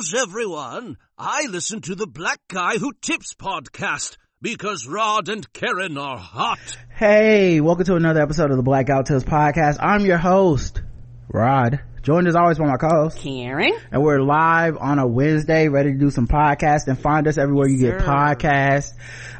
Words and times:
news, 0.00 0.14
everyone. 0.14 0.96
I 1.18 1.46
listen 1.50 1.82
to 1.82 1.94
the 1.94 2.06
Black 2.06 2.40
Guy 2.48 2.78
Who 2.78 2.94
Tips 3.02 3.34
podcast 3.34 4.16
because 4.40 4.86
Rod 4.86 5.28
and 5.28 5.52
Karen 5.52 5.98
are 5.98 6.16
hot. 6.16 6.78
Hey, 6.88 7.60
welcome 7.60 7.84
to 7.84 7.96
another 7.96 8.22
episode 8.22 8.50
of 8.50 8.56
the 8.56 8.62
Black 8.62 8.86
Guy 8.86 8.96
Who 8.96 9.02
Tips 9.02 9.24
podcast. 9.24 9.76
I'm 9.78 10.06
your 10.06 10.16
host, 10.16 10.80
Rod. 11.28 11.80
Joined 12.02 12.28
as 12.28 12.34
always 12.34 12.56
by 12.56 12.64
my 12.64 12.78
co-host, 12.78 13.18
Karen. 13.18 13.74
And 13.92 14.02
we're 14.02 14.22
live 14.22 14.78
on 14.78 14.98
a 14.98 15.06
Wednesday, 15.06 15.68
ready 15.68 15.92
to 15.92 15.98
do 15.98 16.10
some 16.10 16.26
podcasts 16.26 16.86
and 16.86 16.98
find 16.98 17.28
us 17.28 17.36
everywhere 17.36 17.68
you 17.68 17.78
get 17.78 17.98
podcasts. 17.98 18.94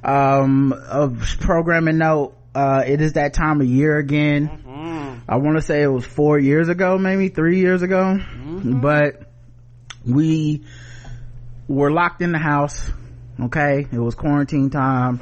Um, 0.04 0.74
a 0.74 1.08
programming 1.38 1.96
note, 1.96 2.36
uh, 2.54 2.84
it 2.86 3.00
is 3.00 3.14
that 3.14 3.32
time 3.32 3.62
of 3.62 3.66
year 3.66 3.96
again. 3.96 4.48
Mm-hmm. 4.48 5.20
I 5.26 5.36
want 5.36 5.56
to 5.56 5.62
say 5.62 5.80
it 5.80 5.88
was 5.88 6.04
four 6.04 6.38
years 6.38 6.68
ago, 6.68 6.98
maybe 6.98 7.28
three 7.28 7.60
years 7.60 7.80
ago, 7.80 8.18
mm-hmm. 8.20 8.80
but 8.80 9.29
we 10.04 10.64
were 11.68 11.90
locked 11.90 12.22
in 12.22 12.32
the 12.32 12.38
house. 12.38 12.90
Okay. 13.38 13.86
It 13.90 13.98
was 13.98 14.14
quarantine 14.14 14.70
time. 14.70 15.20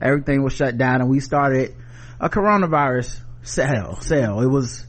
Everything 0.00 0.42
was 0.42 0.52
shut 0.52 0.76
down 0.76 1.00
and 1.00 1.10
we 1.10 1.20
started 1.20 1.74
a 2.20 2.28
coronavirus 2.28 3.20
sale, 3.42 3.96
sale. 4.00 4.40
It 4.40 4.48
was, 4.48 4.86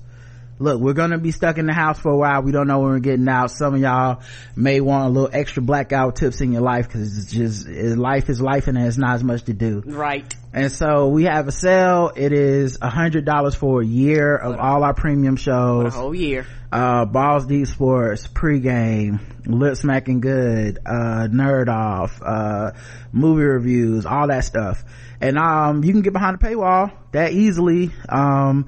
look, 0.60 0.80
we're 0.80 0.94
gonna 0.94 1.18
be 1.18 1.32
stuck 1.32 1.58
in 1.58 1.66
the 1.66 1.74
house 1.74 2.00
for 2.00 2.12
a 2.12 2.18
while. 2.18 2.42
We 2.42 2.52
don't 2.52 2.68
know 2.68 2.80
when 2.80 2.92
we're 2.92 3.00
getting 3.00 3.28
out. 3.28 3.52
Some 3.52 3.76
of 3.76 3.82
y'all 3.82 4.22
may 4.56 4.80
want 4.82 5.06
a 5.06 5.10
little 5.10 5.30
extra 5.32 5.62
blackout 5.62 6.16
tips 6.16 6.42
in 6.42 6.52
your 6.52 6.62
life 6.62 6.88
because 6.88 7.18
it's 7.18 7.32
just, 7.32 7.68
life 7.68 8.30
is 8.30 8.42
life 8.42 8.68
and 8.68 8.78
there's 8.78 8.98
not 8.98 9.16
as 9.16 9.24
much 9.24 9.44
to 9.44 9.54
do. 9.54 9.82
Right. 9.86 10.34
And 10.54 10.72
so 10.72 11.10
we 11.10 11.26
have 11.26 11.48
a 11.50 11.52
sale. 11.52 12.12
It 12.16 12.32
is 12.32 12.78
a 12.82 12.90
hundred 12.90 13.26
dollars 13.26 13.56
for 13.56 13.82
a 13.82 13.86
year 13.86 14.36
of 14.38 14.58
all 14.58 14.84
our 14.84 14.94
premium 14.94 15.36
shows. 15.36 15.94
a 15.94 15.98
whole 15.98 16.16
year. 16.16 16.46
Uh, 16.72 17.06
Balls 17.06 17.46
Deep 17.46 17.68
Sports, 17.68 18.28
pregame, 18.28 19.20
lip 19.46 19.78
smacking 19.78 20.20
good, 20.20 20.80
uh, 20.86 21.28
nerd 21.32 21.68
off, 21.70 22.22
uh, 22.22 22.72
movie 23.14 23.44
reviews, 23.44 24.06
all 24.06 24.28
that 24.28 24.44
stuff. 24.44 24.84
And, 25.22 25.38
um, 25.38 25.84
you 25.84 25.92
can 25.94 26.02
get 26.02 26.12
behind 26.14 26.40
the 26.40 26.46
paywall 26.46 26.92
that 27.12 27.32
easily. 27.32 27.92
Um, 28.10 28.68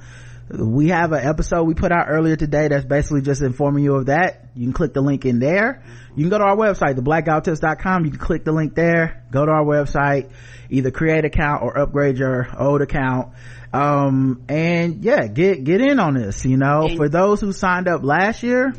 we 0.49 0.89
have 0.89 1.11
an 1.11 1.25
episode 1.25 1.63
we 1.63 1.73
put 1.73 1.91
out 1.91 2.05
earlier 2.07 2.35
today 2.35 2.69
that's 2.69 2.85
basically 2.85 3.21
just 3.21 3.41
informing 3.41 3.83
you 3.83 3.95
of 3.95 4.05
that. 4.05 4.45
You 4.55 4.65
can 4.65 4.73
click 4.73 4.93
the 4.93 5.01
link 5.01 5.25
in 5.25 5.39
there. 5.39 5.83
You 6.15 6.23
can 6.23 6.29
go 6.29 6.37
to 6.37 6.43
our 6.45 6.55
website, 6.55 6.95
theblackguywhotips.com. 6.95 8.05
You 8.05 8.11
can 8.11 8.19
click 8.19 8.45
the 8.45 8.53
link 8.53 8.73
there, 8.73 9.23
go 9.29 9.45
to 9.45 9.51
our 9.51 9.65
website, 9.65 10.29
either 10.69 10.89
create 10.91 11.25
account 11.25 11.63
or 11.63 11.77
upgrade 11.77 12.17
your 12.17 12.47
old 12.57 12.81
account. 12.81 13.33
Um, 13.73 14.43
and 14.47 15.03
yeah, 15.03 15.27
get, 15.27 15.65
get 15.65 15.81
in 15.81 15.99
on 15.99 16.13
this, 16.13 16.45
you 16.45 16.55
know, 16.55 16.87
for 16.95 17.09
those 17.09 17.41
who 17.41 17.51
signed 17.51 17.89
up 17.89 18.03
last 18.03 18.41
year, 18.41 18.73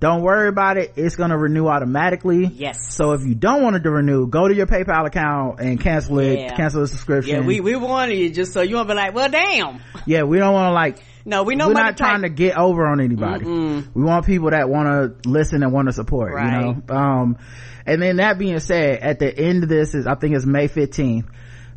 don't 0.00 0.22
worry 0.22 0.48
about 0.48 0.78
it. 0.78 0.94
It's 0.96 1.16
going 1.16 1.30
to 1.30 1.38
renew 1.38 1.68
automatically. 1.68 2.46
Yes. 2.46 2.94
So 2.94 3.12
if 3.12 3.22
you 3.22 3.34
don't 3.34 3.62
want 3.62 3.76
it 3.76 3.84
to 3.84 3.90
renew, 3.90 4.26
go 4.26 4.48
to 4.48 4.54
your 4.54 4.66
PayPal 4.66 5.06
account 5.06 5.60
and 5.60 5.80
cancel 5.80 6.18
it, 6.18 6.40
yeah. 6.40 6.56
cancel 6.56 6.80
the 6.80 6.88
subscription. 6.88 7.34
Yeah, 7.36 7.46
we, 7.46 7.60
we 7.60 7.76
wanted 7.76 8.16
you 8.16 8.30
just 8.30 8.52
so 8.52 8.62
you 8.62 8.76
won't 8.76 8.88
be 8.88 8.94
like, 8.94 9.14
well, 9.14 9.30
damn. 9.30 9.80
Yeah, 10.06 10.22
we 10.24 10.38
don't 10.38 10.52
want 10.52 10.70
to 10.70 10.74
like, 10.74 11.04
no, 11.24 11.44
we 11.44 11.54
know 11.54 11.68
we're 11.68 11.74
not 11.74 11.96
trying 11.96 12.22
to 12.22 12.28
get 12.28 12.56
over 12.56 12.86
on 12.86 13.00
anybody. 13.00 13.44
Mm-mm. 13.44 13.94
We 13.94 14.02
want 14.02 14.26
people 14.26 14.50
that 14.50 14.68
want 14.68 15.22
to 15.22 15.28
listen 15.28 15.62
and 15.62 15.72
want 15.72 15.86
to 15.86 15.92
support, 15.92 16.32
right. 16.32 16.66
you 16.66 16.82
know? 16.88 16.94
Um, 16.94 17.38
and 17.86 18.02
then 18.02 18.16
that 18.16 18.38
being 18.38 18.58
said, 18.58 18.98
at 19.00 19.18
the 19.18 19.36
end 19.36 19.62
of 19.62 19.68
this 19.68 19.94
is, 19.94 20.06
I 20.06 20.14
think 20.14 20.34
it's 20.34 20.46
May 20.46 20.68
15th. 20.68 21.26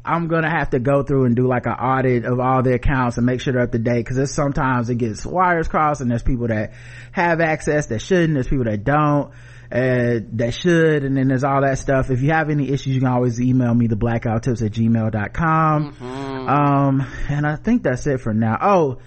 I'm 0.06 0.28
gonna 0.28 0.50
have 0.50 0.70
to 0.72 0.80
go 0.80 1.04
through 1.04 1.26
and 1.26 1.36
do 1.36 1.48
like 1.48 1.66
an 1.66 1.74
audit 1.74 2.26
of 2.26 2.40
all 2.40 2.62
the 2.64 2.74
accounts 2.74 3.18
and 3.18 3.26
make 3.26 3.42
sure 3.42 3.54
they're 3.54 3.64
up 3.64 3.72
to 3.72 3.80
date 3.80 3.98
because 3.98 4.18
there's 4.18 4.32
sometimes 4.32 4.90
it 4.90 4.96
gets 4.96 5.26
wires 5.26 5.68
crossed 5.68 6.02
and 6.02 6.10
there's 6.10 6.24
people 6.24 6.48
that 6.48 6.74
have 7.12 7.42
access 7.42 7.88
that 7.88 8.00
shouldn't, 8.00 8.34
there's 8.34 8.48
people 8.48 8.66
that 8.66 8.84
don't, 8.84 9.32
uh, 9.72 10.20
that 10.34 10.54
should, 10.54 11.04
and 11.04 11.18
then 11.18 11.28
there's 11.28 11.44
all 11.44 11.62
that 11.62 11.78
stuff. 11.78 12.12
If 12.12 12.22
you 12.22 12.32
have 12.32 12.50
any 12.50 12.70
issues, 12.70 12.94
you 12.94 13.02
can 13.02 13.10
always 13.10 13.42
email 13.42 13.74
me 13.74 13.88
the 13.88 13.96
black 13.96 14.24
guy 14.24 14.34
who 14.34 14.40
tips 14.40 14.62
at 14.62 14.72
gmail.com. 14.72 15.94
Mm-hmm. 15.94 16.50
Um, 16.50 17.08
and 17.30 17.48
I 17.48 17.56
think 17.56 17.84
that's 17.84 18.06
it 18.08 18.22
for 18.22 18.34
now. 18.34 18.58
Oh, 18.62 19.00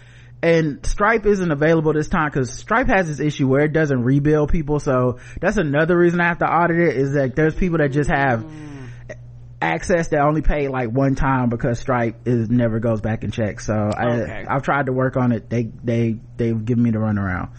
and 0.43 0.85
Stripe 0.87 1.27
isn't 1.27 1.51
available 1.51 1.93
this 1.93 2.09
time 2.09 2.31
because 2.31 2.53
Stripe 2.53 2.89
has 2.89 3.09
this 3.09 3.21
issue 3.21 3.49
where 3.49 3.65
it 3.65 3.73
doesn't 3.73 4.03
rebuild 4.03 4.51
people. 4.51 4.79
So 4.79 5.19
that's 5.41 5.57
another 5.57 5.97
reason 5.99 6.21
I 6.21 6.29
have 6.29 6.39
to 6.39 6.47
audit 6.47 6.79
it 6.79 6.97
is 6.97 7.13
that 7.15 7.35
there's 7.35 7.55
people 7.55 7.79
that 7.79 7.91
just 7.91 8.11
have 8.11 8.45
access 9.61 10.09
that 10.09 10.21
only 10.21 10.43
pay 10.43 10.69
like 10.69 10.91
one 10.91 11.15
time 11.15 11.49
because 11.49 11.81
Stripe 11.81 12.27
is 12.27 12.49
never 12.49 12.79
goes 12.79 13.01
back 13.01 13.25
and 13.25 13.33
checks. 13.33 13.67
So 13.67 13.75
okay. 13.75 14.45
I, 14.49 14.55
I've 14.55 14.63
tried 14.63 14.87
to 14.87 14.93
work 14.93 15.17
on 15.17 15.33
it. 15.33 15.51
They, 15.51 15.65
they, 15.65 16.17
they've 16.37 16.65
given 16.65 16.83
me 16.85 16.91
the 16.91 16.99
runaround. 16.99 17.51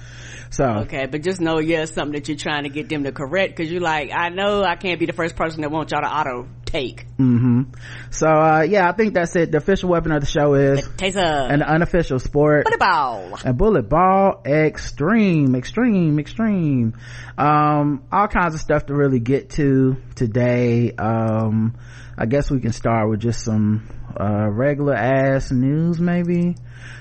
So. 0.50 0.66
Okay. 0.66 1.06
But 1.08 1.24
just 1.24 1.42
know, 1.42 1.60
yeah, 1.60 1.86
something 1.86 2.14
that 2.14 2.28
you're 2.28 2.38
trying 2.38 2.64
to 2.64 2.70
get 2.70 2.90
them 2.90 3.04
to 3.04 3.12
correct 3.12 3.56
because 3.56 3.72
you're 3.72 3.82
like, 3.82 4.12
I 4.14 4.30
know 4.30 4.64
I 4.64 4.76
can't 4.76 5.00
be 5.00 5.06
the 5.06 5.14
first 5.14 5.36
person 5.36 5.62
that 5.62 5.72
wants 5.72 5.92
y'all 5.92 6.02
to 6.02 6.08
auto 6.08 6.48
take. 6.70 7.06
Mm-hmm. 7.18 7.64
So, 8.12 8.28
uh, 8.28 8.62
yeah, 8.62 8.88
I 8.88 8.94
think 8.94 9.14
that's 9.14 9.36
it. 9.36 9.52
The 9.52 9.58
official 9.58 9.90
weapon 9.90 10.12
of 10.12 10.22
the 10.22 10.28
show 10.28 10.54
is 10.54 10.88
taser. 10.88 11.52
An 11.52 11.62
unofficial 11.62 12.20
sport. 12.20 12.66
Bullet 12.66 12.80
ball. 12.80 13.40
A 13.44 13.54
bullet 13.54 13.90
ball 13.90 14.42
extreme, 14.46 15.56
extreme, 15.56 16.20
extreme. 16.20 16.96
Um, 17.38 18.04
all 18.12 18.28
kinds 18.28 18.54
of 18.54 18.62
stuff 18.62 18.86
to 18.88 18.94
really 18.94 19.20
get 19.20 19.52
to 19.52 19.98
today. 20.16 20.92
Um, 20.94 21.76
I 22.18 22.26
guess 22.26 22.52
we 22.52 22.60
can 22.60 22.74
start 22.74 23.10
with 23.10 23.22
just 23.22 23.44
some, 23.44 23.90
uh, 24.20 24.50
regular 24.50 24.96
ass 24.96 25.52
news 25.52 26.00
maybe. 26.00 26.56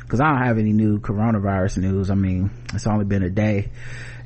Cause 0.08 0.20
I 0.20 0.28
don't 0.30 0.46
have 0.46 0.58
any 0.58 0.72
new 0.72 1.00
coronavirus 1.00 1.78
news. 1.78 2.10
I 2.10 2.14
mean, 2.14 2.50
it's 2.72 2.86
only 2.86 3.04
been 3.04 3.22
a 3.22 3.28
day 3.30 3.70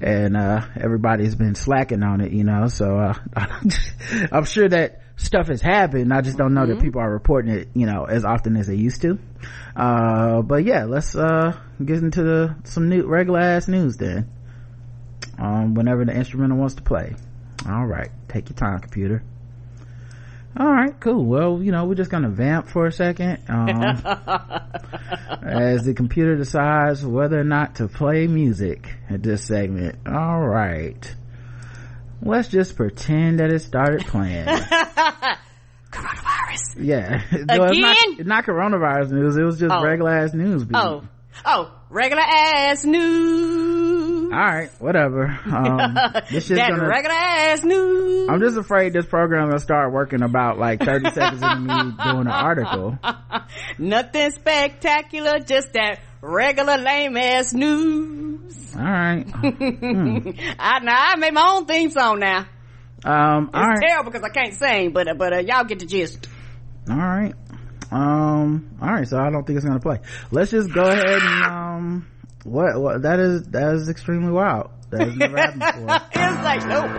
and, 0.01 0.37
uh, 0.37 0.61
everybody's 0.77 1.35
been 1.35 1.57
slacking 1.57 2.05
on 2.05 2.21
it, 2.21 2.31
you 2.33 2.45
know, 2.45 2.69
so, 2.69 2.99
uh, 2.99 3.15
I'm 4.33 4.45
sure 4.45 4.69
that 4.69 5.02
stuff 5.17 5.49
has 5.49 5.61
happened. 5.61 6.13
I 6.13 6.21
just 6.21 6.37
don't 6.37 6.55
know 6.55 6.63
mm-hmm. 6.63 6.75
that 6.75 6.83
people 6.83 7.01
are 7.01 7.11
reporting 7.11 7.53
it, 7.53 7.69
you 7.75 7.87
know, 7.87 8.05
as 8.05 8.25
often 8.25 8.57
as 8.57 8.67
they 8.67 8.75
used 8.75 9.03
to. 9.03 9.19
Uh, 9.77 10.43
but 10.43 10.65
yeah, 10.65 10.85
let's, 10.85 11.15
uh, 11.15 11.59
get 11.85 11.99
into 11.99 12.23
the, 12.23 12.57
some 12.65 12.89
new, 12.89 13.07
regular 13.07 13.41
ass 13.41 13.69
news 13.69 13.97
then. 13.97 14.31
Um, 15.39 15.75
whenever 15.75 16.05
the 16.05 16.13
instrumental 16.13 16.59
wants 16.59 16.75
to 16.75 16.83
play. 16.83 17.15
All 17.69 17.87
right. 17.87 18.11
Take 18.29 18.51
your 18.51 18.57
time, 18.57 18.81
computer. 18.81 19.23
All 20.55 20.71
right, 20.71 20.93
cool. 21.01 21.25
Well, 21.25 21.63
you 21.63 21.73
know, 21.73 21.87
we're 21.87 21.95
just 21.95 22.11
gonna 22.11 22.29
vamp 22.29 22.69
for 22.69 22.87
a 22.87 22.93
second, 22.93 23.39
um, 23.49 23.69
as 25.43 25.83
the 25.85 25.95
computer 25.97 26.37
decides 26.37 27.07
whether 27.07 27.41
or 27.41 27.45
not 27.45 27.77
to 27.77 27.89
play 27.89 28.27
music 28.27 28.87
at 29.09 29.23
this 29.23 29.47
segment. 29.47 29.97
All 30.07 30.41
right 30.43 31.15
let's 32.23 32.49
just 32.49 32.77
pretend 32.77 33.41
that 33.41 33.53
it 33.53 33.61
started 33.61 34.07
playing. 34.07 34.47
coronavirus. 35.91 36.77
Yeah. 36.79 37.23
Again? 37.31 37.47
No, 37.47 37.65
it's 37.65 37.79
not, 37.79 38.27
not, 38.27 38.45
coronavirus 38.45 39.11
news. 39.13 39.37
It 39.37 39.43
was 39.43 39.59
just 39.59 39.73
oh. 39.73 39.83
regular 39.83 40.11
ass 40.11 40.35
news. 40.35 40.65
Beat. 40.65 40.77
Oh. 40.77 41.03
Oh, 41.45 41.75
regular 41.91 42.23
ass 42.23 42.85
news. 42.85 44.33
All 44.33 44.39
right, 44.39 44.71
whatever. 44.79 45.27
Um, 45.27 45.95
this 46.31 46.49
that 46.49 46.71
gonna, 46.71 46.89
regular 46.89 47.15
ass 47.15 47.65
news. 47.65 48.29
I'm 48.29 48.41
just 48.41 48.57
afraid 48.57 48.93
this 48.93 49.07
program 49.07 49.51
will 49.51 49.59
start 49.59 49.93
working 49.93 50.23
about 50.23 50.59
like 50.59 50.81
30 50.81 51.11
seconds 51.11 51.43
into 51.43 51.61
me 51.61 51.93
doing 52.03 52.21
an 52.21 52.29
article. 52.29 52.99
Nothing 53.79 54.31
spectacular, 54.31 55.39
just 55.41 55.73
that 55.73 56.01
regular 56.23 56.79
lame 56.79 57.17
ass 57.17 57.53
news. 57.53 58.75
All 58.75 58.83
right. 58.83 59.25
hmm. 59.29 60.31
I 60.59 60.79
now 60.79 61.11
I 61.11 61.17
made 61.17 61.35
my 61.35 61.57
own 61.57 61.67
theme 61.67 61.91
song 61.91 62.21
now. 62.21 62.47
Um, 63.05 63.51
it's 63.53 63.81
terrible 63.81 64.13
because 64.13 64.25
I 64.25 64.31
can't 64.33 64.55
sing, 64.55 64.93
but 64.93 65.09
but 65.19 65.35
uh, 65.35 65.41
y'all 65.41 65.65
get 65.65 65.81
the 65.81 65.87
gist. 65.87 66.29
All 66.89 66.97
right. 66.97 67.35
Um. 67.91 68.71
All 68.81 68.89
right. 68.89 69.07
So 69.07 69.19
I 69.19 69.29
don't 69.31 69.47
think 69.47 69.59
it's 69.59 69.67
gonna 69.67 69.81
play. 69.81 69.99
Let's 70.31 70.53
just 70.53 70.73
go 70.73 70.83
ahead 70.83 71.21
and 71.21 71.45
um. 71.45 72.07
What? 72.45 72.81
What? 72.81 73.03
That 73.03 73.19
is 73.19 73.43
that 73.49 73.75
is 73.75 73.89
extremely 73.89 74.31
wild. 74.33 74.71
That 74.91 75.01
has 75.03 75.17
never 75.17 75.37
happened 75.37 75.61
before. 75.61 76.01
it's 76.13 76.43
like 76.43 76.65
nope. 76.67 76.91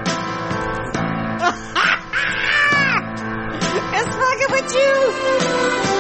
it's 3.95 4.15
fucking 4.15 4.51
with 4.51 4.73
you. 5.87 5.92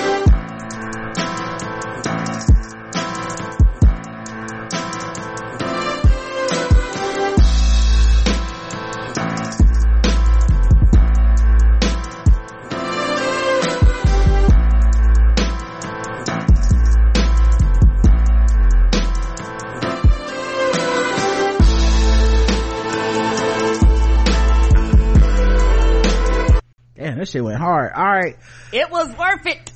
This 27.23 27.31
shit 27.31 27.41
went 27.41 27.57
hard. 27.57 27.93
All 27.95 28.03
right. 28.03 28.35
It 28.73 28.91
was 28.91 29.07
worth 29.17 29.45
it. 29.45 29.71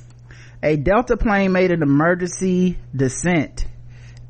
A 0.62 0.76
Delta 0.76 1.16
plane 1.16 1.50
made 1.50 1.70
an 1.70 1.82
emergency 1.82 2.76
descent 2.94 3.64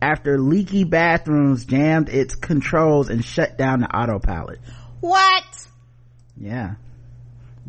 after 0.00 0.38
leaky 0.38 0.84
bathrooms 0.84 1.64
jammed 1.64 2.10
its 2.10 2.36
controls 2.36 3.08
and 3.08 3.24
shut 3.24 3.58
down 3.58 3.80
the 3.80 3.88
autopilot. 3.88 4.60
What? 5.00 5.42
Yeah. 6.36 6.76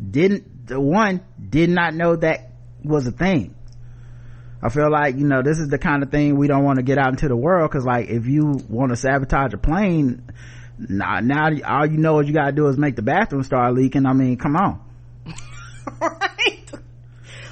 Didn't, 0.08 0.68
the 0.68 0.80
one 0.80 1.20
did 1.48 1.68
not 1.68 1.94
know 1.94 2.14
that 2.14 2.52
was 2.84 3.08
a 3.08 3.10
thing. 3.10 3.56
I 4.62 4.68
feel 4.68 4.88
like, 4.88 5.16
you 5.16 5.26
know, 5.26 5.42
this 5.42 5.58
is 5.58 5.66
the 5.66 5.78
kind 5.78 6.04
of 6.04 6.12
thing 6.12 6.36
we 6.36 6.46
don't 6.46 6.62
want 6.62 6.76
to 6.76 6.84
get 6.84 6.96
out 6.96 7.08
into 7.08 7.26
the 7.26 7.34
world 7.34 7.68
because 7.68 7.84
like 7.84 8.08
if 8.08 8.26
you 8.26 8.60
want 8.68 8.90
to 8.90 8.96
sabotage 8.96 9.52
a 9.52 9.58
plane, 9.58 10.30
now, 10.78 11.18
now 11.18 11.48
all 11.66 11.86
you 11.86 11.98
know 11.98 12.20
is 12.20 12.28
you 12.28 12.34
gotta 12.34 12.52
do 12.52 12.68
is 12.68 12.78
make 12.78 12.94
the 12.94 13.02
bathroom 13.02 13.42
start 13.42 13.74
leaking. 13.74 14.06
I 14.06 14.12
mean, 14.12 14.36
come 14.36 14.54
on. 14.54 14.89
right. 16.00 16.70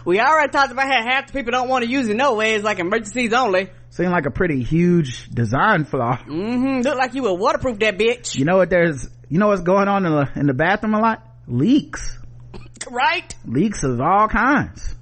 We 0.05 0.21
already 0.21 0.51
talked 0.51 0.73
about 0.73 0.87
how 0.87 1.03
half 1.03 1.27
the 1.27 1.33
people 1.33 1.53
don't 1.53 1.69
want 1.69 1.85
to 1.85 1.91
use 1.91 2.09
it 2.09 2.17
no 2.17 2.35
way. 2.35 2.55
It's 2.55 2.65
like 2.65 2.79
emergencies 2.79 3.33
only. 3.33 3.71
Seemed 3.91 4.11
like 4.11 4.27
a 4.27 4.31
pretty 4.31 4.63
huge 4.63 5.29
design 5.29 5.85
flaw. 5.85 6.17
Mm-hmm. 6.17 6.81
Look 6.81 6.97
like 6.97 7.15
you 7.15 7.23
would 7.25 7.35
waterproof 7.35 7.79
that 7.81 7.99
bitch. 7.99 8.37
You 8.39 8.45
know 8.45 8.57
what 8.57 8.71
there's, 8.71 9.09
you 9.29 9.39
know 9.39 9.49
what's 9.49 9.63
going 9.63 9.89
on 9.89 10.07
in 10.07 10.13
the, 10.13 10.31
in 10.37 10.47
the 10.47 10.55
bathroom 10.55 10.95
a 10.95 11.01
lot? 11.01 11.27
Leaks. 11.47 12.17
Right? 12.91 13.35
Leaks 13.45 13.83
of 13.83 14.01
all 14.01 14.29
kinds. 14.29 14.95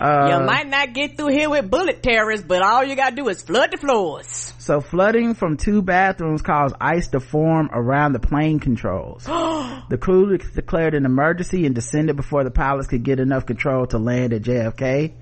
Uh, 0.00 0.28
you 0.32 0.46
might 0.46 0.68
not 0.68 0.92
get 0.92 1.16
through 1.16 1.28
here 1.28 1.48
with 1.48 1.70
bullet 1.70 2.02
terrorists, 2.02 2.46
but 2.46 2.62
all 2.62 2.84
you 2.84 2.96
gotta 2.96 3.14
do 3.14 3.28
is 3.28 3.42
flood 3.42 3.70
the 3.72 3.76
floors. 3.76 4.52
So 4.58 4.80
flooding 4.80 5.34
from 5.34 5.56
two 5.56 5.82
bathrooms 5.82 6.42
caused 6.42 6.74
ice 6.80 7.08
to 7.08 7.20
form 7.20 7.70
around 7.72 8.12
the 8.12 8.20
plane 8.20 8.60
controls. 8.60 9.24
the 9.88 9.98
crew 10.00 10.38
declared 10.38 10.94
an 10.94 11.04
emergency 11.04 11.66
and 11.66 11.74
descended 11.74 12.16
before 12.16 12.44
the 12.44 12.50
pilots 12.50 12.88
could 12.88 13.02
get 13.02 13.20
enough 13.20 13.46
control 13.46 13.86
to 13.88 13.98
land 13.98 14.32
at 14.32 14.42
JFK. 14.42 15.12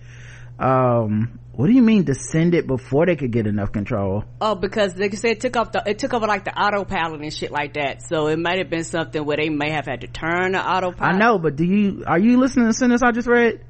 Um, 0.58 1.40
what 1.54 1.66
do 1.66 1.72
you 1.72 1.82
mean 1.82 2.04
descended 2.04 2.66
before 2.66 3.04
they 3.04 3.16
could 3.16 3.30
get 3.30 3.46
enough 3.46 3.72
control? 3.72 4.24
Oh, 4.40 4.54
because 4.54 4.94
they 4.94 5.10
said 5.10 5.32
it 5.32 5.40
took 5.40 5.56
off 5.56 5.72
the 5.72 5.82
it 5.84 5.98
took 5.98 6.14
over 6.14 6.26
like 6.26 6.44
the 6.44 6.58
autopilot 6.58 7.20
and 7.20 7.32
shit 7.32 7.50
like 7.50 7.74
that. 7.74 8.02
So 8.02 8.28
it 8.28 8.38
might 8.38 8.58
have 8.58 8.70
been 8.70 8.84
something 8.84 9.22
where 9.22 9.36
they 9.36 9.50
may 9.50 9.70
have 9.70 9.86
had 9.86 10.00
to 10.00 10.06
turn 10.06 10.52
the 10.52 10.60
autopilot. 10.60 11.14
I 11.14 11.18
know, 11.18 11.38
but 11.38 11.56
do 11.56 11.64
you 11.64 12.04
are 12.06 12.18
you 12.18 12.38
listening 12.38 12.64
to 12.64 12.68
the 12.68 12.74
sentence 12.74 13.02
I 13.02 13.12
just 13.12 13.28
read? 13.28 13.64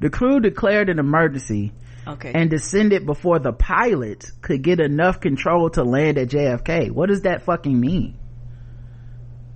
The 0.00 0.10
crew 0.10 0.40
declared 0.40 0.88
an 0.88 0.98
emergency 0.98 1.72
okay. 2.06 2.32
and 2.34 2.48
descended 2.48 3.04
before 3.04 3.38
the 3.38 3.52
pilots 3.52 4.30
could 4.40 4.62
get 4.62 4.80
enough 4.80 5.20
control 5.20 5.70
to 5.70 5.82
land 5.84 6.18
at 6.18 6.28
JFK. 6.28 6.90
What 6.90 7.08
does 7.08 7.22
that 7.22 7.42
fucking 7.42 7.78
mean? 7.78 8.18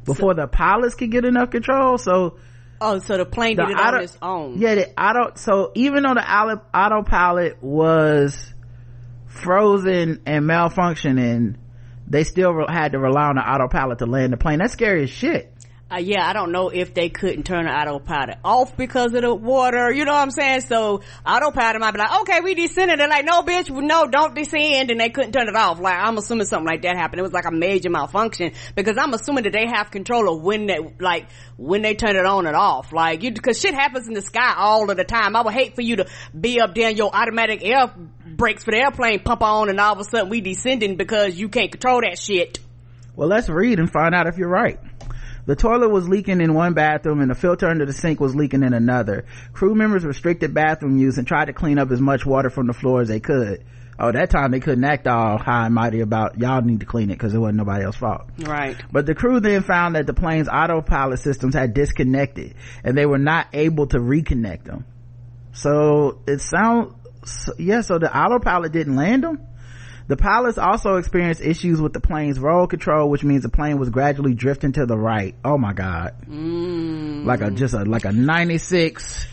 Before 0.05 0.35
so, 0.35 0.41
the 0.41 0.49
pilots 0.49 0.97
could 0.97 1.11
get 1.13 1.25
enough 1.25 1.51
control, 1.51 1.97
so 1.97 2.39
Oh, 2.85 2.99
so 2.99 3.17
the 3.17 3.25
plane 3.25 3.57
the 3.57 3.67
did 3.67 3.77
it 3.77 3.81
auto, 3.81 3.97
on 3.99 4.03
its 4.03 4.19
own. 4.21 4.59
Yeah, 4.59 4.75
the 4.75 5.01
auto. 5.01 5.37
So 5.37 5.71
even 5.77 6.03
though 6.03 6.15
the 6.15 6.29
autopilot 6.29 7.63
was 7.63 8.53
frozen 9.29 10.23
and 10.27 10.45
malfunctioning, 10.45 11.55
they 12.09 12.25
still 12.25 12.67
had 12.69 12.93
to 12.93 12.99
rely 12.99 13.29
on 13.29 13.37
the 13.37 13.49
autopilot 13.49 14.01
to 14.01 14.07
land 14.07 14.33
the 14.33 14.37
plane. 14.37 14.59
That's 14.59 14.73
scary 14.73 15.05
as 15.05 15.11
shit 15.11 15.52
uh, 15.93 15.99
yeah, 15.99 16.27
I 16.27 16.33
don't 16.33 16.53
know 16.53 16.71
if 16.71 16.95
they 16.95 17.11
couldn't 17.11 17.43
turn 17.43 17.67
the 17.67 17.71
autopilot 17.71 18.39
off 18.43 18.77
because 18.79 19.13
of 19.13 19.21
the 19.21 19.35
water. 19.35 19.93
You 19.93 20.07
know 20.07 20.13
what 20.13 20.23
I'm 20.23 20.31
saying? 20.31 20.63
So 20.63 21.03
autopilot 21.27 21.81
might 21.81 21.91
be 21.91 21.99
like, 21.99 22.21
okay, 22.23 22.41
we 22.41 22.55
descended. 22.55 22.99
They're 22.99 23.09
like, 23.09 23.27
no, 23.27 23.43
bitch, 23.43 23.69
no, 23.71 24.07
don't 24.07 24.35
descend. 24.35 24.91
And 24.91 24.99
they 24.99 25.11
couldn't 25.11 25.33
turn 25.33 25.49
it 25.49 25.55
off. 25.55 25.81
Like, 25.81 25.99
I'm 25.99 26.17
assuming 26.17 26.47
something 26.47 26.67
like 26.67 26.83
that 26.83 26.97
happened. 26.97 27.21
It 27.21 27.23
was 27.23 27.33
like 27.33 27.45
a 27.45 27.51
major 27.51 27.91
malfunction 27.91 28.53
because 28.75 28.97
I'm 28.97 29.13
assuming 29.13 29.45
that 29.45 29.53
they 29.53 29.67
have 29.67 29.91
control 29.91 30.35
of 30.35 30.43
when 30.43 30.67
they, 30.67 30.79
like, 30.99 31.27
when 31.59 31.83
they 31.83 31.95
turn 31.95 32.17
it 32.17 32.25
on 32.25 32.47
and 32.47 32.57
off. 32.57 32.93
Like, 32.95 33.23
you, 33.23 33.35
cause 33.35 33.61
shit 33.61 33.75
happens 33.75 34.09
in 34.09 34.15
the 34.15 34.23
sky 34.23 34.55
all 34.57 34.91
of 34.91 34.97
the 34.97 35.05
time. 35.05 35.37
I 35.37 35.43
would 35.43 35.53
hate 35.53 35.75
for 35.75 35.83
you 35.83 35.97
to 35.97 36.07
be 36.39 36.59
up 36.59 36.75
there 36.75 36.89
and 36.89 36.97
your 36.97 37.15
automatic 37.15 37.63
air 37.63 37.93
brakes 38.25 38.65
for 38.65 38.71
the 38.71 38.79
airplane 38.79 39.21
pump 39.21 39.43
on 39.43 39.69
and 39.69 39.79
all 39.79 39.93
of 39.93 39.99
a 39.99 40.05
sudden 40.05 40.31
we 40.31 40.41
descending 40.41 40.97
because 40.97 41.39
you 41.39 41.51
can't 41.51 41.71
control 41.71 42.01
that 42.01 42.19
shit. 42.19 42.61
Well, 43.15 43.29
let's 43.29 43.51
read 43.51 43.79
and 43.79 43.93
find 43.93 44.15
out 44.15 44.27
if 44.27 44.39
you're 44.39 44.49
right. 44.49 44.79
The 45.45 45.57
toilet 45.57 45.91
was 45.91 46.09
leaking 46.09 46.41
in 46.41 46.55
one 46.55 46.75
bathroom 46.75 47.21
and 47.21 47.31
the 47.31 47.35
filter 47.35 47.67
under 47.69 47.85
the 47.85 47.93
sink 47.93 48.21
was 48.21 48.35
leaking 48.35 48.63
in 48.63 48.75
another. 48.75 49.25
Crew 49.53 49.75
members 49.75 50.05
restricted 50.05 50.55
bathroom 50.55 50.99
use 50.99 51.19
and 51.19 51.27
tried 51.27 51.47
to 51.47 51.53
clean 51.53 51.79
up 51.79 51.91
as 51.91 52.01
much 52.01 52.25
water 52.25 52.49
from 52.49 52.69
the 52.69 52.73
floor 52.73 53.01
as 53.01 53.09
they 53.09 53.21
could. 53.21 53.65
Oh, 53.99 54.11
that 54.11 54.31
time 54.31 54.51
they 54.53 54.61
couldn't 54.61 54.85
act 54.85 55.07
all 55.07 55.39
high 55.39 55.67
and 55.67 55.75
mighty 55.75 56.01
about 56.01 56.39
y'all 56.39 56.63
need 56.63 56.81
to 56.81 56.87
clean 56.87 57.11
it 57.11 57.15
because 57.15 57.35
it 57.35 57.39
wasn't 57.39 57.59
nobody 57.59 57.85
else's 57.85 58.01
fault. 58.01 58.23
Right. 58.39 58.77
But 58.91 59.07
the 59.07 59.15
crew 59.15 59.41
then 59.41 59.63
found 59.63 59.97
that 59.97 60.07
the 60.07 60.15
plane's 60.15 60.49
autopilot 60.49 61.19
systems 61.19 61.55
had 61.55 61.75
disconnected 61.75 62.55
and 62.83 62.97
they 62.97 63.07
were 63.07 63.19
not 63.19 63.49
able 63.53 63.87
to 63.89 63.99
reconnect 63.99 64.65
them. 64.65 64.87
So 65.53 66.23
it 66.27 66.41
sounds, 66.41 66.95
yeah, 67.59 67.83
so 67.83 67.99
the 67.99 68.17
autopilot 68.17 68.73
didn't 68.73 68.97
land 68.97 69.25
them? 69.25 69.41
The 70.09 70.17
pilots 70.17 70.59
also 70.59 70.97
experienced 70.97 71.41
issues 71.41 71.81
with 71.81 71.93
the 71.93 72.01
plane's 72.01 72.39
roll 72.39 72.67
control, 72.67 73.09
which 73.09 73.23
means 73.23 73.43
the 73.43 73.49
plane 73.49 73.79
was 73.79 73.91
gradually 73.91 74.35
drifting 74.35 74.73
to 74.73 74.87
the 74.87 74.97
right. 74.97 75.35
Oh 75.45 75.59
my 75.59 75.73
god. 75.73 76.15
Mm. 76.29 77.25
Like 77.25 77.41
a, 77.41 77.51
just 77.51 77.75
a, 77.75 77.85
like 77.85 78.05
a 78.05 78.13
96 78.13 79.27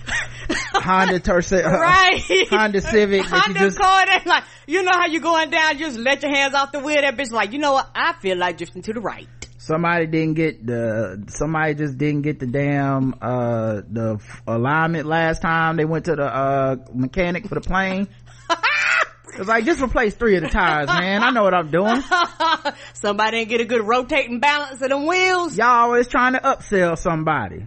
Honda 0.73 1.19
Tercel, 1.19 1.63
right. 1.63 2.21
Honda 2.49 2.81
Civic. 2.81 3.25
Honda 3.25 3.59
just, 3.59 3.77
Accord, 3.77 4.25
like, 4.25 4.43
you 4.67 4.83
know 4.83 4.91
how 4.93 5.07
you 5.07 5.19
going 5.19 5.49
down, 5.49 5.77
you 5.77 5.85
just 5.85 5.99
let 5.99 6.21
your 6.23 6.33
hands 6.33 6.53
off 6.53 6.71
the 6.71 6.79
wheel, 6.79 7.01
that 7.01 7.17
bitch 7.17 7.31
like, 7.31 7.51
you 7.51 7.59
know 7.59 7.73
what, 7.73 7.89
I 7.93 8.13
feel 8.13 8.37
like 8.37 8.57
drifting 8.57 8.81
to 8.83 8.93
the 8.93 9.01
right. 9.01 9.27
Somebody 9.57 10.07
didn't 10.07 10.33
get 10.35 10.65
the, 10.65 11.23
somebody 11.27 11.75
just 11.75 11.97
didn't 11.97 12.21
get 12.23 12.39
the 12.39 12.47
damn, 12.47 13.13
uh, 13.21 13.81
the 13.87 14.19
alignment 14.47 15.05
last 15.05 15.41
time 15.41 15.77
they 15.77 15.85
went 15.85 16.05
to 16.05 16.15
the, 16.15 16.23
uh, 16.25 16.77
mechanic 16.93 17.47
for 17.47 17.55
the 17.55 17.61
plane. 17.61 18.07
It's 19.39 19.47
like 19.47 19.63
just 19.63 19.81
replace 19.81 20.15
three 20.15 20.35
of 20.35 20.43
the 20.43 20.49
tires, 20.49 20.87
man. 20.87 21.23
I 21.23 21.31
know 21.31 21.43
what 21.43 21.53
I'm 21.53 21.71
doing. 21.71 22.03
somebody 22.93 23.39
didn't 23.39 23.49
get 23.49 23.61
a 23.61 23.65
good 23.65 23.87
rotating 23.87 24.41
balance 24.41 24.81
of 24.81 24.89
them 24.89 25.07
wheels. 25.07 25.57
Y'all 25.57 25.67
always 25.67 26.09
trying 26.09 26.33
to 26.33 26.39
upsell 26.39 26.97
somebody. 26.97 27.65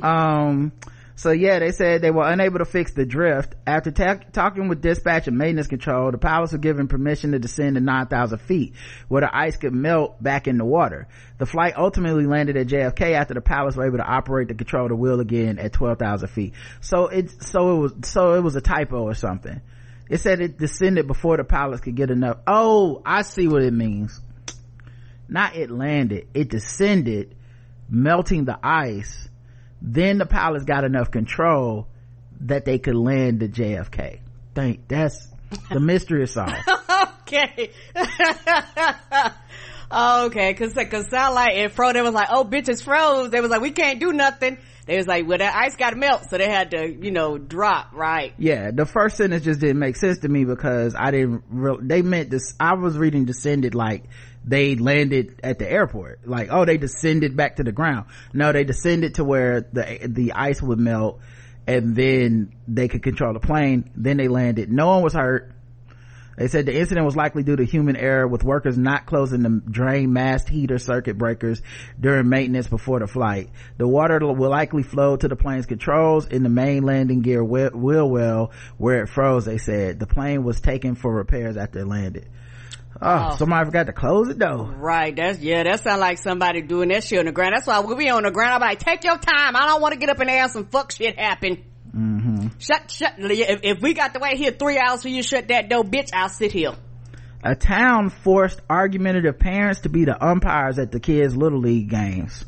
Um, 0.00 0.72
so 1.14 1.30
yeah, 1.30 1.58
they 1.58 1.70
said 1.72 2.00
they 2.00 2.10
were 2.10 2.26
unable 2.26 2.60
to 2.60 2.64
fix 2.64 2.92
the 2.92 3.04
drift. 3.04 3.54
After 3.66 3.90
ta- 3.90 4.20
talking 4.32 4.68
with 4.68 4.80
dispatch 4.80 5.28
and 5.28 5.36
maintenance 5.36 5.66
control, 5.66 6.10
the 6.10 6.16
pilots 6.16 6.52
were 6.52 6.58
given 6.58 6.88
permission 6.88 7.32
to 7.32 7.38
descend 7.38 7.74
to 7.74 7.82
9,000 7.82 8.38
feet, 8.38 8.72
where 9.08 9.20
the 9.20 9.36
ice 9.36 9.58
could 9.58 9.74
melt 9.74 10.22
back 10.22 10.48
in 10.48 10.56
the 10.56 10.64
water. 10.64 11.08
The 11.36 11.44
flight 11.44 11.74
ultimately 11.76 12.24
landed 12.24 12.56
at 12.56 12.68
JFK 12.68 13.12
after 13.12 13.34
the 13.34 13.42
pilots 13.42 13.76
were 13.76 13.86
able 13.86 13.98
to 13.98 14.06
operate 14.06 14.48
the 14.48 14.54
control 14.54 14.88
the 14.88 14.96
wheel 14.96 15.20
again 15.20 15.58
at 15.58 15.74
12,000 15.74 16.28
feet. 16.28 16.54
So 16.80 17.08
it, 17.08 17.42
so 17.42 17.76
it 17.76 17.80
was, 17.80 17.92
so 18.04 18.32
it 18.32 18.40
was 18.40 18.56
a 18.56 18.62
typo 18.62 19.02
or 19.02 19.14
something. 19.14 19.60
It 20.08 20.20
said 20.20 20.40
it 20.40 20.58
descended 20.58 21.06
before 21.06 21.36
the 21.36 21.44
pilots 21.44 21.82
could 21.82 21.94
get 21.94 22.10
enough. 22.10 22.38
Oh, 22.46 23.02
I 23.04 23.22
see 23.22 23.48
what 23.48 23.62
it 23.62 23.72
means. 23.72 24.20
Not 25.28 25.56
it 25.56 25.70
landed. 25.70 26.28
It 26.34 26.50
descended, 26.50 27.34
melting 27.88 28.44
the 28.44 28.58
ice. 28.62 29.28
Then 29.80 30.18
the 30.18 30.26
pilots 30.26 30.64
got 30.64 30.84
enough 30.84 31.10
control 31.10 31.88
that 32.42 32.64
they 32.64 32.78
could 32.78 32.96
land 32.96 33.40
the 33.40 33.48
JFK. 33.48 34.20
Think 34.54 34.86
that's 34.88 35.28
the 35.70 35.80
mystery 35.80 36.24
is 36.24 36.32
solved. 36.32 36.54
okay. 37.22 37.70
okay, 39.92 40.54
cause, 40.54 40.74
cause 40.74 41.08
sound 41.08 41.34
like 41.34 41.54
it 41.56 41.72
froze. 41.72 41.94
They 41.94 42.02
was 42.02 42.14
like, 42.14 42.28
oh, 42.30 42.44
bitches 42.44 42.82
froze. 42.82 43.30
They 43.30 43.40
was 43.40 43.50
like, 43.50 43.62
we 43.62 43.70
can't 43.70 43.98
do 44.00 44.12
nothing 44.12 44.58
they 44.86 44.96
was 44.96 45.06
like, 45.06 45.26
well, 45.26 45.38
that 45.38 45.54
ice 45.54 45.76
got 45.76 45.90
to 45.90 45.96
melt, 45.96 46.28
so 46.28 46.38
they 46.38 46.48
had 46.48 46.72
to, 46.72 46.92
you 46.92 47.10
know, 47.10 47.38
drop, 47.38 47.92
right? 47.92 48.34
Yeah, 48.38 48.70
the 48.72 48.86
first 48.86 49.16
sentence 49.16 49.44
just 49.44 49.60
didn't 49.60 49.78
make 49.78 49.96
sense 49.96 50.18
to 50.20 50.28
me 50.28 50.44
because 50.44 50.94
I 50.98 51.10
didn't, 51.10 51.44
re- 51.50 51.78
they 51.80 52.02
meant 52.02 52.30
this, 52.30 52.54
I 52.58 52.74
was 52.74 52.98
reading 52.98 53.24
descended 53.24 53.74
like 53.74 54.04
they 54.44 54.74
landed 54.74 55.40
at 55.44 55.58
the 55.58 55.70
airport. 55.70 56.26
Like, 56.26 56.48
oh, 56.50 56.64
they 56.64 56.78
descended 56.78 57.36
back 57.36 57.56
to 57.56 57.64
the 57.64 57.72
ground. 57.72 58.06
No, 58.32 58.52
they 58.52 58.64
descended 58.64 59.14
to 59.16 59.24
where 59.24 59.60
the, 59.60 60.00
the 60.08 60.32
ice 60.32 60.60
would 60.60 60.78
melt 60.78 61.20
and 61.66 61.94
then 61.94 62.52
they 62.66 62.88
could 62.88 63.02
control 63.02 63.32
the 63.34 63.40
plane. 63.40 63.90
Then 63.94 64.16
they 64.16 64.28
landed. 64.28 64.70
No 64.70 64.88
one 64.88 65.02
was 65.02 65.14
hurt. 65.14 65.52
They 66.36 66.48
said 66.48 66.66
the 66.66 66.78
incident 66.78 67.04
was 67.04 67.16
likely 67.16 67.42
due 67.42 67.56
to 67.56 67.64
human 67.64 67.96
error 67.96 68.26
with 68.26 68.42
workers 68.42 68.78
not 68.78 69.06
closing 69.06 69.42
the 69.42 69.62
drain 69.70 70.12
mast 70.12 70.48
heater 70.48 70.78
circuit 70.78 71.18
breakers 71.18 71.60
during 72.00 72.28
maintenance 72.28 72.68
before 72.68 73.00
the 73.00 73.06
flight. 73.06 73.50
The 73.76 73.86
water 73.86 74.18
will 74.18 74.50
likely 74.50 74.82
flow 74.82 75.16
to 75.16 75.28
the 75.28 75.36
plane's 75.36 75.66
controls 75.66 76.26
in 76.26 76.42
the 76.42 76.48
main 76.48 76.84
landing 76.84 77.20
gear 77.20 77.44
wheel 77.44 78.08
well 78.08 78.52
where 78.78 79.02
it 79.02 79.08
froze, 79.08 79.44
they 79.44 79.58
said. 79.58 79.98
The 79.98 80.06
plane 80.06 80.42
was 80.42 80.60
taken 80.60 80.94
for 80.94 81.14
repairs 81.14 81.56
after 81.56 81.80
it 81.80 81.86
landed. 81.86 82.28
Oh, 83.00 83.30
oh, 83.32 83.36
somebody 83.36 83.64
forgot 83.64 83.86
to 83.86 83.92
close 83.92 84.28
it 84.28 84.38
though. 84.38 84.64
Right. 84.64 85.14
That's, 85.14 85.38
yeah, 85.40 85.64
that 85.64 85.80
sounds 85.80 86.00
like 86.00 86.18
somebody 86.18 86.62
doing 86.62 86.90
that 86.90 87.04
shit 87.04 87.18
on 87.18 87.26
the 87.26 87.32
ground. 87.32 87.54
That's 87.54 87.66
why 87.66 87.80
we'll 87.80 87.96
be 87.96 88.10
on 88.10 88.22
the 88.22 88.30
ground. 88.30 88.62
I'm 88.62 88.68
like, 88.68 88.78
take 88.78 89.02
your 89.04 89.18
time. 89.18 89.56
I 89.56 89.66
don't 89.66 89.80
want 89.80 89.92
to 89.94 89.98
get 89.98 90.08
up 90.08 90.20
in 90.20 90.28
there 90.28 90.42
and 90.42 90.52
some 90.52 90.66
fuck 90.66 90.92
shit 90.92 91.18
happen. 91.18 91.64
Mm-hmm. 91.94 92.58
Shut, 92.58 92.90
shut, 92.90 93.14
if, 93.18 93.60
if 93.62 93.82
we 93.82 93.92
got 93.94 94.14
to 94.14 94.20
wait 94.20 94.38
here 94.38 94.52
three 94.52 94.78
hours 94.78 95.02
for 95.02 95.08
you 95.08 95.22
to 95.22 95.28
shut 95.28 95.48
that 95.48 95.68
door, 95.68 95.84
bitch, 95.84 96.10
I'll 96.12 96.28
sit 96.28 96.52
here. 96.52 96.74
A 97.44 97.54
town 97.54 98.10
forced 98.10 98.60
argumentative 98.70 99.38
parents 99.38 99.80
to 99.80 99.88
be 99.88 100.04
the 100.04 100.24
umpires 100.24 100.78
at 100.78 100.92
the 100.92 101.00
kids' 101.00 101.36
little 101.36 101.58
league 101.58 101.90
games. 101.90 102.44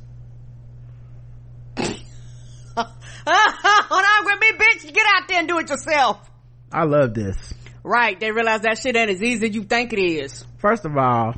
On 2.76 4.24
with 4.24 4.40
me, 4.40 4.52
bitch. 4.52 4.92
Get 4.92 5.06
out 5.16 5.28
there 5.28 5.38
and 5.38 5.48
do 5.48 5.58
it 5.58 5.68
yourself. 5.68 6.18
I 6.72 6.84
love 6.84 7.14
this. 7.14 7.54
Right. 7.82 8.18
They 8.18 8.30
realize 8.30 8.62
that 8.62 8.78
shit 8.78 8.96
ain't 8.96 9.10
as 9.10 9.22
easy 9.22 9.48
as 9.48 9.54
you 9.54 9.64
think 9.64 9.92
it 9.92 10.00
is. 10.00 10.44
First 10.58 10.84
of 10.84 10.96
all, 10.96 11.34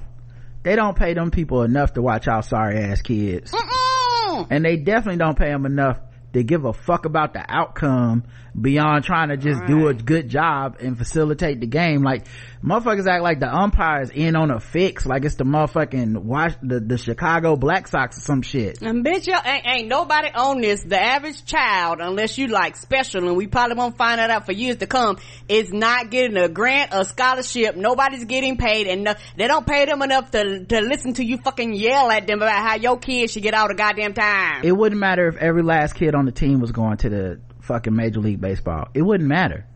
they 0.63 0.77
don't 0.77 0.97
pay 0.97 1.15
them 1.15 1.31
people 1.31 1.63
enough 1.63 1.95
to 1.95 2.03
watch 2.03 2.29
our 2.29 2.43
sorry 2.43 2.79
ass 2.79 3.03
kids. 3.03 3.53
Mm-mm. 3.53 4.47
And 4.51 4.65
they 4.65 4.77
definitely 4.77 5.19
don't 5.19 5.39
pay 5.39 5.51
them 5.51 5.67
enough 5.67 5.99
to 6.37 6.45
give 6.45 6.64
a 6.64 6.73
fuck 6.73 7.05
about 7.05 7.33
the 7.33 7.45
outcome 7.49 8.25
beyond 8.59 9.05
trying 9.05 9.29
to 9.29 9.37
just 9.37 9.61
right. 9.61 9.69
do 9.69 9.89
a 9.89 9.95
good 9.95 10.29
job 10.29 10.77
and 10.81 10.97
facilitate 10.97 11.61
the 11.61 11.67
game. 11.67 12.03
Like 12.03 12.27
motherfuckers 12.65 13.07
act 13.07 13.23
like 13.23 13.41
the 13.41 13.55
umpires 13.55 14.11
in 14.11 14.37
on 14.37 14.51
a 14.51 14.61
fix, 14.61 15.05
like 15.05 15.25
it's 15.25 15.35
the 15.35 15.45
motherfucking 15.45 16.17
watch 16.17 16.55
the, 16.63 16.81
the 16.81 16.99
Chicago 16.99 17.57
Black 17.57 17.89
Sox 17.89 18.17
or 18.19 18.21
some 18.21 18.43
shit. 18.43 18.83
And 18.83 19.05
bitch, 19.05 19.27
yo, 19.27 19.35
ain't, 19.45 19.67
ain't 19.67 19.89
nobody 19.89 20.29
on 20.35 20.61
this. 20.61 20.83
The 20.83 21.01
average 21.01 21.45
child, 21.45 21.99
unless 22.01 22.39
you 22.39 22.49
like 22.49 22.77
special, 22.77 23.29
and 23.29 23.37
we 23.37 23.47
probably 23.47 23.77
won't 23.77 23.97
find 23.97 24.19
that 24.19 24.31
out 24.31 24.47
for 24.47 24.53
years 24.53 24.77
to 24.77 24.87
come, 24.87 25.19
is 25.49 25.73
not 25.73 26.11
getting 26.11 26.37
a 26.37 26.49
grant, 26.49 26.93
a 26.93 27.05
scholarship. 27.05 27.77
Nobody's 27.77 28.25
getting 28.25 28.57
paid, 28.57 28.87
and 28.87 29.05
no, 29.05 29.15
they 29.37 29.49
don't 29.49 29.67
pay 29.67 29.85
them 29.85 30.03
enough 30.03 30.31
to 30.31 30.65
to 30.65 30.81
listen 30.81 31.15
to 31.15 31.25
you 31.25 31.39
fucking 31.39 31.75
yell 31.75 32.11
at 32.11 32.27
them 32.27 32.39
about 32.39 32.65
how 32.65 32.77
your 32.77 32.99
kids 32.99 33.33
should 33.33 33.43
get 33.43 33.55
all 33.55 33.69
the 33.69 33.75
goddamn 33.75 34.15
time. 34.15 34.63
It 34.65 34.73
wouldn't 34.73 35.01
matter 35.01 35.29
if 35.29 35.37
every 35.37 35.63
last 35.63 35.95
kid 35.95 36.15
on 36.15 36.25
the 36.25 36.33
team 36.33 36.61
was 36.61 36.73
going 36.73 36.97
to 36.99 37.11
the 37.11 37.41
fucking 37.66 37.94
major 37.94 38.20
league 38.20 38.40
baseball. 38.40 38.88
It 38.94 39.02
wouldn't 39.02 39.28
matter. 39.28 39.66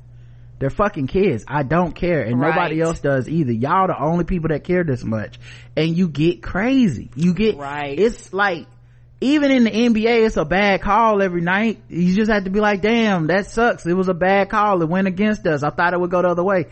They're 0.61 0.71
fucking 0.71 1.07
kids. 1.07 1.45
I 1.49 1.63
don't 1.63 1.93
care. 1.93 2.23
And 2.23 2.39
right. 2.39 2.55
nobody 2.55 2.83
else 2.83 3.01
does 3.01 3.29
either. 3.29 3.53
Y'all 3.53 3.87
the 3.87 3.99
only 3.99 4.25
people 4.25 4.49
that 4.49 4.63
care 4.63 4.85
this 4.85 5.03
much. 5.03 5.41
And 5.75 5.97
you 5.97 6.07
get 6.07 6.43
crazy. 6.43 7.11
You 7.17 7.33
get, 7.33 7.57
right. 7.57 7.99
it's 7.99 8.33
like, 8.33 8.67
even 9.23 9.51
in 9.51 9.65
the 9.65 9.71
NBA, 9.71 10.27
it's 10.27 10.37
a 10.37 10.45
bad 10.45 10.83
call 10.83 11.23
every 11.23 11.41
night. 11.41 11.83
You 11.89 12.15
just 12.15 12.31
have 12.31 12.45
to 12.45 12.51
be 12.51 12.61
like, 12.61 12.83
damn, 12.83 13.27
that 13.29 13.47
sucks. 13.47 13.87
It 13.87 13.95
was 13.95 14.09
a 14.09 14.15
bad 14.15 14.51
call. 14.51 14.83
It 14.83 14.89
went 14.89 15.09
against 15.09 15.47
us. 15.47 15.63
I 15.63 15.71
thought 15.71 15.95
it 15.95 16.01
would 16.01 16.11
go 16.11 16.23
the 16.23 16.29
other 16.29 16.45
way. 16.45 16.67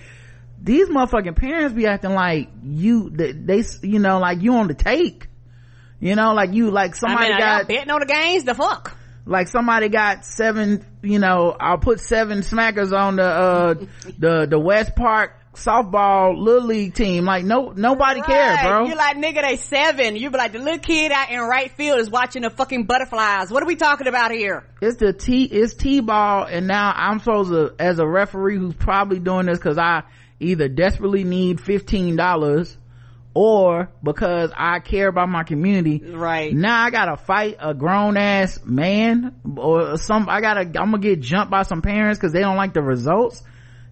These 0.61 0.89
motherfucking 0.89 1.37
parents 1.37 1.75
be 1.75 1.87
acting 1.87 2.15
like 2.15 2.51
you, 2.63 3.11
they, 3.11 3.33
they 3.33 3.65
you 3.83 4.01
know, 4.01 4.19
like 4.19 4.43
you 4.43 4.55
on 4.55 4.69
the 4.69 4.75
take. 4.75 5.29
You 6.01 6.15
know, 6.15 6.35
like 6.35 6.53
you, 6.53 6.71
like 6.71 6.95
somebody 6.95 7.27
I 7.27 7.31
mean, 7.31 7.39
got 7.39 7.69
betting 7.69 7.91
on 7.91 8.01
the 8.01 8.07
games. 8.07 8.45
The 8.45 8.55
fuck 8.55 8.98
like 9.29 9.49
somebody 9.49 9.89
got 9.89 10.25
seven 10.25 10.85
you 11.03 11.19
know 11.19 11.55
i'll 11.59 11.79
put 11.79 12.01
seven 12.01 12.41
smackers 12.41 12.97
on 12.97 13.17
the 13.17 13.23
uh 13.23 13.75
the 14.19 14.47
the 14.47 14.59
west 14.59 14.97
park 14.97 15.33
softball 15.59 16.39
little 16.39 16.67
league 16.67 16.95
team. 16.95 17.25
Like 17.25 17.45
no 17.45 17.73
nobody 17.75 18.21
right. 18.21 18.29
cares 18.29 18.61
bro. 18.63 18.87
You're 18.87 18.97
like 18.97 19.17
nigga 19.17 19.43
they 19.43 19.57
seven. 19.57 20.17
You 20.17 20.31
be 20.31 20.39
like 20.39 20.53
the 20.53 20.59
little 20.59 20.79
kid 20.79 21.13
out 21.13 21.31
in 21.31 21.41
right 21.41 21.71
field 21.73 22.01
is 22.01 22.11
watching 22.11 22.43
the 22.43 22.51
fucking 22.51 22.85
butterflies. 22.85 23.51
What 23.51 23.63
are 23.63 23.67
we 23.67 23.77
talking 23.77 24.07
about 24.07 24.31
here? 24.31 24.65
It's 24.81 24.99
the 24.99 25.13
t 25.13 25.45
it's 25.45 25.75
t-ball 25.75 26.45
and 26.45 26.67
now 26.67 26.93
i'm 26.95 27.19
supposed 27.19 27.51
to 27.51 27.75
as 27.79 27.99
a 27.99 28.07
referee 28.07 28.57
who's 28.57 28.75
probably 28.75 29.19
doing 29.19 29.47
this 29.47 29.59
because 29.59 29.79
i 29.79 30.05
either 30.41 30.69
desperately 30.69 31.25
need 31.25 31.61
fifteen 31.61 32.17
dollars 32.17 32.77
or 33.41 33.89
because 34.03 34.51
I 34.57 34.81
care 34.81 35.07
about 35.07 35.29
my 35.29 35.45
community. 35.45 36.03
Right. 36.05 36.53
Now 36.53 36.83
I 36.83 36.91
gotta 36.91 37.17
fight 37.17 37.59
a 37.61 37.73
grown 37.73 38.17
ass 38.17 38.59
man 38.65 39.37
or 39.57 39.97
some, 39.97 40.29
I 40.29 40.41
gotta, 40.41 40.63
I'm 40.63 40.73
gonna 40.73 40.99
get 40.99 41.21
jumped 41.21 41.49
by 41.49 41.63
some 41.63 41.81
parents 41.81 42.19
cause 42.19 42.33
they 42.33 42.41
don't 42.41 42.57
like 42.57 42.75
the 42.75 42.83
results. 42.83 43.45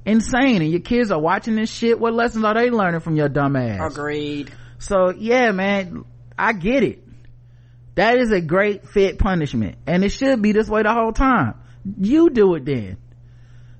Insane. 0.04 0.62
And 0.62 0.70
your 0.72 0.80
kids 0.80 1.12
are 1.12 1.20
watching 1.20 1.54
this 1.54 1.70
shit. 1.70 2.00
What 2.00 2.12
lessons 2.12 2.44
are 2.44 2.54
they 2.54 2.70
learning 2.70 3.02
from 3.02 3.14
your 3.14 3.28
dumb 3.28 3.54
ass? 3.54 3.92
Agreed. 3.92 4.52
So 4.78 5.12
yeah, 5.16 5.52
man, 5.52 6.04
I 6.36 6.52
get 6.52 6.82
it. 6.82 7.04
That 7.94 8.18
is 8.18 8.32
a 8.32 8.40
great 8.40 8.88
fit 8.88 9.20
punishment. 9.20 9.78
And 9.86 10.02
it 10.02 10.08
should 10.08 10.42
be 10.42 10.50
this 10.50 10.68
way 10.68 10.82
the 10.82 10.92
whole 10.92 11.12
time. 11.12 11.54
You 12.00 12.30
do 12.30 12.56
it 12.56 12.64
then 12.64 12.96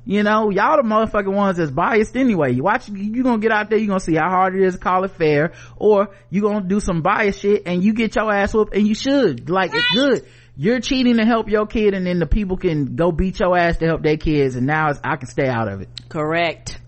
you 0.07 0.23
know 0.23 0.51
y'all 0.51 0.77
the 0.77 0.89
motherfucking 0.89 1.35
ones 1.35 1.59
that's 1.59 1.73
biased 1.73 2.17
anyway. 2.17 2.53
You 2.53 2.63
watch 2.63 2.89
you 2.89 3.25
gonna 3.25 3.39
get 3.39 3.51
out 3.51 3.69
there 3.69 3.79
you 3.79 3.89
gonna 3.89 3.99
see 3.99 4.15
how 4.15 4.31
hard 4.31 4.55
it 4.55 4.63
is 4.63 4.75
to 4.75 4.81
call 4.81 5.05
it 5.05 5.11
fair 5.11 5.53
or 5.77 6.15
you 6.31 6.43
gonna 6.43 6.67
do 6.67 6.79
some 6.79 7.03
bias 7.03 7.41
shit 7.41 7.65
and 7.67 7.83
you 7.83 7.93
get 7.93 8.15
your 8.15 8.33
ass 8.33 8.55
whooped 8.55 8.75
and 8.75 8.87
you 8.87 8.95
should. 8.95 9.51
Like 9.51 9.73
right. 9.73 9.83
it's 9.83 9.93
good. 9.93 10.29
You're 10.57 10.81
cheating 10.81 11.17
to 11.17 11.27
help 11.27 11.51
your 11.51 11.67
kid 11.67 11.93
and 11.93 12.07
then 12.07 12.21
the 12.21 12.27
people 12.27 12.57
can 12.57 12.95
go 12.95 13.11
beat 13.11 13.41
your 13.41 13.59
ass 13.59 13.79
to 13.79 13.87
help 13.87 14.03
their 14.03 14.17
kids 14.17 14.55
and 14.55 14.67
now 14.67 14.93
i 15.03 15.17
can 15.17 15.29
stay 15.29 15.49
out 15.49 15.67
of 15.69 15.81
it. 15.83 15.89
Correct. 16.09 16.79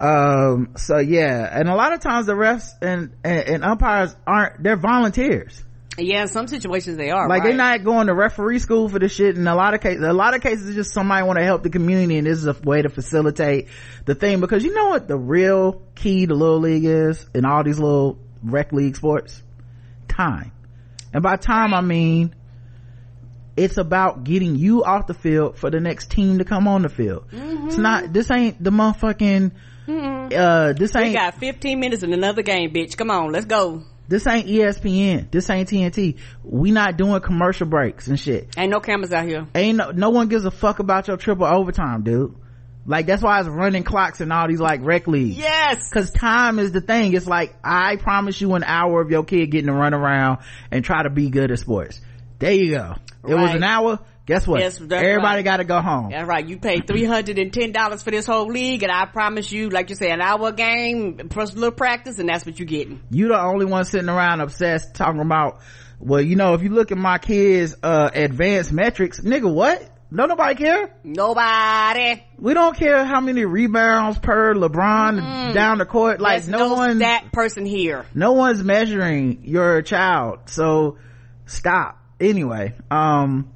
Um 0.00 0.70
so 0.76 0.96
yeah. 0.96 1.46
And 1.52 1.68
a 1.68 1.74
lot 1.74 1.92
of 1.92 2.00
times 2.00 2.24
the 2.24 2.32
refs 2.32 2.70
and, 2.80 3.12
and, 3.22 3.48
and 3.48 3.64
umpires 3.64 4.16
aren't 4.26 4.62
they're 4.62 4.78
volunteers 4.78 5.62
yeah, 6.02 6.22
in 6.22 6.28
some 6.28 6.48
situations 6.48 6.96
they 6.96 7.10
are. 7.10 7.28
Like 7.28 7.42
right? 7.42 7.48
they're 7.48 7.56
not 7.56 7.84
going 7.84 8.08
to 8.08 8.14
referee 8.14 8.58
school 8.58 8.88
for 8.88 8.98
this 8.98 9.12
shit. 9.12 9.36
In 9.36 9.46
a 9.46 9.54
lot 9.54 9.74
of 9.74 9.80
cases, 9.80 10.02
a 10.02 10.12
lot 10.12 10.34
of 10.34 10.42
cases, 10.42 10.68
it's 10.68 10.76
just 10.76 10.94
somebody 10.94 11.24
want 11.24 11.38
to 11.38 11.44
help 11.44 11.62
the 11.62 11.70
community, 11.70 12.18
and 12.18 12.26
this 12.26 12.38
is 12.38 12.46
a 12.46 12.56
way 12.64 12.82
to 12.82 12.88
facilitate 12.88 13.68
the 14.04 14.14
thing. 14.14 14.40
Because 14.40 14.64
you 14.64 14.74
know 14.74 14.88
what 14.88 15.08
the 15.08 15.16
real 15.16 15.82
key 15.94 16.26
to 16.26 16.34
little 16.34 16.60
league 16.60 16.84
is 16.84 17.26
in 17.34 17.44
all 17.44 17.62
these 17.62 17.78
little 17.78 18.18
rec 18.42 18.72
league 18.72 18.96
sports? 18.96 19.42
Time. 20.08 20.52
And 21.12 21.22
by 21.22 21.36
time, 21.36 21.74
I 21.74 21.80
mean 21.80 22.34
it's 23.56 23.76
about 23.76 24.24
getting 24.24 24.56
you 24.56 24.84
off 24.84 25.06
the 25.06 25.14
field 25.14 25.58
for 25.58 25.70
the 25.70 25.80
next 25.80 26.10
team 26.10 26.38
to 26.38 26.44
come 26.44 26.66
on 26.66 26.82
the 26.82 26.88
field. 26.88 27.28
Mm-hmm. 27.30 27.68
It's 27.68 27.76
not. 27.76 28.12
This 28.12 28.30
ain't 28.30 28.62
the 28.62 28.70
motherfucking. 28.70 29.52
Uh, 29.88 30.72
this 30.72 30.94
ain't. 30.94 31.08
We 31.08 31.12
got 31.14 31.34
15 31.34 31.78
minutes 31.78 32.02
in 32.02 32.12
another 32.12 32.42
game, 32.42 32.72
bitch. 32.72 32.96
Come 32.96 33.10
on, 33.10 33.32
let's 33.32 33.46
go. 33.46 33.82
This 34.10 34.26
ain't 34.26 34.48
ESPN. 34.48 35.30
This 35.30 35.48
ain't 35.50 35.68
TNT. 35.68 36.18
We 36.42 36.72
not 36.72 36.96
doing 36.96 37.20
commercial 37.20 37.68
breaks 37.68 38.08
and 38.08 38.18
shit. 38.18 38.48
Ain't 38.58 38.72
no 38.72 38.80
cameras 38.80 39.12
out 39.12 39.24
here. 39.24 39.46
Ain't 39.54 39.78
no, 39.78 39.92
no 39.92 40.10
one 40.10 40.26
gives 40.26 40.44
a 40.44 40.50
fuck 40.50 40.80
about 40.80 41.06
your 41.06 41.16
triple 41.16 41.46
overtime, 41.46 42.02
dude. 42.02 42.34
Like 42.84 43.06
that's 43.06 43.22
why 43.22 43.38
it's 43.38 43.48
running 43.48 43.84
clocks 43.84 44.20
and 44.20 44.32
all 44.32 44.48
these 44.48 44.58
like 44.58 44.80
rec 44.82 45.06
leagues. 45.06 45.38
Yes. 45.38 45.88
Cause 45.92 46.10
time 46.10 46.58
is 46.58 46.72
the 46.72 46.80
thing. 46.80 47.14
It's 47.14 47.28
like, 47.28 47.54
I 47.62 47.94
promise 47.96 48.40
you 48.40 48.54
an 48.54 48.64
hour 48.64 49.00
of 49.00 49.12
your 49.12 49.22
kid 49.22 49.46
getting 49.52 49.68
to 49.68 49.74
run 49.74 49.94
around 49.94 50.38
and 50.72 50.84
try 50.84 51.04
to 51.04 51.10
be 51.10 51.30
good 51.30 51.52
at 51.52 51.60
sports. 51.60 52.00
There 52.40 52.52
you 52.52 52.72
go. 52.72 52.96
It 53.28 53.34
was 53.36 53.54
an 53.54 53.62
hour 53.62 54.00
guess 54.26 54.46
what? 54.46 54.60
Yes, 54.60 54.80
everybody 54.80 55.22
right. 55.22 55.44
got 55.44 55.56
to 55.58 55.64
go 55.64 55.80
home. 55.80 56.10
That's 56.10 56.26
right. 56.26 56.46
You 56.46 56.58
paid 56.58 56.86
310 56.86 57.72
dollars 57.72 58.02
for 58.02 58.10
this 58.10 58.26
whole 58.26 58.46
league 58.46 58.82
and 58.82 58.92
i 58.92 59.04
promise 59.06 59.50
you 59.50 59.70
like 59.70 59.90
you 59.90 59.96
say 59.96 60.10
an 60.10 60.20
hour 60.20 60.52
game 60.52 61.28
plus 61.28 61.52
a 61.52 61.54
little 61.54 61.70
practice 61.72 62.18
and 62.18 62.28
that's 62.28 62.46
what 62.46 62.58
you're 62.58 62.66
getting. 62.66 63.02
You 63.10 63.28
the 63.28 63.40
only 63.40 63.66
one 63.66 63.84
sitting 63.84 64.08
around 64.08 64.40
obsessed 64.40 64.94
talking 64.94 65.20
about 65.20 65.60
well 65.98 66.20
you 66.20 66.36
know 66.36 66.54
if 66.54 66.62
you 66.62 66.70
look 66.70 66.92
at 66.92 66.98
my 66.98 67.18
kids 67.18 67.74
uh 67.82 68.10
advanced 68.12 68.72
metrics 68.72 69.20
nigga 69.20 69.52
what? 69.52 69.88
No 70.12 70.26
nobody 70.26 70.56
care? 70.56 70.92
Nobody. 71.04 72.24
We 72.36 72.52
don't 72.52 72.76
care 72.76 73.04
how 73.04 73.20
many 73.20 73.44
rebounds 73.44 74.18
per 74.18 74.54
lebron 74.54 75.20
mm. 75.20 75.54
down 75.54 75.78
the 75.78 75.86
court. 75.86 76.20
Like 76.20 76.48
no, 76.48 76.58
no 76.58 76.74
one 76.74 76.98
that 76.98 77.30
person 77.32 77.64
here. 77.64 78.04
No 78.12 78.32
one's 78.32 78.62
measuring 78.62 79.42
your 79.44 79.82
child. 79.82 80.40
So 80.46 80.98
stop. 81.46 81.98
Anyway 82.18 82.74
um 82.90 83.50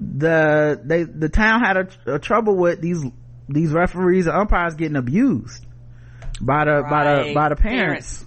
the 0.00 0.80
they 0.82 1.04
the 1.04 1.28
town 1.28 1.60
had 1.60 1.76
a, 1.76 2.14
a 2.14 2.18
trouble 2.18 2.56
with 2.56 2.80
these 2.80 3.04
these 3.48 3.72
referees 3.72 4.26
and 4.26 4.36
umpires 4.36 4.74
getting 4.74 4.96
abused 4.96 5.66
by 6.40 6.64
the 6.64 6.82
right. 6.82 6.90
by 6.90 7.04
the 7.04 7.34
by 7.34 7.48
the 7.50 7.56
parents. 7.56 8.18
parents. 8.18 8.26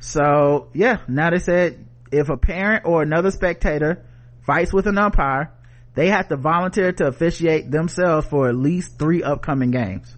So 0.00 0.68
yeah, 0.74 0.98
now 1.08 1.30
they 1.30 1.38
said 1.38 1.86
if 2.12 2.28
a 2.28 2.36
parent 2.36 2.84
or 2.84 3.02
another 3.02 3.30
spectator 3.30 4.04
fights 4.44 4.72
with 4.72 4.86
an 4.86 4.98
umpire, 4.98 5.52
they 5.94 6.08
have 6.08 6.28
to 6.28 6.36
volunteer 6.36 6.92
to 6.92 7.06
officiate 7.06 7.70
themselves 7.70 8.26
for 8.26 8.48
at 8.48 8.54
least 8.54 8.98
three 8.98 9.22
upcoming 9.22 9.70
games. 9.70 10.14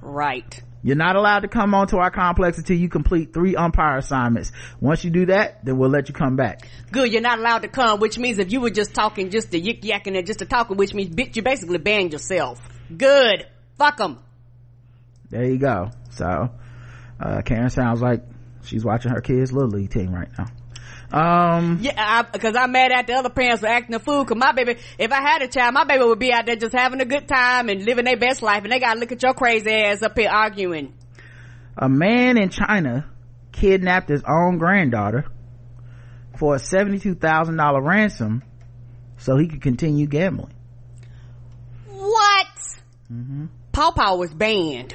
Right. 0.00 0.62
You're 0.82 0.96
not 0.96 1.16
allowed 1.16 1.40
to 1.40 1.48
come 1.48 1.74
onto 1.74 1.98
our 1.98 2.10
complex 2.10 2.58
until 2.58 2.76
you 2.76 2.88
complete 2.88 3.34
three 3.34 3.54
umpire 3.54 3.98
assignments. 3.98 4.50
Once 4.80 5.04
you 5.04 5.10
do 5.10 5.26
that, 5.26 5.64
then 5.64 5.76
we'll 5.76 5.90
let 5.90 6.08
you 6.08 6.14
come 6.14 6.36
back. 6.36 6.68
Good, 6.90 7.12
you're 7.12 7.20
not 7.20 7.38
allowed 7.38 7.60
to 7.60 7.68
come, 7.68 8.00
which 8.00 8.18
means 8.18 8.38
if 8.38 8.50
you 8.50 8.60
were 8.60 8.70
just 8.70 8.94
talking, 8.94 9.30
just 9.30 9.50
the 9.50 9.60
yik 9.60 9.82
yakking 9.82 10.16
and 10.16 10.26
just 10.26 10.38
the 10.38 10.46
talking, 10.46 10.76
which 10.76 10.94
means 10.94 11.14
bitch, 11.14 11.36
you 11.36 11.42
basically 11.42 11.78
banned 11.78 12.12
yourself. 12.12 12.60
Good. 12.96 13.46
Fuck 13.76 13.98
them. 13.98 14.20
There 15.28 15.44
you 15.44 15.58
go. 15.58 15.90
So, 16.10 16.50
uh, 17.20 17.42
Karen 17.42 17.70
sounds 17.70 18.00
like 18.00 18.22
she's 18.64 18.84
watching 18.84 19.12
her 19.12 19.20
kids' 19.20 19.52
little 19.52 19.70
league 19.70 19.90
team 19.90 20.12
right 20.12 20.28
now. 20.38 20.46
Um, 21.12 21.78
yeah, 21.80 22.22
because 22.22 22.54
I'm 22.54 22.70
mad 22.70 22.92
at 22.92 23.06
the 23.08 23.14
other 23.14 23.30
parents 23.30 23.62
for 23.62 23.66
acting 23.66 23.94
a 23.94 23.98
fool. 23.98 24.24
Cause 24.24 24.36
my 24.36 24.52
baby, 24.52 24.76
if 24.98 25.10
I 25.10 25.20
had 25.20 25.42
a 25.42 25.48
child, 25.48 25.74
my 25.74 25.84
baby 25.84 26.04
would 26.04 26.20
be 26.20 26.32
out 26.32 26.46
there 26.46 26.56
just 26.56 26.72
having 26.72 27.00
a 27.00 27.04
good 27.04 27.26
time 27.26 27.68
and 27.68 27.84
living 27.84 28.04
their 28.04 28.16
best 28.16 28.42
life, 28.42 28.62
and 28.62 28.72
they 28.72 28.78
gotta 28.78 29.00
look 29.00 29.10
at 29.10 29.22
your 29.22 29.34
crazy 29.34 29.70
ass 29.70 30.02
up 30.02 30.16
here 30.16 30.30
arguing. 30.30 30.94
A 31.76 31.88
man 31.88 32.38
in 32.38 32.50
China 32.50 33.06
kidnapped 33.50 34.08
his 34.08 34.22
own 34.28 34.58
granddaughter 34.58 35.26
for 36.38 36.54
a 36.54 36.58
seventy-two 36.58 37.16
thousand 37.16 37.56
dollar 37.56 37.82
ransom 37.82 38.42
so 39.18 39.36
he 39.36 39.48
could 39.48 39.62
continue 39.62 40.06
gambling. 40.06 40.54
What? 41.88 42.46
Mm-hmm. 43.12 43.46
Paw 43.72 43.90
Paw 43.90 44.14
was 44.14 44.32
banned 44.32 44.94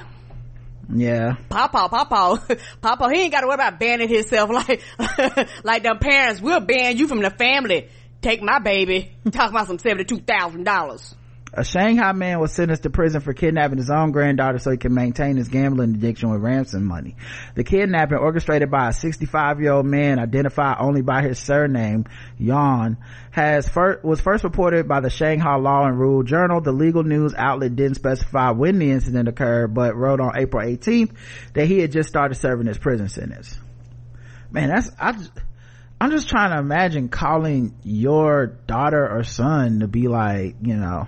yeah. 0.93 1.35
Papa 1.49 1.87
papa 1.89 2.57
papa 2.81 3.09
he 3.13 3.21
ain't 3.21 3.31
gotta 3.31 3.47
worry 3.47 3.55
about 3.55 3.79
banning 3.79 4.09
himself. 4.09 4.49
Like 4.55 4.81
like 5.63 5.83
the 5.83 5.97
parents 5.99 6.41
We'll 6.41 6.59
ban 6.59 6.97
you 6.97 7.07
from 7.07 7.21
the 7.21 7.29
family. 7.29 7.89
Take 8.21 8.41
my 8.41 8.59
baby. 8.59 9.11
Talk 9.31 9.51
about 9.51 9.67
some 9.67 9.79
seventy-two 9.79 10.19
thousand 10.19 10.63
dollars 10.63 11.15
A 11.57 11.63
Shanghai 11.63 12.11
man 12.11 12.41
was 12.41 12.51
sentenced 12.51 12.83
to 12.83 12.89
prison 12.89 13.21
for 13.21 13.31
kidnapping 13.31 13.77
his 13.77 13.89
own 13.89 14.11
granddaughter 14.11 14.59
so 14.59 14.71
he 14.71 14.77
can 14.77 14.93
maintain 14.93 15.37
his 15.37 15.47
gambling 15.47 15.95
addiction 15.95 16.29
with 16.29 16.41
ransom 16.41 16.83
money. 16.83 17.15
The 17.55 17.63
kidnapping 17.63 18.17
orchestrated 18.17 18.69
by 18.69 18.89
a 18.89 18.93
65 18.93 19.61
year 19.61 19.71
old 19.71 19.85
man 19.85 20.19
identified 20.19 20.75
only 20.81 21.01
by 21.01 21.21
his 21.21 21.39
surname, 21.39 22.07
Yan, 22.37 22.97
has 23.31 23.69
first, 23.69 24.03
was 24.03 24.19
first 24.19 24.43
reported 24.43 24.89
by 24.89 24.99
the 24.99 25.09
Shanghai 25.09 25.55
Law 25.55 25.85
and 25.85 25.97
Rule 25.97 26.23
Journal. 26.23 26.59
The 26.59 26.73
legal 26.73 27.03
news 27.03 27.33
outlet 27.33 27.77
didn't 27.77 27.95
specify 27.95 28.51
when 28.51 28.77
the 28.77 28.91
incident 28.91 29.29
occurred, 29.29 29.73
but 29.73 29.95
wrote 29.95 30.19
on 30.19 30.37
April 30.37 30.61
18th 30.61 31.11
that 31.53 31.67
he 31.67 31.79
had 31.79 31.93
just 31.93 32.09
started 32.09 32.35
serving 32.35 32.67
his 32.67 32.77
prison 32.77 33.07
sentence. 33.07 33.57
Man, 34.51 34.67
that's, 34.67 34.91
I 34.99 35.13
just, 35.13 35.31
I'm 36.01 36.11
just 36.11 36.27
trying 36.27 36.51
to 36.51 36.59
imagine 36.59 37.07
calling 37.07 37.75
your 37.83 38.47
daughter 38.47 39.09
or 39.09 39.23
son 39.23 39.79
to 39.79 39.87
be 39.87 40.09
like, 40.09 40.57
you 40.61 40.75
know, 40.75 41.07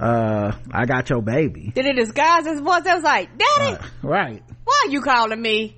uh, 0.00 0.52
I 0.72 0.86
got 0.86 1.10
your 1.10 1.20
baby. 1.22 1.72
Did 1.74 1.86
it 1.86 1.94
disguise 1.94 2.46
his 2.46 2.60
voice? 2.60 2.86
I 2.86 2.94
was 2.94 3.04
like, 3.04 3.28
Daddy, 3.36 3.76
uh, 3.76 3.86
right? 4.02 4.42
Why 4.64 4.84
are 4.86 4.90
you 4.90 5.02
calling 5.02 5.40
me? 5.40 5.76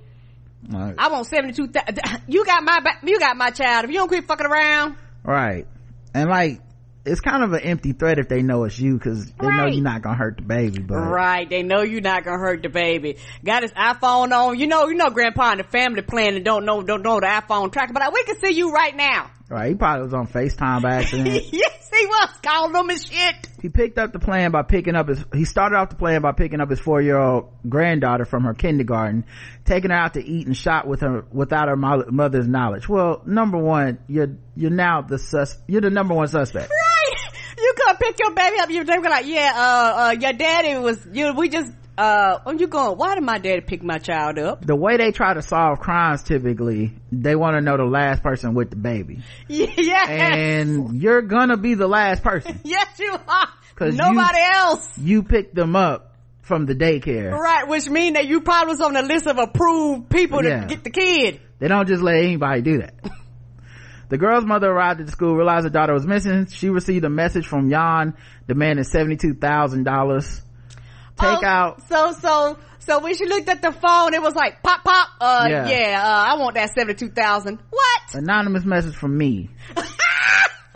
Right. 0.69 0.95
I 0.97 1.09
want 1.09 1.27
seventy 1.27 1.53
two. 1.53 1.69
You 2.27 2.45
got 2.45 2.63
my 2.63 2.79
you 3.03 3.19
got 3.19 3.35
my 3.35 3.49
child. 3.49 3.85
If 3.85 3.91
you 3.91 3.97
don't 3.97 4.07
quit 4.07 4.25
fucking 4.25 4.45
around, 4.45 4.95
right? 5.23 5.67
And 6.13 6.29
like, 6.29 6.61
it's 7.05 7.19
kind 7.19 7.43
of 7.43 7.51
an 7.51 7.59
empty 7.61 7.91
threat 7.91 8.17
if 8.17 8.29
they 8.29 8.41
know 8.43 8.63
it's 8.63 8.79
you 8.79 8.97
because 8.97 9.25
they 9.25 9.47
right. 9.47 9.57
know 9.57 9.65
you're 9.65 9.83
not 9.83 10.01
gonna 10.01 10.15
hurt 10.15 10.37
the 10.37 10.43
baby. 10.43 10.79
But 10.79 10.99
right, 10.99 11.49
they 11.49 11.61
know 11.61 11.81
you're 11.81 11.99
not 11.99 12.23
gonna 12.23 12.37
hurt 12.37 12.61
the 12.63 12.69
baby. 12.69 13.17
Got 13.43 13.63
his 13.63 13.73
iPhone 13.73 14.31
on. 14.31 14.57
You 14.57 14.67
know, 14.67 14.87
you 14.87 14.95
know, 14.95 15.09
Grandpa 15.09 15.51
and 15.51 15.59
the 15.59 15.65
family 15.65 16.01
plan 16.01 16.35
and 16.35 16.45
don't 16.45 16.63
know 16.63 16.81
don't 16.81 17.01
know 17.01 17.19
the 17.19 17.25
iPhone 17.25 17.73
tracker. 17.73 17.91
But 17.91 18.13
we 18.13 18.23
can 18.23 18.39
see 18.39 18.53
you 18.53 18.71
right 18.71 18.95
now. 18.95 19.31
Right, 19.53 19.69
he 19.69 19.75
probably 19.75 20.05
was 20.05 20.15
on 20.15 20.25
FaceTime 20.25 20.81
by 20.81 20.95
accident. 20.95 21.27
yes, 21.53 21.89
he 21.91 22.05
was 22.07 22.29
calling 22.41 22.73
them 22.73 22.89
and 22.89 22.99
shit. 22.99 23.47
He 23.61 23.69
picked 23.69 23.99
up 23.99 24.11
the 24.11 24.17
plan 24.17 24.49
by 24.49 24.63
picking 24.63 24.95
up 24.95 25.07
his, 25.07 25.23
he 25.31 25.45
started 25.45 25.75
off 25.75 25.89
the 25.91 25.95
plan 25.95 26.23
by 26.23 26.31
picking 26.31 26.59
up 26.59 26.71
his 26.71 26.79
four-year-old 26.79 27.51
granddaughter 27.69 28.25
from 28.25 28.45
her 28.45 28.55
kindergarten, 28.55 29.25
taking 29.63 29.91
her 29.91 29.95
out 29.95 30.15
to 30.15 30.25
eat 30.25 30.47
and 30.47 30.57
shot 30.57 30.87
with 30.87 31.01
her, 31.01 31.23
without 31.31 31.67
her 31.67 31.75
mother's 31.75 32.47
knowledge. 32.47 32.89
Well, 32.89 33.21
number 33.27 33.59
one, 33.59 33.99
you're, 34.07 34.35
you're 34.55 34.71
now 34.71 35.01
the 35.01 35.19
sus, 35.19 35.55
you're 35.67 35.81
the 35.81 35.91
number 35.91 36.15
one 36.15 36.27
suspect. 36.27 36.71
Right! 36.71 37.33
You 37.55 37.73
come 37.77 37.97
pick 37.97 38.17
your 38.17 38.33
baby 38.33 38.57
up, 38.59 38.71
you're 38.71 38.85
like, 39.03 39.27
yeah, 39.27 39.53
uh, 39.55 39.61
uh, 39.61 40.15
your 40.19 40.33
daddy 40.33 40.79
was, 40.79 41.07
you, 41.13 41.31
we 41.35 41.49
just 41.49 41.71
uh 41.97 42.39
when 42.43 42.57
you 42.57 42.67
going 42.67 42.97
why 42.97 43.15
did 43.15 43.23
my 43.23 43.37
daddy 43.37 43.61
pick 43.61 43.83
my 43.83 43.97
child 43.97 44.39
up? 44.39 44.65
The 44.65 44.75
way 44.75 44.97
they 44.97 45.11
try 45.11 45.33
to 45.33 45.41
solve 45.41 45.79
crimes 45.79 46.23
typically 46.23 46.93
they 47.11 47.35
want 47.35 47.55
to 47.55 47.61
know 47.61 47.77
the 47.77 47.85
last 47.85 48.23
person 48.23 48.53
with 48.53 48.69
the 48.69 48.75
baby. 48.75 49.21
Yeah 49.47 50.09
and 50.09 51.01
you're 51.01 51.21
gonna 51.21 51.57
be 51.57 51.75
the 51.75 51.87
last 51.87 52.23
person. 52.23 52.59
Yes 52.63 52.87
you 52.99 53.15
are. 53.27 53.47
Because 53.69 53.95
nobody 53.95 54.39
you, 54.39 54.49
else. 54.53 54.97
you 54.97 55.23
picked 55.23 55.55
them 55.55 55.75
up 55.75 56.15
from 56.41 56.65
the 56.65 56.75
daycare. 56.75 57.31
Right 57.31 57.67
which 57.67 57.87
means 57.89 58.15
that 58.15 58.25
you 58.27 58.41
probably 58.41 58.71
was 58.71 58.81
on 58.81 58.93
the 58.93 59.03
list 59.03 59.27
of 59.27 59.37
approved 59.37 60.09
people 60.09 60.41
to 60.41 60.49
yeah. 60.49 60.65
get 60.65 60.83
the 60.83 60.89
kid. 60.89 61.41
They 61.59 61.67
don't 61.67 61.87
just 61.87 62.01
let 62.01 62.15
anybody 62.15 62.61
do 62.61 62.77
that. 62.79 62.95
The 64.09 64.19
girl's 64.19 64.45
mother 64.45 64.69
arrived 64.69 64.99
at 64.99 65.07
the 65.07 65.11
school, 65.11 65.35
realized 65.35 65.63
her 65.63 65.71
daughter 65.71 65.91
was 65.91 66.05
missing. 66.05 66.45
She 66.45 66.69
received 66.69 67.03
a 67.03 67.09
message 67.09 67.47
from 67.47 67.71
Yan 67.71 68.15
demanding 68.47 68.85
$72,000 68.85 70.41
take 71.19 71.43
oh, 71.43 71.45
out. 71.45 71.87
So, 71.87 72.11
so, 72.13 72.57
so 72.79 72.99
when 72.99 73.15
she 73.15 73.25
looked 73.25 73.49
at 73.49 73.61
the 73.61 73.71
phone, 73.71 74.13
it 74.13 74.21
was 74.21 74.35
like 74.35 74.63
pop, 74.63 74.83
pop. 74.83 75.09
Uh, 75.19 75.47
yeah, 75.49 75.67
yeah 75.67 76.03
uh, 76.03 76.33
I 76.33 76.39
want 76.39 76.55
that 76.55 76.73
seventy-two 76.73 77.09
thousand. 77.09 77.59
What? 77.69 78.13
Anonymous 78.13 78.65
message 78.65 78.95
from 78.95 79.17
me. 79.17 79.49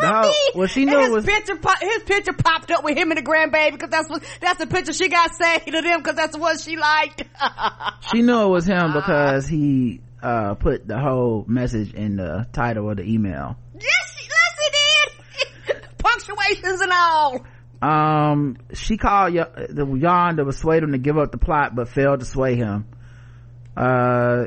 me. 0.02 0.36
Well, 0.56 0.68
she 0.68 0.86
knew 0.86 1.00
his 1.00 1.10
it 1.10 1.12
was 1.12 1.26
picture. 1.26 1.58
his 1.82 2.04
picture 2.04 2.34
popped 2.34 2.72
up 2.72 2.84
with 2.84 2.98
him 2.98 3.12
and 3.12 3.18
the 3.18 3.24
grandbaby 3.24 3.72
because 3.74 3.90
that's 3.90 4.10
what 4.10 4.24
that's 4.40 4.60
the 4.60 4.68
picture 4.68 4.94
she 4.94 5.10
got 5.10 5.34
saved 5.34 5.66
to 5.68 5.82
them 5.82 6.02
because 6.02 6.16
that's 6.16 6.38
what 6.38 6.60
she 6.60 6.78
liked. 6.78 7.24
she 8.12 8.22
knew 8.22 8.44
it 8.44 8.50
was 8.50 8.66
him 8.66 8.94
because 8.94 9.48
he 9.48 10.02
uh, 10.22 10.56
put 10.56 10.88
the 10.88 11.00
whole 11.00 11.46
message 11.48 11.94
in 11.94 12.18
the 12.18 12.48
title 12.54 12.90
of 12.90 12.98
the 12.98 13.04
email. 13.04 13.58
Yes, 13.74 14.16
yes, 14.20 14.60
he 14.62 15.74
did. 15.74 15.88
Punctuations 15.98 16.82
and 16.82 16.92
all 16.92 17.46
um 17.82 18.58
she 18.74 18.98
called 18.98 19.34
y- 19.36 19.46
the 19.70 19.86
Yan 19.86 20.38
to 20.38 20.46
persuade 20.46 20.84
him 20.84 20.94
to 20.94 20.98
give 20.98 21.18
up 21.18 21.32
the 21.32 21.38
plot 21.38 21.76
but 21.76 21.90
failed 21.90 22.20
to 22.22 22.26
sway 22.26 22.56
him. 22.56 22.86
Uh 23.76 24.46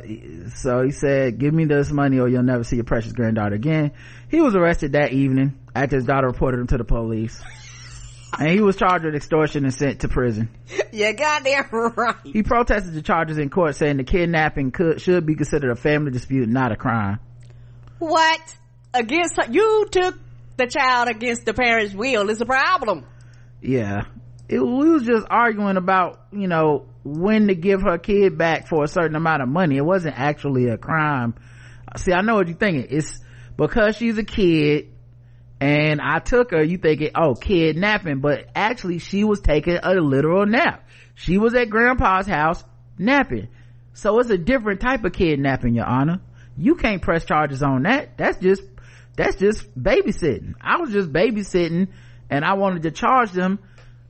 so 0.57 0.83
he 0.83 0.91
said 0.91 1.39
give 1.39 1.55
me 1.55 1.65
this 1.65 1.93
money 1.93 2.19
or 2.19 2.29
you'll 2.29 2.43
never 2.43 2.65
see 2.65 2.77
your 2.77 2.85
precious 2.85 3.13
granddaughter 3.13 3.55
again. 3.55 3.93
He 4.29 4.41
was 4.41 4.57
arrested 4.57 4.93
that 4.93 5.13
evening 5.13 5.57
after 5.75 5.97
his 5.97 6.05
daughter 6.05 6.27
reported 6.27 6.61
him 6.61 6.67
to 6.69 6.79
the 6.79 6.85
police. 6.85 7.41
And 8.39 8.49
he 8.49 8.61
was 8.61 8.77
charged 8.77 9.05
with 9.05 9.15
extortion 9.15 9.65
and 9.65 9.75
sent 9.75 10.01
to 10.01 10.09
prison. 10.09 10.49
Yeah 10.93 11.13
goddamn 11.13 11.69
right. 11.71 12.17
He 12.25 12.43
protested 12.43 12.95
the 12.95 13.03
charges 13.03 13.39
in 13.39 13.51
court 13.51 13.77
saying 13.77 13.99
the 13.99 14.05
kidnapping 14.05 14.73
could 14.73 15.01
should 15.01 15.25
be 15.27 15.37
considered 15.37 15.71
a 15.71 15.77
family 15.77 16.11
dispute 16.11 16.49
not 16.49 16.73
a 16.73 16.77
crime. 16.77 17.21
What? 18.01 18.41
Against 18.93 19.39
you 19.51 19.87
took 19.93 20.19
the 20.57 20.67
child 20.67 21.09
against 21.09 21.45
the 21.45 21.55
parents 21.55 21.95
will. 21.95 22.29
Is 22.31 22.41
a 22.41 22.47
problem 22.47 23.07
yeah. 23.61 24.03
It, 24.49 24.59
we 24.59 24.91
was 24.91 25.05
just 25.05 25.27
arguing 25.31 25.77
about 25.77 26.21
you 26.33 26.49
know 26.49 26.87
when 27.05 27.49
to 27.49 27.55
give 27.55 27.83
her 27.83 27.99
kid 27.99 28.37
back 28.37 28.69
for 28.69 28.85
a 28.85 28.89
certain 28.89 29.17
amount 29.17 29.43
of 29.43 29.49
money. 29.49 29.77
It 29.77 29.85
wasn't 29.85 30.19
actually 30.19 30.69
a 30.69 30.77
crime. 30.77 31.35
See 31.97 32.13
i 32.13 32.21
know 32.21 32.37
what 32.37 32.47
you're 32.47 32.57
thinking 32.57 32.87
it's 32.91 33.19
because 33.57 33.97
she's 33.97 34.17
a 34.17 34.23
kid 34.23 34.93
and 35.61 36.01
i 36.01 36.21
took 36.21 36.53
her 36.53 36.63
you 36.63 36.79
thinking 36.79 37.11
oh 37.17 37.35
kidnapping 37.35 38.21
but 38.21 38.47
actually 38.55 38.99
she 38.99 39.25
was 39.25 39.41
taking 39.41 39.79
a 39.83 39.95
literal 39.95 40.47
nap. 40.47 40.87
She 41.15 41.37
was 41.37 41.55
at 41.55 41.69
grandpa's 41.69 42.27
house 42.27 42.65
napping. 42.99 43.49
So 43.93 44.19
it's 44.21 44.31
a 44.31 44.39
different 44.39 44.81
type 44.81 45.05
of 45.05 45.13
kidnapping 45.13 45.75
your 45.75 45.85
honor. 45.85 46.21
You 46.57 46.77
can't 46.77 47.03
press 47.03 47.25
charges 47.25 47.63
on 47.63 47.83
that. 47.83 48.17
That's 48.17 48.39
just 48.39 48.63
that's 49.17 49.37
just 49.37 49.79
babysitting. 49.79 50.55
I 50.61 50.77
was 50.79 50.93
just 50.93 51.13
babysitting 51.13 51.89
and 52.31 52.45
I 52.45 52.55
wanted 52.55 52.85
to 52.85 52.91
charge 52.91 53.33
them 53.33 53.59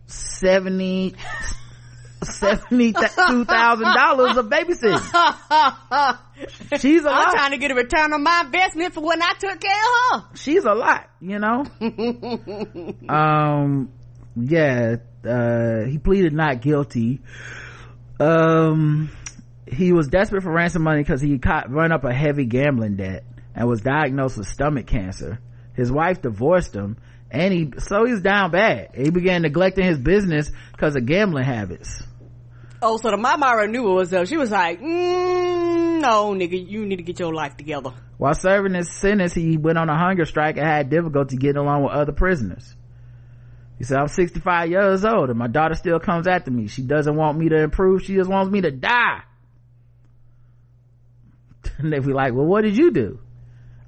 seventy 0.06 1.14
seventy-two 2.22 3.44
thousand 3.46 3.94
dollars 3.94 4.36
of 4.36 4.46
babysitting. 4.46 5.00
She's 6.80 7.04
a 7.04 7.08
I'm 7.08 7.14
lot. 7.14 7.32
trying 7.32 7.50
to 7.52 7.58
get 7.58 7.70
a 7.70 7.74
return 7.74 8.12
on 8.12 8.22
my 8.22 8.42
investment 8.44 8.94
for 8.94 9.00
when 9.00 9.22
I 9.22 9.32
took 9.38 9.60
care 9.60 9.72
of 10.14 10.22
her. 10.22 10.28
She's 10.36 10.64
a 10.64 10.74
lot, 10.74 11.08
you 11.20 11.38
know. 11.38 11.64
um, 13.08 13.90
yeah. 14.36 14.96
Uh, 15.24 15.84
he 15.86 15.98
pleaded 15.98 16.32
not 16.32 16.62
guilty. 16.62 17.20
Um, 18.18 19.10
he 19.66 19.92
was 19.92 20.08
desperate 20.08 20.42
for 20.42 20.52
ransom 20.52 20.82
money 20.82 21.02
because 21.02 21.20
he 21.20 21.38
caught 21.38 21.70
run 21.70 21.92
up 21.92 22.04
a 22.04 22.12
heavy 22.12 22.46
gambling 22.46 22.96
debt 22.96 23.24
and 23.54 23.68
was 23.68 23.82
diagnosed 23.82 24.38
with 24.38 24.46
stomach 24.46 24.86
cancer. 24.86 25.38
His 25.74 25.90
wife 25.92 26.22
divorced 26.22 26.74
him 26.74 26.96
and 27.30 27.52
he 27.52 27.72
so 27.78 28.04
he's 28.04 28.20
down 28.20 28.50
bad. 28.50 28.90
He 28.94 29.10
began 29.10 29.42
neglecting 29.42 29.84
his 29.84 29.98
business 29.98 30.50
because 30.72 30.96
of 30.96 31.06
gambling 31.06 31.44
habits. 31.44 32.02
Oh 32.82 32.96
so 32.96 33.10
the 33.10 33.16
mama 33.16 33.66
knew 33.66 33.90
it 33.90 33.94
was 33.94 34.12
up 34.12 34.26
she 34.26 34.36
was 34.36 34.50
like 34.50 34.80
mm, 34.80 36.00
no 36.00 36.32
nigga 36.34 36.68
you 36.68 36.86
need 36.86 36.96
to 36.96 37.02
get 37.02 37.18
your 37.20 37.32
life 37.32 37.56
together. 37.56 37.92
While 38.18 38.34
serving 38.34 38.74
his 38.74 38.90
sentence 38.90 39.32
he 39.34 39.56
went 39.56 39.78
on 39.78 39.88
a 39.88 39.96
hunger 39.96 40.24
strike 40.24 40.56
and 40.56 40.66
had 40.66 40.90
difficulty 40.90 41.36
getting 41.36 41.58
along 41.58 41.84
with 41.84 41.92
other 41.92 42.12
prisoners. 42.12 42.74
He 43.78 43.84
said 43.84 43.98
i'm 43.98 44.08
65 44.08 44.70
years 44.70 45.04
old 45.04 45.30
and 45.30 45.38
my 45.38 45.46
daughter 45.46 45.74
still 45.74 46.00
comes 46.00 46.26
after 46.26 46.50
me. 46.50 46.66
She 46.66 46.82
doesn't 46.82 47.14
want 47.14 47.38
me 47.38 47.48
to 47.50 47.62
improve. 47.62 48.02
She 48.02 48.14
just 48.14 48.28
wants 48.28 48.50
me 48.50 48.60
to 48.62 48.70
die. 48.70 49.22
And 51.78 51.92
they 51.92 51.98
be 51.98 52.12
like 52.12 52.34
well 52.34 52.46
what 52.46 52.62
did 52.62 52.76
you 52.76 52.90
do? 52.90 53.20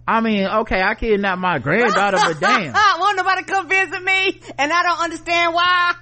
I 0.07 0.21
mean, 0.21 0.45
okay, 0.47 0.81
I 0.83 0.95
kidnapped 0.95 1.41
my 1.41 1.59
granddaughter, 1.59 2.19
but 2.21 2.41
damn. 2.41 2.75
Won't 3.13 3.27
nobody 3.27 3.43
come 3.43 3.69
visit 3.69 4.03
me, 4.03 4.41
and 4.57 4.73
I 4.73 4.83
don't 4.83 5.01
understand 5.01 5.53
why. 5.53 5.95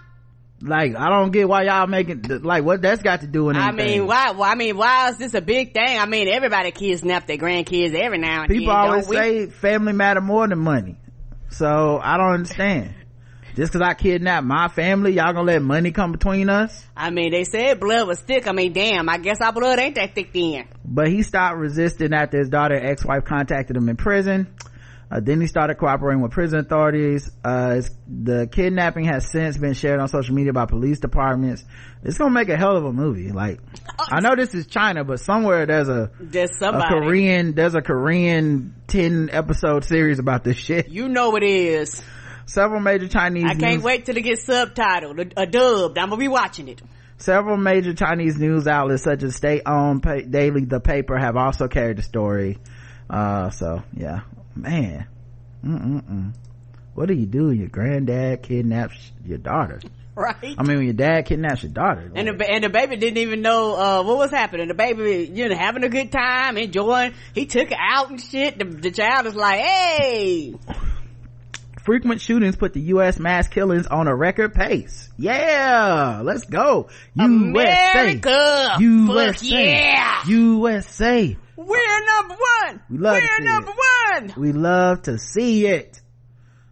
Like, 0.62 0.94
I 0.94 1.08
don't 1.08 1.32
get 1.32 1.48
why 1.48 1.64
y'all 1.64 1.88
making, 1.88 2.22
like, 2.42 2.62
what 2.62 2.82
that's 2.82 3.02
got 3.02 3.22
to 3.22 3.26
do 3.26 3.46
with 3.46 3.56
anything. 3.56 3.80
I 3.80 3.84
mean, 3.84 4.06
why, 4.06 4.30
well, 4.30 4.44
I 4.44 4.54
mean, 4.54 4.76
why 4.76 5.08
is 5.08 5.16
this 5.16 5.34
a 5.34 5.40
big 5.40 5.74
thing? 5.74 5.98
I 5.98 6.06
mean, 6.06 6.28
everybody 6.28 6.70
kidnap 6.70 7.26
their 7.26 7.36
grandkids 7.36 7.94
every 7.94 8.18
now 8.18 8.42
and 8.42 8.48
People 8.48 8.72
then. 8.72 8.82
People 8.82 8.92
always 8.92 9.08
say 9.08 9.46
family 9.46 9.92
matter 9.92 10.20
more 10.20 10.46
than 10.46 10.60
money. 10.60 10.98
So, 11.48 11.98
I 12.00 12.16
don't 12.16 12.32
understand 12.34 12.94
just 13.56 13.72
because 13.72 13.86
I 13.86 13.94
kidnapped 13.94 14.46
my 14.46 14.68
family, 14.68 15.12
y'all 15.12 15.32
gonna 15.32 15.42
let 15.42 15.62
money 15.62 15.90
come 15.90 16.12
between 16.12 16.48
us? 16.48 16.84
I 16.96 17.10
mean, 17.10 17.32
they 17.32 17.44
said 17.44 17.80
blood 17.80 18.06
was 18.06 18.20
thick. 18.20 18.46
I 18.46 18.52
mean, 18.52 18.72
damn, 18.72 19.08
I 19.08 19.18
guess 19.18 19.40
our 19.40 19.52
blood 19.52 19.78
ain't 19.78 19.96
that 19.96 20.14
thick 20.14 20.32
then. 20.32 20.68
But 20.84 21.08
he 21.08 21.22
stopped 21.22 21.56
resisting 21.56 22.14
after 22.14 22.38
his 22.38 22.48
daughter 22.48 22.74
ex-wife 22.74 23.24
contacted 23.24 23.76
him 23.76 23.88
in 23.88 23.96
prison. 23.96 24.54
Uh, 25.10 25.18
then 25.20 25.40
he 25.40 25.46
started 25.46 25.74
cooperating 25.76 26.22
with 26.22 26.30
prison 26.30 26.60
authorities. 26.60 27.30
Uh, 27.44 27.82
the 28.06 28.46
kidnapping 28.46 29.06
has 29.06 29.28
since 29.30 29.56
been 29.56 29.74
shared 29.74 29.98
on 29.98 30.08
social 30.08 30.34
media 30.34 30.52
by 30.52 30.66
police 30.66 31.00
departments. 31.00 31.64
It's 32.04 32.16
gonna 32.16 32.30
make 32.30 32.48
a 32.48 32.56
hell 32.56 32.76
of 32.76 32.84
a 32.84 32.92
movie. 32.92 33.32
Like, 33.32 33.58
I 33.98 34.20
know 34.20 34.36
this 34.36 34.54
is 34.54 34.66
China, 34.66 35.02
but 35.02 35.18
somewhere 35.18 35.66
there's 35.66 35.88
a, 35.88 36.10
there's 36.20 36.56
somebody. 36.58 36.84
a 36.94 37.00
Korean, 37.00 37.54
there's 37.54 37.74
a 37.74 37.82
Korean 37.82 38.74
10 38.86 39.30
episode 39.32 39.84
series 39.84 40.18
about 40.20 40.44
this 40.44 40.56
shit. 40.56 40.88
You 40.88 41.08
know 41.08 41.34
it 41.36 41.42
is 41.42 42.02
Several 42.50 42.80
major 42.80 43.06
Chinese. 43.06 43.44
I 43.44 43.54
can't 43.54 43.74
news- 43.76 43.82
wait 43.84 44.06
till 44.06 44.16
it 44.16 44.22
gets 44.22 44.44
subtitled, 44.44 45.34
a, 45.36 45.42
a 45.42 45.46
dubbed. 45.46 45.96
I'm 45.98 46.08
gonna 46.08 46.18
be 46.18 46.26
watching 46.26 46.66
it. 46.66 46.82
Several 47.16 47.56
major 47.56 47.94
Chinese 47.94 48.38
news 48.38 48.66
outlets, 48.66 49.04
such 49.04 49.22
as 49.22 49.36
state-owned 49.36 50.02
pa- 50.02 50.22
daily 50.28 50.64
The 50.64 50.80
Paper, 50.80 51.16
have 51.16 51.36
also 51.36 51.68
carried 51.68 51.98
the 51.98 52.02
story. 52.02 52.58
Uh, 53.08 53.50
so 53.50 53.84
yeah, 53.94 54.22
man, 54.54 55.06
Mm-mm-mm. 55.64 56.34
what 56.94 57.06
do 57.06 57.14
you 57.14 57.26
do? 57.26 57.48
when 57.48 57.58
Your 57.58 57.68
granddad 57.68 58.42
kidnaps 58.42 59.12
your 59.24 59.38
daughter. 59.38 59.80
Right. 60.16 60.54
I 60.58 60.62
mean, 60.64 60.76
when 60.76 60.84
your 60.84 60.92
dad 60.94 61.26
kidnaps 61.26 61.62
your 61.62 61.72
daughter. 61.72 62.10
And 62.14 62.28
the, 62.28 62.50
and 62.50 62.64
the 62.64 62.68
baby 62.68 62.96
didn't 62.96 63.18
even 63.18 63.40
know, 63.40 63.74
uh, 63.74 64.02
what 64.02 64.18
was 64.18 64.30
happening. 64.30 64.68
The 64.68 64.74
baby, 64.74 65.30
you 65.32 65.48
know, 65.48 65.56
having 65.56 65.82
a 65.84 65.88
good 65.88 66.12
time, 66.12 66.58
enjoying. 66.58 67.14
He 67.32 67.46
took 67.46 67.70
her 67.70 67.76
out 67.78 68.10
and 68.10 68.20
shit. 68.20 68.58
The, 68.58 68.64
the 68.64 68.90
child 68.90 69.26
is 69.26 69.34
like, 69.34 69.60
hey. 69.60 70.54
frequent 71.84 72.20
shootings 72.20 72.56
put 72.56 72.74
the 72.74 72.80
U.S. 72.80 73.18
mass 73.18 73.48
killings 73.48 73.86
on 73.86 74.08
a 74.08 74.14
record 74.14 74.52
pace. 74.54 75.08
Yeah, 75.16 76.20
let's 76.22 76.44
go. 76.44 76.88
America. 77.18 78.76
USA. 78.80 79.32
Fuck 79.32 79.42
yeah. 79.42 80.22
USA. 80.26 81.36
We're 81.66 82.06
number 82.06 82.34
one. 82.64 82.80
We 82.90 82.98
love 82.98 83.16
to 83.16 83.20
We're 83.22 83.38
see 83.38 83.44
number 83.44 83.70
it. 83.72 84.22
one. 84.22 84.34
We 84.42 84.52
love 84.52 85.02
to 85.02 85.18
see 85.18 85.66
it. 85.66 86.00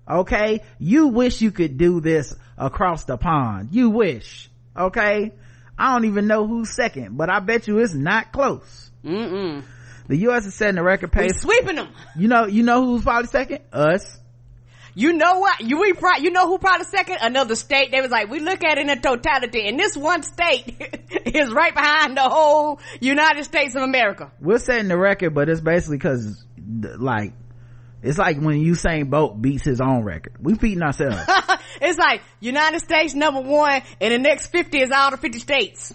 Okay? 0.09 0.63
You 0.79 1.09
wish 1.09 1.41
you 1.43 1.51
could 1.51 1.77
do 1.79 2.01
this 2.01 2.35
across 2.57 3.05
the 3.05 3.17
pond. 3.19 3.69
You 3.73 3.91
wish. 3.91 4.51
Okay? 4.77 5.33
I 5.79 5.93
don't 5.93 6.07
even 6.07 6.27
know 6.27 6.47
who's 6.47 6.75
second, 6.75 7.17
but 7.17 7.31
I 7.31 7.41
bet 7.41 7.69
you 7.69 7.79
it's 7.79 7.95
not 7.95 8.33
close. 8.33 8.91
Mm-mm. 9.05 9.63
The 10.09 10.17
U.S. 10.17 10.47
is 10.47 10.55
setting 10.55 10.77
the 10.77 10.83
record 10.83 11.15
We 11.15 11.23
pace. 11.29 11.41
sweeping 11.43 11.77
them. 11.77 11.89
You 12.17 12.29
know, 12.29 12.47
you 12.47 12.63
know 12.63 12.85
who's 12.87 13.03
probably 13.03 13.29
second? 13.29 13.61
Us. 13.73 14.18
You 14.99 15.13
know 15.13 15.39
what? 15.39 15.61
You 15.61 15.79
we 15.79 15.93
pro- 15.93 16.17
you 16.17 16.33
know 16.33 16.49
who 16.49 16.59
probably 16.59 16.85
second? 16.85 17.19
Another 17.21 17.55
state. 17.55 17.93
They 17.93 18.01
was 18.01 18.11
like, 18.11 18.29
we 18.29 18.41
look 18.41 18.65
at 18.65 18.79
it 18.79 18.89
in 18.89 19.01
totality, 19.01 19.69
and 19.69 19.79
this 19.79 19.97
one 19.97 20.25
state 20.25 20.75
is 21.25 21.53
right 21.53 21.73
behind 21.73 22.17
the 22.17 22.29
whole 22.29 22.81
United 22.99 23.45
States 23.45 23.77
of 23.77 23.83
America. 23.83 24.33
We're 24.41 24.59
setting 24.59 24.89
the 24.89 24.99
record, 24.99 25.35
but 25.35 25.49
it's 25.49 25.61
basically 25.61 25.99
cause, 25.99 26.45
like, 26.59 27.33
it's 28.03 28.19
like 28.19 28.41
when 28.41 28.59
Usain 28.59 29.09
Bolt 29.09 29.41
beats 29.41 29.65
his 29.65 29.81
own 29.81 30.03
record. 30.03 30.35
We 30.41 30.55
beating 30.55 30.83
ourselves. 30.83 31.23
it's 31.81 31.97
like 31.97 32.23
United 32.41 32.81
States 32.81 33.15
number 33.15 33.41
one, 33.41 33.83
and 34.01 34.13
the 34.13 34.19
next 34.19 34.49
fifty 34.49 34.81
is 34.81 34.91
all 34.91 35.13
the 35.13 35.17
fifty 35.17 35.39
states. 35.39 35.95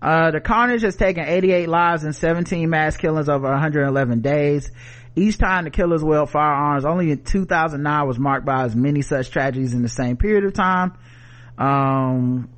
Uh, 0.00 0.30
the 0.30 0.40
carnage 0.40 0.82
has 0.82 0.94
taken 0.94 1.24
88 1.24 1.68
lives 1.68 2.04
and 2.04 2.14
17 2.14 2.70
mass 2.70 2.96
killings 2.96 3.28
over 3.28 3.48
111 3.50 4.20
days. 4.20 4.70
Each 5.18 5.36
time 5.36 5.64
the 5.64 5.70
killers 5.70 6.02
wield 6.02 6.30
firearms, 6.30 6.84
only 6.84 7.10
in 7.10 7.24
2009 7.24 8.06
was 8.06 8.18
marked 8.18 8.46
by 8.46 8.64
as 8.64 8.76
many 8.76 9.02
such 9.02 9.30
tragedies 9.30 9.74
in 9.74 9.82
the 9.82 9.88
same 9.88 10.16
period 10.16 10.44
of 10.44 10.52
time. 10.52 10.96
Um, 11.58 12.48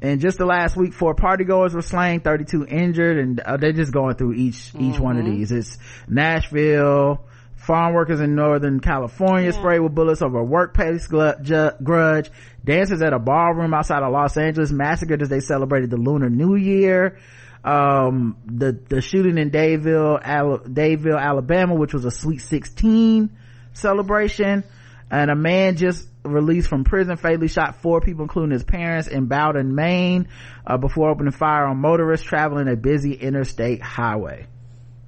and 0.00 0.20
just 0.20 0.38
the 0.38 0.46
last 0.46 0.76
week, 0.76 0.94
four 0.94 1.14
partygoers 1.14 1.74
were 1.74 1.82
slain, 1.82 2.20
32 2.20 2.66
injured, 2.66 3.18
and 3.18 3.40
uh, 3.40 3.56
they're 3.56 3.72
just 3.72 3.92
going 3.92 4.14
through 4.14 4.34
each, 4.34 4.72
each 4.78 4.98
one 4.98 5.18
of 5.18 5.26
these. 5.26 5.52
It's 5.52 5.76
Nashville, 6.08 7.24
farm 7.56 7.92
workers 7.94 8.20
in 8.20 8.34
Northern 8.34 8.80
California 8.80 9.52
sprayed 9.52 9.80
with 9.80 9.94
bullets 9.94 10.22
over 10.22 10.38
a 10.38 10.44
workplace 10.44 11.06
grudge, 11.06 12.30
dancers 12.64 13.02
at 13.02 13.12
a 13.12 13.18
ballroom 13.18 13.74
outside 13.74 14.02
of 14.02 14.12
Los 14.12 14.36
Angeles 14.36 14.70
massacred 14.70 15.20
as 15.22 15.28
they 15.28 15.40
celebrated 15.40 15.90
the 15.90 15.98
Lunar 15.98 16.30
New 16.30 16.56
Year. 16.56 17.18
Um, 17.62 18.36
the, 18.46 18.72
the 18.72 19.00
shooting 19.02 19.36
in 19.36 19.50
Dadeville, 19.50 20.20
Al- 20.22 20.60
Dadeville, 20.60 21.20
Alabama, 21.20 21.74
which 21.74 21.92
was 21.92 22.04
a 22.04 22.10
Sweet 22.10 22.38
16 22.38 23.30
celebration. 23.72 24.64
And 25.10 25.30
a 25.30 25.34
man 25.34 25.76
just 25.76 26.06
released 26.22 26.68
from 26.68 26.84
prison 26.84 27.16
fatally 27.16 27.48
shot 27.48 27.82
four 27.82 28.00
people, 28.00 28.22
including 28.22 28.52
his 28.52 28.64
parents 28.64 29.08
in 29.08 29.26
Bowdoin, 29.26 29.74
Maine, 29.74 30.28
uh, 30.66 30.76
before 30.76 31.10
opening 31.10 31.32
fire 31.32 31.66
on 31.66 31.78
motorists 31.78 32.26
traveling 32.26 32.68
a 32.68 32.76
busy 32.76 33.14
interstate 33.14 33.82
highway. 33.82 34.46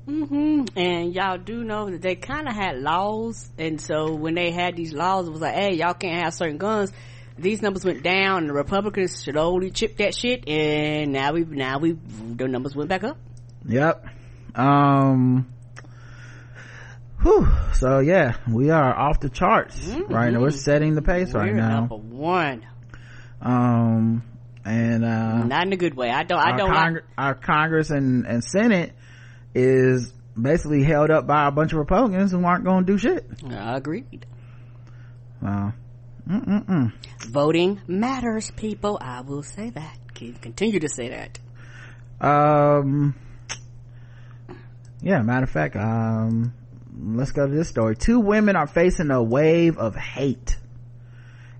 Mm-hmm. 0.07 0.77
And 0.77 1.15
y'all 1.15 1.39
do 1.39 1.63
know 1.63 1.91
that 1.91 2.03
they 2.03 2.17
kind 2.17 2.49
of 2.49 2.55
had 2.55 2.79
laws, 2.79 3.49
and 3.57 3.81
so 3.81 4.15
when 4.15 4.35
they 4.35 4.51
had 4.51 4.77
these 4.77 4.93
laws, 4.93 5.29
it 5.29 5.31
was 5.31 5.41
like, 5.41 5.55
hey, 5.55 5.75
y'all 5.75 5.95
can't 5.95 6.25
have 6.25 6.35
certain 6.35 6.59
guns. 6.59 6.93
These 7.43 7.61
numbers 7.61 7.85
went 7.85 8.03
down, 8.03 8.39
and 8.43 8.49
the 8.49 8.55
Republicans 8.55 9.15
slowly 9.17 9.71
chipped 9.71 9.99
that 9.99 10.15
shit, 10.15 10.49
and 10.49 11.13
now 11.13 11.33
we 11.33 11.45
now 11.45 11.79
we 11.79 11.93
the 11.93 12.47
numbers 12.49 12.75
went 12.77 12.89
back 12.89 13.03
up. 13.05 13.19
Yep. 13.69 14.07
Um, 14.55 15.53
whew. 17.23 17.49
So 17.75 17.99
yeah, 17.99 18.37
we 18.49 18.71
are 18.71 18.95
off 18.97 19.21
the 19.21 19.29
charts 19.29 19.87
right 20.09 20.33
now. 20.33 20.41
We're 20.41 20.51
setting 20.51 20.95
the 20.95 21.03
pace 21.03 21.33
right 21.35 21.51
We're 21.53 21.57
now. 21.61 21.81
number 21.81 21.97
one, 21.97 22.65
Um, 23.41 24.23
and, 24.65 25.05
uh, 25.05 25.43
not 25.45 25.67
in 25.67 25.73
a 25.73 25.77
good 25.77 25.95
way. 25.95 26.11
I 26.11 26.23
don't. 26.23 26.39
I 26.39 26.51
our, 26.53 26.57
don't 26.57 26.73
Cong- 26.73 26.95
like. 26.95 27.03
our 27.19 27.35
Congress 27.35 27.91
and, 27.91 28.25
and 28.27 28.45
Senate 28.45 28.93
is 29.55 30.13
basically 30.41 30.83
held 30.85 31.11
up 31.11 31.27
by 31.27 31.49
a 31.49 31.51
bunch 31.51 31.73
of 31.73 31.79
Republicans 31.79 32.31
who 32.31 32.45
aren't 32.45 32.65
going 32.65 32.87
to 32.87 32.93
do 32.93 32.99
shit. 32.99 33.29
I 33.51 33.77
agreed. 33.77 34.27
Wow. 35.43 35.73
Mm-mm-mm. 36.29 36.93
Voting 37.29 37.81
matters, 37.87 38.51
people. 38.53 38.99
I 39.01 39.23
will 39.23 39.43
say 39.43 39.71
that. 39.71 39.99
Keep 40.15 40.41
continue 40.41 40.81
to 40.81 40.89
say 40.89 41.09
that. 41.09 41.39
Um, 42.21 43.15
yeah, 45.01 45.23
matter 45.23 45.45
of 45.45 45.51
fact, 45.51 45.75
um, 45.77 46.55
let's 46.97 47.33
go 47.33 47.47
to 47.47 47.53
this 47.53 47.69
story. 47.69 47.97
Two 47.97 48.21
women 48.21 48.55
are 48.55 48.67
facing 48.69 49.11
a 49.11 49.23
wave 49.23 49.79
of 49.79 49.97
hate 49.97 50.57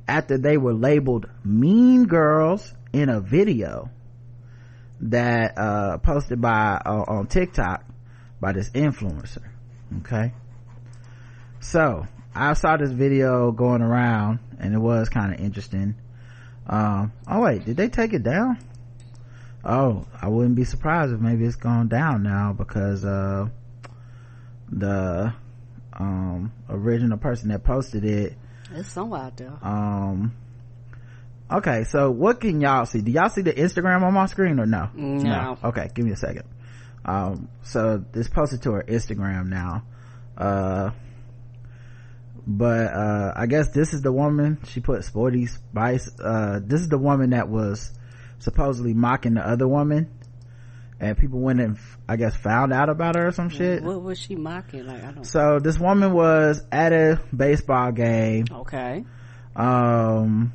after 0.07 0.39
they 0.39 0.57
were 0.57 0.75
labeled 0.75 1.27
mean 1.45 2.07
girls 2.07 2.73
in 2.93 3.09
a 3.09 3.21
video 3.21 3.91
that, 5.01 5.59
uh, 5.59 5.99
posted 5.99 6.41
by, 6.41 6.81
uh, 6.85 7.05
on 7.09 7.27
TikTok 7.27 7.85
by 8.41 8.53
this 8.53 8.71
influencer. 8.71 9.43
Okay. 10.01 10.33
So, 11.59 12.07
I 12.35 12.55
saw 12.55 12.77
this 12.77 12.93
video 12.93 13.53
going 13.53 13.83
around 13.83 14.39
and 14.63 14.75
it 14.75 14.79
was 14.79 15.09
kind 15.09 15.35
of 15.35 15.41
interesting. 15.41 15.95
Um, 16.67 17.13
oh 17.29 17.41
wait, 17.41 17.65
did 17.65 17.77
they 17.77 17.89
take 17.89 18.13
it 18.15 18.23
down? 18.23 18.59
oh 19.65 20.05
i 20.21 20.27
wouldn't 20.27 20.57
be 20.57 20.65
surprised 20.65 21.13
if 21.13 21.21
maybe 21.21 21.45
it's 21.45 21.55
gone 21.55 21.87
down 21.87 22.21
now 22.25 22.53
because 22.53 23.05
uh 23.05 23.47
the 24.71 25.33
um 25.93 26.53
original 26.69 27.17
person 27.17 27.49
that 27.51 27.63
posted 27.63 28.05
it 28.05 28.35
it's 28.75 28.89
somewhere 28.91 29.21
out 29.23 29.37
there. 29.37 29.53
um 29.63 30.35
okay 31.49 31.85
so 31.85 32.11
what 32.11 32.41
can 32.41 32.61
y'all 32.61 32.85
see 32.87 33.01
do 33.03 33.13
y'all 33.13 33.29
see 33.29 33.43
the 33.43 33.53
instagram 33.53 34.03
on 34.03 34.13
my 34.13 34.27
screen 34.27 34.59
or 34.59 34.67
no 34.67 34.89
No. 34.95 35.59
okay 35.63 35.89
give 35.95 36.05
me 36.07 36.11
a 36.13 36.17
second 36.17 36.45
um 37.05 37.49
so 37.63 38.03
this 38.13 38.29
posted 38.29 38.63
to 38.63 38.73
her 38.73 38.83
instagram 38.89 39.47
now 39.49 39.85
uh 40.39 40.91
but 42.47 42.87
uh 42.93 43.33
i 43.37 43.47
guess 43.47 43.69
this 43.71 43.95
is 43.95 44.03
the 44.03 44.11
woman 44.13 44.59
she 44.67 44.81
put 44.81 45.05
sporty 45.05 45.47
spice 45.47 46.11
uh 46.21 46.59
this 46.63 46.81
is 46.81 46.89
the 46.89 46.99
woman 46.99 47.31
that 47.31 47.49
was 47.49 47.93
supposedly 48.41 48.93
mocking 48.95 49.35
the 49.35 49.41
other 49.47 49.69
woman 49.69 50.11
and 50.99 51.17
people 51.17 51.39
went 51.41 51.61
and 51.61 51.79
i 52.09 52.17
guess 52.17 52.35
found 52.35 52.73
out 52.73 52.89
about 52.89 53.15
her 53.15 53.29
or 53.29 53.31
some 53.33 53.49
shit 53.49 53.83
What 53.83 54.03
was 54.03 54.19
she 54.19 54.35
mocking? 54.35 54.87
Like 54.87 55.05
I 55.05 55.13
don't. 55.13 55.25
so 55.25 55.61
this 55.61 55.79
woman 55.79 56.13
was 56.13 56.61
at 56.73 56.93
a 56.93 57.21
baseball 57.37 57.93
game 57.93 58.47
Okay. 58.51 59.05
um 59.55 60.53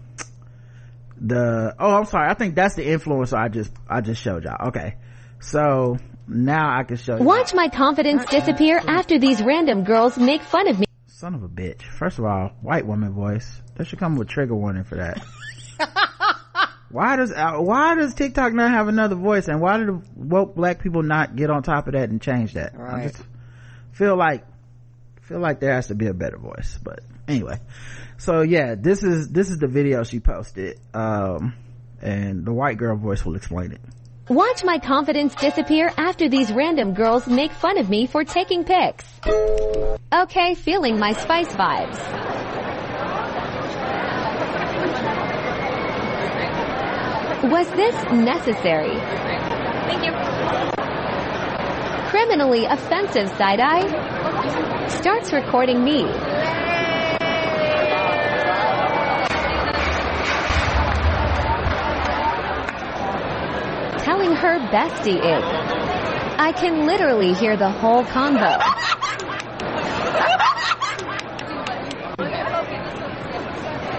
the 1.20 1.74
oh 1.80 1.96
i'm 1.96 2.06
sorry 2.06 2.30
i 2.30 2.34
think 2.34 2.54
that's 2.56 2.76
the 2.76 2.84
influencer 2.86 3.38
i 3.38 3.48
just 3.48 3.72
i 3.90 4.02
just 4.02 4.22
showed 4.22 4.44
y'all 4.44 4.68
okay 4.70 4.96
so 5.40 5.98
now 6.28 6.78
i 6.78 6.84
can 6.84 6.98
show 6.98 7.18
you 7.18 7.24
Watch 7.24 7.54
my 7.54 7.70
confidence 7.70 8.26
disappear 8.26 8.82
after 8.86 9.18
these 9.18 9.42
random 9.42 9.84
girls 9.86 10.18
make 10.18 10.42
fun 10.42 10.68
of 10.68 10.78
me. 10.80 10.87
Son 11.18 11.34
of 11.34 11.42
a 11.42 11.50
bitch. 11.50 11.82
First 11.82 12.20
of 12.20 12.26
all 12.26 12.52
white 12.62 12.86
woman 12.86 13.12
voice. 13.12 13.60
That 13.76 13.88
should 13.88 13.98
come 13.98 14.18
with 14.18 14.28
trigger 14.28 14.54
warning 14.54 14.84
for 14.84 14.96
that. 14.96 15.24
Why 16.90 17.18
does 17.18 17.34
uh, 17.34 17.58
why 17.58 17.96
does 17.96 18.14
tiktok 18.14 18.54
not 18.54 18.72
have 18.72 18.88
another 18.88 19.16
voice? 19.16 19.50
And 19.50 19.60
why 19.60 19.78
do 19.78 19.86
the 19.86 20.02
woke 20.16 20.56
black 20.56 20.82
people 20.82 21.04
not 21.04 21.36
get 21.36 21.50
on 21.50 21.62
top 21.62 21.88
of 21.88 21.94
that 21.94 22.10
and 22.10 22.22
change 22.22 22.54
that? 22.54 22.80
I 22.80 23.08
just 23.08 23.22
feel 23.92 24.16
like 24.16 24.46
feel 25.24 25.40
like 25.40 25.60
there 25.60 25.74
has 25.74 25.88
to 25.88 25.96
be 25.96 26.08
a 26.08 26.14
better 26.14 26.38
voice 26.38 26.80
but 26.82 27.02
anyway. 27.28 27.60
So 28.18 28.40
yeah 28.42 28.76
this 28.76 29.04
is 29.04 29.28
this 29.28 29.50
is 29.50 29.58
the 29.58 29.68
video 29.68 30.06
she 30.06 30.22
posted 30.22 30.80
um 30.94 31.56
and 32.02 32.46
the 32.46 32.54
white 32.54 32.78
girl 32.78 32.96
voice 32.96 33.26
will 33.26 33.36
explain 33.36 33.74
it 33.74 33.82
Watch 34.30 34.66
my 34.66 34.78
confidence 34.78 35.34
disappear 35.36 35.90
after 35.96 36.28
these 36.28 36.52
random 36.52 36.94
girls 36.94 37.28
make 37.28 37.54
fun 37.54 37.78
of 37.78 37.90
me 37.90 38.08
for 38.08 38.26
taking 38.26 38.66
pics. 38.66 39.06
Okay, 40.14 40.54
feeling 40.54 41.00
my 41.00 41.14
spice 41.14 41.48
vibes. 41.56 41.98
Was 47.50 47.70
this 47.72 47.96
necessary? 48.12 48.98
Thank 49.88 50.04
you. 50.04 50.12
Criminally 52.10 52.66
offensive 52.66 53.30
side 53.38 53.62
eye 53.62 54.90
starts 54.90 55.32
recording 55.32 55.82
me. 55.86 56.04
Telling 64.18 64.36
her 64.36 64.60
bestie 64.72 65.18
is. 65.18 65.44
I 66.40 66.52
can 66.52 66.88
literally 66.88 67.34
hear 67.34 67.56
the 67.56 67.70
whole 67.70 68.04
convo. 68.04 68.58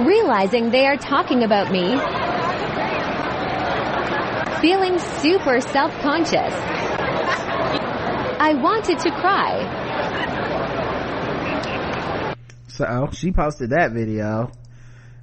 Realizing 0.04 0.70
they 0.70 0.86
are 0.86 0.96
talking 0.96 1.44
about 1.44 1.70
me, 1.70 1.96
feeling 4.60 4.98
super 4.98 5.60
self-conscious. 5.60 6.54
I 8.40 8.54
wanted 8.54 8.98
to 9.00 9.10
cry. 9.10 9.76
So 12.68 13.08
she 13.12 13.30
posted 13.32 13.70
that 13.70 13.92
video 13.92 14.50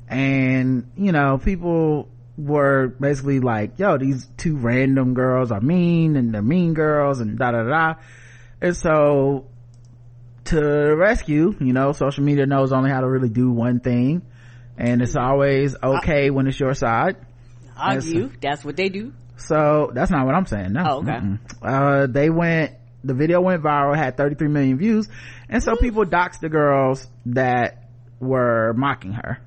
and, 0.08 0.90
you 0.98 1.12
know, 1.12 1.38
people 1.38 2.10
were 2.38 2.88
basically 3.00 3.40
like, 3.40 3.80
yo, 3.80 3.98
these 3.98 4.28
two 4.38 4.58
random 4.58 5.14
girls 5.14 5.52
are 5.52 5.62
mean 5.62 6.16
and 6.16 6.34
they're 6.34 6.42
mean 6.42 6.74
girls 6.74 7.20
and 7.20 7.38
da 7.38 7.52
da 7.52 7.64
da. 7.64 7.94
And 8.62 8.76
so 8.76 9.48
to 10.46 10.96
rescue, 10.96 11.56
you 11.60 11.74
know, 11.74 11.92
social 11.94 12.24
media 12.24 12.46
knows 12.46 12.72
only 12.72 12.92
how 12.92 13.02
to 13.02 13.08
really 13.08 13.30
do 13.30 13.52
one 13.52 13.80
thing. 13.80 14.22
And 14.78 15.02
it's 15.02 15.16
always 15.16 15.76
okay 15.82 16.30
when 16.30 16.48
it's 16.48 16.60
your 16.60 16.74
side. 16.74 17.18
Argue. 17.78 18.32
That's 18.42 18.64
what 18.64 18.76
they 18.76 18.90
do. 18.90 19.14
So 19.38 19.92
that's 19.94 20.12
not 20.12 20.26
what 20.26 20.36
I'm 20.36 20.46
saying. 20.46 20.74
No. 20.74 20.84
Oh, 20.86 20.98
okay. 21.00 21.20
Uh, 21.62 22.08
they 22.08 22.30
went, 22.30 22.74
the 23.04 23.14
video 23.14 23.42
went 23.42 23.64
viral, 23.64 23.96
had 23.96 24.18
33 24.18 24.48
million 24.48 24.78
views. 24.78 25.08
And 25.50 25.62
so 25.64 25.76
people 25.76 26.06
doxed 26.06 26.40
the 26.40 26.50
girls 26.50 27.08
that 27.28 27.90
were 28.20 28.74
mocking 28.74 29.14
her. 29.14 29.40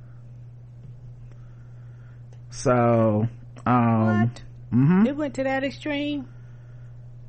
So, 2.59 3.29
um, 3.67 4.33
mhm. 4.73 5.07
It 5.07 5.17
went 5.17 5.35
to 5.35 5.45
that 5.45 5.63
extreme. 5.63 6.29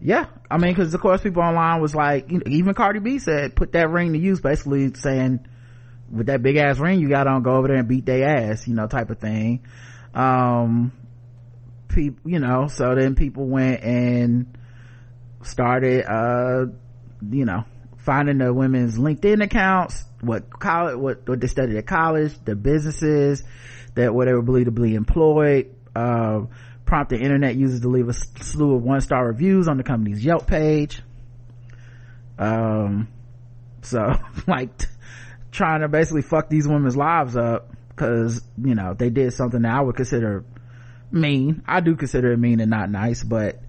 yeah. 0.01 0.25
I 0.49 0.57
mean, 0.57 0.73
cause 0.73 0.93
of 0.93 1.01
course 1.01 1.21
people 1.21 1.43
online 1.43 1.81
was 1.81 1.93
like, 1.93 2.31
you 2.31 2.39
know, 2.39 2.43
even 2.47 2.73
Cardi 2.73 2.99
B 2.99 3.19
said, 3.19 3.55
put 3.55 3.73
that 3.73 3.91
ring 3.91 4.13
to 4.13 4.19
use, 4.19 4.41
basically 4.41 4.91
saying, 4.95 5.45
with 6.11 6.25
that 6.27 6.41
big 6.41 6.55
ass 6.57 6.79
ring 6.79 6.99
you 6.99 7.09
got 7.09 7.27
on, 7.27 7.43
go 7.43 7.51
over 7.51 7.67
there 7.67 7.77
and 7.77 7.87
beat 7.87 8.05
their 8.07 8.27
ass, 8.27 8.67
you 8.67 8.73
know, 8.73 8.87
type 8.87 9.11
of 9.11 9.19
thing. 9.19 9.63
Um, 10.15 10.91
people, 11.89 12.31
you 12.31 12.39
know, 12.39 12.67
so 12.67 12.95
then 12.95 13.13
people 13.13 13.45
went 13.45 13.83
and 13.83 14.57
started, 15.43 16.05
uh, 16.05 16.65
you 17.29 17.45
know, 17.45 17.65
finding 17.97 18.39
the 18.39 18.51
women's 18.51 18.97
LinkedIn 18.97 19.43
accounts, 19.43 20.03
what 20.21 20.49
college, 20.49 20.95
what, 20.97 21.29
what 21.29 21.39
they 21.39 21.47
studied 21.47 21.75
at 21.77 21.85
college, 21.85 22.33
the 22.45 22.55
businesses 22.55 23.43
that 23.95 24.13
where 24.13 24.25
they 24.25 24.33
were 24.33 24.41
believed 24.41 24.65
to 24.65 24.71
be 24.71 24.95
employed, 24.95 25.73
uh, 25.95 26.41
prompted 26.85 27.21
internet 27.21 27.55
users 27.55 27.81
to 27.81 27.87
leave 27.87 28.09
a 28.09 28.13
slew 28.13 28.75
of 28.75 28.83
one 28.83 29.01
star 29.01 29.27
reviews 29.27 29.67
on 29.67 29.77
the 29.77 29.83
company's 29.83 30.23
Yelp 30.23 30.47
page. 30.47 31.01
Um, 32.37 33.07
so 33.81 34.13
like 34.47 34.77
t- 34.77 34.87
trying 35.51 35.81
to 35.81 35.87
basically 35.87 36.21
fuck 36.21 36.49
these 36.49 36.67
women's 36.67 36.97
lives 36.97 37.35
up 37.37 37.69
because, 37.89 38.41
you 38.63 38.75
know, 38.75 38.93
they 38.93 39.09
did 39.09 39.33
something 39.33 39.61
that 39.61 39.71
I 39.71 39.81
would 39.81 39.95
consider 39.95 40.45
mean. 41.11 41.63
I 41.67 41.81
do 41.81 41.95
consider 41.95 42.31
it 42.31 42.37
mean 42.37 42.59
and 42.59 42.69
not 42.69 42.89
nice, 42.89 43.23
but 43.23 43.61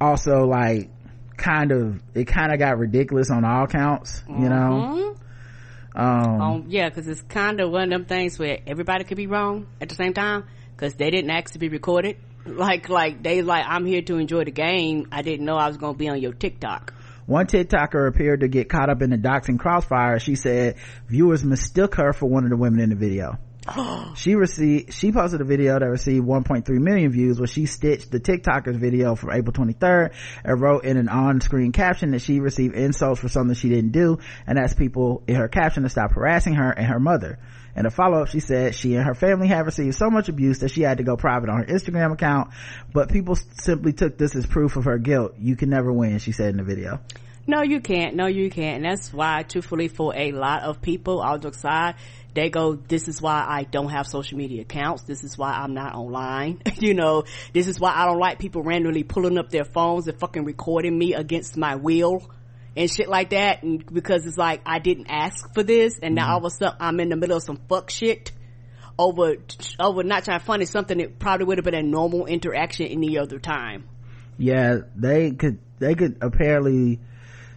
also 0.00 0.46
like 0.46 0.90
kind 1.36 1.72
of, 1.72 2.02
it 2.14 2.26
kind 2.26 2.52
of 2.52 2.58
got 2.58 2.78
ridiculous 2.78 3.30
on 3.30 3.44
all 3.44 3.66
counts, 3.66 4.22
you 4.28 4.48
know? 4.48 5.16
Um, 5.96 6.40
Um, 6.40 6.64
yeah, 6.68 6.88
because 6.88 7.08
it's 7.08 7.22
kind 7.22 7.60
of 7.60 7.70
one 7.70 7.84
of 7.84 7.90
them 7.90 8.04
things 8.04 8.38
where 8.38 8.58
everybody 8.66 9.04
could 9.04 9.16
be 9.16 9.26
wrong 9.26 9.66
at 9.80 9.88
the 9.88 9.94
same 9.94 10.12
time 10.12 10.44
because 10.74 10.94
they 10.94 11.10
didn't 11.10 11.30
ask 11.30 11.54
to 11.54 11.58
be 11.58 11.68
recorded. 11.68 12.16
Like, 12.46 12.88
like 12.88 13.24
they 13.24 13.42
like, 13.42 13.64
I'm 13.66 13.84
here 13.84 14.02
to 14.02 14.18
enjoy 14.18 14.44
the 14.44 14.52
game. 14.52 15.08
I 15.10 15.22
didn't 15.22 15.44
know 15.44 15.56
I 15.56 15.66
was 15.66 15.78
going 15.78 15.94
to 15.94 15.98
be 15.98 16.08
on 16.08 16.22
your 16.22 16.32
TikTok. 16.32 16.94
One 17.26 17.46
TikToker 17.46 18.06
appeared 18.06 18.42
to 18.42 18.48
get 18.48 18.68
caught 18.68 18.88
up 18.88 19.02
in 19.02 19.10
the 19.10 19.18
doxing 19.18 19.58
crossfire. 19.58 20.20
She 20.20 20.36
said 20.36 20.76
viewers 21.08 21.42
mistook 21.42 21.96
her 21.96 22.12
for 22.12 22.26
one 22.26 22.44
of 22.44 22.50
the 22.50 22.56
women 22.56 22.78
in 22.78 22.90
the 22.90 22.94
video. 22.94 23.36
she 24.16 24.34
received, 24.34 24.92
she 24.92 25.12
posted 25.12 25.40
a 25.40 25.44
video 25.44 25.78
that 25.78 25.86
received 25.86 26.26
1.3 26.26 26.68
million 26.68 27.10
views 27.10 27.38
where 27.38 27.46
she 27.46 27.66
stitched 27.66 28.10
the 28.10 28.20
TikToker's 28.20 28.76
video 28.76 29.14
from 29.14 29.32
April 29.32 29.52
23rd 29.52 30.12
and 30.44 30.60
wrote 30.60 30.84
in 30.84 30.96
an 30.96 31.08
on-screen 31.08 31.72
caption 31.72 32.10
that 32.12 32.20
she 32.20 32.40
received 32.40 32.74
insults 32.74 33.20
for 33.20 33.28
something 33.28 33.54
she 33.54 33.68
didn't 33.68 33.92
do 33.92 34.18
and 34.46 34.58
asked 34.58 34.78
people 34.78 35.22
in 35.26 35.36
her 35.36 35.48
caption 35.48 35.82
to 35.82 35.88
stop 35.88 36.12
harassing 36.12 36.54
her 36.54 36.70
and 36.70 36.86
her 36.86 37.00
mother. 37.00 37.38
In 37.76 37.84
a 37.84 37.90
follow-up, 37.90 38.28
she 38.28 38.40
said 38.40 38.74
she 38.74 38.94
and 38.94 39.04
her 39.04 39.14
family 39.14 39.48
have 39.48 39.66
received 39.66 39.96
so 39.96 40.08
much 40.08 40.30
abuse 40.30 40.60
that 40.60 40.70
she 40.70 40.80
had 40.80 40.98
to 40.98 41.04
go 41.04 41.16
private 41.16 41.50
on 41.50 41.58
her 41.58 41.66
Instagram 41.66 42.12
account, 42.12 42.50
but 42.92 43.10
people 43.10 43.34
simply 43.34 43.92
took 43.92 44.16
this 44.16 44.34
as 44.34 44.46
proof 44.46 44.76
of 44.76 44.84
her 44.84 44.98
guilt. 44.98 45.34
You 45.38 45.56
can 45.56 45.68
never 45.68 45.92
win, 45.92 46.18
she 46.18 46.32
said 46.32 46.48
in 46.48 46.56
the 46.56 46.64
video. 46.64 47.00
No, 47.46 47.62
you 47.62 47.80
can't. 47.80 48.16
No, 48.16 48.26
you 48.26 48.50
can't. 48.50 48.76
And 48.76 48.84
that's 48.84 49.12
why, 49.12 49.44
truthfully, 49.44 49.86
for 49.86 50.12
a 50.16 50.32
lot 50.32 50.62
of 50.62 50.82
people, 50.82 51.20
all 51.20 51.38
jokes 51.38 51.58
aside, 51.58 51.94
they 52.36 52.50
go, 52.50 52.74
this 52.74 53.08
is 53.08 53.20
why 53.20 53.44
I 53.46 53.64
don't 53.64 53.88
have 53.88 54.06
social 54.06 54.38
media 54.38 54.62
accounts. 54.62 55.02
This 55.02 55.24
is 55.24 55.36
why 55.36 55.52
I'm 55.52 55.74
not 55.74 55.94
online. 55.94 56.62
you 56.78 56.94
know, 56.94 57.24
this 57.52 57.66
is 57.66 57.80
why 57.80 57.92
I 57.94 58.06
don't 58.06 58.18
like 58.18 58.38
people 58.38 58.62
randomly 58.62 59.02
pulling 59.02 59.38
up 59.38 59.50
their 59.50 59.64
phones 59.64 60.06
and 60.06 60.18
fucking 60.18 60.44
recording 60.44 60.96
me 60.96 61.14
against 61.14 61.56
my 61.56 61.74
will 61.74 62.30
and 62.76 62.90
shit 62.90 63.08
like 63.08 63.30
that. 63.30 63.62
And 63.62 63.84
because 63.92 64.26
it's 64.26 64.36
like, 64.36 64.60
I 64.66 64.78
didn't 64.78 65.06
ask 65.08 65.52
for 65.54 65.62
this. 65.62 65.98
And 66.00 66.14
now 66.14 66.24
mm-hmm. 66.24 66.32
all 66.32 66.38
of 66.38 66.44
a 66.44 66.50
sudden 66.50 66.76
I'm 66.78 67.00
in 67.00 67.08
the 67.08 67.16
middle 67.16 67.38
of 67.38 67.42
some 67.42 67.60
fuck 67.68 67.90
shit 67.90 68.32
over, 68.98 69.36
over 69.80 70.02
not 70.04 70.24
trying 70.24 70.38
to 70.38 70.44
find 70.44 70.68
something 70.68 70.98
that 70.98 71.18
probably 71.18 71.46
would 71.46 71.58
have 71.58 71.64
been 71.64 71.74
a 71.74 71.82
normal 71.82 72.26
interaction 72.26 72.86
any 72.86 73.18
other 73.18 73.38
time. 73.38 73.88
yeah 74.38 74.78
they 74.94 75.32
could 75.32 75.58
they 75.78 75.94
could 75.94 76.18
apparently 76.20 77.00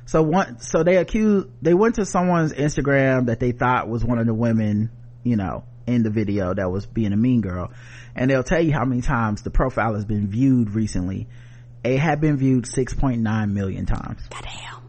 so 0.10 0.24
one 0.24 0.60
so 0.60 0.84
they 0.84 0.98
accused 0.98 1.48
they 1.62 1.76
went 1.76 1.95
to 1.95 2.04
someone's 2.06 2.52
instagram 2.54 3.28
that 3.28 3.39
they 3.39 3.52
thought 3.52 3.88
was 3.88 4.04
one 4.04 4.17
of 4.17 4.26
the 4.26 4.34
women 4.34 4.89
you 5.24 5.36
know 5.36 5.63
in 5.86 6.02
the 6.02 6.10
video 6.10 6.52
that 6.52 6.72
was 6.72 6.88
being 6.88 7.13
a 7.13 7.17
mean 7.17 7.41
girl 7.41 7.72
and 8.15 8.30
they'll 8.32 8.43
tell 8.43 8.62
you 8.62 8.74
how 8.74 8.84
many 8.84 9.02
times 9.02 9.43
the 9.43 9.52
profile 9.52 9.93
has 9.93 10.06
been 10.06 10.28
viewed 10.28 10.72
recently 10.72 11.28
it 11.84 12.00
had 12.00 12.19
been 12.19 12.38
viewed 12.38 12.65
6.9 12.65 13.52
million 13.52 13.86
times 13.86 14.22
Goddamn. 14.30 14.82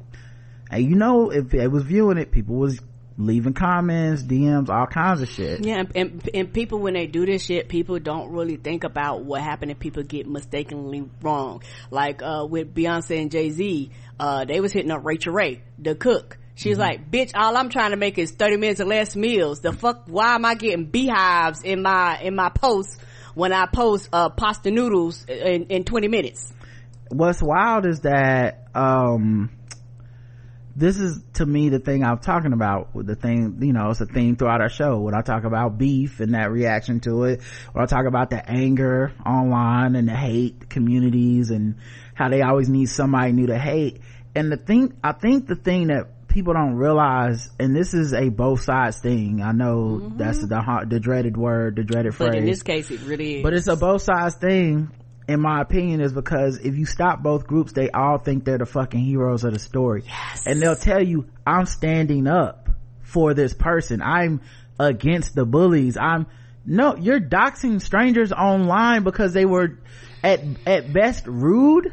and 0.71 0.85
you 0.85 0.97
know 0.97 1.31
if 1.31 1.51
they 1.51 1.69
was 1.69 1.83
viewing 1.83 2.17
it 2.17 2.33
people 2.33 2.55
was 2.55 2.81
leaving 3.19 3.53
comments 3.53 4.23
dms 4.23 4.71
all 4.71 4.87
kinds 4.87 5.21
of 5.21 5.29
shit 5.29 5.63
Yeah, 5.63 5.83
and, 5.95 6.27
and, 6.33 6.53
people 6.55 6.79
when 6.79 6.95
they 6.95 7.07
do 7.07 7.27
this 7.27 7.45
shit, 7.45 7.69
people 7.69 7.99
don't 7.99 8.31
really 8.31 8.57
think 8.57 8.85
about 8.85 9.25
what 9.25 9.43
happened 9.43 9.71
if 9.71 9.79
people 9.79 10.03
get 10.03 10.27
mistakenly 10.27 11.05
wrong. 11.21 11.63
Like 11.91 12.23
uh 12.23 12.47
with 12.49 12.75
Beyonce 12.75 13.21
and 13.21 13.31
Jay 13.31 13.51
Z, 13.51 13.91
uh 14.21 14.45
they 14.45 14.61
was 14.61 14.73
hitting 14.73 14.93
up 14.93 15.05
Rachael 15.05 15.33
Ray, 15.33 15.63
the 15.79 15.97
cook. 15.97 16.39
She's 16.55 16.79
like, 16.79 17.11
bitch, 17.11 17.33
all 17.35 17.57
I'm 17.57 17.71
trying 17.71 17.93
to 17.93 17.97
make 17.97 18.19
is 18.19 18.33
30 18.33 18.59
minutes 18.59 18.81
or 18.81 18.85
less 18.85 19.17
meals. 19.17 19.61
The 19.61 19.73
fuck, 19.73 20.05
why 20.07 20.35
am 20.35 20.45
I 20.45 20.55
getting 20.55 20.91
Beyhives 20.91 21.65
in 21.65 21.81
my, 21.81 22.21
in 22.21 22.35
my 22.35 22.51
posts 22.51 22.99
when 23.35 23.55
I 23.55 23.65
post, 23.65 24.11
uh, 24.13 24.29
pasta 24.29 24.71
noodles 24.71 25.25
in, 25.25 25.69
in 25.69 25.85
20 25.85 26.09
minutes? 26.09 26.53
what's 27.11 27.43
wild 27.43 27.87
is 27.87 28.01
that 28.01 28.69
um 28.75 29.51
this 30.77 30.97
is 30.97 31.21
to 31.35 31.45
me 31.45 31.69
the 31.69 31.81
thing 31.81 32.05
i'm 32.05 32.19
talking 32.19 32.53
about 32.53 32.95
with 32.95 33.07
the 33.07 33.17
thing 33.17 33.59
you 33.61 33.73
know 33.73 33.91
it's 33.91 34.01
a 34.01 34.07
theme 34.07 34.37
throughout 34.37 34.61
our 34.61 34.69
show 34.69 35.01
when 35.01 35.13
i 35.13 35.21
talk 35.21 35.43
about 35.43 35.77
beef 35.77 36.21
and 36.21 36.35
that 36.35 36.53
reaction 36.53 37.01
to 37.01 37.25
it 37.25 37.41
or 37.75 37.83
i 37.83 37.87
talk 37.87 38.07
about 38.07 38.31
the 38.31 38.49
anger 38.49 39.13
online 39.27 39.97
and 39.97 40.09
the 40.09 40.15
hate 40.15 40.71
communities 40.71 41.51
and 41.51 41.75
how 42.21 42.29
they 42.29 42.43
always 42.43 42.69
need 42.69 42.87
somebody 42.87 43.33
new 43.33 43.47
to 43.47 43.59
hate. 43.59 44.01
And 44.35 44.53
the 44.53 44.57
thing 44.57 44.97
i 45.03 45.13
think 45.13 45.49
the 45.49 45.57
thing 45.57 45.89
that 45.89 46.29
people 46.29 46.53
don't 46.55 46.77
realize 46.77 47.51
and 47.59 47.75
this 47.75 47.95
is 47.95 48.15
a 48.15 48.29
both 48.29 48.61
sides 48.63 49.01
thing 49.01 49.43
i 49.43 49.51
know 49.51 49.99
mm-hmm. 50.01 50.17
that's 50.17 50.39
the 50.39 50.87
the 50.89 51.01
dreaded 51.01 51.37
word 51.37 51.75
the 51.75 51.83
dreaded 51.83 52.15
phrase 52.15 52.29
But 52.31 52.39
in 52.39 52.45
this 52.45 52.63
case, 52.63 52.89
it 52.93 53.01
really 53.01 53.39
is. 53.39 53.43
but 53.43 53.53
it's 53.53 53.67
a 53.67 53.75
both 53.75 54.03
sides 54.03 54.37
thing 54.37 54.93
in 55.27 55.41
my 55.41 55.61
opinion 55.61 56.01
is 56.01 56.13
because 56.13 56.59
if 56.59 56.77
you 56.77 56.87
stop 56.87 57.21
both 57.21 57.49
groups 57.49 57.73
they 57.73 57.91
all 57.91 58.19
think 58.19 58.45
they're 58.45 58.59
the 58.59 58.67
fucking 58.67 59.01
heroes 59.01 59.43
of 59.43 59.53
the 59.53 59.59
story. 59.59 60.05
Yes. 60.07 60.47
and 60.47 60.63
they'll 60.63 60.77
tell 60.77 61.03
you 61.03 61.27
i'm 61.45 61.67
standing 61.67 62.29
up 62.29 62.71
for 63.11 63.35
this 63.35 63.53
person. 63.53 64.01
I'm 64.03 64.41
against 64.79 65.35
the 65.35 65.45
bullies. 65.45 65.97
I'm 65.97 66.27
no 66.65 66.97
you're 66.97 67.21
doxing 67.21 67.83
strangers 67.83 68.33
online 68.33 69.03
because 69.03 69.33
they 69.33 69.45
were 69.45 69.79
at 70.23 70.41
at 70.67 70.93
best 70.93 71.27
rude 71.27 71.93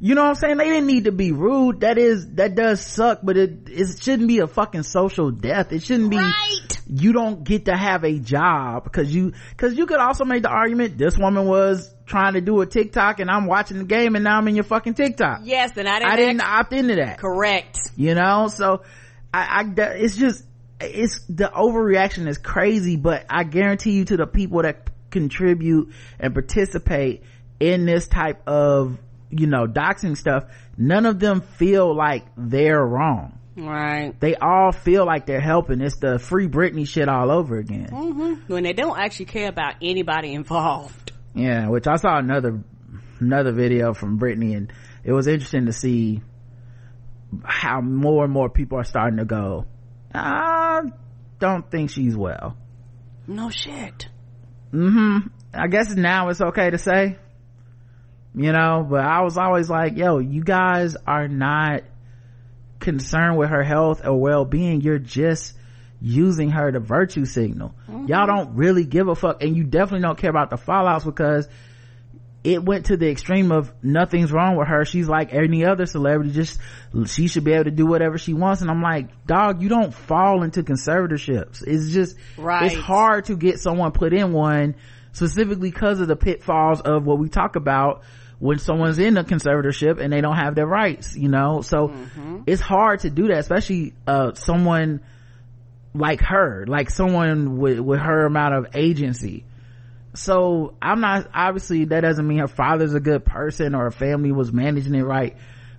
you 0.00 0.14
know 0.14 0.22
what 0.22 0.28
I'm 0.28 0.34
saying? 0.36 0.56
They 0.58 0.64
didn't 0.68 0.86
need 0.86 1.04
to 1.04 1.12
be 1.12 1.32
rude. 1.32 1.80
That 1.80 1.98
is, 1.98 2.34
that 2.34 2.54
does 2.54 2.80
suck, 2.80 3.20
but 3.22 3.36
it, 3.36 3.68
it 3.68 4.00
shouldn't 4.00 4.28
be 4.28 4.38
a 4.38 4.46
fucking 4.46 4.84
social 4.84 5.30
death. 5.32 5.72
It 5.72 5.82
shouldn't 5.82 6.10
be, 6.10 6.18
Right. 6.18 6.80
you 6.88 7.12
don't 7.12 7.42
get 7.42 7.64
to 7.64 7.76
have 7.76 8.04
a 8.04 8.18
job 8.18 8.84
because 8.84 9.12
you, 9.12 9.32
cause 9.56 9.74
you 9.74 9.86
could 9.86 9.98
also 9.98 10.24
make 10.24 10.42
the 10.44 10.50
argument 10.50 10.98
this 10.98 11.18
woman 11.18 11.46
was 11.46 11.92
trying 12.06 12.34
to 12.34 12.40
do 12.40 12.60
a 12.60 12.66
TikTok 12.66 13.18
and 13.18 13.28
I'm 13.28 13.46
watching 13.46 13.78
the 13.78 13.84
game 13.84 14.14
and 14.14 14.22
now 14.24 14.38
I'm 14.38 14.46
in 14.46 14.54
your 14.54 14.64
fucking 14.64 14.94
TikTok. 14.94 15.40
yes, 15.42 15.72
and 15.76 15.88
I 15.88 15.98
didn't, 15.98 16.12
I 16.12 16.16
didn't 16.16 16.40
opt 16.42 16.72
into 16.72 16.94
that. 16.96 17.18
correct. 17.18 17.78
You 17.96 18.14
know? 18.14 18.46
So, 18.48 18.82
I, 19.34 19.64
I, 19.64 19.82
it's 19.96 20.16
just, 20.16 20.44
it's, 20.80 21.20
the 21.28 21.50
overreaction 21.52 22.28
is 22.28 22.38
crazy, 22.38 22.96
but 22.96 23.26
I 23.28 23.42
guarantee 23.42 23.92
you 23.92 24.04
to 24.06 24.16
the 24.16 24.26
people 24.26 24.62
that 24.62 24.88
contribute 25.10 25.92
and 26.20 26.32
participate, 26.34 27.24
in 27.60 27.86
this 27.86 28.06
type 28.06 28.46
of 28.46 28.96
you 29.30 29.46
know 29.46 29.66
doxing 29.66 30.16
stuff 30.16 30.44
none 30.76 31.06
of 31.06 31.18
them 31.18 31.40
feel 31.40 31.94
like 31.94 32.24
they're 32.36 32.84
wrong. 32.84 33.38
Right. 33.56 34.14
They 34.20 34.36
all 34.36 34.70
feel 34.70 35.04
like 35.04 35.26
they're 35.26 35.40
helping. 35.40 35.80
It's 35.80 35.96
the 35.96 36.20
free 36.20 36.46
britney 36.46 36.86
shit 36.86 37.08
all 37.08 37.32
over 37.32 37.58
again. 37.58 37.88
Mm-hmm. 37.90 38.52
when 38.52 38.62
they 38.62 38.72
don't 38.72 38.96
actually 38.96 39.26
care 39.26 39.48
about 39.48 39.74
anybody 39.82 40.32
involved. 40.32 41.12
Yeah 41.34 41.68
which 41.68 41.86
i 41.86 41.96
saw 41.96 42.18
another 42.18 42.62
another 43.20 43.52
video 43.52 43.94
from 43.94 44.18
britney 44.18 44.56
and 44.56 44.72
it 45.04 45.12
was 45.12 45.26
interesting 45.26 45.66
to 45.66 45.72
see 45.72 46.22
how 47.44 47.80
more 47.80 48.24
and 48.24 48.32
more 48.32 48.48
people 48.48 48.78
are 48.78 48.84
starting 48.84 49.18
to 49.18 49.24
go 49.24 49.66
i 50.14 50.82
don't 51.38 51.70
think 51.70 51.90
she's 51.90 52.16
well. 52.16 52.56
No 53.26 53.50
shit. 53.50 54.08
Mm-hmm. 54.72 55.28
I 55.54 55.66
guess 55.68 55.94
now 55.94 56.28
it's 56.28 56.40
okay 56.40 56.70
to 56.70 56.78
say 56.78 57.18
you 58.38 58.52
know 58.52 58.86
but 58.88 59.04
i 59.04 59.20
was 59.20 59.36
always 59.36 59.68
like 59.68 59.96
yo 59.96 60.18
you 60.18 60.42
guys 60.42 60.96
are 61.06 61.28
not 61.28 61.82
concerned 62.80 63.36
with 63.36 63.50
her 63.50 63.62
health 63.62 64.04
or 64.04 64.18
well-being. 64.18 64.80
You're 64.80 64.98
just 64.98 65.54
using 66.00 66.50
her 66.50 66.70
to 66.70 66.80
virtue 66.80 67.24
signal. 67.24 67.74
Mm-hmm. 67.88 68.06
y'all 68.06 68.26
don't 68.26 68.54
really 68.54 68.84
give 68.84 69.08
a 69.08 69.14
fuck. 69.14 69.42
And 69.42 69.56
you 69.56 69.64
definitely 69.64 70.02
don't 70.02 70.18
care 70.18 70.30
about 70.30 70.50
the 70.50 70.56
fallouts 70.56 71.04
because 71.04 71.48
it 72.44 72.62
went 72.62 72.86
to 72.86 72.96
the 72.96 73.10
extreme 73.10 73.50
of 73.50 73.72
nothing's 73.82 74.30
wrong 74.30 74.56
with 74.56 74.68
her. 74.68 74.84
She's 74.84 75.08
like 75.08 75.34
any 75.34 75.64
other 75.64 75.86
celebrity. 75.86 76.30
Just 76.30 76.60
she 77.06 77.26
should 77.26 77.42
be 77.44 77.52
able 77.52 77.64
to 77.64 77.70
do 77.72 77.84
whatever 77.84 78.16
she 78.16 78.32
wants. 78.32 78.62
And 78.62 78.70
i'm 78.70 78.80
like 78.80 79.26
dog 79.26 79.60
you 79.60 79.68
don't 79.68 79.92
fall 79.92 80.44
into 80.44 80.62
conservatorships. 80.62 81.66
It's 81.66 81.90
just 81.90 82.16
right. 82.36 82.66
it's 82.70 82.80
hard 82.80 83.24
to 83.26 83.36
get 83.36 83.58
someone 83.58 83.90
put 83.90 84.14
in 84.14 84.32
one 84.32 84.76
specifically 85.12 85.70
because 85.70 86.00
of 86.00 86.06
the 86.06 86.16
pitfalls 86.16 86.80
of 86.80 87.04
what 87.04 87.18
we 87.18 87.28
talk 87.28 87.56
about 87.56 88.02
when 88.38 88.58
someone's 88.58 88.98
in 88.98 89.16
a 89.16 89.24
conservatorship 89.24 90.00
and 90.00 90.12
they 90.12 90.20
don't 90.20 90.36
have 90.36 90.54
their 90.54 90.66
rights, 90.66 91.16
you 91.16 91.28
know? 91.28 91.60
So 91.62 91.88
mm-hmm. 91.88 92.42
it's 92.46 92.60
hard 92.60 93.00
to 93.00 93.10
do 93.10 93.28
that, 93.28 93.38
especially, 93.38 93.94
uh, 94.06 94.34
someone 94.34 95.00
like 95.94 96.20
her, 96.20 96.64
like 96.68 96.90
someone 96.90 97.58
with, 97.58 97.80
with 97.80 97.98
her 97.98 98.26
amount 98.26 98.54
of 98.54 98.66
agency. 98.74 99.44
So 100.14 100.74
I'm 100.80 101.00
not, 101.00 101.28
obviously 101.34 101.86
that 101.86 102.00
doesn't 102.00 102.26
mean 102.26 102.38
her 102.38 102.48
father's 102.48 102.94
a 102.94 103.00
good 103.00 103.24
person 103.24 103.74
or 103.74 103.84
her 103.84 103.90
family 103.90 104.32
was 104.32 104.52
managing 104.52 104.94
it 104.94 105.02
right, 105.02 105.36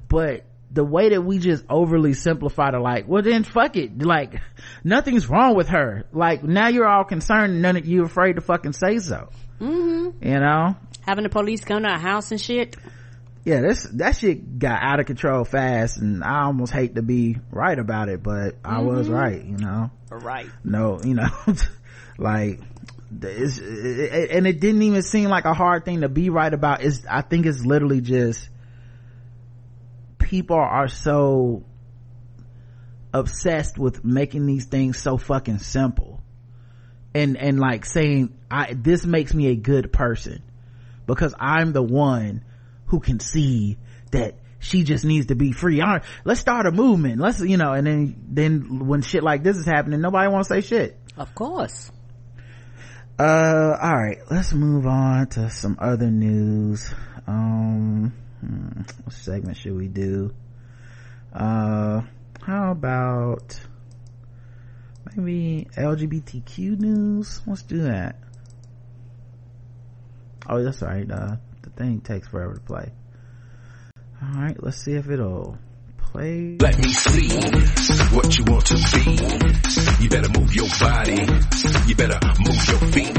but 0.08 0.46
the 0.72 0.84
way 0.84 1.10
that 1.10 1.22
we 1.22 1.40
just 1.40 1.64
overly 1.70 2.14
simplify 2.14 2.70
to 2.72 2.82
like, 2.82 3.08
well 3.08 3.24
then 3.24 3.44
fuck 3.44 3.76
it. 3.76 4.04
Like, 4.04 4.40
nothing's 4.84 5.28
wrong 5.28 5.56
with 5.56 5.70
her. 5.70 6.06
Like, 6.14 6.44
now 6.44 6.68
you're 6.68 6.88
all 6.88 7.06
concerned 7.06 7.54
and 7.54 7.62
none 7.62 7.76
of 7.76 7.86
you 7.86 8.04
afraid 8.04 8.34
to 8.34 8.42
fucking 8.42 8.74
say 8.74 9.00
so. 9.00 9.30
Mm-hmm. 9.60 10.28
You 10.28 10.40
know? 10.40 10.76
Having 11.10 11.24
the 11.24 11.30
police 11.30 11.64
come 11.64 11.82
to 11.82 11.90
our 11.90 12.00
house 12.00 12.30
and 12.32 12.40
shit? 12.40 12.76
Yeah 13.44 13.62
this 13.62 13.84
that 13.94 14.16
shit 14.16 14.60
got 14.60 14.82
out 14.84 15.00
of 15.00 15.08
control 15.08 15.44
fast 15.44 15.98
and 15.98 16.24
i 16.24 16.44
almost 16.44 16.72
hate 16.72 16.96
to 16.96 17.02
be 17.02 17.38
right 17.52 17.80
about 17.80 18.10
it 18.10 18.22
but 18.22 18.62
mm-hmm. 18.62 18.70
i 18.70 18.80
was 18.82 19.10
right 19.10 19.44
you 19.44 19.58
know? 19.58 19.90
Right. 20.12 20.48
No 20.64 21.00
you 21.04 21.16
know 21.16 21.30
like 22.18 22.60
it's, 23.22 23.58
it, 23.58 24.32
and 24.32 24.46
it 24.46 24.60
didn't 24.60 24.84
even 24.84 25.02
seem 25.02 25.30
like 25.30 25.46
a 25.46 25.54
hard 25.54 25.84
thing 25.84 26.02
to 26.02 26.10
be 26.10 26.30
right 26.30 26.54
about. 26.54 26.84
Is 26.84 27.06
i 27.10 27.22
think 27.22 27.48
it's 27.48 27.66
literally 27.66 28.02
just 28.02 28.48
people 30.20 30.58
are 30.58 30.88
so 30.88 31.64
obsessed 33.12 33.80
with 33.80 34.06
making 34.06 34.46
these 34.46 34.66
things 34.66 35.00
so 35.00 35.18
fucking 35.18 35.58
simple. 35.58 36.22
And 37.16 37.36
and 37.38 37.60
like 37.60 37.86
saying 37.86 38.38
i 38.52 38.76
this 38.76 39.06
makes 39.06 39.34
me 39.34 39.48
a 39.48 39.56
good 39.56 39.92
person 39.92 40.44
because 41.10 41.34
I'm 41.40 41.74
the 41.74 41.82
one 41.82 42.46
who 42.86 43.00
can 43.00 43.20
see 43.20 43.78
that 44.12 44.36
she 44.60 44.84
just 44.84 45.04
needs 45.04 45.28
to 45.28 45.36
be 45.36 45.52
free. 45.52 45.82
Right, 45.82 46.04
let's 46.24 46.40
start 46.40 46.68
a 46.68 46.72
movement. 46.72 47.20
Let's, 47.20 47.42
you 47.42 47.58
know, 47.58 47.74
and 47.74 47.88
then, 47.88 48.24
then 48.30 48.88
when 48.88 49.02
shit 49.02 49.24
like 49.24 49.44
this 49.44 49.58
is 49.58 49.66
happening, 49.66 50.02
nobody 50.02 50.32
wants 50.32 50.50
to 50.50 50.56
say 50.56 50.62
shit. 50.62 50.98
Of 51.18 51.34
course. 51.34 51.92
Uh, 53.18 53.76
all 53.82 53.98
right, 53.98 54.20
let's 54.30 54.54
move 54.54 54.86
on 54.86 55.28
to 55.28 55.50
some 55.50 55.78
other 55.82 56.10
news. 56.12 56.94
Um, 57.28 58.14
hmm, 58.40 58.82
what 59.04 59.14
segment 59.14 59.58
should 59.58 59.76
we 59.76 59.88
do? 59.88 60.34
Uh, 61.34 62.02
how 62.42 62.72
about 62.72 63.60
maybe 65.16 65.68
LGBTQ 65.76 66.80
news? 66.80 67.42
Let's 67.48 67.64
do 67.64 67.82
that. 67.82 68.18
Oh, 70.48 70.64
that's 70.64 70.82
right. 70.82 71.10
Uh, 71.10 71.36
the 71.62 71.70
thing 71.72 72.02
takes 72.02 72.28
forever 72.28 72.56
to 72.56 72.62
play. 72.62 72.92
All 74.22 74.42
right, 74.42 74.62
let's 74.62 74.78
see 74.78 74.94
if 74.94 75.10
it'll 75.10 75.58
play. 75.98 76.58
Let 76.60 76.78
me 76.78 76.92
see 76.92 77.30
what 78.16 78.38
you 78.38 78.44
want 78.46 78.66
to 78.68 78.76
be. 78.76 80.04
You 80.04 80.10
better 80.10 80.40
move 80.40 80.54
your 80.56 80.68
body. 80.80 81.22
You 81.88 81.96
better 81.96 82.20
move 82.40 82.68
your 82.68 82.80
feet. 82.92 83.18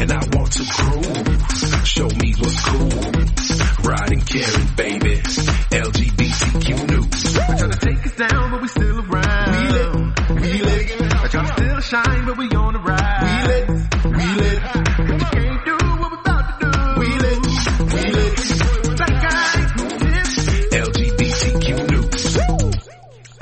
And 0.00 0.12
I 0.12 0.22
want 0.32 0.52
to 0.52 0.64
groove. 0.64 1.86
Show 1.86 2.08
me 2.08 2.34
what's 2.38 2.64
cool. 2.64 3.90
Riding, 3.90 4.20
caring, 4.22 4.68
baby. 4.76 5.16
LGBTQ 5.72 6.90
news. 6.90 7.36
We're 7.36 7.56
trying 7.58 7.70
to 7.70 7.78
take 7.78 8.06
us 8.06 8.16
down, 8.16 8.50
but 8.50 8.62
we 8.62 8.68
still 8.68 9.00
around. 9.00 9.52
We 9.52 9.68
lit, 9.68 9.94
we 10.40 10.62
lit. 10.62 11.00
We're 11.00 11.28
trying 11.28 11.46
to 11.46 11.52
still 11.52 11.80
shine, 11.80 12.26
but 12.26 12.36
we 12.38 12.48
on 12.50 12.72
the 12.72 12.80
ride. 12.80 13.01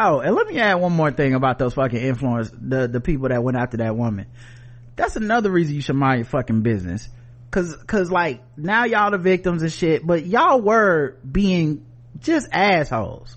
Oh, 0.02 0.20
and 0.20 0.34
let 0.34 0.46
me 0.46 0.58
add 0.58 0.76
one 0.76 0.92
more 0.92 1.10
thing 1.10 1.34
about 1.34 1.58
those 1.58 1.74
fucking 1.74 2.00
influencers, 2.00 2.50
the, 2.58 2.88
the 2.88 3.02
people 3.02 3.28
that 3.28 3.42
went 3.42 3.58
after 3.58 3.76
that 3.76 3.94
woman. 3.94 4.26
That's 4.96 5.16
another 5.16 5.50
reason 5.50 5.74
you 5.74 5.82
should 5.82 5.96
mind 5.96 6.20
your 6.20 6.24
fucking 6.24 6.62
business. 6.62 7.06
Cause, 7.50 7.76
cause 7.86 8.10
like, 8.10 8.42
now 8.56 8.84
y'all 8.84 9.10
the 9.10 9.18
victims 9.18 9.60
and 9.60 9.70
shit, 9.70 10.06
but 10.06 10.24
y'all 10.24 10.62
were 10.62 11.18
being 11.30 11.84
just 12.18 12.48
assholes. 12.50 13.36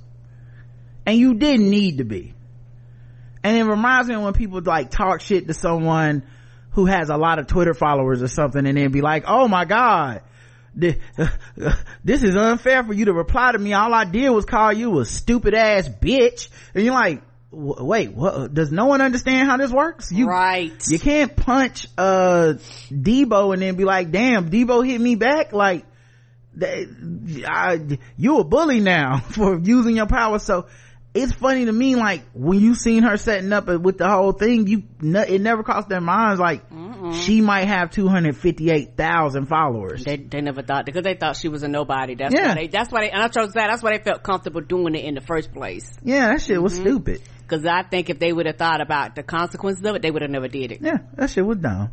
And 1.05 1.17
you 1.17 1.33
didn't 1.33 1.69
need 1.69 1.97
to 1.97 2.05
be. 2.05 2.33
And 3.43 3.57
it 3.57 3.63
reminds 3.65 4.07
me 4.07 4.15
when 4.15 4.31
people 4.31 4.61
like 4.61 4.89
talk 4.89 5.19
shit 5.19 5.47
to 5.47 5.53
someone 5.53 6.23
who 6.71 6.85
has 6.85 7.09
a 7.09 7.17
lot 7.17 7.39
of 7.39 7.47
Twitter 7.47 7.73
followers 7.73 8.23
or 8.23 8.29
something 8.29 8.65
and 8.65 8.77
then 8.77 8.89
be 8.89 9.01
like, 9.01 9.25
oh 9.27 9.49
my 9.49 9.65
god, 9.65 10.21
this 10.75 12.23
is 12.23 12.35
unfair 12.35 12.83
for 12.83 12.93
you 12.93 13.05
to 13.05 13.13
reply 13.13 13.51
to 13.51 13.57
me. 13.57 13.73
All 13.73 13.93
I 13.93 14.05
did 14.05 14.29
was 14.29 14.45
call 14.45 14.73
you 14.73 14.99
a 14.99 15.05
stupid 15.05 15.53
ass 15.53 15.87
bitch. 15.87 16.49
And 16.73 16.83
you're 16.83 16.93
like, 16.93 17.21
wait, 17.51 18.13
what? 18.13 18.53
Does 18.53 18.71
no 18.71 18.87
one 18.87 19.01
understand 19.01 19.47
how 19.47 19.57
this 19.57 19.71
works? 19.71 20.11
You, 20.11 20.27
right. 20.27 20.73
You 20.87 20.99
can't 20.99 21.35
punch, 21.35 21.87
uh, 21.97 22.55
Debo 22.91 23.53
and 23.53 23.61
then 23.61 23.75
be 23.75 23.85
like, 23.85 24.11
damn, 24.11 24.49
Debo 24.49 24.85
hit 24.85 24.99
me 24.99 25.15
back. 25.15 25.53
Like, 25.53 25.85
I, 26.61 27.99
you 28.17 28.39
a 28.39 28.43
bully 28.43 28.79
now 28.79 29.17
for 29.31 29.59
using 29.59 29.95
your 29.95 30.07
power. 30.07 30.39
So 30.39 30.67
it's 31.13 31.31
funny 31.31 31.65
to 31.65 31.71
me, 31.71 31.95
like, 31.95 32.23
when 32.33 32.59
you 32.59 32.73
seen 32.73 33.03
her 33.03 33.17
setting 33.17 33.53
up 33.53 33.67
with 33.67 33.99
the 33.99 34.09
whole 34.09 34.31
thing, 34.31 34.65
you, 34.65 34.83
it 35.01 35.41
never 35.41 35.61
crossed 35.61 35.87
their 35.87 36.01
minds, 36.01 36.39
like, 36.39 36.67
Mm-mm. 36.71 37.13
she 37.13 37.39
might 37.39 37.67
have 37.67 37.91
258,000 37.91 39.45
followers. 39.45 40.03
They, 40.03 40.17
they 40.17 40.41
never 40.41 40.63
thought, 40.63 40.87
because 40.87 41.03
they 41.03 41.13
thought 41.13 41.37
she 41.37 41.49
was 41.49 41.61
a 41.61 41.67
nobody. 41.67 42.15
That's 42.15 42.33
yeah. 42.33 42.49
why 42.49 42.55
they, 42.55 42.67
that's 42.67 42.91
why 42.91 43.01
they, 43.01 43.11
and 43.11 43.21
I 43.21 43.27
chose 43.27 43.53
that, 43.53 43.67
that's 43.67 43.83
why 43.83 43.95
they 43.95 44.03
felt 44.03 44.23
comfortable 44.23 44.61
doing 44.61 44.95
it 44.95 45.05
in 45.05 45.13
the 45.13 45.21
first 45.21 45.53
place. 45.53 45.87
Yeah, 46.03 46.29
that 46.29 46.41
shit 46.41 46.61
was 46.61 46.73
mm-hmm. 46.73 46.83
stupid. 46.83 47.21
Cause 47.47 47.65
I 47.65 47.83
think 47.83 48.09
if 48.09 48.17
they 48.17 48.33
would 48.33 48.47
have 48.47 48.57
thought 48.57 48.81
about 48.81 49.15
the 49.15 49.21
consequences 49.21 49.85
of 49.85 49.95
it, 49.95 50.01
they 50.01 50.09
would 50.09 50.23
have 50.23 50.31
never 50.31 50.47
did 50.47 50.71
it. 50.71 50.79
Yeah, 50.81 50.99
that 51.15 51.29
shit 51.29 51.45
was 51.45 51.57
dumb. 51.57 51.91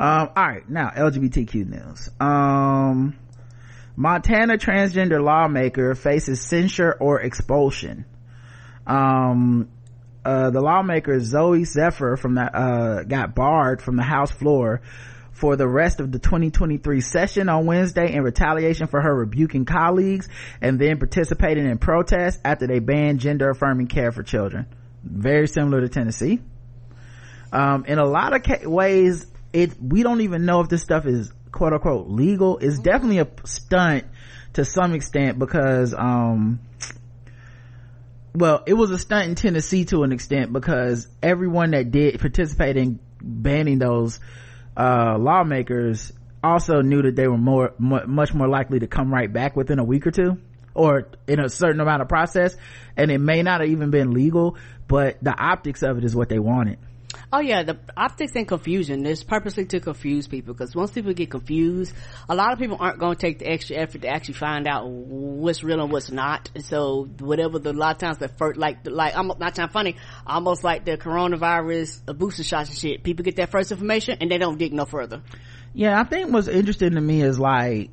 Um, 0.00 0.28
alright, 0.36 0.68
now 0.68 0.90
LGBTQ 0.90 1.68
news. 1.68 2.08
Um, 2.18 3.16
Montana 3.94 4.56
transgender 4.56 5.22
lawmaker 5.22 5.94
faces 5.94 6.40
censure 6.40 6.96
or 6.98 7.20
expulsion 7.20 8.06
um 8.90 9.68
uh, 10.24 10.50
the 10.50 10.60
lawmaker 10.60 11.18
Zooey 11.18 11.64
Zephyr 11.64 12.16
from 12.16 12.34
the 12.34 12.42
uh, 12.42 13.02
got 13.04 13.34
barred 13.34 13.80
from 13.80 13.96
the 13.96 14.02
House 14.02 14.30
floor 14.30 14.82
for 15.32 15.56
the 15.56 15.66
rest 15.66 16.00
of 16.00 16.12
the 16.12 16.18
2023 16.18 17.00
session 17.00 17.48
on 17.48 17.64
Wednesday 17.64 18.12
in 18.12 18.22
retaliation 18.22 18.86
for 18.86 19.00
her 19.00 19.14
rebuking 19.14 19.64
colleagues 19.64 20.28
and 20.60 20.78
then 20.78 20.98
participating 20.98 21.64
in 21.64 21.78
protests 21.78 22.38
after 22.44 22.66
they 22.66 22.78
banned 22.78 23.20
gender 23.20 23.48
affirming 23.48 23.86
care 23.86 24.12
for 24.12 24.22
children. 24.22 24.66
Very 25.02 25.48
similar 25.48 25.80
to 25.80 25.88
Tennessee. 25.88 26.40
Um, 27.52 27.86
in 27.86 27.98
a 27.98 28.04
lot 28.04 28.34
of 28.34 28.42
ca- 28.42 28.68
ways, 28.68 29.26
it, 29.54 29.72
we 29.80 30.02
don't 30.02 30.20
even 30.20 30.44
know 30.44 30.60
if 30.60 30.68
this 30.68 30.82
stuff 30.82 31.06
is 31.06 31.32
quote 31.50 31.72
unquote 31.72 32.08
legal. 32.08 32.58
It's 32.58 32.78
definitely 32.78 33.18
a 33.18 33.28
stunt 33.44 34.04
to 34.52 34.64
some 34.66 34.92
extent 34.92 35.38
because, 35.38 35.94
um, 35.94 36.60
well, 38.34 38.62
it 38.66 38.74
was 38.74 38.90
a 38.90 38.98
stunt 38.98 39.28
in 39.28 39.34
Tennessee 39.34 39.84
to 39.86 40.02
an 40.02 40.12
extent 40.12 40.52
because 40.52 41.08
everyone 41.22 41.72
that 41.72 41.90
did 41.90 42.20
participate 42.20 42.76
in 42.76 43.00
banning 43.20 43.78
those, 43.78 44.20
uh, 44.76 45.16
lawmakers, 45.18 46.12
also 46.42 46.80
knew 46.80 47.02
that 47.02 47.16
they 47.16 47.28
were 47.28 47.36
more, 47.36 47.74
much 47.78 48.32
more 48.32 48.48
likely 48.48 48.78
to 48.78 48.86
come 48.86 49.12
right 49.12 49.30
back 49.30 49.56
within 49.56 49.78
a 49.78 49.84
week 49.84 50.06
or 50.06 50.10
two 50.10 50.38
or 50.72 51.08
in 51.26 51.38
a 51.38 51.48
certain 51.48 51.80
amount 51.80 52.00
of 52.00 52.08
process. 52.08 52.56
And 52.96 53.10
it 53.10 53.18
may 53.18 53.42
not 53.42 53.60
have 53.60 53.68
even 53.68 53.90
been 53.90 54.12
legal 54.12 54.56
but 54.90 55.22
the 55.22 55.32
optics 55.32 55.84
of 55.84 55.98
it 55.98 56.04
is 56.04 56.16
what 56.16 56.28
they 56.28 56.40
wanted 56.40 56.78
Oh 57.32 57.40
yeah, 57.40 57.62
the 57.62 57.78
optics 57.96 58.34
and 58.34 58.46
confusion 58.46 59.06
is 59.06 59.22
purposely 59.22 59.64
to 59.66 59.80
confuse 59.80 60.26
people 60.26 60.54
because 60.54 60.74
once 60.74 60.90
people 60.90 61.12
get 61.12 61.30
confused, 61.30 61.94
a 62.28 62.34
lot 62.34 62.52
of 62.52 62.58
people 62.58 62.76
aren't 62.80 62.98
going 62.98 63.16
to 63.16 63.20
take 63.20 63.38
the 63.38 63.48
extra 63.48 63.76
effort 63.76 64.02
to 64.02 64.08
actually 64.08 64.34
find 64.34 64.66
out 64.66 64.88
what's 64.88 65.62
real 65.62 65.80
and 65.80 65.92
what's 65.92 66.10
not. 66.10 66.50
And 66.54 66.64
so 66.64 67.08
whatever 67.18 67.58
the 67.58 67.70
a 67.70 67.72
lot 67.72 67.96
of 67.96 67.98
times 67.98 68.18
the 68.18 68.28
first, 68.28 68.58
like, 68.58 68.86
like, 68.86 69.16
I'm 69.16 69.28
not 69.28 69.54
trying 69.54 69.68
funny, 69.68 69.96
almost 70.26 70.64
like 70.64 70.84
the 70.84 70.96
coronavirus 70.98 72.00
uh, 72.08 72.12
booster 72.12 72.42
shots 72.42 72.70
and 72.70 72.78
shit. 72.78 73.02
People 73.02 73.24
get 73.24 73.36
that 73.36 73.50
first 73.50 73.70
information 73.70 74.18
and 74.20 74.30
they 74.30 74.38
don't 74.38 74.58
dig 74.58 74.72
no 74.72 74.84
further. 74.84 75.22
Yeah, 75.72 76.00
I 76.00 76.04
think 76.04 76.32
what's 76.32 76.48
interesting 76.48 76.92
to 76.92 77.00
me 77.00 77.22
is 77.22 77.38
like, 77.38 77.90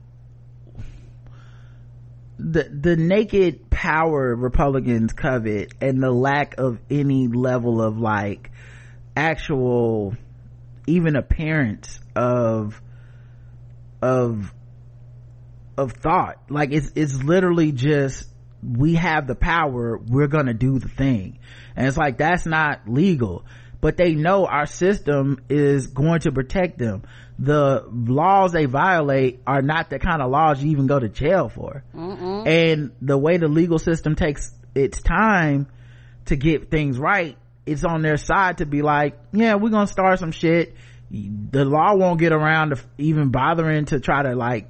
the 2.39 2.63
the 2.65 2.95
naked 2.95 3.69
power 3.71 4.35
Republicans 4.35 5.11
covet 5.11 5.73
and 5.81 6.03
the 6.03 6.11
lack 6.11 6.59
of 6.59 6.79
any 6.89 7.27
level 7.27 7.81
of 7.81 7.97
like 7.97 8.51
actual 9.17 10.15
even 10.85 11.15
appearance 11.15 11.99
of 12.15 12.79
of 14.01 14.53
of 15.75 15.91
thought. 15.93 16.37
Like 16.49 16.71
it's 16.71 16.91
it's 16.95 17.15
literally 17.23 17.71
just 17.71 18.29
we 18.63 18.93
have 18.95 19.27
the 19.27 19.35
power 19.35 19.97
we're 19.97 20.27
gonna 20.27 20.53
do 20.53 20.77
the 20.77 20.87
thing. 20.87 21.39
And 21.75 21.87
it's 21.87 21.97
like 21.97 22.17
that's 22.17 22.45
not 22.45 22.87
legal. 22.87 23.43
But 23.81 23.97
they 23.97 24.15
know 24.15 24.45
our 24.45 24.65
system 24.65 25.43
is 25.49 25.87
going 25.87 26.21
to 26.21 26.31
protect 26.31 26.77
them. 26.79 27.03
The 27.39 27.85
laws 27.91 28.51
they 28.51 28.65
violate 28.65 29.41
are 29.45 29.61
not 29.61 29.91
the 29.91 29.99
kind 29.99 30.21
of 30.21 30.31
laws 30.31 30.63
you 30.63 30.71
even 30.71 30.87
go 30.87 30.99
to 30.99 31.09
jail 31.09 31.49
for. 31.49 31.83
Mm-mm. 31.95 32.47
and 32.47 32.91
the 33.01 33.17
way 33.17 33.37
the 33.37 33.47
legal 33.47 33.79
system 33.79 34.15
takes 34.15 34.51
its 34.75 35.01
time 35.01 35.67
to 36.25 36.35
get 36.35 36.69
things 36.69 36.99
right 36.99 37.37
it's 37.67 37.83
on 37.83 38.01
their 38.01 38.17
side 38.17 38.59
to 38.59 38.65
be 38.65 38.81
like, 38.81 39.19
yeah, 39.33 39.55
we're 39.55 39.69
gonna 39.69 39.87
start 39.87 40.19
some 40.19 40.31
shit. 40.31 40.75
The 41.09 41.65
law 41.65 41.95
won't 41.95 42.19
get 42.19 42.33
around 42.33 42.71
to 42.71 42.79
even 42.97 43.29
bothering 43.29 43.85
to 43.85 43.99
try 43.99 44.23
to 44.23 44.35
like 44.35 44.69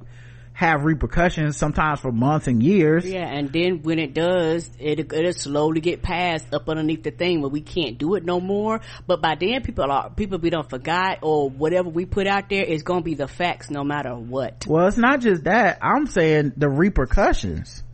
have 0.58 0.84
repercussions 0.84 1.56
sometimes 1.56 2.00
for 2.00 2.10
months 2.10 2.48
and 2.48 2.60
years. 2.60 3.06
Yeah, 3.06 3.28
and 3.28 3.52
then 3.52 3.82
when 3.82 4.00
it 4.00 4.12
does, 4.12 4.68
it, 4.80 4.98
it'll 4.98 5.32
slowly 5.32 5.80
get 5.80 6.02
passed 6.02 6.52
up 6.52 6.68
underneath 6.68 7.04
the 7.04 7.12
thing 7.12 7.40
where 7.40 7.48
we 7.48 7.60
can't 7.60 7.96
do 7.96 8.16
it 8.16 8.24
no 8.24 8.40
more. 8.40 8.80
But 9.06 9.22
by 9.22 9.36
then 9.36 9.62
people 9.62 9.90
are, 9.90 10.10
people 10.10 10.38
we 10.38 10.50
don't 10.50 10.68
forgot 10.68 11.18
or 11.22 11.48
whatever 11.48 11.88
we 11.88 12.06
put 12.06 12.26
out 12.26 12.48
there 12.48 12.64
is 12.64 12.82
gonna 12.82 13.02
be 13.02 13.14
the 13.14 13.28
facts 13.28 13.70
no 13.70 13.84
matter 13.84 14.16
what. 14.16 14.66
Well, 14.66 14.88
it's 14.88 14.96
not 14.96 15.20
just 15.20 15.44
that. 15.44 15.78
I'm 15.80 16.06
saying 16.06 16.54
the 16.56 16.68
repercussions 16.68 17.84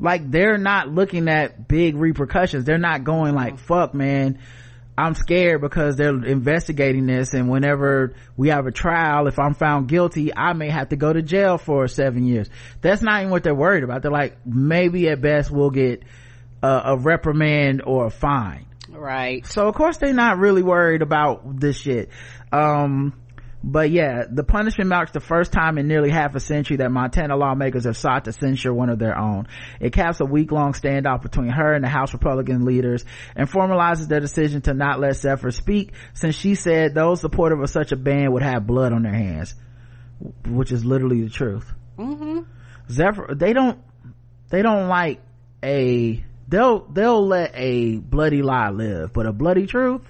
like 0.00 0.30
they're 0.30 0.58
not 0.58 0.88
looking 0.88 1.28
at 1.28 1.68
big 1.68 1.96
repercussions. 1.96 2.64
They're 2.64 2.78
not 2.78 3.04
going 3.04 3.34
like 3.34 3.58
fuck 3.58 3.94
man 3.94 4.38
i'm 4.96 5.14
scared 5.14 5.60
because 5.60 5.94
they're 5.94 6.24
investigating 6.24 7.06
this 7.06 7.32
and 7.32 7.48
whenever 7.48 8.14
we 8.36 8.48
have 8.48 8.66
a 8.66 8.72
trial 8.72 9.28
if 9.28 9.38
i'm 9.38 9.54
found 9.54 9.88
guilty 9.88 10.34
i 10.36 10.52
may 10.54 10.68
have 10.68 10.88
to 10.88 10.96
go 10.96 11.12
to 11.12 11.22
jail 11.22 11.56
for 11.56 11.86
seven 11.86 12.24
years. 12.24 12.50
That's 12.80 13.00
not 13.00 13.20
even 13.20 13.30
what 13.30 13.44
they're 13.44 13.54
worried 13.54 13.84
about. 13.84 14.02
They're 14.02 14.10
like 14.10 14.44
maybe 14.44 15.08
at 15.08 15.20
best 15.20 15.50
we'll 15.50 15.70
get 15.70 16.02
a, 16.62 16.82
a 16.86 16.96
reprimand 16.96 17.82
or 17.86 18.06
a 18.06 18.10
fine. 18.10 18.66
Right. 18.90 19.46
So 19.46 19.68
of 19.68 19.74
course 19.74 19.98
they're 19.98 20.12
not 20.12 20.38
really 20.38 20.62
worried 20.62 21.02
about 21.02 21.60
this 21.60 21.78
shit. 21.78 22.10
Um 22.50 23.14
but 23.62 23.90
yeah, 23.90 24.24
the 24.30 24.44
punishment 24.44 24.88
marks 24.88 25.10
the 25.10 25.20
first 25.20 25.52
time 25.52 25.78
in 25.78 25.88
nearly 25.88 26.10
half 26.10 26.34
a 26.36 26.40
century 26.40 26.76
that 26.76 26.92
Montana 26.92 27.36
lawmakers 27.36 27.84
have 27.84 27.96
sought 27.96 28.26
to 28.26 28.32
censure 28.32 28.72
one 28.72 28.88
of 28.88 29.00
their 29.00 29.18
own. 29.18 29.48
It 29.80 29.92
caps 29.92 30.20
a 30.20 30.24
week-long 30.24 30.74
standoff 30.74 31.22
between 31.22 31.48
her 31.48 31.74
and 31.74 31.82
the 31.82 31.88
House 31.88 32.12
Republican 32.12 32.64
leaders 32.64 33.04
and 33.34 33.50
formalizes 33.50 34.06
their 34.06 34.20
decision 34.20 34.62
to 34.62 34.74
not 34.74 35.00
let 35.00 35.16
Zephyr 35.16 35.50
speak 35.50 35.92
since 36.14 36.36
she 36.36 36.54
said 36.54 36.94
those 36.94 37.20
supportive 37.20 37.60
of 37.60 37.68
such 37.68 37.90
a 37.90 37.96
ban 37.96 38.32
would 38.32 38.42
have 38.42 38.66
blood 38.66 38.92
on 38.92 39.02
their 39.02 39.14
hands. 39.14 39.54
Which 40.46 40.70
is 40.72 40.84
literally 40.84 41.22
the 41.22 41.30
truth. 41.30 41.72
Mm-hmm. 41.98 42.40
Zephyr, 42.90 43.34
they 43.34 43.52
don't, 43.52 43.78
they 44.50 44.62
don't 44.62 44.88
like 44.88 45.20
a, 45.64 46.24
they'll, 46.46 46.86
they'll 46.86 47.26
let 47.26 47.52
a 47.54 47.96
bloody 47.96 48.42
lie 48.42 48.70
live, 48.70 49.12
but 49.12 49.26
a 49.26 49.32
bloody 49.32 49.66
truth, 49.66 50.02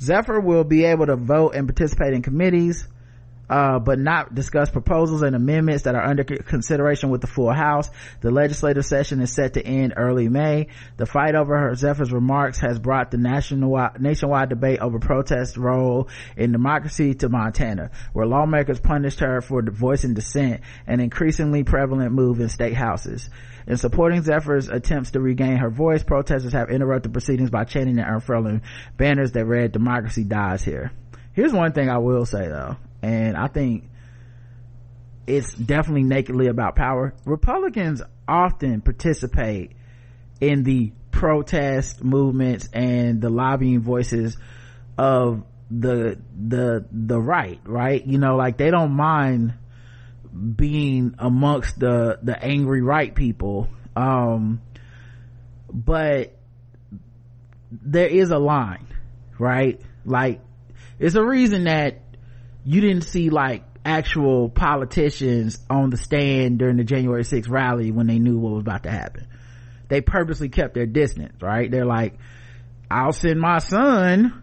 Zephyr 0.00 0.40
will 0.40 0.64
be 0.64 0.84
able 0.84 1.06
to 1.06 1.16
vote 1.16 1.54
and 1.54 1.66
participate 1.66 2.12
in 2.12 2.22
committees, 2.22 2.88
uh, 3.48 3.78
but 3.78 3.98
not 3.98 4.34
discuss 4.34 4.70
proposals 4.70 5.22
and 5.22 5.36
amendments 5.36 5.84
that 5.84 5.94
are 5.94 6.04
under 6.04 6.24
consideration 6.24 7.10
with 7.10 7.20
the 7.20 7.26
full 7.26 7.52
house. 7.52 7.88
The 8.20 8.30
legislative 8.30 8.84
session 8.84 9.20
is 9.20 9.32
set 9.32 9.54
to 9.54 9.64
end 9.64 9.94
early 9.96 10.28
May. 10.28 10.68
The 10.96 11.06
fight 11.06 11.34
over 11.34 11.56
her 11.56 11.74
Zephyr's 11.74 12.12
remarks 12.12 12.58
has 12.60 12.78
brought 12.78 13.10
the 13.10 13.18
nationwide, 13.18 14.00
nationwide 14.00 14.48
debate 14.48 14.80
over 14.80 14.98
protest 14.98 15.56
role 15.56 16.08
in 16.36 16.52
democracy 16.52 17.14
to 17.14 17.28
Montana, 17.28 17.90
where 18.12 18.26
lawmakers 18.26 18.80
punished 18.80 19.20
her 19.20 19.40
for 19.40 19.62
voicing 19.62 20.14
dissent, 20.14 20.60
an 20.86 21.00
increasingly 21.00 21.64
prevalent 21.64 22.12
move 22.12 22.40
in 22.40 22.48
state 22.48 22.74
houses. 22.74 23.30
In 23.66 23.76
supporting 23.76 24.22
Zephyr's 24.22 24.68
attempts 24.68 25.10
to 25.12 25.20
regain 25.20 25.56
her 25.56 25.70
voice, 25.70 26.04
protesters 26.04 26.52
have 26.52 26.70
interrupted 26.70 27.12
proceedings 27.12 27.50
by 27.50 27.64
chanting 27.64 27.98
and 27.98 28.08
unfurling 28.08 28.62
banners 28.96 29.32
that 29.32 29.44
read 29.44 29.72
democracy 29.72 30.22
dies 30.22 30.62
here. 30.62 30.92
Here's 31.32 31.52
one 31.52 31.72
thing 31.72 31.90
I 31.90 31.98
will 31.98 32.24
say 32.24 32.48
though, 32.48 32.76
and 33.06 33.36
I 33.36 33.46
think 33.46 33.88
it's 35.28 35.54
definitely 35.54 36.02
nakedly 36.02 36.48
about 36.48 36.74
power. 36.74 37.14
Republicans 37.24 38.02
often 38.26 38.80
participate 38.80 39.76
in 40.40 40.64
the 40.64 40.92
protest 41.12 42.02
movements 42.02 42.68
and 42.72 43.20
the 43.20 43.30
lobbying 43.30 43.80
voices 43.80 44.36
of 44.98 45.44
the 45.70 46.18
the 46.36 46.84
the 46.90 47.20
right 47.20 47.60
right? 47.64 48.04
You 48.04 48.18
know 48.18 48.34
like 48.34 48.56
they 48.56 48.72
don't 48.72 48.92
mind 48.92 49.54
being 50.56 51.14
amongst 51.20 51.78
the 51.78 52.18
the 52.22 52.42
angry 52.42 52.82
right 52.82 53.14
people. 53.14 53.68
Um 53.94 54.62
but 55.72 56.36
there 57.70 58.08
is 58.08 58.30
a 58.30 58.38
line 58.38 58.88
right? 59.38 59.80
Like 60.04 60.40
it's 60.98 61.14
a 61.14 61.24
reason 61.24 61.64
that 61.64 62.00
you 62.66 62.80
didn't 62.80 63.04
see 63.04 63.30
like 63.30 63.62
actual 63.84 64.50
politicians 64.50 65.58
on 65.70 65.90
the 65.90 65.96
stand 65.96 66.58
during 66.58 66.76
the 66.76 66.84
January 66.84 67.22
6th 67.22 67.48
rally 67.48 67.92
when 67.92 68.08
they 68.08 68.18
knew 68.18 68.36
what 68.36 68.52
was 68.52 68.62
about 68.62 68.82
to 68.82 68.90
happen. 68.90 69.28
They 69.88 70.00
purposely 70.00 70.48
kept 70.48 70.74
their 70.74 70.86
distance, 70.86 71.40
right? 71.40 71.70
They're 71.70 71.86
like, 71.86 72.14
I'll 72.90 73.12
send 73.12 73.40
my 73.40 73.58
son 73.58 74.42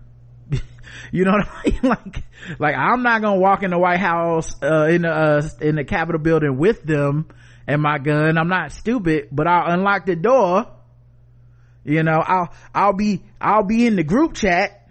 you 1.12 1.26
know 1.26 1.32
what 1.32 1.48
I 1.48 1.70
mean? 1.70 1.80
Like, 1.84 2.24
like 2.60 2.76
I'm 2.76 3.04
not 3.04 3.22
gonna 3.22 3.40
walk 3.40 3.64
in 3.64 3.72
the 3.72 3.78
White 3.78 4.00
House, 4.00 4.56
uh, 4.62 4.86
in 4.86 5.04
the, 5.04 5.10
uh, 5.10 5.50
in 5.62 5.76
the 5.76 5.84
Capitol 5.84 6.20
building 6.20 6.58
with 6.58 6.84
them 6.84 7.28
and 7.68 7.82
my 7.82 7.98
gun. 7.98 8.38
I'm 8.38 8.50
not 8.50 8.72
stupid, 8.72 9.30
but 9.32 9.48
I'll 9.48 9.74
unlock 9.74 10.06
the 10.06 10.16
door. 10.16 10.68
You 11.84 12.04
know, 12.04 12.22
I'll, 12.26 12.54
I'll 12.74 12.94
be, 12.94 13.22
I'll 13.42 13.66
be 13.66 13.86
in 13.86 13.96
the 13.96 14.04
group 14.04 14.34
chat 14.34 14.83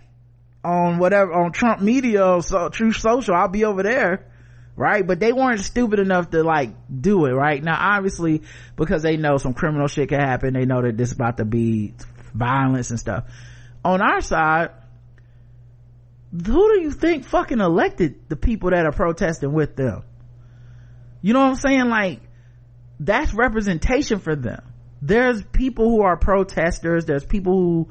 on 0.64 0.98
whatever, 0.98 1.32
on 1.32 1.52
Trump 1.52 1.80
media 1.80 2.24
or 2.24 2.42
so, 2.42 2.68
Truth 2.68 2.96
Social. 2.96 3.34
I'll 3.34 3.48
be 3.48 3.64
over 3.64 3.82
there. 3.82 4.28
Right. 4.74 5.06
But 5.06 5.20
they 5.20 5.32
weren't 5.32 5.60
stupid 5.60 5.98
enough 5.98 6.30
to 6.30 6.42
like 6.42 6.70
do 6.88 7.26
it. 7.26 7.32
Right. 7.32 7.62
Now, 7.62 7.76
obviously, 7.78 8.42
because 8.76 9.02
they 9.02 9.16
know 9.16 9.36
some 9.36 9.54
criminal 9.54 9.86
shit 9.86 10.08
can 10.08 10.20
happen, 10.20 10.54
they 10.54 10.64
know 10.64 10.82
that 10.82 10.96
this 10.96 11.10
is 11.10 11.14
about 11.14 11.36
to 11.36 11.44
be 11.44 11.94
violence 12.34 12.90
and 12.90 12.98
stuff. 12.98 13.24
On 13.84 14.00
our 14.00 14.20
side, 14.20 14.70
who 16.32 16.74
do 16.74 16.80
you 16.80 16.90
think 16.90 17.26
fucking 17.26 17.60
elected 17.60 18.28
the 18.28 18.36
people 18.36 18.70
that 18.70 18.86
are 18.86 18.92
protesting 18.92 19.52
with 19.52 19.76
them? 19.76 20.04
You 21.20 21.34
know 21.34 21.40
what 21.40 21.50
I'm 21.50 21.56
saying? 21.56 21.88
Like, 21.88 22.20
that's 22.98 23.34
representation 23.34 24.18
for 24.18 24.34
them. 24.34 24.62
There's 25.02 25.42
people 25.42 25.90
who 25.90 26.02
are 26.02 26.16
protesters, 26.16 27.04
there's 27.04 27.24
people 27.24 27.52
who 27.52 27.88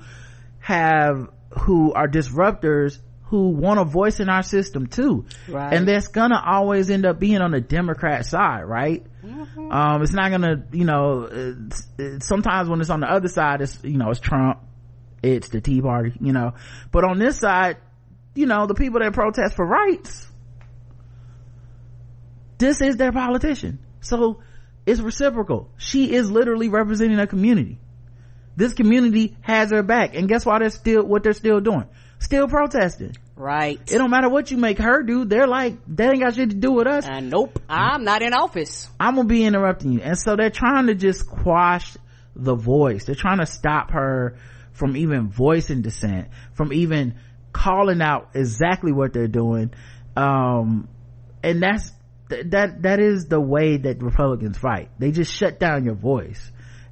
have, 0.59 1.29
who 1.59 1.93
are 1.93 2.07
disruptors 2.07 2.99
who 3.31 3.49
want 3.49 3.79
a 3.79 3.85
voice 3.85 4.19
in 4.19 4.27
our 4.27 4.43
system 4.43 4.87
too. 4.87 5.25
Right. 5.47 5.73
And 5.73 5.87
that's 5.87 6.09
gonna 6.09 6.41
always 6.45 6.89
end 6.89 7.05
up 7.05 7.17
being 7.17 7.39
on 7.39 7.51
the 7.51 7.61
Democrat 7.61 8.25
side, 8.25 8.63
right? 8.63 9.05
Mm-hmm. 9.23 9.71
Um, 9.71 10.01
it's 10.01 10.11
not 10.11 10.31
gonna, 10.31 10.65
you 10.73 10.83
know, 10.83 11.29
it's, 11.31 11.87
it's, 11.97 12.27
sometimes 12.27 12.67
when 12.67 12.81
it's 12.81 12.89
on 12.89 12.99
the 12.99 13.09
other 13.09 13.29
side, 13.29 13.61
it's, 13.61 13.81
you 13.83 13.97
know, 13.97 14.09
it's 14.09 14.19
Trump, 14.19 14.59
it's 15.23 15.47
the 15.47 15.61
Tea 15.61 15.81
Party, 15.81 16.13
you 16.19 16.33
know, 16.33 16.55
but 16.91 17.05
on 17.05 17.19
this 17.19 17.37
side, 17.37 17.77
you 18.35 18.47
know, 18.47 18.67
the 18.67 18.73
people 18.73 18.99
that 18.99 19.13
protest 19.13 19.55
for 19.55 19.65
rights, 19.65 20.27
this 22.57 22.81
is 22.81 22.97
their 22.97 23.13
politician. 23.13 23.79
So 24.01 24.41
it's 24.85 24.99
reciprocal. 24.99 25.71
She 25.77 26.13
is 26.13 26.29
literally 26.29 26.69
representing 26.69 27.19
a 27.19 27.27
community. 27.27 27.79
This 28.55 28.73
community 28.73 29.37
has 29.41 29.71
her 29.71 29.83
back. 29.83 30.15
And 30.15 30.27
guess 30.27 30.45
why 30.45 30.59
they're 30.59 30.69
still, 30.69 31.03
what 31.03 31.23
they're 31.23 31.33
still 31.33 31.59
doing? 31.59 31.85
still 32.21 32.47
protesting. 32.47 33.15
Right. 33.35 33.79
It 33.91 33.97
don't 33.97 34.11
matter 34.11 34.29
what 34.29 34.51
you 34.51 34.57
make 34.57 34.77
her 34.77 35.03
do. 35.03 35.25
They're 35.25 35.47
like, 35.47 35.77
that 35.95 36.11
ain't 36.11 36.21
got 36.21 36.35
shit 36.35 36.51
to 36.51 36.55
do 36.55 36.71
with 36.71 36.87
us. 36.87 37.05
Uh, 37.05 37.19
nope. 37.19 37.59
I'm 37.67 38.03
not 38.03 38.21
in 38.21 38.33
office. 38.33 38.87
I'm 38.99 39.15
gonna 39.15 39.27
be 39.27 39.43
interrupting 39.43 39.93
you. 39.93 40.01
And 40.01 40.17
so 40.17 40.35
they're 40.35 40.51
trying 40.51 40.87
to 40.87 40.95
just 40.95 41.27
quash 41.27 41.97
the 42.35 42.55
voice. 42.55 43.05
They're 43.05 43.15
trying 43.15 43.39
to 43.39 43.45
stop 43.45 43.91
her 43.91 44.37
from 44.73 44.95
even 44.95 45.29
voicing 45.29 45.81
dissent, 45.81 46.29
from 46.53 46.71
even 46.71 47.15
calling 47.51 48.01
out 48.01 48.29
exactly 48.35 48.91
what 48.91 49.11
they're 49.11 49.27
doing. 49.27 49.73
Um, 50.15 50.87
and 51.43 51.61
that's, 51.61 51.91
that, 52.29 52.83
that 52.83 52.99
is 52.99 53.25
the 53.25 53.41
way 53.41 53.77
that 53.77 54.01
Republicans 54.01 54.57
fight. 54.57 54.89
They 54.99 55.11
just 55.11 55.33
shut 55.33 55.59
down 55.59 55.83
your 55.83 55.95
voice. 55.95 56.51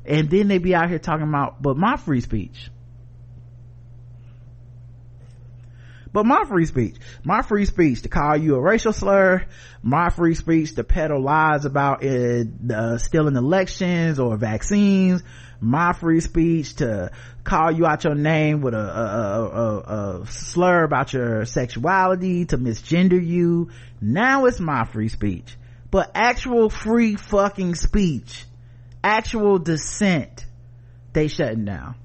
And 0.09 0.27
then 0.29 0.47
they 0.47 0.57
be 0.57 0.73
out 0.73 0.89
here 0.89 0.97
talking 0.97 1.27
about, 1.27 1.61
but 1.61 1.77
my 1.77 1.95
free 1.95 2.19
speech. 2.19 2.71
But 6.11 6.25
my 6.25 6.43
free 6.45 6.65
speech, 6.65 6.95
my 7.23 7.43
free 7.43 7.65
speech 7.65 8.01
to 8.01 8.09
call 8.09 8.35
you 8.35 8.55
a 8.55 8.59
racial 8.59 8.91
slur, 8.91 9.45
my 9.83 10.09
free 10.09 10.33
speech 10.33 10.73
to 10.73 10.83
peddle 10.83 11.21
lies 11.21 11.65
about 11.65 12.03
it, 12.03 12.47
uh, 12.73 12.97
stealing 12.97 13.35
elections 13.35 14.19
or 14.19 14.35
vaccines, 14.35 15.21
my 15.61 15.93
free 15.93 16.21
speech 16.21 16.77
to 16.77 17.11
call 17.43 17.71
you 17.71 17.85
out 17.85 18.03
your 18.03 18.15
name 18.15 18.61
with 18.61 18.73
a, 18.73 18.79
a, 18.79 19.43
a, 19.43 20.21
a, 20.21 20.25
slur 20.25 20.83
about 20.83 21.13
your 21.13 21.45
sexuality, 21.45 22.45
to 22.45 22.57
misgender 22.57 23.23
you. 23.23 23.69
Now 24.01 24.45
it's 24.45 24.59
my 24.59 24.85
free 24.85 25.09
speech. 25.09 25.55
But 25.91 26.11
actual 26.15 26.71
free 26.71 27.15
fucking 27.15 27.75
speech, 27.75 28.45
actual 29.03 29.59
dissent, 29.59 30.45
they 31.13 31.27
shutting 31.27 31.65
down. 31.65 31.95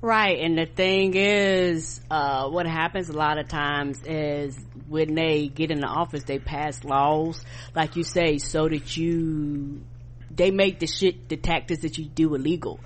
Right, 0.00 0.40
and 0.40 0.58
the 0.58 0.66
thing 0.66 1.14
is, 1.14 2.00
uh, 2.10 2.48
what 2.48 2.66
happens 2.66 3.08
a 3.08 3.12
lot 3.12 3.38
of 3.38 3.46
times 3.46 4.02
is 4.04 4.58
when 4.88 5.14
they 5.14 5.46
get 5.46 5.70
in 5.70 5.78
the 5.78 5.86
office, 5.86 6.24
they 6.24 6.40
pass 6.40 6.82
laws, 6.82 7.44
like 7.74 7.94
you 7.94 8.02
say, 8.02 8.38
so 8.38 8.68
that 8.68 8.96
you, 8.96 9.82
they 10.28 10.50
make 10.50 10.80
the 10.80 10.88
shit, 10.88 11.28
the 11.28 11.36
tactics 11.36 11.82
that 11.82 11.98
you 11.98 12.06
do 12.06 12.34
illegal. 12.34 12.80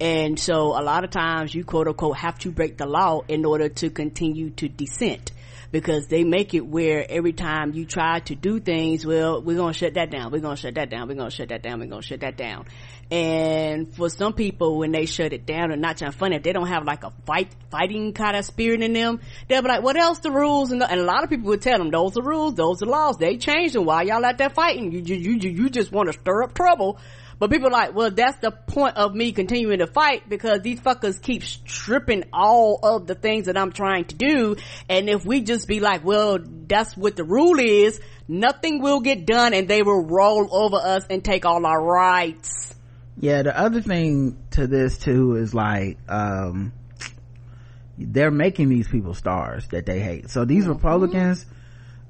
And 0.00 0.38
so 0.38 0.78
a 0.80 0.82
lot 0.82 1.02
of 1.02 1.10
times 1.10 1.54
you 1.54 1.64
quote 1.64 1.88
unquote 1.88 2.18
have 2.18 2.38
to 2.38 2.52
break 2.52 2.78
the 2.78 2.86
law 2.86 3.22
in 3.26 3.44
order 3.44 3.68
to 3.68 3.90
continue 3.90 4.50
to 4.50 4.68
dissent 4.68 5.32
because 5.72 6.08
they 6.08 6.24
make 6.24 6.54
it 6.54 6.66
where 6.66 7.06
every 7.08 7.32
time 7.32 7.72
you 7.74 7.84
try 7.84 8.20
to 8.20 8.34
do 8.34 8.58
things, 8.58 9.06
well, 9.06 9.40
we're 9.40 9.56
going 9.56 9.72
to 9.72 9.78
shut 9.78 9.94
that 9.94 10.10
down. 10.10 10.32
We're 10.32 10.40
going 10.40 10.56
to 10.56 10.60
shut 10.60 10.74
that 10.74 10.90
down. 10.90 11.08
We're 11.08 11.14
going 11.14 11.30
to 11.30 11.36
shut 11.36 11.50
that 11.50 11.62
down. 11.62 11.80
We're 11.80 11.86
going 11.86 12.02
to 12.02 12.06
shut 12.06 12.20
that 12.20 12.36
down. 12.36 12.66
And 13.10 13.92
for 13.94 14.08
some 14.08 14.32
people, 14.32 14.78
when 14.78 14.92
they 14.92 15.06
shut 15.06 15.32
it 15.32 15.46
down 15.46 15.72
and 15.72 15.80
not 15.80 15.98
trying 15.98 16.12
funny, 16.12 16.36
if 16.36 16.42
they 16.42 16.52
don't 16.52 16.68
have 16.68 16.84
like 16.84 17.04
a 17.04 17.12
fight, 17.24 17.54
fighting 17.70 18.12
kind 18.12 18.36
of 18.36 18.44
spirit 18.44 18.82
in 18.82 18.92
them, 18.92 19.20
they'll 19.48 19.62
be 19.62 19.68
like, 19.68 19.82
what 19.82 19.96
else 19.96 20.20
the 20.20 20.30
rules? 20.30 20.70
And, 20.70 20.82
and 20.82 21.00
a 21.00 21.04
lot 21.04 21.24
of 21.24 21.30
people 21.30 21.48
would 21.48 21.62
tell 21.62 21.78
them, 21.78 21.90
those 21.90 22.16
are 22.16 22.22
rules, 22.22 22.54
those 22.54 22.82
are 22.82 22.86
laws. 22.86 23.16
They 23.18 23.36
changed 23.36 23.74
them. 23.74 23.84
Why 23.84 24.02
y'all 24.02 24.24
out 24.24 24.38
there 24.38 24.50
fighting? 24.50 24.92
You, 24.92 25.00
you, 25.00 25.16
you, 25.16 25.50
you 25.50 25.70
just 25.70 25.90
want 25.92 26.12
to 26.12 26.18
stir 26.18 26.42
up 26.42 26.54
trouble. 26.54 26.98
But 27.40 27.50
people 27.50 27.68
are 27.68 27.72
like, 27.72 27.94
well, 27.94 28.10
that's 28.10 28.38
the 28.40 28.50
point 28.50 28.98
of 28.98 29.14
me 29.14 29.32
continuing 29.32 29.78
to 29.78 29.86
fight 29.86 30.28
because 30.28 30.60
these 30.60 30.78
fuckers 30.78 31.20
keep 31.20 31.42
stripping 31.42 32.24
all 32.34 32.78
of 32.82 33.06
the 33.06 33.14
things 33.14 33.46
that 33.46 33.56
I'm 33.56 33.72
trying 33.72 34.04
to 34.04 34.14
do. 34.14 34.56
And 34.90 35.08
if 35.08 35.24
we 35.24 35.40
just 35.40 35.66
be 35.66 35.80
like, 35.80 36.04
well, 36.04 36.38
that's 36.38 36.94
what 36.98 37.16
the 37.16 37.24
rule 37.24 37.58
is, 37.58 37.98
nothing 38.28 38.82
will 38.82 39.00
get 39.00 39.24
done 39.24 39.54
and 39.54 39.66
they 39.66 39.82
will 39.82 40.04
roll 40.04 40.54
over 40.54 40.76
us 40.76 41.06
and 41.08 41.24
take 41.24 41.46
all 41.46 41.64
our 41.64 41.82
rights. 41.82 42.74
Yeah, 43.18 43.42
the 43.42 43.58
other 43.58 43.80
thing 43.80 44.36
to 44.50 44.66
this 44.66 44.98
too 44.98 45.36
is 45.36 45.54
like, 45.54 45.96
um, 46.10 46.74
they're 47.96 48.30
making 48.30 48.68
these 48.68 48.86
people 48.86 49.14
stars 49.14 49.66
that 49.68 49.86
they 49.86 50.00
hate. 50.00 50.28
So 50.28 50.44
these 50.44 50.64
mm-hmm. 50.64 50.74
Republicans 50.74 51.46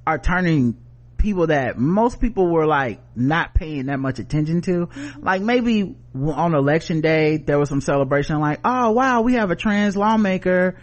are 0.05 0.19
turning 0.19 0.77
people 1.21 1.49
that 1.49 1.79
most 1.79 2.21
people 2.21 2.49
were 2.49 2.67
like 2.67 3.01
not 3.15 3.55
paying 3.55 3.87
that 3.87 3.99
much 3.99 4.19
attention 4.19 4.63
to. 4.63 4.89
Like 5.21 5.43
maybe 5.43 5.97
on 6.15 6.55
election 6.55 7.01
day, 7.01 7.37
there 7.37 7.59
was 7.59 7.69
some 7.69 7.81
celebration 7.81 8.41
like, 8.41 8.61
oh 8.65 8.91
wow, 8.91 9.21
we 9.21 9.35
have 9.35 9.51
a 9.51 9.57
trans 9.57 9.97
lawmaker 9.97 10.77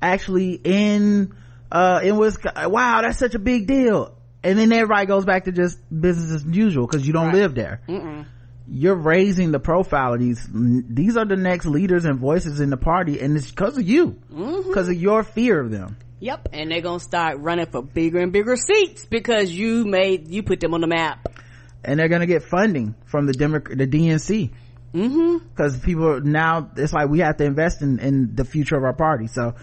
actually 0.00 0.54
in, 0.54 1.34
uh, 1.70 2.00
in 2.02 2.16
Wisconsin. 2.16 2.72
Wow, 2.72 3.02
that's 3.02 3.18
such 3.18 3.34
a 3.34 3.38
big 3.38 3.66
deal. 3.66 4.16
And 4.42 4.58
then 4.58 4.72
everybody 4.72 5.06
goes 5.06 5.24
back 5.24 5.44
to 5.44 5.52
just 5.52 5.78
business 5.88 6.32
as 6.32 6.44
usual 6.44 6.86
because 6.86 7.06
you 7.06 7.12
don't 7.12 7.26
right. 7.26 7.34
live 7.36 7.54
there. 7.54 7.82
Mm-mm. 7.88 8.26
You're 8.68 8.96
raising 8.96 9.52
the 9.52 9.60
profile 9.60 10.14
of 10.14 10.20
these. 10.20 10.48
These 10.52 11.16
are 11.16 11.24
the 11.24 11.36
next 11.36 11.66
leaders 11.66 12.04
and 12.04 12.18
voices 12.18 12.60
in 12.60 12.70
the 12.70 12.76
party, 12.76 13.20
and 13.20 13.36
it's 13.36 13.50
because 13.50 13.76
of 13.76 13.86
you, 13.86 14.18
because 14.28 14.86
mm-hmm. 14.86 14.90
of 14.90 14.94
your 14.94 15.22
fear 15.22 15.60
of 15.60 15.70
them. 15.70 15.96
Yep, 16.22 16.50
and 16.52 16.70
they're 16.70 16.80
gonna 16.80 17.00
start 17.00 17.40
running 17.40 17.66
for 17.66 17.82
bigger 17.82 18.20
and 18.20 18.32
bigger 18.32 18.54
seats 18.54 19.04
because 19.04 19.50
you 19.50 19.84
made 19.84 20.28
you 20.28 20.44
put 20.44 20.60
them 20.60 20.72
on 20.72 20.80
the 20.80 20.86
map. 20.86 21.26
And 21.84 21.98
they're 21.98 22.08
gonna 22.08 22.28
get 22.28 22.44
funding 22.44 22.94
from 23.06 23.26
the 23.26 23.32
Demo- 23.32 23.58
the 23.58 23.88
DNC. 23.88 24.52
Mm-hmm. 24.94 25.38
Because 25.48 25.80
people 25.80 26.20
now 26.20 26.70
it's 26.76 26.92
like 26.92 27.08
we 27.08 27.18
have 27.18 27.38
to 27.38 27.44
invest 27.44 27.82
in 27.82 27.98
in 27.98 28.36
the 28.36 28.44
future 28.44 28.76
of 28.76 28.84
our 28.84 28.92
party. 28.92 29.26
So, 29.26 29.56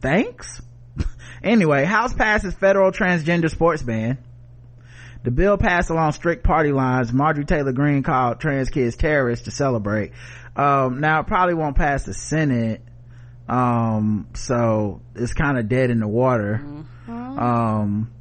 thanks. 0.00 0.62
anyway, 1.42 1.84
House 1.84 2.14
passes 2.14 2.54
federal 2.54 2.92
transgender 2.92 3.50
sports 3.50 3.82
ban. 3.82 4.18
The 5.24 5.32
bill 5.32 5.58
passed 5.58 5.90
along 5.90 6.12
strict 6.12 6.44
party 6.44 6.70
lines. 6.70 7.12
Marjorie 7.12 7.44
Taylor 7.44 7.72
Greene 7.72 8.04
called 8.04 8.38
trans 8.38 8.70
kids 8.70 8.94
terrorists 8.94 9.46
to 9.46 9.50
celebrate. 9.50 10.12
Um, 10.54 11.00
now 11.00 11.22
it 11.22 11.26
probably 11.26 11.54
won't 11.54 11.76
pass 11.76 12.04
the 12.04 12.14
Senate 12.14 12.82
um 13.48 14.28
so 14.34 15.00
it's 15.14 15.32
kind 15.32 15.58
of 15.58 15.68
dead 15.68 15.90
in 15.90 16.00
the 16.00 16.08
water. 16.08 16.60
Mm-hmm. 16.62 17.38
um 17.38 18.12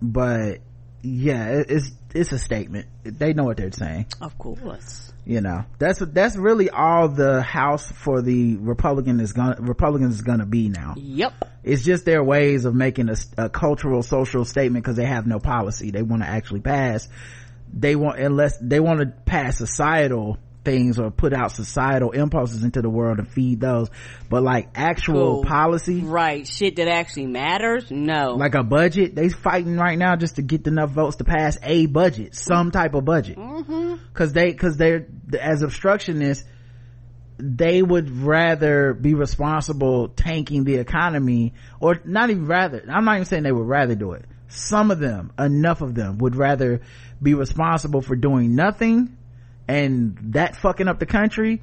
but 0.00 0.58
yeah 1.02 1.48
it, 1.48 1.70
it's 1.70 1.90
it's 2.16 2.32
a 2.32 2.38
statement. 2.38 2.86
They 3.04 3.34
know 3.34 3.44
what 3.44 3.58
they're 3.58 3.70
saying. 3.70 4.06
Of 4.20 4.38
course. 4.38 5.12
You 5.24 5.40
know 5.40 5.64
that's 5.78 5.98
that's 5.98 6.36
really 6.36 6.70
all 6.70 7.08
the 7.08 7.42
house 7.42 7.90
for 7.90 8.22
the 8.22 8.56
republican 8.56 9.20
is 9.20 9.32
gonna 9.32 9.56
republicans 9.58 10.14
is 10.14 10.22
gonna 10.22 10.46
be 10.46 10.68
now. 10.68 10.94
Yep. 10.96 11.32
It's 11.64 11.84
just 11.84 12.04
their 12.04 12.22
ways 12.22 12.64
of 12.64 12.74
making 12.74 13.08
a, 13.08 13.16
a 13.36 13.48
cultural 13.48 14.02
social 14.02 14.44
statement 14.44 14.84
because 14.84 14.96
they 14.96 15.04
have 15.04 15.26
no 15.26 15.40
policy. 15.40 15.90
They 15.90 16.02
want 16.02 16.22
to 16.22 16.28
actually 16.28 16.60
pass. 16.60 17.08
They 17.72 17.96
want 17.96 18.20
unless 18.20 18.56
they 18.58 18.78
want 18.78 19.00
to 19.00 19.06
pass 19.06 19.58
societal 19.58 20.38
things 20.66 20.98
or 20.98 21.10
put 21.10 21.32
out 21.32 21.52
societal 21.52 22.10
impulses 22.10 22.64
into 22.64 22.82
the 22.82 22.90
world 22.90 23.18
and 23.18 23.28
feed 23.28 23.60
those. 23.60 23.88
But 24.28 24.42
like 24.42 24.68
actual 24.74 25.36
cool. 25.36 25.44
policy? 25.44 26.00
Right. 26.00 26.46
Shit 26.46 26.76
that 26.76 26.88
actually 26.88 27.28
matters? 27.28 27.90
No. 27.90 28.34
Like 28.34 28.54
a 28.54 28.64
budget? 28.64 29.14
They 29.14 29.30
fighting 29.30 29.76
right 29.76 29.96
now 29.96 30.16
just 30.16 30.36
to 30.36 30.42
get 30.42 30.66
enough 30.66 30.90
votes 30.90 31.16
to 31.16 31.24
pass 31.24 31.56
a 31.62 31.86
budget 31.86 32.34
some 32.34 32.72
type 32.72 32.94
of 32.94 33.04
budget. 33.04 33.36
Because 33.36 33.64
mm-hmm. 33.64 34.32
they 34.32 34.50
because 34.50 34.76
they're 34.76 35.06
as 35.40 35.62
obstructionists 35.62 36.44
they 37.38 37.82
would 37.82 38.10
rather 38.10 38.94
be 38.94 39.12
responsible 39.14 40.08
tanking 40.08 40.64
the 40.64 40.76
economy 40.76 41.52
or 41.80 42.00
not 42.06 42.30
even 42.30 42.46
rather 42.46 42.82
i'm 42.90 43.04
not 43.04 43.16
even 43.16 43.26
saying 43.26 43.42
they 43.42 43.52
would 43.52 43.68
rather 43.68 43.94
do 43.94 44.12
it. 44.12 44.24
Some 44.48 44.90
of 44.90 44.98
them 45.00 45.32
enough 45.38 45.82
of 45.82 45.94
them 45.94 46.18
would 46.18 46.34
rather 46.34 46.80
be 47.22 47.34
responsible 47.34 48.00
for 48.00 48.16
doing 48.16 48.54
nothing 48.54 49.16
and 49.68 50.18
that 50.32 50.56
fucking 50.56 50.88
up 50.88 50.98
the 50.98 51.06
country 51.06 51.62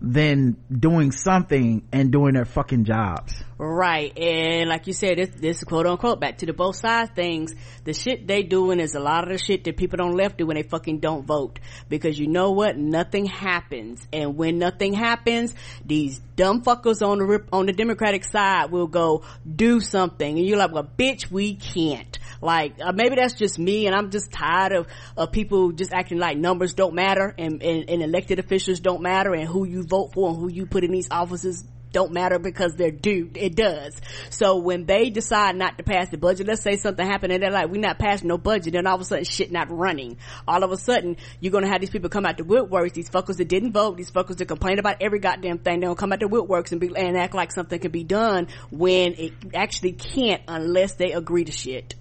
than 0.00 0.56
doing 0.70 1.12
something 1.12 1.86
and 1.90 2.12
doing 2.12 2.34
their 2.34 2.44
fucking 2.44 2.84
jobs. 2.84 3.42
Right. 3.56 4.16
And 4.18 4.68
like 4.68 4.86
you 4.86 4.92
said, 4.92 5.16
this, 5.16 5.30
this 5.30 5.64
quote 5.64 5.86
unquote 5.86 6.20
back 6.20 6.38
to 6.38 6.46
the 6.46 6.52
both 6.52 6.76
sides 6.76 7.10
things. 7.14 7.54
The 7.84 7.94
shit 7.94 8.26
they 8.26 8.42
doing 8.42 8.80
is 8.80 8.94
a 8.94 9.00
lot 9.00 9.24
of 9.24 9.30
the 9.30 9.38
shit 9.38 9.64
that 9.64 9.76
people 9.76 9.96
don't 9.96 10.14
left 10.14 10.36
do 10.36 10.46
when 10.46 10.56
they 10.56 10.62
fucking 10.62 10.98
don't 10.98 11.24
vote. 11.24 11.58
Because 11.88 12.18
you 12.18 12.26
know 12.26 12.50
what? 12.50 12.76
Nothing 12.76 13.24
happens. 13.24 14.06
And 14.12 14.36
when 14.36 14.58
nothing 14.58 14.92
happens, 14.92 15.54
these 15.84 16.18
dumb 16.36 16.62
fuckers 16.62 17.06
on 17.06 17.18
the, 17.18 17.44
on 17.52 17.66
the 17.66 17.72
Democratic 17.72 18.24
side 18.24 18.70
will 18.70 18.88
go 18.88 19.22
do 19.50 19.80
something. 19.80 20.38
And 20.38 20.46
you're 20.46 20.58
like, 20.58 20.72
well, 20.72 20.88
bitch, 20.98 21.30
we 21.30 21.54
can't. 21.54 22.18
Like, 22.44 22.74
uh, 22.78 22.92
maybe 22.92 23.16
that's 23.16 23.34
just 23.34 23.58
me 23.58 23.86
and 23.86 23.96
I'm 23.96 24.10
just 24.10 24.30
tired 24.30 24.72
of, 24.72 24.86
of 25.16 25.32
people 25.32 25.72
just 25.72 25.94
acting 25.94 26.18
like 26.18 26.36
numbers 26.36 26.74
don't 26.74 26.94
matter 26.94 27.34
and, 27.38 27.62
and, 27.62 27.88
and 27.88 28.02
elected 28.02 28.38
officials 28.38 28.80
don't 28.80 29.00
matter 29.00 29.32
and 29.32 29.48
who 29.48 29.64
you 29.64 29.82
vote 29.82 30.12
for 30.12 30.28
and 30.28 30.38
who 30.38 30.48
you 30.48 30.66
put 30.66 30.84
in 30.84 30.92
these 30.92 31.08
offices 31.10 31.64
don't 31.94 32.12
matter 32.12 32.38
because 32.38 32.74
they're 32.74 32.90
due. 32.90 33.30
It 33.34 33.54
does. 33.54 33.94
So 34.28 34.58
when 34.58 34.84
they 34.84 35.08
decide 35.08 35.56
not 35.56 35.78
to 35.78 35.84
pass 35.84 36.10
the 36.10 36.18
budget, 36.18 36.46
let's 36.46 36.60
say 36.60 36.76
something 36.76 37.06
happened 37.06 37.32
and 37.32 37.42
they're 37.42 37.50
like, 37.50 37.70
we're 37.70 37.80
not 37.80 37.98
passing 37.98 38.28
no 38.28 38.36
budget, 38.36 38.74
then 38.74 38.86
all 38.86 38.96
of 38.96 39.00
a 39.00 39.04
sudden 39.04 39.24
shit 39.24 39.50
not 39.50 39.70
running. 39.70 40.18
All 40.46 40.62
of 40.62 40.70
a 40.70 40.76
sudden, 40.76 41.16
you're 41.40 41.52
gonna 41.52 41.68
have 41.68 41.80
these 41.80 41.90
people 41.90 42.10
come 42.10 42.26
out 42.26 42.36
to 42.38 42.44
woodworks, 42.44 42.92
these 42.92 43.08
fuckers 43.08 43.36
that 43.36 43.48
didn't 43.48 43.72
vote, 43.72 43.96
these 43.96 44.10
fuckers 44.10 44.36
that 44.36 44.48
complain 44.48 44.78
about 44.78 44.96
every 45.00 45.20
goddamn 45.20 45.58
thing, 45.58 45.80
they'll 45.80 45.94
come 45.94 46.12
out 46.12 46.20
to 46.20 46.28
woodworks 46.28 46.72
and 46.72 46.80
be, 46.80 46.90
and 46.94 47.16
act 47.16 47.34
like 47.34 47.52
something 47.52 47.78
can 47.78 47.92
be 47.92 48.04
done 48.04 48.48
when 48.70 49.14
it 49.14 49.32
actually 49.54 49.92
can't 49.92 50.42
unless 50.48 50.94
they 50.94 51.12
agree 51.12 51.44
to 51.44 51.52
shit 51.52 51.94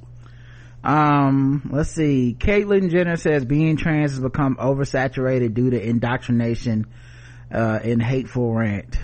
um 0.84 1.70
let's 1.72 1.92
see 1.92 2.36
caitlyn 2.38 2.92
jenner 2.92 3.16
says 3.16 3.46
being 3.46 3.78
trans 3.78 4.12
has 4.12 4.20
become 4.20 4.58
oversaturated 4.58 5.54
due 5.54 5.70
to 5.70 5.82
indoctrination 5.82 6.86
uh 7.54 7.80
and 7.84 8.02
hateful 8.02 8.54
rant 8.54 8.98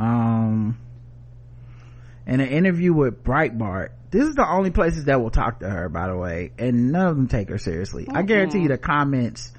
um 0.00 0.78
in 2.26 2.40
an 2.40 2.48
interview 2.48 2.94
with 2.94 3.22
breitbart 3.22 3.90
this 4.10 4.24
is 4.24 4.34
the 4.34 4.48
only 4.48 4.70
places 4.70 5.04
that 5.04 5.20
will 5.20 5.30
talk 5.30 5.60
to 5.60 5.68
her 5.68 5.90
by 5.90 6.08
the 6.08 6.16
way 6.16 6.52
and 6.58 6.90
none 6.90 7.06
of 7.06 7.16
them 7.16 7.28
take 7.28 7.50
her 7.50 7.58
seriously 7.58 8.04
mm-hmm. 8.04 8.16
i 8.16 8.22
guarantee 8.22 8.60
you 8.60 8.68
the 8.68 8.78
comments 8.78 9.52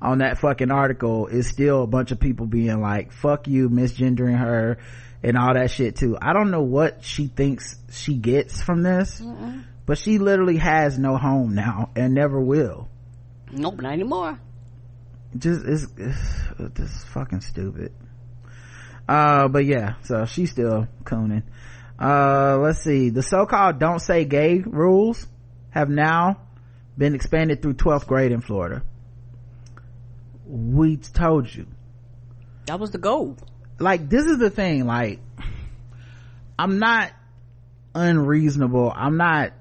on 0.00 0.18
that 0.18 0.38
fucking 0.38 0.70
article 0.70 1.26
is 1.26 1.48
still 1.48 1.82
a 1.82 1.86
bunch 1.88 2.12
of 2.12 2.20
people 2.20 2.46
being 2.46 2.80
like 2.80 3.10
fuck 3.10 3.48
you 3.48 3.68
misgendering 3.68 4.38
her 4.38 4.78
and 5.24 5.36
all 5.36 5.54
that 5.54 5.72
shit 5.72 5.96
too 5.96 6.16
i 6.22 6.32
don't 6.32 6.52
know 6.52 6.62
what 6.62 7.02
she 7.02 7.26
thinks 7.26 7.76
she 7.90 8.14
gets 8.14 8.62
from 8.62 8.82
this 8.82 9.20
Mm-mm. 9.20 9.64
But 9.86 9.98
she 9.98 10.18
literally 10.18 10.58
has 10.58 10.98
no 10.98 11.16
home 11.16 11.54
now 11.54 11.90
and 11.94 12.12
never 12.12 12.40
will. 12.40 12.88
Nope 13.52 13.80
not 13.80 13.92
anymore. 13.92 14.38
Just 15.38 15.64
it's, 15.64 15.86
it's 15.96 16.74
this 16.74 17.04
fucking 17.04 17.40
stupid. 17.40 17.92
Uh 19.08 19.48
but 19.48 19.64
yeah 19.64 19.94
so 20.02 20.24
she's 20.26 20.50
still 20.50 20.88
cooning. 21.04 21.44
Uh 21.98 22.58
let's 22.58 22.82
see. 22.82 23.10
The 23.10 23.22
so-called 23.22 23.78
don't 23.78 24.00
say 24.00 24.24
gay 24.24 24.58
rules 24.58 25.26
have 25.70 25.88
now 25.88 26.40
been 26.98 27.14
expanded 27.14 27.62
through 27.62 27.74
12th 27.74 28.06
grade 28.06 28.32
in 28.32 28.40
florida. 28.40 28.82
We 30.46 30.96
told 30.96 31.52
you. 31.52 31.66
That 32.66 32.80
was 32.80 32.90
the 32.90 32.98
goal. 32.98 33.36
Like 33.78 34.08
this 34.08 34.24
is 34.24 34.38
the 34.38 34.50
thing 34.50 34.86
like 34.86 35.20
i'm 36.58 36.78
not 36.78 37.12
unreasonable. 37.94 38.92
I'm 38.94 39.16
not 39.16 39.52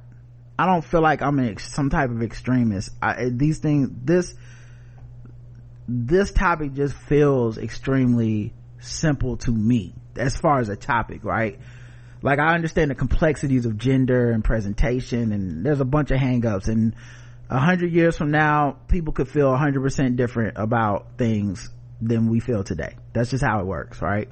i 0.57 0.65
don't 0.65 0.83
feel 0.83 1.01
like 1.01 1.21
i'm 1.21 1.39
ex- 1.39 1.73
some 1.73 1.89
type 1.89 2.09
of 2.09 2.21
extremist. 2.21 2.89
I, 3.01 3.29
these 3.31 3.59
things 3.59 3.89
this 4.03 4.33
this 5.87 6.31
topic 6.31 6.73
just 6.73 6.95
feels 6.95 7.57
extremely 7.57 8.53
simple 8.79 9.37
to 9.37 9.51
me 9.51 9.93
as 10.15 10.35
far 10.35 10.59
as 10.59 10.69
a 10.69 10.75
topic 10.75 11.23
right? 11.23 11.59
Like 12.21 12.39
i 12.39 12.55
understand 12.55 12.89
the 12.91 12.95
complexities 12.95 13.65
of 13.65 13.77
gender 13.77 14.31
and 14.31 14.43
presentation 14.43 15.31
and 15.31 15.65
there's 15.65 15.81
a 15.81 15.85
bunch 15.85 16.11
of 16.11 16.19
hangups 16.19 16.67
and 16.67 16.95
a 17.49 17.59
hundred 17.59 17.91
years 17.91 18.17
from 18.17 18.31
now 18.31 18.77
people 18.87 19.13
could 19.13 19.27
feel 19.27 19.53
a 19.53 19.57
hundred 19.57 19.81
percent 19.81 20.15
different 20.15 20.57
about 20.57 21.17
things 21.17 21.69
than 22.01 22.29
we 22.29 22.39
feel 22.39 22.63
today. 22.63 22.95
That's 23.13 23.29
just 23.29 23.43
how 23.43 23.59
it 23.59 23.65
works 23.65 24.01
right? 24.01 24.27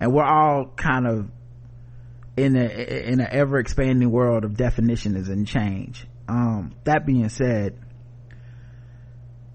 And 0.00 0.12
we're 0.14 0.24
all 0.24 0.72
kind 0.76 1.06
of 1.06 1.30
in 2.36 2.56
a 2.56 2.64
in 2.64 3.20
an 3.20 3.28
ever 3.30 3.58
expanding 3.58 4.10
world 4.10 4.44
of 4.44 4.56
definitions 4.56 5.28
and 5.28 5.46
change. 5.46 6.06
Um 6.28 6.74
that 6.84 7.06
being 7.06 7.28
said 7.28 7.78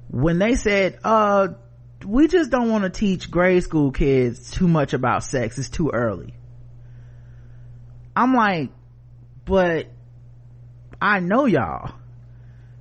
when 0.10 0.40
they 0.40 0.56
said 0.56 1.00
uh 1.04 1.50
we 2.06 2.28
just 2.28 2.50
don't 2.50 2.70
want 2.72 2.84
to 2.84 2.90
teach 2.90 3.30
grade 3.30 3.64
school 3.64 3.92
kids 3.92 4.52
too 4.52 4.68
much 4.68 4.94
about 4.94 5.24
sex 5.24 5.58
it's 5.58 5.70
too 5.70 5.92
early. 5.94 6.34
I'm 8.16 8.34
like 8.34 8.72
but 9.46 9.88
i 11.02 11.20
know 11.20 11.46
y'all. 11.46 11.94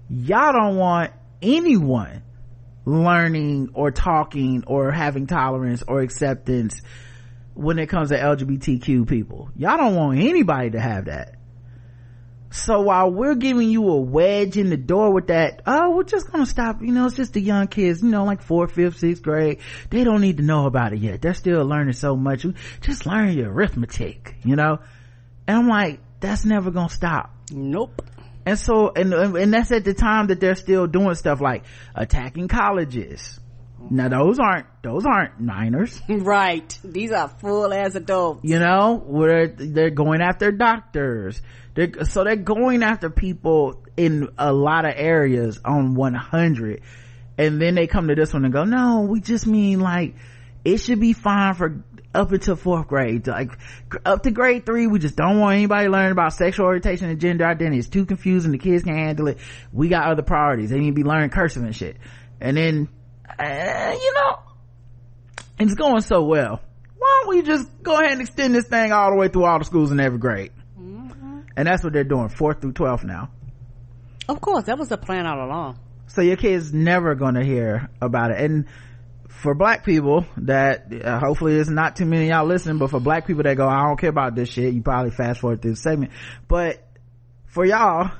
Y'all 0.08 0.52
don't 0.52 0.76
want 0.76 1.12
anyone 1.40 2.22
learning 2.84 3.70
or 3.74 3.90
talking 3.90 4.64
or 4.66 4.90
having 4.90 5.26
tolerance 5.26 5.82
or 5.86 6.00
acceptance 6.00 6.80
when 7.60 7.78
it 7.78 7.86
comes 7.88 8.08
to 8.08 8.18
lgbtq 8.18 9.06
people 9.08 9.50
y'all 9.56 9.76
don't 9.76 9.94
want 9.94 10.18
anybody 10.18 10.70
to 10.70 10.80
have 10.80 11.06
that 11.06 11.36
so 12.52 12.80
while 12.80 13.10
we're 13.12 13.36
giving 13.36 13.70
you 13.70 13.88
a 13.88 14.00
wedge 14.00 14.56
in 14.56 14.70
the 14.70 14.76
door 14.76 15.12
with 15.12 15.28
that, 15.28 15.62
oh, 15.66 15.90
we're 15.90 16.02
just 16.02 16.30
gonna 16.30 16.46
stop, 16.46 16.82
you 16.82 16.90
know, 16.90 17.06
it's 17.06 17.14
just 17.14 17.32
the 17.32 17.40
young 17.40 17.68
kids, 17.68 18.02
you 18.02 18.08
know, 18.08 18.24
like 18.24 18.42
fourth, 18.42 18.72
fifth, 18.72 18.98
sixth 18.98 19.22
grade. 19.22 19.60
They 19.90 20.02
don't 20.02 20.20
need 20.20 20.38
to 20.38 20.42
know 20.42 20.66
about 20.66 20.92
it 20.92 20.98
yet. 20.98 21.22
They're 21.22 21.34
still 21.34 21.64
learning 21.64 21.92
so 21.92 22.16
much. 22.16 22.44
Just 22.80 23.06
learn 23.06 23.32
your 23.32 23.52
arithmetic, 23.52 24.34
you 24.42 24.56
know? 24.56 24.80
And 25.46 25.58
I'm 25.58 25.68
like, 25.68 26.00
that's 26.18 26.44
never 26.44 26.72
gonna 26.72 26.88
stop. 26.88 27.32
Nope. 27.52 28.02
And 28.44 28.58
so, 28.58 28.90
and, 28.96 29.12
and 29.12 29.54
that's 29.54 29.70
at 29.70 29.84
the 29.84 29.94
time 29.94 30.28
that 30.28 30.40
they're 30.40 30.56
still 30.56 30.86
doing 30.86 31.14
stuff 31.14 31.40
like 31.40 31.64
attacking 31.94 32.48
colleges. 32.48 33.39
Mm-hmm. 33.80 33.96
Now 33.96 34.08
those 34.08 34.38
aren't, 34.38 34.66
those 34.82 35.04
aren't 35.06 35.40
minors. 35.40 36.00
Right. 36.08 36.78
These 36.84 37.12
are 37.12 37.28
full 37.28 37.72
as 37.72 37.96
adults. 37.96 38.40
You 38.44 38.58
know, 38.58 39.02
where 39.04 39.48
they're 39.48 39.90
going 39.90 40.20
after 40.20 40.52
doctors 40.52 41.40
they're, 41.74 42.04
so 42.04 42.24
they're 42.24 42.36
going 42.36 42.82
after 42.82 43.10
people 43.10 43.82
in 43.96 44.28
a 44.38 44.52
lot 44.52 44.84
of 44.84 44.94
areas 44.96 45.60
on 45.64 45.94
100. 45.94 46.82
And 47.38 47.60
then 47.60 47.74
they 47.74 47.86
come 47.86 48.08
to 48.08 48.14
this 48.14 48.32
one 48.32 48.44
and 48.44 48.52
go, 48.52 48.64
no, 48.64 49.02
we 49.02 49.20
just 49.20 49.46
mean 49.46 49.80
like, 49.80 50.14
it 50.64 50.78
should 50.78 51.00
be 51.00 51.12
fine 51.12 51.54
for 51.54 51.82
up 52.14 52.32
until 52.32 52.56
fourth 52.56 52.88
grade. 52.88 53.26
Like, 53.26 53.52
up 54.04 54.24
to 54.24 54.30
grade 54.30 54.66
three, 54.66 54.88
we 54.88 54.98
just 54.98 55.16
don't 55.16 55.38
want 55.38 55.56
anybody 55.56 55.88
learning 55.88 56.12
about 56.12 56.34
sexual 56.34 56.66
orientation 56.66 57.08
and 57.08 57.20
gender 57.20 57.46
identity. 57.46 57.78
It's 57.78 57.88
too 57.88 58.04
confusing. 58.04 58.52
The 58.52 58.58
kids 58.58 58.84
can't 58.84 58.98
handle 58.98 59.28
it. 59.28 59.38
We 59.72 59.88
got 59.88 60.10
other 60.10 60.22
priorities. 60.22 60.70
They 60.70 60.78
need 60.80 60.90
to 60.90 60.92
be 60.92 61.04
learning 61.04 61.30
cursive 61.30 61.62
and 61.62 61.74
shit. 61.74 61.96
And 62.40 62.56
then, 62.56 62.88
uh, 63.38 63.96
you 64.00 64.14
know, 64.14 64.38
it's 65.58 65.74
going 65.74 66.00
so 66.00 66.24
well. 66.24 66.60
Why 66.98 67.22
don't 67.22 67.36
we 67.36 67.42
just 67.42 67.82
go 67.82 67.94
ahead 67.94 68.12
and 68.12 68.20
extend 68.20 68.54
this 68.54 68.66
thing 68.66 68.92
all 68.92 69.10
the 69.10 69.16
way 69.16 69.28
through 69.28 69.44
all 69.44 69.58
the 69.58 69.64
schools 69.64 69.90
in 69.90 70.00
every 70.00 70.18
grade? 70.18 70.52
and 71.56 71.66
that's 71.68 71.84
what 71.84 71.92
they're 71.92 72.04
doing 72.04 72.28
fourth 72.28 72.60
through 72.62 72.72
12th 72.72 73.04
now. 73.04 73.30
Of 74.28 74.40
course 74.40 74.64
that 74.64 74.78
was 74.78 74.88
the 74.88 74.96
plan 74.96 75.26
all 75.26 75.44
along. 75.44 75.78
So 76.06 76.22
your 76.22 76.36
kids 76.36 76.72
never 76.72 77.14
gonna 77.14 77.44
hear 77.44 77.90
about 78.00 78.30
it. 78.30 78.40
And 78.40 78.66
for 79.28 79.54
black 79.54 79.84
people 79.84 80.24
that 80.38 80.92
uh, 81.04 81.18
hopefully 81.18 81.54
there's 81.54 81.68
not 81.68 81.96
too 81.96 82.04
many 82.04 82.28
y'all 82.28 82.46
listening 82.46 82.78
but 82.78 82.90
for 82.90 83.00
black 83.00 83.26
people 83.26 83.42
that 83.42 83.56
go 83.56 83.66
i 83.66 83.86
don't 83.86 83.98
care 83.98 84.10
about 84.10 84.34
this 84.34 84.50
shit 84.50 84.74
you 84.74 84.82
probably 84.82 85.10
fast 85.10 85.40
forward 85.40 85.62
through 85.62 85.70
the 85.70 85.76
segment. 85.76 86.12
But 86.48 86.82
for 87.46 87.64
y'all 87.64 88.10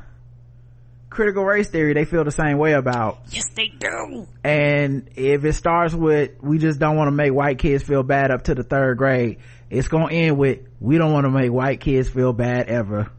critical 1.10 1.44
race 1.44 1.68
theory 1.68 1.92
they 1.92 2.04
feel 2.04 2.24
the 2.24 2.30
same 2.30 2.56
way 2.56 2.72
about. 2.72 3.18
Yes 3.30 3.50
they 3.54 3.68
do. 3.68 4.26
And 4.44 5.10
if 5.16 5.44
it 5.44 5.52
starts 5.54 5.92
with 5.92 6.40
we 6.40 6.58
just 6.58 6.78
don't 6.78 6.96
want 6.96 7.08
to 7.08 7.12
make 7.12 7.32
white 7.32 7.58
kids 7.58 7.82
feel 7.82 8.02
bad 8.02 8.30
up 8.30 8.44
to 8.44 8.54
the 8.54 8.62
third 8.62 8.96
grade 8.96 9.38
it's 9.70 9.88
gonna 9.88 10.12
end 10.12 10.38
with 10.38 10.60
we 10.80 10.98
don't 10.98 11.12
want 11.12 11.24
to 11.24 11.30
make 11.30 11.50
white 11.50 11.80
kids 11.80 12.08
feel 12.08 12.32
bad 12.32 12.68
ever. 12.68 13.10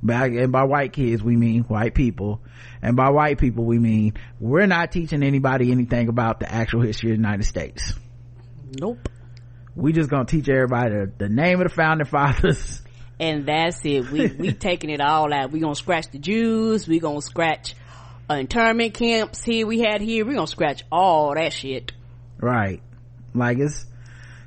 By, 0.00 0.26
and 0.26 0.52
by 0.52 0.62
white 0.62 0.92
kids 0.92 1.22
we 1.22 1.36
mean 1.36 1.62
white 1.64 1.92
people. 1.94 2.40
And 2.80 2.96
by 2.96 3.10
white 3.10 3.38
people 3.38 3.64
we 3.64 3.78
mean 3.78 4.14
we're 4.38 4.66
not 4.66 4.92
teaching 4.92 5.22
anybody 5.22 5.72
anything 5.72 6.08
about 6.08 6.40
the 6.40 6.52
actual 6.52 6.82
history 6.82 7.10
of 7.10 7.16
the 7.16 7.22
united 7.22 7.44
states. 7.44 7.94
Nope. 8.80 9.08
We 9.74 9.92
just 9.92 10.10
gonna 10.10 10.24
teach 10.24 10.48
everybody 10.48 10.90
the, 10.90 11.12
the 11.18 11.28
name 11.28 11.60
of 11.60 11.68
the 11.68 11.74
founding 11.74 12.06
fathers 12.10 12.82
and 13.20 13.46
that's 13.46 13.84
it. 13.84 14.10
We 14.10 14.26
we 14.28 14.52
taking 14.68 14.90
it 14.90 15.00
all 15.00 15.32
out. 15.32 15.50
We 15.50 15.60
gonna 15.60 15.74
scratch 15.74 16.10
the 16.10 16.18
jews. 16.18 16.86
We 16.86 17.00
gonna 17.00 17.22
scratch 17.22 17.74
internment 18.30 18.94
camps 18.94 19.42
here 19.42 19.66
we 19.66 19.80
had 19.80 20.00
here. 20.00 20.24
We 20.24 20.34
gonna 20.34 20.46
scratch 20.46 20.84
all 20.90 21.34
that 21.34 21.52
shit. 21.52 21.92
Right. 22.38 22.82
Like 23.34 23.58
it's 23.58 23.84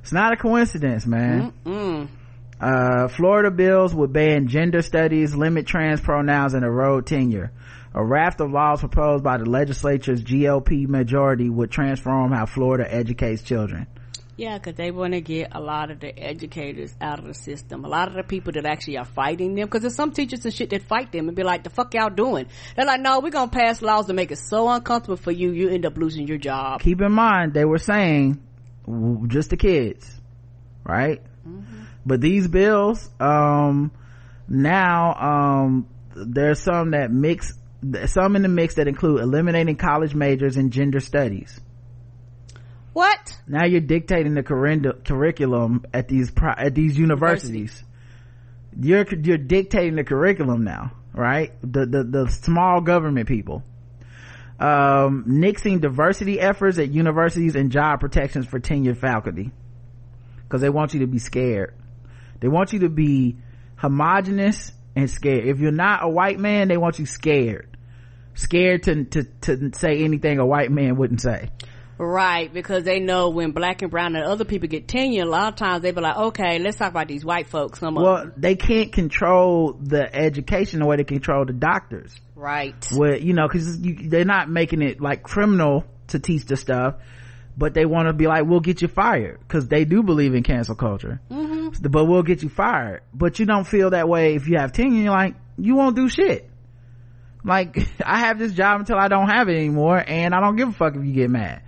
it's 0.01 0.11
not 0.11 0.33
a 0.33 0.37
coincidence 0.37 1.05
man. 1.05 1.53
Mm-mm. 1.65 2.07
Uh, 2.59 3.07
Florida 3.07 3.49
bills 3.49 3.93
would 3.93 4.13
ban 4.13 4.47
gender 4.47 4.83
studies, 4.83 5.33
limit 5.35 5.65
trans 5.65 5.99
pronouns, 5.99 6.53
and 6.53 6.63
erode 6.63 7.07
tenure. 7.07 7.51
A 7.93 8.03
raft 8.03 8.39
of 8.39 8.51
laws 8.51 8.79
proposed 8.79 9.23
by 9.23 9.37
the 9.37 9.49
legislature's 9.49 10.23
GOP 10.23 10.87
majority 10.87 11.49
would 11.49 11.71
transform 11.71 12.31
how 12.31 12.45
Florida 12.45 12.85
educates 12.93 13.41
children. 13.41 13.87
Yeah, 14.37 14.57
because 14.57 14.75
they 14.75 14.91
want 14.91 15.13
to 15.13 15.21
get 15.21 15.49
a 15.51 15.59
lot 15.59 15.91
of 15.91 15.99
the 15.99 16.17
educators 16.17 16.95
out 16.99 17.19
of 17.19 17.25
the 17.25 17.33
system. 17.33 17.85
A 17.85 17.87
lot 17.87 18.07
of 18.07 18.15
the 18.15 18.23
people 18.23 18.53
that 18.53 18.65
actually 18.65 18.97
are 18.97 19.05
fighting 19.05 19.55
them, 19.55 19.67
because 19.67 19.81
there's 19.81 19.95
some 19.95 20.11
teachers 20.11 20.45
and 20.45 20.53
shit 20.53 20.69
that 20.71 20.83
fight 20.83 21.11
them 21.11 21.27
and 21.27 21.35
be 21.35 21.43
like, 21.43 21.63
the 21.63 21.69
fuck 21.69 21.93
y'all 21.93 22.09
doing? 22.09 22.47
They're 22.75 22.85
like, 22.85 23.01
no, 23.01 23.19
we're 23.19 23.29
going 23.29 23.49
to 23.49 23.55
pass 23.55 23.81
laws 23.81 24.07
to 24.07 24.13
make 24.13 24.31
it 24.31 24.37
so 24.37 24.67
uncomfortable 24.69 25.17
for 25.17 25.31
you, 25.31 25.51
you 25.51 25.69
end 25.69 25.85
up 25.85 25.97
losing 25.97 26.27
your 26.27 26.37
job. 26.37 26.81
Keep 26.81 27.01
in 27.01 27.11
mind, 27.11 27.53
they 27.53 27.65
were 27.65 27.77
saying 27.77 28.41
just 29.27 29.51
the 29.51 29.57
kids, 29.57 30.19
right? 30.83 31.21
Mm-hmm 31.47 31.81
but 32.05 32.21
these 32.21 32.47
bills 32.47 33.09
um 33.19 33.91
now 34.47 35.13
um 35.13 35.87
there's 36.15 36.59
some 36.59 36.91
that 36.91 37.11
mix 37.11 37.53
some 38.05 38.35
in 38.35 38.41
the 38.41 38.47
mix 38.47 38.75
that 38.75 38.87
include 38.87 39.21
eliminating 39.21 39.75
college 39.75 40.13
majors 40.13 40.57
in 40.57 40.69
gender 40.71 40.99
studies 40.99 41.59
what 42.93 43.39
now 43.47 43.65
you're 43.65 43.81
dictating 43.81 44.33
the 44.33 44.43
curriculum 44.43 45.85
at 45.93 46.07
these 46.07 46.31
at 46.57 46.75
these 46.75 46.97
universities 46.97 47.83
University. 48.73 48.87
you're 48.87 49.21
you're 49.21 49.37
dictating 49.37 49.95
the 49.95 50.03
curriculum 50.03 50.63
now 50.63 50.91
right 51.13 51.53
the 51.61 51.85
the, 51.85 52.03
the 52.03 52.29
small 52.29 52.81
government 52.81 53.27
people 53.27 53.63
um 54.59 55.25
nixing 55.27 55.79
diversity 55.81 56.39
efforts 56.39 56.77
at 56.77 56.89
universities 56.89 57.55
and 57.55 57.71
job 57.71 57.99
protections 57.99 58.45
for 58.45 58.59
tenured 58.59 58.97
faculty 58.97 59.51
because 60.43 60.61
they 60.61 60.69
want 60.69 60.93
you 60.93 60.99
to 61.01 61.07
be 61.07 61.19
scared 61.19 61.73
they 62.41 62.47
want 62.47 62.73
you 62.73 62.79
to 62.79 62.89
be 62.89 63.37
homogenous 63.77 64.71
and 64.95 65.09
scared. 65.09 65.47
If 65.47 65.59
you're 65.59 65.71
not 65.71 66.03
a 66.03 66.09
white 66.09 66.39
man, 66.39 66.67
they 66.67 66.77
want 66.77 66.99
you 66.99 67.05
scared. 67.05 67.77
Scared 68.33 68.83
to, 68.83 69.05
to, 69.05 69.23
to 69.41 69.71
say 69.73 70.03
anything 70.03 70.39
a 70.39 70.45
white 70.45 70.71
man 70.71 70.97
wouldn't 70.97 71.21
say. 71.21 71.49
Right, 72.03 72.51
because 72.51 72.83
they 72.83 72.99
know 72.99 73.29
when 73.29 73.51
black 73.51 73.83
and 73.83 73.91
brown 73.91 74.15
and 74.15 74.25
other 74.25 74.43
people 74.43 74.67
get 74.67 74.87
tenure, 74.87 75.21
a 75.21 75.27
lot 75.27 75.49
of 75.49 75.55
times 75.55 75.83
they 75.83 75.91
be 75.91 76.01
like, 76.01 76.17
okay, 76.17 76.57
let's 76.57 76.77
talk 76.77 76.89
about 76.89 77.07
these 77.07 77.23
white 77.23 77.45
folks. 77.45 77.79
Some 77.79 77.93
well, 77.93 78.31
they 78.35 78.55
can't 78.55 78.91
control 78.91 79.73
the 79.73 80.11
education 80.11 80.79
the 80.79 80.87
way 80.87 80.95
they 80.95 81.03
control 81.03 81.45
the 81.45 81.53
doctors. 81.53 82.19
Right. 82.35 82.73
Well, 82.91 83.19
you 83.19 83.33
know, 83.33 83.47
cause 83.47 83.77
you, 83.77 84.09
they're 84.09 84.25
not 84.25 84.49
making 84.49 84.81
it 84.81 84.99
like 84.99 85.21
criminal 85.21 85.85
to 86.07 86.17
teach 86.17 86.45
the 86.45 86.57
stuff, 86.57 86.95
but 87.55 87.75
they 87.75 87.85
want 87.85 88.07
to 88.07 88.13
be 88.13 88.25
like, 88.25 88.45
we'll 88.47 88.61
get 88.61 88.81
you 88.81 88.87
fired. 88.87 89.39
Cause 89.47 89.67
they 89.67 89.85
do 89.85 90.01
believe 90.01 90.33
in 90.33 90.41
cancel 90.41 90.73
culture. 90.73 91.21
Mm-hmm. 91.29 91.87
But 91.87 92.05
we'll 92.05 92.23
get 92.23 92.41
you 92.41 92.49
fired. 92.49 93.03
But 93.13 93.37
you 93.37 93.45
don't 93.45 93.67
feel 93.67 93.91
that 93.91 94.09
way 94.09 94.33
if 94.33 94.47
you 94.47 94.57
have 94.57 94.71
tenure. 94.71 95.03
You're 95.03 95.13
like, 95.13 95.35
you 95.55 95.75
won't 95.75 95.95
do 95.95 96.09
shit. 96.09 96.49
Like, 97.43 97.77
I 98.03 98.21
have 98.21 98.39
this 98.39 98.53
job 98.53 98.79
until 98.79 98.97
I 98.97 99.07
don't 99.07 99.29
have 99.29 99.49
it 99.49 99.55
anymore 99.55 100.03
and 100.03 100.33
I 100.33 100.39
don't 100.41 100.55
give 100.55 100.69
a 100.69 100.73
fuck 100.73 100.95
if 100.95 101.05
you 101.05 101.13
get 101.13 101.29
mad 101.29 101.61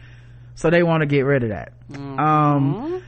so 0.56 0.70
they 0.70 0.84
want 0.84 1.02
to 1.02 1.06
get 1.08 1.22
rid 1.22 1.44
of 1.44 1.50
that. 1.50 1.74
Mm-hmm. 1.90 2.20
um 2.20 3.04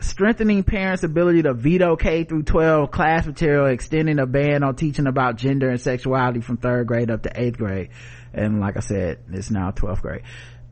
strengthening 0.00 0.62
parents 0.62 1.02
ability 1.04 1.42
to 1.42 1.54
veto 1.54 1.96
k 1.96 2.24
through 2.24 2.42
12 2.42 2.90
class 2.90 3.24
material 3.26 3.66
extending 3.66 4.18
a 4.18 4.26
ban 4.26 4.62
on 4.62 4.76
teaching 4.76 5.06
about 5.06 5.36
gender 5.36 5.70
and 5.70 5.80
sexuality 5.80 6.40
from 6.40 6.58
third 6.58 6.86
grade 6.86 7.10
up 7.10 7.22
to 7.22 7.30
eighth 7.34 7.56
grade. 7.56 7.90
And 8.34 8.60
like 8.60 8.76
i 8.76 8.80
said 8.80 9.20
it's 9.32 9.50
now 9.50 9.70
12th 9.70 10.02
grade. 10.02 10.22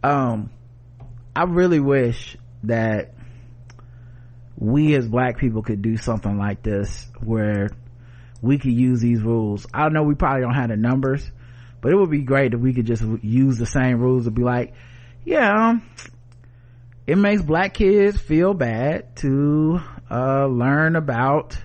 Um 0.02 0.50
i 1.34 1.44
really 1.44 1.80
wish 1.80 2.36
that 2.64 3.14
we 4.56 4.94
as 4.94 5.08
black 5.08 5.38
people 5.38 5.62
could 5.62 5.82
do 5.82 5.96
something 5.96 6.38
like 6.38 6.62
this 6.62 7.08
where 7.22 7.70
we 8.42 8.58
could 8.58 8.72
use 8.72 9.00
these 9.00 9.22
rules. 9.22 9.66
I 9.72 9.88
know 9.88 10.02
we 10.02 10.14
probably 10.14 10.42
don't 10.42 10.54
have 10.54 10.68
the 10.68 10.76
numbers 10.76 11.30
but 11.84 11.92
it 11.92 11.96
would 11.96 12.10
be 12.10 12.22
great 12.22 12.54
if 12.54 12.60
we 12.60 12.72
could 12.72 12.86
just 12.86 13.02
use 13.22 13.58
the 13.58 13.66
same 13.66 14.00
rules 14.00 14.24
to 14.24 14.30
be 14.30 14.42
like 14.42 14.72
yeah 15.26 15.70
um, 15.70 15.82
it 17.06 17.18
makes 17.18 17.42
black 17.42 17.74
kids 17.74 18.18
feel 18.18 18.54
bad 18.54 19.16
to 19.16 19.80
uh, 20.10 20.46
learn 20.46 20.96
about 20.96 21.58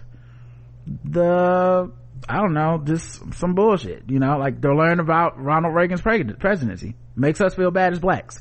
the 1.04 1.92
I 2.28 2.38
don't 2.38 2.54
know, 2.54 2.82
just 2.84 3.34
some 3.36 3.56
bullshit, 3.56 4.04
you 4.08 4.20
know, 4.20 4.38
like 4.38 4.62
they're 4.62 4.76
learning 4.76 5.00
about 5.00 5.42
Ronald 5.42 5.74
Reagan's 5.74 6.02
presidency. 6.02 6.96
Makes 7.16 7.42
us 7.42 7.56
feel 7.56 7.72
bad 7.72 7.94
as 7.94 8.00
blacks. 8.00 8.40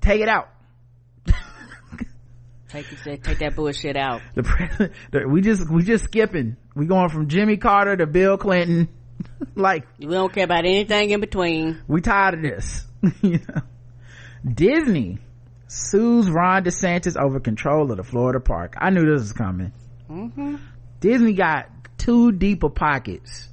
Take 0.00 0.20
it 0.20 0.28
out. 0.28 0.48
take 2.68 2.86
take 3.02 3.38
that 3.38 3.56
bullshit 3.56 3.96
out. 3.96 4.20
The, 4.34 4.92
the, 5.10 5.28
we 5.28 5.40
just 5.40 5.68
we 5.68 5.82
just 5.82 6.04
skipping. 6.04 6.56
We 6.76 6.86
going 6.86 7.08
from 7.08 7.28
Jimmy 7.28 7.56
Carter 7.56 7.96
to 7.96 8.06
Bill 8.06 8.36
Clinton. 8.36 8.88
like 9.54 9.86
we 9.98 10.06
don't 10.06 10.32
care 10.32 10.44
about 10.44 10.64
anything 10.64 11.10
in 11.10 11.20
between. 11.20 11.82
We 11.88 12.00
tired 12.00 12.34
of 12.34 12.42
this. 12.42 12.84
you 13.22 13.40
know? 13.48 13.62
Disney 14.46 15.18
sues 15.66 16.30
Ron 16.30 16.64
DeSantis 16.64 17.16
over 17.16 17.40
control 17.40 17.90
of 17.90 17.96
the 17.96 18.04
Florida 18.04 18.40
park. 18.40 18.74
I 18.78 18.90
knew 18.90 19.00
this 19.00 19.22
was 19.22 19.32
coming. 19.32 19.72
Mm-hmm. 20.08 20.56
Disney 21.00 21.32
got 21.32 21.68
too 21.98 22.32
deep 22.32 22.62
of 22.62 22.74
pockets 22.74 23.48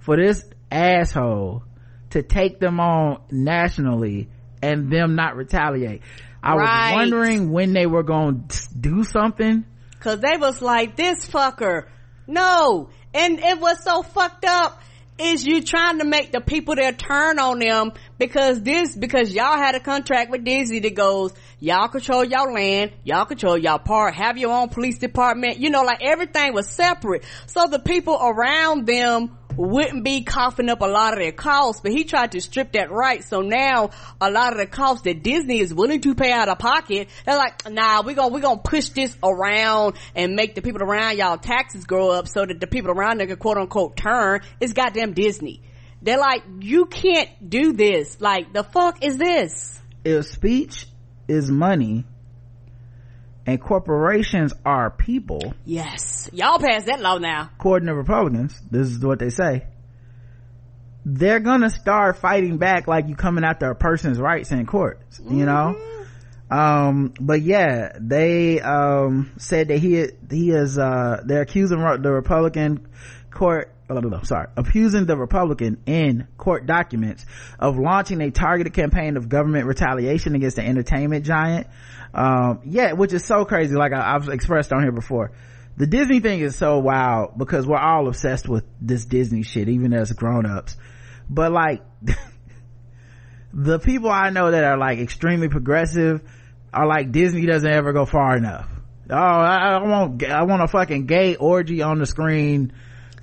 for 0.00 0.16
this 0.16 0.44
asshole 0.70 1.62
to 2.10 2.22
take 2.22 2.60
them 2.60 2.80
on 2.80 3.20
nationally 3.30 4.28
and 4.62 4.90
them 4.90 5.14
not 5.14 5.36
retaliate. 5.36 6.02
I 6.42 6.54
right. 6.54 6.90
was 6.90 6.96
wondering 6.96 7.50
when 7.50 7.72
they 7.72 7.86
were 7.86 8.02
going 8.02 8.48
to 8.48 8.68
do 8.78 9.04
something. 9.04 9.64
Cause 10.00 10.20
they 10.20 10.36
was 10.36 10.62
like, 10.62 10.96
this 10.96 11.26
fucker. 11.28 11.88
No. 12.26 12.90
And 13.12 13.38
it 13.40 13.58
was 13.58 13.82
so 13.82 14.02
fucked 14.02 14.44
up 14.44 14.80
is 15.18 15.44
you 15.46 15.62
trying 15.62 15.98
to 15.98 16.04
make 16.04 16.32
the 16.32 16.40
people 16.40 16.74
that 16.74 16.98
turn 16.98 17.38
on 17.38 17.58
them 17.58 17.92
because 18.18 18.62
this 18.62 18.94
because 18.94 19.32
y'all 19.32 19.56
had 19.56 19.74
a 19.74 19.80
contract 19.80 20.30
with 20.30 20.44
Disney 20.44 20.80
that 20.80 20.94
goes 20.94 21.32
y'all 21.58 21.88
control 21.88 22.24
y'all 22.24 22.52
land 22.52 22.92
y'all 23.04 23.24
control 23.24 23.56
y'all 23.56 23.78
park 23.78 24.14
have 24.14 24.36
your 24.36 24.52
own 24.52 24.68
police 24.68 24.98
department 24.98 25.58
you 25.58 25.70
know 25.70 25.82
like 25.82 26.02
everything 26.02 26.52
was 26.52 26.68
separate. 26.68 27.24
So 27.46 27.66
the 27.70 27.78
people 27.78 28.18
around 28.20 28.86
them 28.86 29.36
wouldn't 29.56 30.04
be 30.04 30.22
coughing 30.22 30.68
up 30.68 30.80
a 30.80 30.86
lot 30.86 31.12
of 31.12 31.18
their 31.18 31.32
costs, 31.32 31.80
but 31.80 31.92
he 31.92 32.04
tried 32.04 32.32
to 32.32 32.40
strip 32.40 32.72
that 32.72 32.90
right. 32.90 33.24
So 33.24 33.40
now 33.40 33.90
a 34.20 34.30
lot 34.30 34.52
of 34.52 34.58
the 34.58 34.66
costs 34.66 35.02
that 35.04 35.22
Disney 35.22 35.60
is 35.60 35.72
willing 35.72 36.00
to 36.02 36.14
pay 36.14 36.32
out 36.32 36.48
of 36.48 36.58
pocket, 36.58 37.08
they're 37.24 37.36
like, 37.36 37.70
nah, 37.70 38.02
we're 38.02 38.14
gonna, 38.14 38.32
we're 38.32 38.40
gonna 38.40 38.60
push 38.60 38.90
this 38.90 39.16
around 39.22 39.96
and 40.14 40.34
make 40.34 40.54
the 40.54 40.62
people 40.62 40.82
around 40.82 41.16
y'all 41.16 41.38
taxes 41.38 41.84
grow 41.84 42.10
up 42.10 42.28
so 42.28 42.44
that 42.44 42.60
the 42.60 42.66
people 42.66 42.90
around 42.90 43.18
them 43.18 43.28
can 43.28 43.36
quote 43.36 43.58
unquote 43.58 43.96
turn. 43.96 44.40
It's 44.60 44.72
goddamn 44.72 45.12
Disney. 45.12 45.62
They're 46.02 46.18
like, 46.18 46.42
you 46.60 46.86
can't 46.86 47.30
do 47.48 47.72
this. 47.72 48.20
Like, 48.20 48.52
the 48.52 48.62
fuck 48.62 49.04
is 49.04 49.16
this? 49.16 49.80
If 50.04 50.26
speech 50.26 50.86
is 51.26 51.50
money, 51.50 52.04
and 53.46 53.60
corporations 53.60 54.52
are 54.64 54.90
people. 54.90 55.54
Yes. 55.64 56.28
Y'all 56.32 56.58
passed 56.58 56.86
that 56.86 57.00
law 57.00 57.18
now. 57.18 57.50
According 57.58 57.86
to 57.86 57.94
Republicans, 57.94 58.60
this 58.70 58.88
is 58.88 58.98
what 58.98 59.20
they 59.20 59.30
say. 59.30 59.66
They're 61.04 61.40
gonna 61.40 61.70
start 61.70 62.18
fighting 62.18 62.58
back 62.58 62.88
like 62.88 63.08
you 63.08 63.14
coming 63.14 63.44
after 63.44 63.70
a 63.70 63.76
person's 63.76 64.18
rights 64.18 64.50
in 64.50 64.66
court, 64.66 65.00
mm-hmm. 65.12 65.38
you 65.38 65.46
know? 65.46 65.78
Um, 66.50 67.14
but 67.20 67.42
yeah, 67.42 67.96
they, 68.00 68.60
um, 68.60 69.32
said 69.38 69.68
that 69.68 69.78
he, 69.78 70.06
he 70.30 70.50
is, 70.50 70.78
uh, 70.78 71.22
they're 71.24 71.42
accusing 71.42 71.78
the 71.78 72.12
Republican 72.12 72.88
court 73.30 73.72
oh, 73.88 74.00
no, 74.00 74.22
sorry, 74.22 74.48
accusing 74.56 75.06
the 75.06 75.16
Republican 75.16 75.82
in 75.86 76.26
court 76.36 76.66
documents 76.66 77.24
of 77.58 77.78
launching 77.78 78.20
a 78.20 78.30
targeted 78.30 78.74
campaign 78.74 79.16
of 79.16 79.28
government 79.28 79.66
retaliation 79.66 80.34
against 80.34 80.56
the 80.56 80.62
entertainment 80.62 81.24
giant. 81.24 81.66
Um, 82.14 82.60
yeah 82.64 82.92
which 82.92 83.12
is 83.12 83.24
so 83.24 83.44
crazy 83.44 83.74
like 83.74 83.92
I, 83.92 84.12
have 84.12 84.28
expressed 84.28 84.72
on 84.72 84.82
here 84.82 84.92
before. 84.92 85.32
The 85.76 85.86
disney 85.86 86.20
thing 86.20 86.40
is 86.40 86.56
so 86.56 86.78
wild 86.78 87.36
because 87.36 87.66
we're 87.66 87.76
all 87.76 88.08
obsessed 88.08 88.48
with 88.48 88.64
this 88.80 89.04
disney 89.04 89.42
shit 89.42 89.68
even 89.68 89.92
as 89.92 90.12
grown-ups. 90.12 90.76
But 91.28 91.52
like 91.52 91.82
the 93.52 93.78
people 93.78 94.10
i 94.10 94.30
know 94.30 94.50
that 94.50 94.64
are 94.64 94.78
like 94.78 94.98
extremely 94.98 95.48
progressive 95.48 96.22
are 96.72 96.86
like 96.86 97.12
disney 97.12 97.46
doesn't 97.46 97.70
ever 97.70 97.92
go 97.92 98.04
far 98.04 98.36
enough. 98.36 98.68
Oh 99.08 99.14
I, 99.14 99.76
I 99.76 99.82
want 99.82 100.24
i 100.24 100.42
want 100.42 100.62
a 100.62 100.68
fucking 100.68 101.06
gay 101.06 101.36
orgy 101.36 101.82
on 101.82 101.98
the 101.98 102.06
screen 102.06 102.72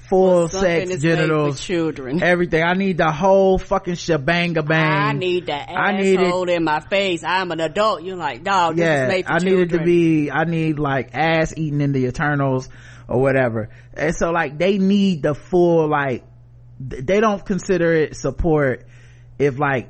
full 0.10 0.48
sex 0.48 1.02
genitals 1.02 1.62
children. 1.62 2.22
everything. 2.24 2.64
I 2.64 2.74
need 2.74 2.98
the 2.98 3.12
whole 3.12 3.58
fucking 3.58 3.96
shebang 3.96 4.54
bang 4.54 4.72
i 4.72 5.12
need 5.12 5.48
that 5.48 5.70
I 5.70 5.98
need 5.98 6.20
it, 6.20 6.50
in 6.50 6.64
my 6.64 6.80
face. 6.80 7.24
I'm 7.24 7.52
an 7.52 7.60
adult. 7.60 8.04
You're 8.04 8.16
like 8.16 8.44
dog 8.44 8.78
yeah 8.78 9.22
i 9.28 9.40
need 9.40 9.60
it 9.60 9.70
to 9.70 9.84
be 9.84 10.32
i 10.32 10.46
need 10.46 10.80
like 10.80 11.10
ass 11.14 11.54
eating 11.56 11.82
in 11.82 11.92
the 11.92 12.06
eternals 12.06 12.70
or 13.08 13.22
whatever. 13.22 13.70
And 13.94 14.16
so 14.16 14.32
like 14.32 14.58
they 14.58 14.78
need 14.78 15.24
the 15.24 15.36
full 15.36 15.88
like 15.90 16.24
they 16.80 17.20
don't 17.20 17.46
consider 17.46 17.94
it 17.94 18.16
support 18.16 18.86
if 19.40 19.60
like 19.60 19.90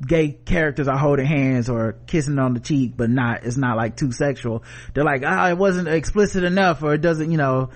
gay 0.00 0.32
characters 0.32 0.88
are 0.88 0.98
holding 0.98 1.26
hands 1.26 1.68
or 1.68 1.96
kissing 2.06 2.38
on 2.38 2.54
the 2.54 2.60
cheek 2.60 2.96
but 2.96 3.10
not 3.10 3.44
it's 3.44 3.56
not 3.56 3.76
like 3.76 3.96
too 3.96 4.12
sexual. 4.12 4.64
They're 4.92 5.04
like 5.04 5.22
ah 5.24 5.46
oh, 5.46 5.50
it 5.50 5.58
wasn't 5.58 5.88
explicit 5.88 6.44
enough 6.44 6.82
or 6.82 6.94
it 6.94 7.00
doesn't 7.00 7.30
you 7.30 7.38
know. 7.38 7.70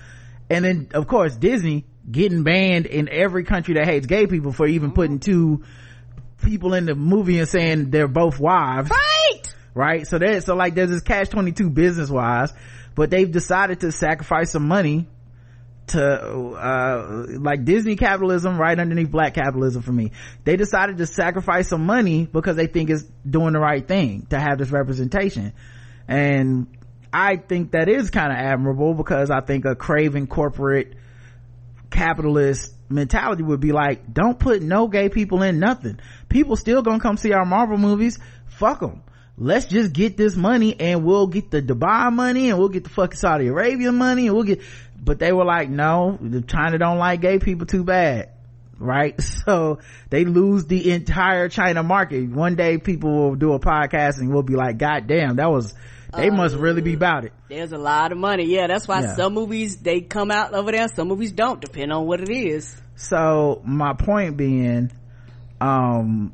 And 0.49 0.65
then 0.65 0.89
of 0.93 1.07
course 1.07 1.35
disney 1.35 1.85
getting 2.09 2.43
banned 2.43 2.85
in 2.85 3.09
every 3.09 3.43
country 3.43 3.75
that 3.75 3.85
hates 3.85 4.05
gay 4.05 4.27
people 4.27 4.51
for 4.51 4.67
even 4.67 4.91
putting 4.91 5.19
two 5.19 5.63
people 6.43 6.73
in 6.73 6.85
the 6.85 6.95
movie 6.95 7.39
and 7.39 7.47
saying 7.47 7.91
they're 7.91 8.07
both 8.07 8.39
wives. 8.39 8.89
Right! 8.89 9.53
Right? 9.73 10.07
So 10.07 10.17
that 10.17 10.43
so 10.43 10.55
like 10.55 10.75
there's 10.75 10.89
this 10.89 11.01
catch 11.01 11.29
22 11.29 11.69
business 11.69 12.09
wise 12.09 12.53
but 12.95 13.09
they've 13.09 13.31
decided 13.31 13.79
to 13.81 13.91
sacrifice 13.91 14.51
some 14.51 14.67
money 14.67 15.07
to 15.89 16.01
uh 16.01 17.25
like 17.39 17.65
disney 17.65 17.95
capitalism 17.95 18.57
right 18.57 18.79
underneath 18.79 19.11
black 19.11 19.33
capitalism 19.33 19.81
for 19.81 19.91
me 19.91 20.11
they 20.45 20.55
decided 20.55 20.97
to 20.97 21.05
sacrifice 21.05 21.67
some 21.67 21.85
money 21.85 22.25
because 22.25 22.55
they 22.55 22.67
think 22.67 22.89
it's 22.89 23.03
doing 23.29 23.53
the 23.53 23.59
right 23.59 23.87
thing 23.87 24.25
to 24.29 24.39
have 24.39 24.57
this 24.57 24.71
representation 24.71 25.53
and 26.07 26.67
I 27.11 27.37
think 27.37 27.71
that 27.71 27.89
is 27.89 28.09
kind 28.09 28.31
of 28.31 28.37
admirable 28.37 28.93
because 28.93 29.31
I 29.31 29.41
think 29.41 29.65
a 29.65 29.75
craving 29.75 30.27
corporate 30.27 30.93
capitalist 31.89 32.73
mentality 32.89 33.43
would 33.43 33.59
be 33.59 33.71
like, 33.71 34.11
don't 34.13 34.37
put 34.37 34.61
no 34.61 34.87
gay 34.87 35.09
people 35.09 35.41
in 35.41 35.59
nothing. 35.59 35.99
People 36.27 36.55
still 36.55 36.81
gonna 36.81 36.99
come 36.99 37.17
see 37.17 37.33
our 37.33 37.45
Marvel 37.45 37.77
movies. 37.77 38.19
Fuck 38.47 38.81
them. 38.81 39.03
Let's 39.37 39.65
just 39.65 39.93
get 39.93 40.17
this 40.17 40.35
money 40.35 40.77
and 40.79 41.05
we'll 41.05 41.27
get 41.27 41.49
the 41.49 41.61
Dubai 41.61 42.11
money 42.11 42.49
and 42.49 42.59
we'll 42.59 42.69
get 42.69 42.83
the 42.83 42.89
fucking 42.89 43.17
Saudi 43.17 43.47
Arabia 43.47 43.91
money 43.91 44.27
and 44.27 44.35
we'll 44.35 44.43
get, 44.43 44.61
but 45.01 45.19
they 45.19 45.31
were 45.31 45.45
like, 45.45 45.69
no, 45.69 46.17
China 46.47 46.77
don't 46.77 46.97
like 46.97 47.21
gay 47.21 47.39
people 47.39 47.65
too 47.65 47.83
bad. 47.83 48.31
Right? 48.77 49.19
So 49.45 49.79
they 50.11 50.25
lose 50.25 50.65
the 50.65 50.91
entire 50.91 51.49
China 51.49 51.81
market. 51.81 52.29
One 52.29 52.55
day 52.55 52.77
people 52.77 53.09
will 53.09 53.35
do 53.35 53.53
a 53.53 53.59
podcast 53.59 54.19
and 54.19 54.31
we'll 54.31 54.43
be 54.43 54.55
like, 54.55 54.77
God 54.77 55.07
damn, 55.07 55.37
that 55.37 55.49
was, 55.49 55.73
they 56.15 56.29
uh, 56.29 56.35
must 56.35 56.55
really 56.55 56.83
be 56.83 56.93
about 56.93 57.25
it. 57.25 57.33
There's 57.47 57.71
a 57.71 57.79
lot 57.79 58.11
of 58.11 58.19
money. 58.19 58.45
Yeah, 58.45 58.67
that's 58.67 58.87
why 58.87 59.01
yeah. 59.01 59.15
some 59.15 59.33
movies 59.33 59.77
they 59.77 60.01
come 60.01 60.29
out 60.29 60.53
over 60.53 60.71
there, 60.71 60.87
some 60.87 61.07
movies 61.07 61.31
don't, 61.31 61.59
depend 61.59 61.91
on 61.91 62.05
what 62.05 62.21
it 62.21 62.29
is. 62.29 62.79
So 62.95 63.61
my 63.65 63.93
point 63.93 64.37
being, 64.37 64.91
um, 65.59 66.31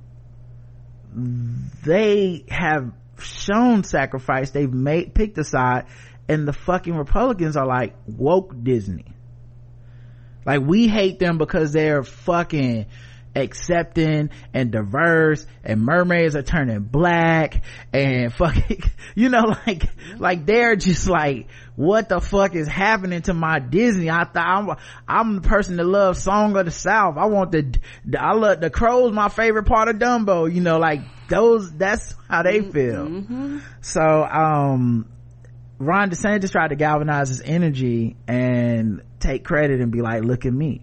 they 1.86 2.44
have 2.50 2.92
shown 3.20 3.84
sacrifice 3.84 4.52
they've 4.52 4.74
made 4.74 5.14
picked 5.14 5.38
a 5.38 5.44
side 5.44 5.86
and 6.28 6.48
the 6.48 6.54
fucking 6.54 6.96
republicans 6.96 7.56
are 7.56 7.68
like 7.68 7.96
woke 8.08 8.54
disney 8.64 9.06
like 10.46 10.62
we 10.62 10.88
hate 10.88 11.20
them 11.20 11.38
because 11.38 11.72
they're 11.72 12.04
fucking 12.04 12.86
accepting 13.36 14.30
and 14.54 14.72
diverse 14.72 15.46
and 15.64 15.82
mermaids 15.82 16.36
are 16.36 16.42
turning 16.42 16.80
black 16.80 17.64
and 17.92 18.34
fucking 18.34 18.82
you 19.16 19.28
know 19.28 19.44
like 19.68 19.84
like 20.18 20.46
they're 20.46 20.76
just 20.78 21.08
like 21.08 21.48
what 21.76 22.08
the 22.08 22.22
fuck 22.22 22.56
is 22.56 22.68
happening 22.68 23.22
to 23.22 23.34
my 23.34 23.60
disney 23.60 24.10
i 24.10 24.24
thought 24.24 24.38
i'm 24.38 24.78
i'm 25.08 25.36
the 25.36 25.42
person 25.42 25.76
that 25.76 25.84
loves 25.84 26.24
song 26.24 26.56
of 26.56 26.66
the 26.66 26.72
south 26.72 27.18
i 27.18 27.26
want 27.26 27.52
the, 27.52 27.78
the 28.06 28.22
i 28.22 28.32
love 28.32 28.62
the 28.62 28.70
crows 28.70 29.12
my 29.12 29.28
favorite 29.28 29.66
part 29.66 29.90
of 29.90 29.98
dumbo 29.98 30.52
you 30.52 30.62
know 30.62 30.78
like 30.78 31.02
those 31.28 31.74
that's 31.74 32.16
how 32.30 32.42
they 32.42 32.60
mm-hmm. 32.60 32.72
feel 32.72 33.06
mm-hmm. 33.06 33.60
so 33.82 34.02
um 34.02 35.10
ron 35.80 36.10
desantis 36.10 36.52
tried 36.52 36.70
to 36.70 36.76
galvanize 36.76 37.30
his 37.30 37.42
energy 37.42 38.16
and 38.28 39.02
take 39.20 39.44
credit 39.44 39.82
and 39.82 39.92
be 39.92 40.02
like 40.02 40.24
look 40.24 40.46
at 40.46 40.54
me 40.54 40.82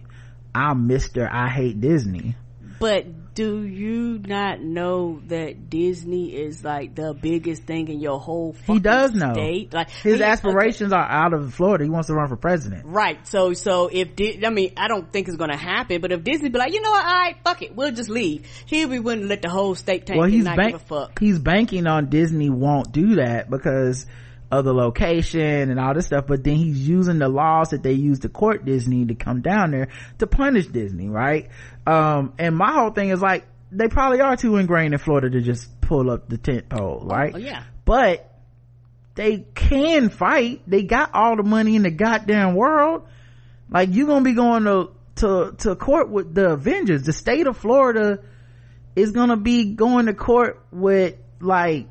i'm 0.53 0.87
mr 0.87 1.27
i 1.31 1.49
hate 1.49 1.79
disney 1.79 2.35
but 2.83 3.33
do 3.33 3.63
you 3.63 4.19
not 4.19 4.59
know 4.59 5.21
that 5.27 5.69
Disney 5.69 6.35
is 6.35 6.65
like 6.65 6.93
the 6.95 7.13
biggest 7.13 7.63
thing 7.63 7.87
in 7.87 8.01
your 8.01 8.19
whole 8.19 8.55
he 8.67 8.79
does 8.79 9.13
know 9.13 9.33
state? 9.33 9.73
Like 9.73 9.89
his 9.89 10.17
he, 10.17 10.23
aspirations 10.23 10.91
okay. 10.91 11.01
are 11.01 11.09
out 11.09 11.33
of 11.33 11.53
Florida. 11.53 11.85
He 11.85 11.89
wants 11.89 12.07
to 12.07 12.13
run 12.13 12.27
for 12.27 12.35
president. 12.35 12.85
Right. 12.85 13.25
So 13.25 13.53
so 13.53 13.89
if 13.91 14.09
I 14.45 14.49
mean 14.49 14.73
I 14.75 14.89
don't 14.89 15.11
think 15.11 15.29
it's 15.29 15.37
going 15.37 15.49
to 15.49 15.55
happen, 15.55 16.01
but 16.01 16.11
if 16.11 16.23
Disney 16.25 16.49
be 16.49 16.59
like, 16.59 16.73
you 16.73 16.81
know 16.81 16.91
what, 16.91 17.05
all 17.05 17.13
right, 17.13 17.37
fuck 17.43 17.61
it, 17.61 17.73
we'll 17.73 17.91
just 17.91 18.09
leave. 18.09 18.47
Be 18.69 18.85
willing 18.99 19.21
to 19.21 19.27
let 19.27 19.41
the 19.41 19.49
whole 19.49 19.75
state 19.75 20.05
take 20.05 20.17
well, 20.17 20.27
he's 20.27 20.43
bank- 20.43 20.81
He's 21.19 21.39
banking 21.39 21.87
on 21.87 22.09
Disney 22.09 22.49
won't 22.49 22.91
do 22.91 23.15
that 23.15 23.49
because 23.49 24.05
of 24.59 24.65
the 24.65 24.73
location 24.73 25.69
and 25.71 25.79
all 25.79 25.93
this 25.93 26.07
stuff, 26.07 26.25
but 26.27 26.43
then 26.43 26.55
he's 26.55 26.87
using 26.87 27.19
the 27.19 27.27
laws 27.27 27.69
that 27.69 27.81
they 27.81 27.93
use 27.93 28.19
to 28.19 28.29
court 28.29 28.65
Disney 28.65 29.05
to 29.05 29.15
come 29.15 29.41
down 29.41 29.71
there 29.71 29.87
to 30.19 30.27
punish 30.27 30.67
Disney, 30.67 31.09
right? 31.09 31.49
Um, 31.87 32.33
and 32.37 32.55
my 32.55 32.71
whole 32.71 32.91
thing 32.91 33.09
is 33.09 33.21
like, 33.21 33.45
they 33.71 33.87
probably 33.87 34.21
are 34.21 34.37
too 34.37 34.57
ingrained 34.57 34.93
in 34.93 34.99
Florida 34.99 35.31
to 35.31 35.41
just 35.41 35.81
pull 35.81 36.11
up 36.11 36.29
the 36.29 36.37
tent 36.37 36.69
pole, 36.69 36.99
oh, 37.01 37.07
right? 37.07 37.33
Oh, 37.33 37.39
yeah. 37.39 37.63
But 37.83 38.29
they 39.15 39.45
can 39.55 40.09
fight. 40.09 40.61
They 40.67 40.83
got 40.83 41.11
all 41.13 41.35
the 41.35 41.43
money 41.43 41.75
in 41.75 41.81
the 41.81 41.91
goddamn 41.91 42.55
world. 42.55 43.07
Like 43.69 43.89
you 43.91 44.05
gonna 44.05 44.23
be 44.23 44.33
going 44.33 44.65
to, 44.65 44.91
to, 45.15 45.55
to 45.59 45.75
court 45.75 46.09
with 46.09 46.35
the 46.35 46.51
Avengers. 46.51 47.03
The 47.03 47.13
state 47.13 47.47
of 47.47 47.57
Florida 47.57 48.19
is 48.95 49.11
gonna 49.11 49.37
be 49.37 49.73
going 49.73 50.05
to 50.05 50.13
court 50.13 50.63
with 50.71 51.15
like 51.39 51.87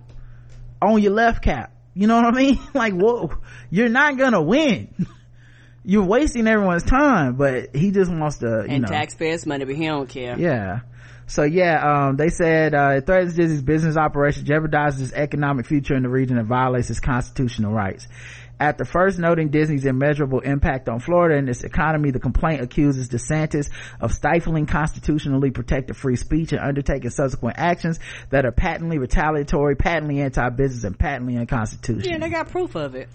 on 0.81 1.03
your 1.03 1.13
left 1.13 1.43
cap 1.43 1.73
you 1.95 2.07
know 2.07 2.17
what 2.17 2.35
I 2.35 2.37
mean? 2.37 2.59
like, 2.75 2.95
whoa, 2.95 3.31
you're 3.71 3.89
not 3.89 4.17
gonna 4.17 4.43
win. 4.43 5.07
you're 5.85 6.05
wasting 6.05 6.47
everyone's 6.47 6.85
time, 6.85 7.37
but 7.37 7.75
he 7.75 7.91
just 7.91 8.11
wants 8.11 8.39
to, 8.39 8.47
you 8.47 8.75
and 8.75 8.83
know. 8.83 8.89
taxpayers' 8.89 9.47
money, 9.47 9.65
but 9.65 9.75
he 9.75 9.87
don't 9.87 10.09
care. 10.09 10.39
Yeah. 10.39 10.81
So 11.27 11.45
yeah, 11.45 12.09
um, 12.09 12.17
they 12.17 12.29
said, 12.29 12.75
uh, 12.75 12.95
it 12.97 13.07
threatens 13.07 13.35
Disney's 13.35 13.63
business 13.63 13.97
operation, 13.97 14.45
jeopardizes 14.45 15.01
its 15.01 15.13
economic 15.13 15.67
future 15.67 15.95
in 15.95 16.03
the 16.03 16.09
region 16.09 16.37
and 16.37 16.47
violates 16.47 16.91
its 16.91 17.01
constitutional 17.01 17.73
rights. 17.73 18.07
After 18.63 18.85
first 18.85 19.19
noting 19.19 19.49
Disney's 19.49 19.87
immeasurable 19.87 20.39
impact 20.39 20.89
on 20.89 21.01
Florida 21.01 21.37
and 21.37 21.49
its 21.49 21.65
economy, 21.65 22.13
the 22.13 22.21
complaint 22.21 22.61
accuses 22.61 23.09
DeSantis 23.09 23.69
of 24.01 24.13
stifling 24.13 24.67
constitutionally 24.67 25.51
protected 25.51 25.97
free 25.97 26.15
speech 26.15 26.53
and 26.53 26.61
undertaking 26.61 27.11
subsequent 27.11 27.59
actions 27.59 27.99
that 28.31 28.47
are 28.47 28.53
patently 28.53 28.99
retaliatory, 28.99 29.75
patently 29.75 30.21
anti-business, 30.21 30.85
and 30.85 30.97
patently 30.97 31.37
unconstitutional. 31.37 32.09
Yeah, 32.09 32.19
they 32.19 32.29
got 32.29 32.51
proof 32.51 32.77
of 32.77 32.95
it. 32.95 33.09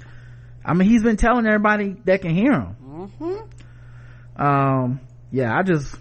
I 0.66 0.74
mean, 0.74 0.90
he's 0.90 1.02
been 1.02 1.16
telling 1.16 1.46
everybody 1.46 1.96
that 2.04 2.22
can 2.22 2.36
hear 2.36 2.52
him. 2.52 2.76
Mm-hmm. 2.84 4.44
Um, 4.46 5.00
yeah, 5.32 5.58
I 5.58 5.64
just 5.64 5.96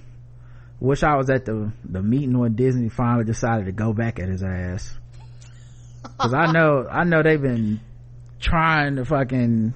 wish 0.81 1.05
I 1.05 1.15
was 1.15 1.31
at 1.31 1.45
the 1.45 1.71
the 1.85 2.03
meeting 2.03 2.37
when 2.37 2.57
Disney 2.57 2.89
finally 2.89 3.25
decided 3.25 3.67
to 3.67 3.73
go 3.73 3.93
back 3.93 4.19
at 4.19 4.29
his 4.29 4.43
ass. 4.43 4.93
Cause 6.19 6.35
I 6.35 6.51
know, 6.51 6.89
I 6.91 7.05
know 7.05 7.23
they've 7.23 7.41
been 7.41 7.81
trying 8.41 8.97
to 8.97 9.05
fucking 9.05 9.75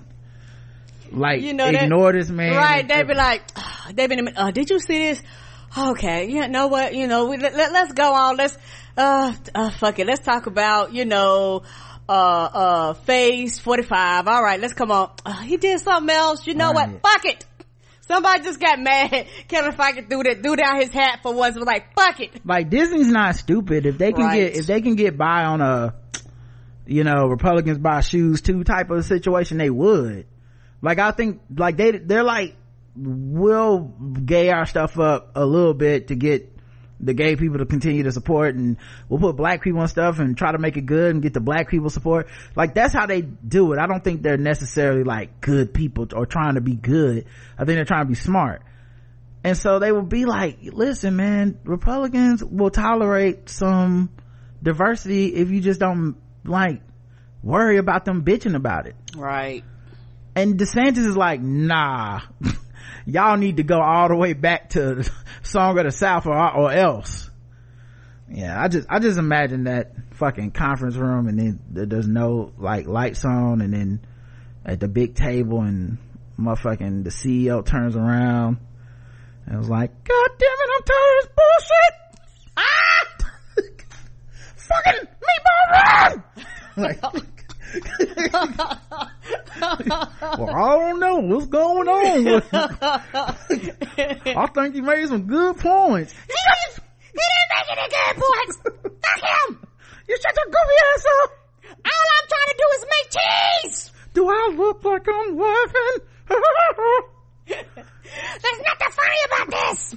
like 1.13 1.43
you 1.43 1.55
know 1.55 1.67
ignore 1.67 2.13
this 2.13 2.31
man 2.31 2.55
right 2.55 2.87
they'd 2.87 3.07
be 3.07 3.15
like 3.15 3.43
they've 3.95 4.09
been 4.09 4.29
uh, 4.37 4.51
did 4.51 4.71
you 4.71 4.79
see 4.79 4.99
this 4.99 5.23
okay 5.77 6.29
you 6.29 6.47
know 6.49 6.69
what 6.69 6.95
you 6.95 7.07
know 7.07 7.27
we, 7.27 7.37
let, 7.37 7.55
us 7.55 7.93
go 7.93 8.13
on 8.13 8.37
let's 8.37 8.57
uh, 8.97 9.33
uh 9.55 9.71
fuck 9.71 9.99
it 9.99 10.07
let's 10.07 10.25
talk 10.25 10.47
about 10.47 10.93
you 10.93 11.05
know 11.05 11.63
uh 12.09 12.13
uh 12.13 12.93
phase 12.95 13.59
45 13.59 14.29
all 14.29 14.43
right 14.43 14.61
let's 14.61 14.75
come 14.75 14.91
on 14.91 15.11
uh, 15.25 15.41
he 15.41 15.57
did 15.57 15.81
something 15.81 16.15
else 16.15 16.47
you 16.47 16.55
know 16.55 16.73
right. 16.73 16.91
what 16.91 17.03
fuck 17.03 17.25
it 17.25 17.45
Somebody 18.11 18.43
just 18.43 18.59
got 18.59 18.81
mad. 18.81 19.29
Kevin 19.49 19.71
Feige 19.71 20.11
threw 20.11 20.25
that 20.25 20.43
threw 20.43 20.57
down 20.57 20.81
his 20.81 20.91
hat 20.91 21.21
for 21.23 21.33
once. 21.33 21.57
Was 21.57 21.65
like, 21.65 21.95
"Fuck 21.95 22.19
it." 22.19 22.45
Like 22.45 22.69
Disney's 22.69 23.07
not 23.07 23.37
stupid. 23.37 23.87
If 23.87 23.99
they 23.99 24.13
can 24.13 24.25
right. 24.25 24.53
get 24.53 24.57
if 24.57 24.67
they 24.67 24.81
can 24.81 24.97
get 24.97 25.17
by 25.17 25.45
on 25.45 25.61
a 25.61 25.95
you 26.91 27.05
know, 27.05 27.29
Republicans 27.29 27.79
buy 27.79 28.01
shoes 28.01 28.41
too 28.41 28.65
type 28.65 28.91
of 28.91 29.05
situation, 29.05 29.59
they 29.59 29.71
would. 29.71 30.27
Like 30.83 30.99
I 30.99 31.13
think, 31.13 31.41
like 31.57 31.77
they, 31.77 31.93
they're 31.93 32.25
like, 32.25 32.57
we'll 32.97 33.79
gay 33.79 34.51
our 34.51 34.67
stuff 34.67 34.99
up 34.99 35.31
a 35.37 35.47
little 35.47 35.73
bit 35.73 36.09
to 36.09 36.17
get 36.17 36.53
the 36.99 37.15
gay 37.15 37.37
people 37.37 37.59
to 37.59 37.65
continue 37.65 38.03
to 38.03 38.11
support 38.11 38.57
and 38.57 38.77
we'll 39.09 39.21
put 39.21 39.37
black 39.37 39.63
people 39.63 39.81
on 39.81 39.87
stuff 39.87 40.19
and 40.19 40.37
try 40.37 40.51
to 40.51 40.59
make 40.59 40.77
it 40.77 40.85
good 40.85 41.13
and 41.13 41.23
get 41.23 41.33
the 41.33 41.41
black 41.41 41.71
people 41.71 41.91
support. 41.91 42.27
Like 42.57 42.75
that's 42.75 42.93
how 42.93 43.07
they 43.07 43.23
do 43.23 43.73
it. 43.73 43.79
I 43.79 43.87
don't 43.87 44.03
think 44.03 44.23
they're 44.23 44.37
necessarily 44.37 45.05
like 45.05 45.41
good 45.41 45.73
people 45.73 46.09
or 46.13 46.27
trying 46.27 46.57
to 46.57 46.61
be 46.61 46.75
good. 46.75 47.25
I 47.57 47.65
think 47.65 47.77
they're 47.77 47.85
trying 47.85 48.05
to 48.05 48.09
be 48.09 48.17
smart. 48.17 48.63
And 49.45 49.57
so 49.57 49.79
they 49.79 49.93
will 49.93 50.03
be 50.03 50.27
like, 50.27 50.59
listen, 50.65 51.15
man, 51.15 51.61
Republicans 51.63 52.45
will 52.45 52.71
tolerate 52.71 53.49
some 53.49 54.11
diversity 54.61 55.37
if 55.37 55.51
you 55.51 55.61
just 55.61 55.79
don't 55.79 56.17
like 56.51 56.83
worry 57.43 57.79
about 57.79 58.05
them 58.05 58.23
bitching 58.25 58.55
about 58.55 58.87
it. 58.87 58.97
Right. 59.17 59.65
And 60.35 60.59
desantis 60.59 61.07
is 61.07 61.17
like 61.17 61.41
nah. 61.41 62.21
Y'all 63.07 63.37
need 63.37 63.57
to 63.57 63.63
go 63.63 63.81
all 63.81 64.09
the 64.09 64.17
way 64.17 64.35
back 64.35 64.71
to 64.71 65.09
song 65.43 65.79
of 65.79 65.85
the 65.85 65.91
south 65.91 66.27
or, 66.27 66.37
or 66.37 66.71
else. 66.71 67.31
Yeah 68.33 68.63
i 68.63 68.69
just 68.69 68.87
i 68.89 69.01
just 69.01 69.19
imagine 69.19 69.65
that 69.65 69.93
fucking 70.13 70.53
conference 70.53 70.95
room 70.95 71.27
and 71.27 71.39
then 71.39 71.89
there's 71.89 72.07
no 72.07 72.53
like 72.59 72.87
lights 72.87 73.25
on 73.25 73.61
and 73.61 73.73
then 73.73 74.01
at 74.65 74.79
the 74.79 74.87
big 74.87 75.15
table 75.15 75.61
and 75.63 75.99
motherfucking 76.39 77.03
the 77.03 77.11
ceo 77.11 77.65
turns 77.65 77.97
around 77.97 78.59
and 79.47 79.59
was 79.59 79.69
like 79.69 79.91
god 80.05 80.31
damn 80.39 80.49
it 80.49 80.71
i'm 80.77 80.83
tired 80.83 81.19
of 81.19 81.25
this 81.25 81.33
bullshit 81.37 82.10
fucking 84.71 85.09
meatball 85.27 85.65
Ron 85.73 86.23
like, 86.77 87.03
well, 87.13 87.13
I 89.61 90.77
don't 90.79 91.01
know 91.01 91.17
what's 91.19 91.47
going 91.47 91.89
on. 91.89 92.43
I 94.37 94.47
think 94.55 94.75
he 94.75 94.81
made 94.81 95.09
some 95.09 95.27
good 95.27 95.59
points. 95.59 96.13
He, 96.13 96.19
he 96.29 96.35
didn't 97.13 97.51
make 97.55 97.71
any 97.71 97.89
good 97.89 98.17
points. 98.23 98.57
Fuck 98.65 99.23
him. 99.23 99.67
You're 100.09 100.19
such 100.19 100.37
a 100.37 100.45
goofy 100.47 100.79
asshole. 100.95 101.31
All 101.85 101.87
I'm 101.87 102.27
trying 102.29 102.49
to 102.49 102.55
do 102.59 102.65
is 102.77 102.85
make 102.91 103.11
cheese. 103.11 103.93
Do 104.15 104.29
I 104.29 104.53
look 104.57 104.85
like 104.85 105.07
I'm 105.09 105.37
laughing? 105.39 105.99
There's 107.47 108.61
nothing 108.67 108.91
funny 108.91 109.21
about 109.27 109.51
this. 109.51 109.95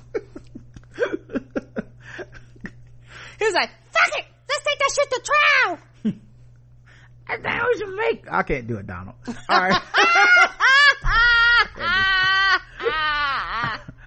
he 3.39 3.45
was 3.45 3.53
like, 3.55 3.69
fuck 3.91 4.19
it. 4.19 4.26
Let's 4.64 4.70
take 4.70 4.80
that 4.80 4.91
shit 4.95 5.09
to 5.11 5.22
trial. 5.32 5.80
And 7.30 7.41
now 7.41 7.66
we 7.68 7.78
should 7.78 7.95
make. 7.95 8.26
I 8.32 8.43
can't 8.43 8.68
do 8.68 8.78
it, 8.78 8.86
Donald. 8.86 9.16
All 9.28 9.34
right. 9.49 9.82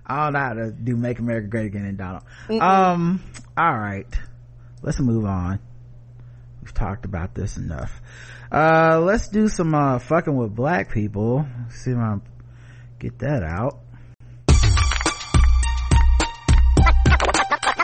I 0.09 0.25
don't 0.25 0.35
know 0.35 0.39
how 0.39 0.53
to 0.53 0.71
do 0.71 0.97
"Make 0.97 1.19
America 1.19 1.49
Great 1.49 1.67
Again" 1.67 1.87
in 1.87 1.97
Donald. 1.97 2.23
Mm-mm. 2.49 2.61
Um. 2.61 3.23
All 3.57 3.77
right. 3.77 4.07
Let's 4.83 5.01
move 5.01 5.25
on. 5.25 5.59
We've 6.63 6.75
talked 6.75 7.07
about 7.07 7.35
this 7.35 7.57
enough. 7.57 7.91
Uh, 8.53 9.01
let's 9.01 9.29
do 9.29 9.49
some 9.49 9.75
uh 9.75 9.99
fucking 9.99 10.37
with 10.37 10.55
black 10.55 10.93
people. 10.93 11.47
Let's 11.63 11.77
see 11.77 11.93
if 11.93 11.97
I 11.97 12.19
get 12.99 13.19
that 13.21 13.43
out. 13.43 13.81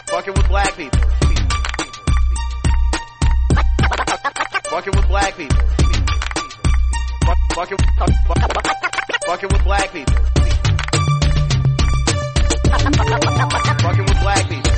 Fucking 0.09 0.35
with 0.35 0.49
black 0.49 0.77
people. 0.77 1.01
Fucking 4.73 4.97
with 4.97 5.07
black 5.07 5.37
people. 5.37 5.59
Fucking, 7.55 7.77
fucking 9.27 9.49
with 9.53 9.65
black 9.65 9.93
people. 9.93 10.15
Fucking 13.83 14.05
with 14.07 14.23
black 14.23 14.49
people. 14.49 14.73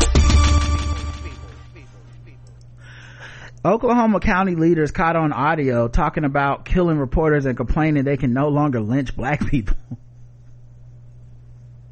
Oklahoma 3.65 4.19
County 4.19 4.57
leaders 4.57 4.91
caught 4.91 5.15
on 5.15 5.33
audio 5.33 5.87
talking 5.87 6.25
about 6.25 6.65
killing 6.65 6.99
reporters 6.99 7.47
and 7.47 7.57
complaining 7.57 8.03
they 8.03 8.17
can 8.17 8.33
no 8.33 8.49
longer 8.49 8.81
lynch 8.81 9.15
black 9.15 9.47
people. 9.47 9.77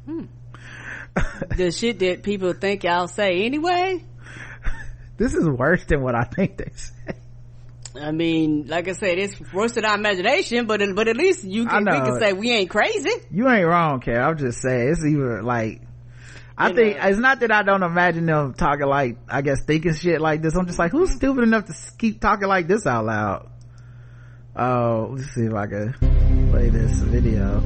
Hmm. 0.05 0.25
the 1.55 1.71
shit 1.71 1.99
that 1.99 2.21
people 2.21 2.51
think 2.51 2.83
y'all 2.83 3.07
say 3.07 3.45
anyway? 3.45 4.03
This 5.15 5.35
is 5.35 5.47
worse 5.47 5.85
than 5.85 6.01
what 6.01 6.15
I 6.15 6.23
think 6.23 6.57
they 6.57 6.71
say. 6.75 7.13
I 7.95 8.11
mean, 8.11 8.65
like 8.67 8.87
I 8.87 8.93
said, 8.93 9.19
it's 9.19 9.39
worse 9.53 9.73
than 9.73 9.85
our 9.85 9.95
imagination, 9.95 10.65
but 10.65 10.81
but 10.95 11.07
at 11.07 11.15
least 11.15 11.43
you 11.43 11.67
can, 11.67 11.85
we 11.85 11.91
can 11.91 12.19
say 12.19 12.33
we 12.33 12.51
ain't 12.51 12.69
crazy. 12.69 13.11
You 13.29 13.47
ain't 13.49 13.67
wrong, 13.67 13.99
Care. 13.99 14.21
I'm 14.21 14.37
just 14.37 14.61
saying 14.61 14.89
it's 14.89 15.05
even 15.05 15.43
like 15.43 15.81
I 16.57 16.69
you 16.69 16.75
think 16.75 16.97
know. 16.97 17.07
it's 17.07 17.19
not 17.19 17.39
that 17.41 17.51
I 17.51 17.61
don't 17.61 17.83
imagine 17.83 18.25
them 18.25 18.53
talking 18.55 18.87
like 18.87 19.17
I 19.29 19.41
guess 19.41 19.63
thinking 19.63 19.93
shit 19.93 20.21
like 20.21 20.41
this. 20.41 20.55
I'm 20.55 20.65
just 20.65 20.79
like, 20.79 20.91
who's 20.91 21.09
mm-hmm. 21.09 21.17
stupid 21.17 21.43
enough 21.43 21.65
to 21.65 21.73
keep 21.97 22.19
talking 22.19 22.47
like 22.47 22.67
this 22.67 22.87
out 22.87 23.05
loud? 23.05 23.49
Oh, 24.55 25.09
let's 25.11 25.29
see 25.33 25.45
if 25.45 25.53
I 25.53 25.67
can 25.67 25.93
play 26.51 26.69
this 26.69 26.99
video. 26.99 27.61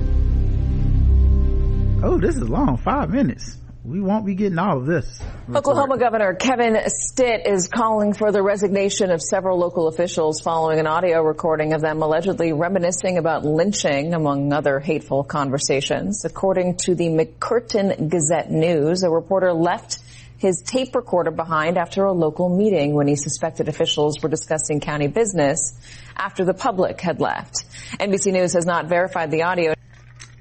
Oh, 2.03 2.19
this 2.19 2.35
is 2.35 2.47
long, 2.47 2.77
five 2.77 3.09
minutes 3.09 3.57
we 3.87 4.01
won't 4.01 4.25
be 4.25 4.35
getting 4.35 4.59
all 4.59 4.79
of 4.79 4.85
this. 4.85 5.21
Oklahoma 5.55 5.97
Governor 5.97 6.33
Kevin 6.33 6.77
Stitt 6.87 7.47
is 7.47 7.69
calling 7.69 8.11
for 8.11 8.33
the 8.33 8.43
resignation 8.43 9.11
of 9.11 9.21
several 9.21 9.57
local 9.57 9.87
officials 9.87 10.41
following 10.41 10.79
an 10.79 10.87
audio 10.87 11.21
recording 11.21 11.71
of 11.71 11.79
them 11.79 12.01
allegedly 12.01 12.51
reminiscing 12.51 13.17
about 13.17 13.45
lynching, 13.45 14.13
among 14.13 14.51
other 14.51 14.81
hateful 14.81 15.23
conversations. 15.23 16.25
According 16.25 16.75
to 16.79 16.95
the 16.95 17.07
McCurtain 17.07 18.09
Gazette 18.09 18.51
News, 18.51 19.03
a 19.03 19.09
reporter 19.09 19.53
left 19.53 19.99
his 20.37 20.61
tape 20.65 20.93
recorder 20.93 21.31
behind 21.31 21.77
after 21.77 22.03
a 22.03 22.11
local 22.11 22.55
meeting 22.55 22.93
when 22.93 23.07
he 23.07 23.15
suspected 23.15 23.69
officials 23.69 24.21
were 24.21 24.29
discussing 24.29 24.81
county 24.81 25.07
business 25.07 25.73
after 26.15 26.43
the 26.43 26.53
public 26.53 26.99
had 26.99 27.21
left. 27.21 27.63
NBC 27.99 28.33
News 28.33 28.51
has 28.51 28.65
not 28.65 28.87
verified 28.87 29.31
the 29.31 29.43
audio 29.43 29.73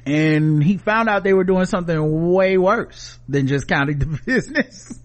and 0.07 0.63
he 0.63 0.77
found 0.79 1.09
out 1.09 1.25
they 1.25 1.33
were 1.33 1.45
doing 1.45 1.67
something 1.67 2.33
way 2.33 2.57
worse 2.57 3.19
than 3.29 3.49
just 3.49 3.67
counting 3.67 3.99
the 3.99 4.07
business. 4.25 4.99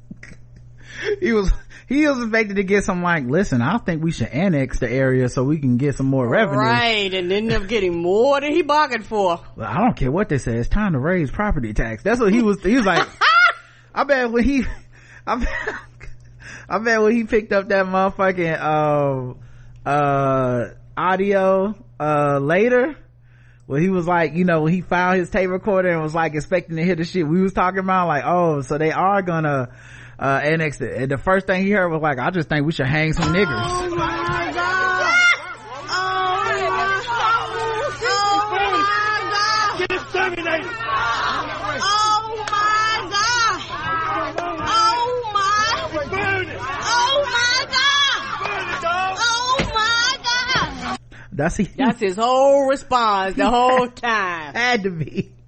he 1.20 1.34
was 1.34 1.52
he 1.88 2.08
was 2.08 2.22
expected 2.22 2.56
to 2.56 2.64
get 2.64 2.86
some 2.86 3.04
like, 3.04 3.26
listen, 3.26 3.62
I 3.62 3.78
think 3.80 4.02
we 4.02 4.12
should 4.12 4.30
annex 4.30 4.80
the 4.80 4.89
area 4.89 5.28
so 5.28 5.43
we 5.43 5.60
can 5.60 5.76
get 5.78 5.97
some 5.97 6.06
more 6.06 6.26
revenue. 6.26 6.60
Right, 6.60 7.14
and 7.14 7.32
end 7.32 7.52
up 7.52 7.68
getting 7.68 8.02
more 8.02 8.39
than 8.39 8.54
he 8.54 8.62
bargained 8.62 9.06
for. 9.06 9.41
Well, 9.58 9.68
I 9.68 9.80
don't 9.80 9.95
care 9.97 10.12
what 10.12 10.30
they 10.30 10.38
say. 10.38 10.56
It's 10.56 10.70
time 10.70 10.93
to 10.93 10.99
raise 10.99 11.32
property 11.32 11.74
tax. 11.74 12.04
That's 12.04 12.20
what 12.20 12.32
he 12.32 12.41
was. 12.41 12.62
He 12.64 12.76
was 12.76 12.86
like, 12.86 13.06
I 13.93 14.06
bet 14.06 14.32
when 14.32 14.43
he, 14.43 14.64
I 15.28 15.36
bet, 15.36 15.49
I 16.70 16.78
bet 16.78 17.02
when 17.02 17.14
he 17.14 17.26
picked 17.26 17.52
up 17.52 17.68
that 17.70 17.86
motherfucking 17.88 19.36
uh, 19.86 19.89
uh, 19.89 20.70
audio 20.95 21.76
uh 21.99 22.39
later 22.39 22.95
well, 23.72 23.80
he 23.80 23.88
was 23.89 24.05
like, 24.05 24.34
you 24.34 24.43
know, 24.43 24.65
he 24.65 24.82
found 24.82 25.17
his 25.17 25.30
tape 25.30 25.49
recorder 25.49 25.88
and 25.88 26.01
was 26.01 26.13
like 26.13 26.36
expecting 26.36 26.76
to 26.76 26.84
hear 26.84 26.95
the 26.95 27.05
shit 27.05 27.26
we 27.26 27.39
was 27.39 27.53
talking 27.53 27.80
about, 27.80 28.09
like, 28.09 28.26
oh, 28.26 28.59
so 28.63 28.78
they 28.78 28.91
are 28.91 29.22
gonna, 29.22 29.69
uh, 30.19 30.41
annex 30.43 30.82
it. 30.82 30.93
And 31.03 31.09
the 31.09 31.17
first 31.17 31.47
thing 31.47 31.63
he 31.63 31.72
heard 31.72 31.88
was 31.88 32.01
like, 32.01 32.19
I 32.19 32.32
just 32.32 32.49
think 32.49 32.65
we 32.65 32.74
should 32.74 32.88
hang 32.88 33.13
some 33.13 33.34
niggers. 33.34 33.47
Oh 33.47 33.95
my 33.95 34.51
God. 34.53 35.15
Oh 38.03 38.49
my 38.51 39.30
God. 39.32 39.80
Get 39.80 39.91
exterminated. 39.93 40.69
Oh 41.80 42.45
my 42.51 43.07
God. 43.09 43.61
Oh 44.67 45.32
my. 45.34 45.47
Burn 46.09 46.49
it. 46.49 46.57
Oh 46.59 47.24
my 47.32 47.63
God. 47.72 48.19
Oh 48.84 49.55
my 49.74 50.17
God. 50.26 50.97
That's 51.32 51.57
he, 51.57 51.63
That's 51.63 51.99
his 51.99 52.15
whole 52.15 52.67
response 52.67 53.36
the 53.36 53.49
whole 53.49 53.88
time. 53.95 54.53
Had 54.53 54.84
to 54.84 54.89
be. 54.91 55.32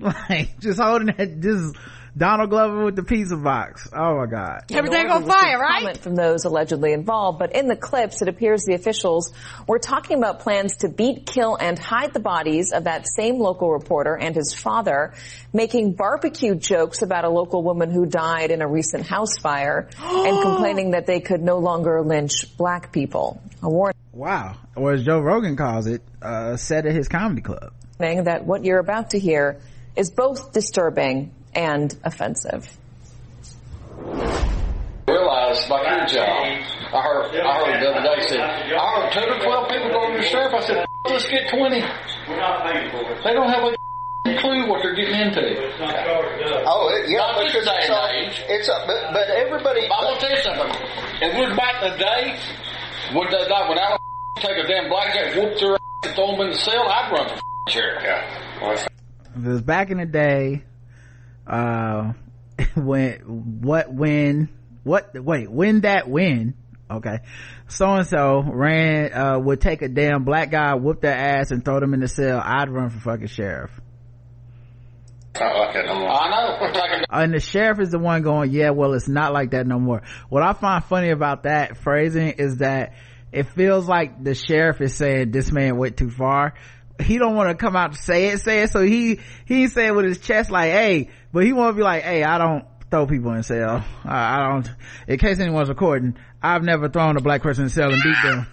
Like, 0.00 0.58
just 0.58 0.80
holding 0.80 1.14
that, 1.18 1.40
just 1.40 1.76
Donald 2.16 2.48
Glover 2.48 2.86
with 2.86 2.96
the 2.96 3.02
pizza 3.02 3.36
box. 3.36 3.90
Oh 3.92 4.16
my 4.16 4.26
God. 4.26 4.64
Everything 4.70 5.10
on 5.10 5.24
fire, 5.26 5.58
right? 5.58 5.82
Comment 5.82 5.98
from 5.98 6.16
those 6.16 6.46
allegedly 6.46 6.94
involved, 6.94 7.38
but 7.38 7.54
in 7.54 7.68
the 7.68 7.76
clips, 7.76 8.22
it 8.22 8.28
appears 8.28 8.64
the 8.64 8.72
officials 8.72 9.34
were 9.68 9.78
talking 9.78 10.16
about 10.16 10.40
plans 10.40 10.78
to 10.78 10.88
beat, 10.88 11.26
kill, 11.26 11.56
and 11.56 11.78
hide 11.78 12.14
the 12.14 12.20
bodies 12.20 12.72
of 12.72 12.84
that 12.84 13.04
same 13.06 13.38
local 13.38 13.70
reporter 13.70 14.16
and 14.16 14.34
his 14.34 14.54
father, 14.54 15.12
making 15.52 15.92
barbecue 15.92 16.54
jokes 16.54 17.02
about 17.02 17.24
a 17.24 17.28
local 17.28 17.62
woman 17.62 17.90
who 17.90 18.06
died 18.06 18.50
in 18.50 18.62
a 18.62 18.66
recent 18.66 19.06
house 19.06 19.36
fire, 19.36 19.90
and 19.98 20.40
complaining 20.40 20.92
that 20.92 21.06
they 21.06 21.20
could 21.20 21.42
no 21.42 21.58
longer 21.58 22.00
lynch 22.00 22.56
black 22.56 22.92
people. 22.92 23.42
A 23.62 23.68
warning. 23.68 23.98
Wow. 24.12 24.56
Or 24.74 24.94
as 24.94 25.04
Joe 25.04 25.20
Rogan 25.20 25.56
calls 25.56 25.86
it, 25.86 26.00
uh, 26.22 26.56
said 26.56 26.86
at 26.86 26.94
his 26.94 27.08
comedy 27.08 27.42
club. 27.42 27.74
That 27.98 28.46
what 28.46 28.64
you're 28.64 28.78
about 28.78 29.10
to 29.10 29.18
hear 29.18 29.60
is 29.96 30.10
both 30.10 30.52
disturbing 30.52 31.34
and 31.56 31.96
offensive. 32.04 32.68
Realize 35.08 35.70
like 35.70 35.86
your 35.86 36.06
job. 36.06 36.26
I 36.92 37.00
heard 37.02 37.34
I 37.40 37.52
heard 37.62 37.80
the 37.82 37.88
other 37.90 38.02
day 38.02 38.26
said 38.28 38.40
I 38.40 39.00
heard 39.00 39.12
ten 39.12 39.30
or 39.30 39.38
twelve 39.42 39.68
people 39.68 39.88
go 39.90 40.12
to 40.12 40.18
the 40.18 40.24
sheriff. 40.26 40.52
I 40.54 40.60
said 40.60 40.86
let's 41.08 41.26
get 41.28 41.48
twenty. 41.48 41.80
They 41.80 43.32
don't 43.32 43.48
have 43.48 43.62
a 43.64 43.76
clue 44.40 44.66
what 44.68 44.82
they're 44.82 44.94
getting 44.96 45.14
into. 45.14 45.40
Oh, 46.66 46.90
it, 46.90 47.08
yeah, 47.08 47.18
Not 47.18 47.38
because 47.38 47.52
this 47.52 47.62
it's 47.62 47.86
day 47.86 47.92
all, 47.94 48.10
it's 48.50 48.68
up, 48.68 48.86
but, 48.86 49.12
but 49.12 49.30
everybody. 49.30 49.82
I'm 49.86 50.04
gonna 50.04 50.20
tell 50.20 50.30
you 50.30 50.42
something. 50.42 50.70
If 51.22 51.38
we're 51.38 51.54
back 51.56 51.82
in 51.82 51.92
the 51.92 51.98
day, 51.98 52.38
would 53.14 53.28
they 53.30 53.48
like 53.48 53.68
when 53.68 53.78
I 53.78 53.96
take 54.38 54.58
a 54.58 54.66
damn 54.66 54.88
blackjack, 54.90 55.36
whoop 55.36 55.56
their 55.58 55.74
ass, 55.74 55.80
and 56.02 56.14
throw 56.16 56.32
them 56.32 56.40
in 56.42 56.50
the 56.50 56.58
cell? 56.58 56.82
I'd 56.88 57.12
run 57.12 57.28
for 57.28 57.40
sheriff. 57.70 58.02
Yeah. 58.02 58.60
Well, 58.60 58.72
If 58.72 58.86
it 59.36 59.48
was 59.48 59.62
back 59.62 59.90
in 59.90 59.98
the 59.98 60.06
day, 60.06 60.64
uh, 61.46 62.12
when, 62.74 63.60
what, 63.62 63.92
when, 63.92 64.48
what, 64.84 65.10
wait, 65.14 65.50
when 65.50 65.80
that 65.80 66.08
when, 66.08 66.54
okay, 66.90 67.18
so 67.68 67.86
and 67.94 68.06
so 68.06 68.42
ran, 68.42 69.12
uh, 69.12 69.38
would 69.38 69.60
take 69.60 69.82
a 69.82 69.88
damn 69.88 70.24
black 70.24 70.50
guy, 70.50 70.74
whoop 70.74 71.00
their 71.00 71.16
ass 71.16 71.50
and 71.50 71.64
throw 71.64 71.80
them 71.80 71.94
in 71.94 72.00
the 72.00 72.08
cell, 72.08 72.40
I'd 72.42 72.70
run 72.70 72.90
for 72.90 73.00
fucking 73.00 73.28
sheriff. 73.28 73.70
I 75.40 75.58
like 75.58 75.86
no 75.86 76.00
more. 76.00 76.10
I 76.10 76.30
know. 76.30 77.04
And 77.10 77.34
the 77.34 77.40
sheriff 77.40 77.80
is 77.80 77.90
the 77.90 77.98
one 77.98 78.22
going, 78.22 78.52
yeah, 78.52 78.70
well, 78.70 78.94
it's 78.94 79.08
not 79.08 79.32
like 79.32 79.50
that 79.50 79.66
no 79.66 79.78
more. 79.78 80.02
What 80.28 80.42
I 80.42 80.52
find 80.52 80.82
funny 80.84 81.10
about 81.10 81.42
that 81.44 81.76
phrasing 81.78 82.30
is 82.38 82.58
that 82.58 82.94
it 83.32 83.48
feels 83.50 83.86
like 83.86 84.22
the 84.22 84.34
sheriff 84.34 84.80
is 84.80 84.94
saying 84.94 85.30
this 85.30 85.52
man 85.52 85.76
went 85.76 85.96
too 85.96 86.10
far. 86.10 86.54
He 87.00 87.18
don't 87.18 87.34
want 87.36 87.50
to 87.50 87.54
come 87.56 87.76
out 87.76 87.92
to 87.92 87.98
say 87.98 88.28
it, 88.28 88.40
say 88.40 88.62
it. 88.62 88.70
So 88.70 88.80
he, 88.82 89.20
he 89.44 89.68
say 89.68 89.86
it 89.88 89.94
with 89.94 90.04
his 90.06 90.18
chest 90.18 90.50
like, 90.50 90.70
hey, 90.70 91.10
but 91.32 91.44
he 91.44 91.52
want 91.52 91.70
to 91.74 91.76
be 91.76 91.82
like, 91.82 92.02
hey, 92.02 92.24
I 92.24 92.38
don't 92.38 92.64
throw 92.90 93.06
people 93.06 93.32
in 93.32 93.42
cell. 93.42 93.84
I, 94.04 94.16
I 94.40 94.48
don't, 94.52 94.70
in 95.08 95.18
case 95.18 95.38
anyone's 95.40 95.68
recording, 95.68 96.16
I've 96.42 96.62
never 96.62 96.88
thrown 96.88 97.16
a 97.16 97.20
black 97.20 97.42
person 97.42 97.64
in 97.64 97.70
cell 97.70 97.92
and 97.92 98.02
beat 98.02 98.16
them. 98.22 98.46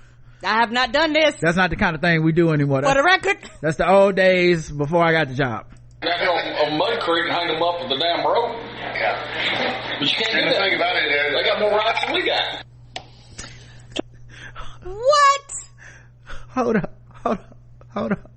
I 0.43 0.59
have 0.59 0.71
not 0.71 0.91
done 0.91 1.13
this. 1.13 1.35
That's 1.39 1.55
not 1.55 1.69
the 1.69 1.77
kind 1.77 1.95
of 1.95 2.01
thing 2.01 2.21
we 2.23 2.33
do 2.33 2.51
anymore. 2.51 2.81
For 2.81 2.89
the 2.89 3.01
That's, 3.01 3.25
record. 3.25 3.49
that's 3.61 3.77
the 3.77 3.89
old 3.89 4.15
days 4.15 4.69
before 4.69 5.01
I 5.03 5.13
got 5.13 5.29
the 5.29 5.35
job. 5.35 5.67
that 6.01 6.19
hill 6.19 6.35
of 6.67 6.73
Mud 6.77 6.99
Creek 6.99 7.25
and 7.29 7.33
hang 7.33 7.47
them 7.47 7.63
up 7.63 7.79
with 7.79 7.89
the 7.89 7.95
damn 7.97 8.25
rope. 8.27 8.51
Yeah. 8.77 9.95
But 9.99 10.09
you 10.09 10.15
can't 10.17 10.33
And 10.33 10.39
do 10.39 10.45
the 10.49 10.51
that. 10.51 10.59
thing 10.59 10.75
about 10.75 10.95
it 10.97 11.05
is- 11.05 11.33
they 11.33 11.43
got 11.49 11.59
more 11.61 11.71
rights 11.71 12.05
than 12.05 12.13
we 12.13 12.25
got. 12.25 12.65
What? 14.83 15.51
hold 16.49 16.75
up, 16.75 16.93
hold 17.23 17.37
up, 17.39 17.57
hold 17.93 18.11
up. 18.11 18.31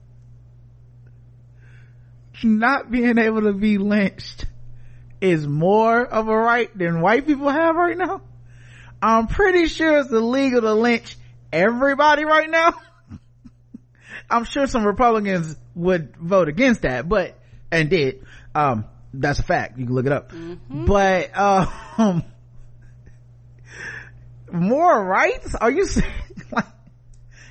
Not 2.47 2.93
being 2.93 3.19
able 3.19 3.43
to 3.43 3.53
be 3.53 3.77
lynched 3.77 4.45
is 5.21 5.45
more 5.45 6.01
of 6.07 6.29
a 6.29 6.37
right 6.37 6.71
than 6.79 7.01
white 7.01 7.27
people 7.27 7.49
have 7.49 7.75
right 7.75 7.99
now. 7.99 8.23
I'm 9.03 9.27
pretty 9.27 9.67
sure 9.67 9.99
it's 9.99 10.13
illegal 10.13 10.61
to 10.61 10.73
lynch 10.75 11.17
everybody 11.53 12.25
right 12.25 12.49
now. 12.49 12.75
I'm 14.31 14.45
sure 14.45 14.69
some 14.69 14.85
Republicans 14.85 15.57
would 15.75 16.17
vote 16.17 16.49
against 16.49 16.83
that, 16.83 17.09
but, 17.09 17.37
and 17.73 17.91
did. 17.91 18.25
Um, 18.55 18.85
that's 19.13 19.41
a 19.41 19.43
fact. 19.43 19.77
You 19.77 19.87
can 19.87 19.95
look 19.97 20.07
it 20.07 20.13
up. 20.13 20.31
But, 20.87 21.37
um, 21.37 22.23
more 24.53 25.05
rights? 25.05 25.53
Are 25.57 25.71
you 25.71 25.85
like, 26.53 26.65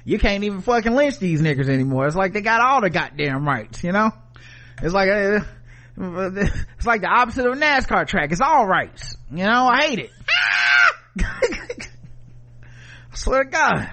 you 0.05 0.19
can't 0.19 0.45
even 0.45 0.61
fucking 0.61 0.95
lynch 0.95 1.19
these 1.19 1.41
niggas 1.41 1.67
anymore. 1.67 2.07
It's 2.07 2.15
like 2.15 2.31
they 2.31 2.41
got 2.41 2.61
all 2.61 2.79
the 2.79 2.89
goddamn 2.89 3.45
rights, 3.45 3.83
you 3.83 3.91
know? 3.91 4.11
It's 4.81 4.93
like, 4.93 5.09
uh, 5.09 5.39
it's 5.97 6.85
like 6.85 7.01
the 7.01 7.07
opposite 7.07 7.45
of 7.45 7.53
a 7.53 7.55
NASCAR 7.55 8.07
track. 8.07 8.31
It's 8.31 8.41
all 8.41 8.65
rights. 8.65 9.15
You 9.31 9.45
know, 9.45 9.67
I 9.67 9.81
hate 9.85 9.99
it. 9.99 10.11
I 13.15 13.15
swear 13.15 13.45
to 13.45 13.49
God. 13.49 13.77
I 13.77 13.91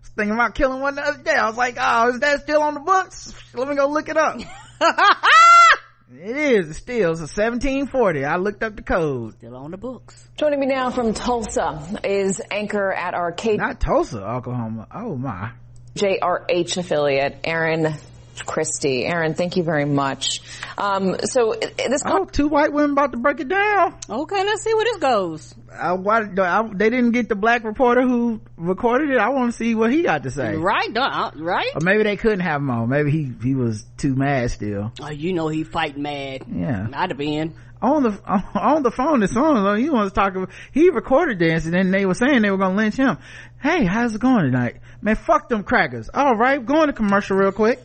was 0.00 0.10
thinking 0.16 0.34
about 0.34 0.54
killing 0.54 0.80
one 0.80 0.96
the 0.96 1.02
other 1.02 1.22
day. 1.22 1.34
I 1.34 1.46
was 1.46 1.56
like, 1.56 1.76
oh, 1.78 2.10
is 2.10 2.20
that 2.20 2.42
still 2.42 2.62
on 2.62 2.74
the 2.74 2.80
books? 2.80 3.32
Let 3.54 3.68
me 3.68 3.76
go 3.76 3.88
look 3.88 4.08
it 4.08 4.16
up. 4.16 4.36
it 6.12 6.36
is. 6.36 6.70
It's 6.70 6.78
still 6.78 7.12
it's 7.12 7.20
a 7.20 7.30
1740. 7.30 8.24
I 8.24 8.36
looked 8.36 8.64
up 8.64 8.74
the 8.74 8.82
code. 8.82 9.34
Still 9.34 9.56
on 9.56 9.70
the 9.70 9.76
books. 9.76 10.28
Joining 10.36 10.58
me 10.58 10.66
now 10.66 10.90
from 10.90 11.14
Tulsa 11.14 12.00
is 12.02 12.40
anchor 12.50 12.92
at 12.92 13.14
our 13.14 13.30
K. 13.30 13.56
Not 13.56 13.80
Tulsa, 13.80 14.18
Oklahoma. 14.18 14.88
Oh 14.92 15.14
my. 15.16 15.52
JRH 15.94 16.78
affiliate, 16.78 17.38
Aaron 17.44 17.94
Christie. 18.46 19.04
Aaron, 19.06 19.34
thank 19.34 19.56
you 19.56 19.62
very 19.62 19.84
much. 19.84 20.40
Um, 20.76 21.16
so 21.24 21.54
this. 21.54 22.02
Oh, 22.04 22.24
two 22.24 22.48
white 22.48 22.72
women 22.72 22.92
about 22.92 23.12
to 23.12 23.18
break 23.18 23.40
it 23.40 23.48
down. 23.48 23.94
Okay, 24.08 24.44
let's 24.44 24.62
see 24.62 24.74
where 24.74 24.84
this 24.84 24.96
goes. 24.98 25.54
I, 25.72 25.92
why, 25.92 26.22
I, 26.38 26.68
they 26.72 26.90
didn't 26.90 27.12
get 27.12 27.28
the 27.28 27.34
black 27.36 27.64
reporter 27.64 28.02
who 28.02 28.40
recorded 28.56 29.10
it. 29.10 29.18
I 29.18 29.28
want 29.30 29.52
to 29.52 29.56
see 29.56 29.74
what 29.74 29.92
he 29.92 30.02
got 30.02 30.22
to 30.22 30.30
say. 30.30 30.56
Right, 30.56 30.96
uh, 30.96 31.30
right. 31.36 31.70
Or 31.74 31.80
maybe 31.82 32.02
they 32.02 32.16
couldn't 32.16 32.40
have 32.40 32.60
him 32.60 32.70
on. 32.70 32.88
Maybe 32.88 33.10
he 33.10 33.32
he 33.42 33.54
was 33.54 33.84
too 33.96 34.14
mad 34.14 34.50
still. 34.50 34.92
Oh, 35.00 35.10
you 35.10 35.32
know 35.32 35.48
he 35.48 35.64
fight 35.64 35.96
mad. 35.96 36.44
Yeah, 36.50 36.88
I'd 36.92 37.10
have 37.10 37.18
been 37.18 37.54
on 37.80 38.02
the 38.02 38.20
on 38.54 38.82
the 38.82 38.90
phone. 38.90 39.20
The 39.20 39.28
song 39.28 39.78
he 39.78 39.90
wants 39.90 40.12
to 40.12 40.20
talk 40.20 40.34
about. 40.34 40.50
He 40.72 40.90
recorded 40.90 41.38
this, 41.38 41.64
and 41.64 41.74
then 41.74 41.90
they 41.90 42.06
were 42.06 42.14
saying 42.14 42.42
they 42.42 42.50
were 42.50 42.58
gonna 42.58 42.76
lynch 42.76 42.96
him. 42.96 43.18
Hey, 43.60 43.84
how's 43.84 44.14
it 44.14 44.20
going 44.20 44.44
tonight? 44.44 44.76
Man, 45.00 45.16
fuck 45.16 45.48
them 45.48 45.64
crackers. 45.64 46.10
All 46.12 46.36
right, 46.36 46.64
going 46.64 46.86
to 46.88 46.92
commercial 46.92 47.36
real 47.36 47.52
quick. 47.52 47.82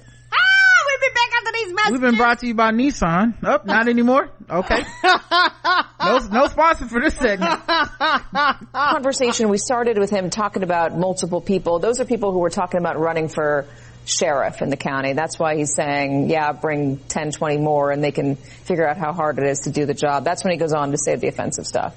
We've 1.04 1.14
been 1.14 1.22
back 1.22 1.38
after 1.38 1.52
these 1.54 1.74
messages. 1.74 1.92
We've 1.92 2.02
been 2.02 2.18
brought 2.18 2.40
to 2.40 2.48
you 2.48 2.54
by 2.54 2.72
Nissan. 2.72 3.44
Up, 3.44 3.64
oh, 3.66 3.68
not 3.68 3.88
anymore. 3.90 4.30
Okay. 4.50 4.84
no, 5.04 6.18
no 6.32 6.48
sponsor 6.48 6.86
for 6.86 7.02
this 7.02 7.16
segment. 7.16 7.60
Conversation. 8.74 9.50
We 9.50 9.58
started 9.58 9.98
with 9.98 10.10
him 10.10 10.30
talking 10.30 10.64
about 10.64 10.98
multiple 10.98 11.42
people. 11.42 11.80
Those 11.80 12.00
are 12.00 12.06
people 12.06 12.32
who 12.32 12.40
were 12.40 12.50
talking 12.50 12.80
about 12.80 13.00
running 13.00 13.28
for 13.28 13.66
sheriff 14.06 14.62
in 14.62 14.70
the 14.70 14.78
county. 14.78 15.14
That's 15.14 15.40
why 15.40 15.56
he's 15.56 15.74
saying, 15.74 16.30
yeah, 16.30 16.52
bring 16.52 16.98
10, 16.98 17.32
20 17.32 17.58
more 17.58 17.92
and 17.92 18.04
they 18.04 18.12
can 18.12 18.36
figure 18.36 18.88
out 18.88 18.98
how 18.98 19.14
hard 19.14 19.40
it 19.40 19.46
is 19.46 19.62
to 19.62 19.72
do 19.72 19.86
the 19.86 19.94
job. 19.94 20.24
That's 20.24 20.44
when 20.44 20.52
he 20.52 20.58
goes 20.58 20.74
on 20.74 20.92
to 20.92 20.98
say 20.98 21.16
the 21.16 21.28
offensive 21.28 21.66
stuff. 21.66 21.96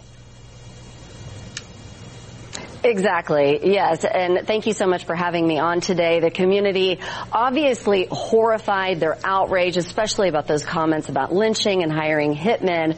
Exactly. 2.87 3.73
Yes. 3.73 4.05
And 4.05 4.47
thank 4.47 4.67
you 4.67 4.73
so 4.73 4.87
much 4.87 5.07
for 5.07 5.17
having 5.17 5.47
me 5.47 5.59
on 5.59 5.81
today. 5.81 6.21
The 6.21 6.31
community 6.31 7.01
obviously 7.33 8.07
horrified. 8.11 9.01
They're 9.01 9.19
outraged, 9.25 9.77
especially 9.77 10.29
about 10.29 10.47
those 10.47 10.65
comments 10.65 11.09
about 11.09 11.35
lynching 11.35 11.83
and 11.83 11.93
hiring 11.93 12.35
hitmen. 12.35 12.97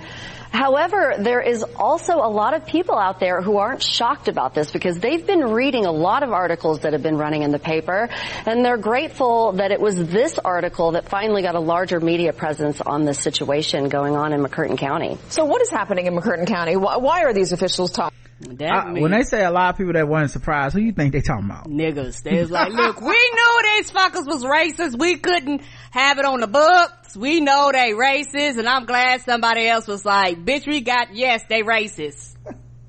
However, 0.51 1.15
there 1.19 1.41
is 1.41 1.63
also 1.63 2.17
a 2.17 2.29
lot 2.29 2.55
of 2.55 2.67
people 2.67 2.99
out 2.99 3.21
there 3.21 3.43
who 3.43 3.59
aren't 3.59 3.83
shocked 3.83 4.29
about 4.29 4.55
this 4.55 4.71
because 4.71 4.99
they've 4.99 5.27
been 5.27 5.45
reading 5.53 5.85
a 5.85 5.93
lot 5.93 6.23
of 6.23 6.33
articles 6.33 6.81
that 6.81 6.95
have 6.95 7.03
been 7.03 7.19
running 7.19 7.43
in 7.43 7.51
the 7.51 7.59
paper 7.59 8.09
and 8.47 8.65
they're 8.65 8.79
grateful 8.79 9.53
that 9.53 9.73
it 9.73 9.81
was 9.81 9.97
this 9.97 10.39
article 10.39 10.93
that 10.93 11.09
finally 11.09 11.43
got 11.43 11.55
a 11.55 11.61
larger 11.61 12.01
media 12.01 12.33
presence 12.33 12.81
on 12.81 13.05
the 13.05 13.13
situation 13.13 13.89
going 13.89 14.17
on 14.17 14.33
in 14.33 14.43
McCurtain 14.43 14.79
County. 14.79 15.19
So 15.29 15.45
what 15.45 15.61
is 15.61 15.71
happening 15.71 16.07
in 16.07 16.15
McCurtain 16.15 16.47
County? 16.47 16.77
Why, 16.77 17.25
are 17.25 17.35
these 17.35 17.53
officials 17.53 17.91
talking? 17.91 18.17
I, 18.41 18.93
when 18.93 19.11
they 19.11 19.23
say 19.23 19.45
a 19.45 19.51
lot 19.51 19.71
of 19.71 19.79
people 19.79 19.95
that 19.95 20.07
weren't 20.07 20.31
surprised, 20.31 20.75
who 20.75 20.81
you 20.81 20.93
think 20.93 21.13
they 21.13 21.21
talking 21.21 21.47
about? 21.47 21.67
Niggas. 21.67 22.23
They 22.23 22.41
was 22.41 22.51
like, 22.51 22.73
look, 22.73 23.01
we 23.01 23.09
knew 23.09 23.61
these 23.77 23.91
fuckers 23.91 24.27
was 24.27 24.45
racist. 24.45 24.99
We 24.99 25.17
couldn't 25.17 25.63
have 25.91 26.19
it 26.19 26.25
on 26.25 26.41
the 26.41 26.47
books. 26.47 27.17
We 27.17 27.41
know 27.41 27.71
they 27.73 27.93
racist, 27.93 28.59
and 28.59 28.69
I'm 28.69 28.87
glad 28.87 29.23
somebody 29.23 29.67
else 29.67 29.89
was 29.89 30.05
like, 30.05 30.45
bitch, 30.45 30.67
we 30.67 30.83
got, 30.83 31.15
yes, 31.15 31.43
they 31.49 31.63
racist. 31.63 32.37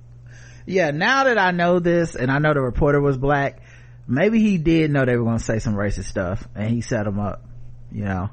yeah, 0.68 0.92
now 0.92 1.24
that 1.24 1.40
I 1.40 1.50
know 1.52 1.80
this, 1.80 2.16
and 2.16 2.30
I 2.30 2.38
know 2.38 2.54
the 2.54 2.62
reporter 2.62 3.02
was 3.02 3.18
black, 3.18 3.64
maybe 4.08 4.40
he 4.40 4.60
did 4.60 4.92
know 4.92 5.06
they 5.06 5.18
were 5.18 5.26
gonna 5.26 5.40
say 5.40 5.58
some 5.58 5.74
racist 5.74 6.06
stuff, 6.06 6.48
and 6.54 6.70
he 6.70 6.82
set 6.82 7.06
them 7.06 7.20
up, 7.20 7.44
you 7.92 8.06
know? 8.06 8.30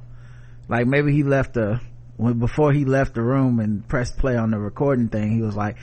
Like 0.69 0.87
maybe 0.87 1.13
he 1.13 1.23
left 1.23 1.55
the, 1.55 1.81
when, 2.19 2.39
before 2.41 2.73
he 2.73 2.85
left 2.85 3.15
the 3.15 3.23
room 3.23 3.59
and 3.59 3.89
pressed 3.89 4.19
play 4.19 4.37
on 4.37 4.51
the 4.51 4.59
recording 4.59 5.09
thing, 5.09 5.33
he 5.33 5.41
was 5.41 5.57
like, 5.57 5.77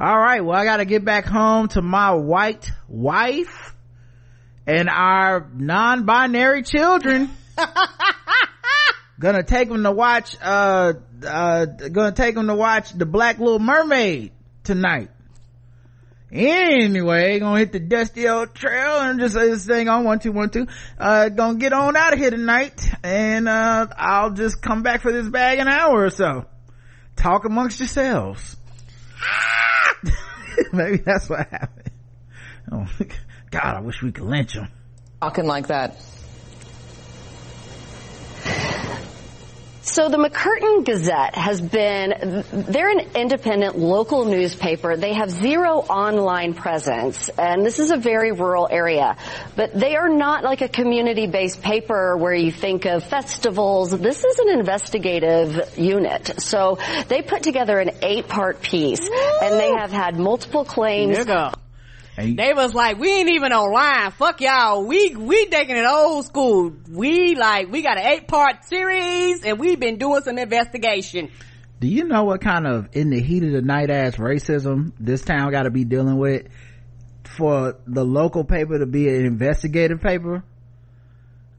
all 0.00 0.18
right 0.18 0.44
well 0.44 0.58
i 0.58 0.64
gotta 0.64 0.84
get 0.84 1.04
back 1.04 1.26
home 1.26 1.68
to 1.68 1.82
my 1.82 2.12
white 2.12 2.70
wife 2.88 3.74
and 4.70 4.88
our 4.88 5.50
non-binary 5.54 6.62
children. 6.62 7.30
Gonna 9.20 9.42
take 9.42 9.68
them 9.68 9.82
to 9.82 9.92
watch 9.92 10.34
uh 10.40 10.94
uh 11.26 11.66
gonna 11.66 12.12
take 12.12 12.34
them 12.34 12.46
to 12.46 12.54
watch 12.54 12.92
the 12.92 13.04
black 13.04 13.38
little 13.38 13.58
mermaid 13.58 14.32
tonight. 14.64 15.10
Anyway 16.32 17.38
gonna 17.38 17.58
hit 17.58 17.72
the 17.72 17.80
dusty 17.80 18.26
old 18.28 18.54
trail 18.54 19.00
and 19.00 19.20
just 19.20 19.34
say 19.34 19.48
this 19.48 19.66
thing 19.66 19.90
on 19.90 20.04
one 20.04 20.20
two 20.20 20.32
one 20.32 20.48
two. 20.48 20.66
Uh 20.98 21.28
gonna 21.28 21.58
get 21.58 21.74
on 21.74 21.96
out 21.96 22.14
of 22.14 22.18
here 22.18 22.30
tonight 22.30 22.90
and 23.02 23.46
uh 23.46 23.88
i'll 23.94 24.30
just 24.30 24.62
come 24.62 24.82
back 24.82 25.02
for 25.02 25.12
this 25.12 25.28
bag 25.28 25.58
an 25.58 25.68
hour 25.68 26.02
or 26.02 26.10
so. 26.10 26.46
Talk 27.16 27.44
amongst 27.44 27.78
yourselves 27.78 28.56
Maybe 30.72 30.98
that's 30.98 31.28
what 31.28 31.48
happened. 31.48 31.90
Oh, 32.70 32.86
God, 33.50 33.76
I 33.76 33.80
wish 33.80 34.02
we 34.02 34.12
could 34.12 34.24
lynch 34.24 34.54
him. 34.54 34.68
Talking 35.20 35.46
like 35.46 35.66
that. 35.68 35.96
So 39.82 40.10
the 40.10 40.18
McCurtain 40.18 40.84
Gazette 40.84 41.34
has 41.34 41.60
been, 41.60 42.44
they're 42.52 42.90
an 42.90 43.10
independent 43.14 43.78
local 43.78 44.26
newspaper. 44.26 44.96
They 44.96 45.14
have 45.14 45.30
zero 45.30 45.78
online 45.78 46.52
presence 46.52 47.30
and 47.30 47.64
this 47.64 47.78
is 47.78 47.90
a 47.90 47.96
very 47.96 48.32
rural 48.32 48.68
area, 48.70 49.16
but 49.56 49.72
they 49.72 49.96
are 49.96 50.10
not 50.10 50.44
like 50.44 50.60
a 50.60 50.68
community-based 50.68 51.62
paper 51.62 52.16
where 52.16 52.34
you 52.34 52.52
think 52.52 52.84
of 52.84 53.04
festivals. 53.04 53.90
This 53.98 54.22
is 54.22 54.38
an 54.38 54.50
investigative 54.50 55.78
unit. 55.78 56.42
So 56.42 56.78
they 57.08 57.22
put 57.22 57.42
together 57.42 57.78
an 57.78 57.90
eight 58.02 58.28
part 58.28 58.60
piece 58.60 59.08
and 59.08 59.58
they 59.58 59.72
have 59.72 59.92
had 59.92 60.18
multiple 60.18 60.64
claims. 60.64 61.16
They 62.26 62.52
was 62.52 62.74
like, 62.74 62.98
we 62.98 63.12
ain't 63.12 63.30
even 63.30 63.52
online. 63.52 64.10
Fuck 64.12 64.40
y'all. 64.40 64.84
We, 64.84 65.14
we 65.16 65.46
taking 65.46 65.76
it 65.76 65.86
old 65.86 66.26
school. 66.26 66.72
We 66.88 67.34
like, 67.34 67.70
we 67.70 67.82
got 67.82 67.98
an 67.98 68.06
eight 68.06 68.28
part 68.28 68.64
series 68.64 69.44
and 69.44 69.58
we've 69.58 69.80
been 69.80 69.98
doing 69.98 70.22
some 70.22 70.38
investigation. 70.38 71.30
Do 71.80 71.88
you 71.88 72.04
know 72.04 72.24
what 72.24 72.40
kind 72.40 72.66
of 72.66 72.90
in 72.92 73.10
the 73.10 73.20
heat 73.20 73.42
of 73.42 73.52
the 73.52 73.62
night 73.62 73.90
ass 73.90 74.16
racism 74.16 74.92
this 75.00 75.22
town 75.22 75.50
got 75.50 75.62
to 75.62 75.70
be 75.70 75.84
dealing 75.84 76.18
with 76.18 76.46
for 77.24 77.76
the 77.86 78.04
local 78.04 78.44
paper 78.44 78.78
to 78.78 78.86
be 78.86 79.08
an 79.08 79.24
investigative 79.24 80.00
paper? 80.00 80.44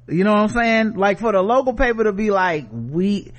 You 0.07 0.23
know 0.23 0.33
what 0.33 0.41
I'm 0.41 0.49
saying? 0.49 0.93
Like 0.93 1.19
for 1.19 1.31
the 1.31 1.41
local 1.41 1.73
paper 1.73 2.03
to 2.03 2.11
be 2.11 2.29
like, 2.29 2.67
we, 2.71 3.31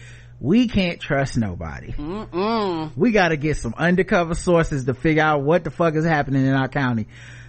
we 0.43 0.67
can't 0.67 1.01
trust 1.01 1.37
nobody. 1.37 1.93
Mm-mm. 1.93 2.91
We 2.97 3.13
got 3.13 3.29
to 3.29 3.37
get 3.37 3.59
some 3.59 3.75
undercover 3.79 4.35
sources 4.35 4.85
to 4.85 4.95
figure 4.95 5.23
out 5.23 5.43
what 5.43 5.63
the 5.63 5.71
fuck 5.71 5.95
is 5.95 6.05
happening 6.05 6.45
in 6.45 6.53
our 6.53 6.67
county. 6.67 7.07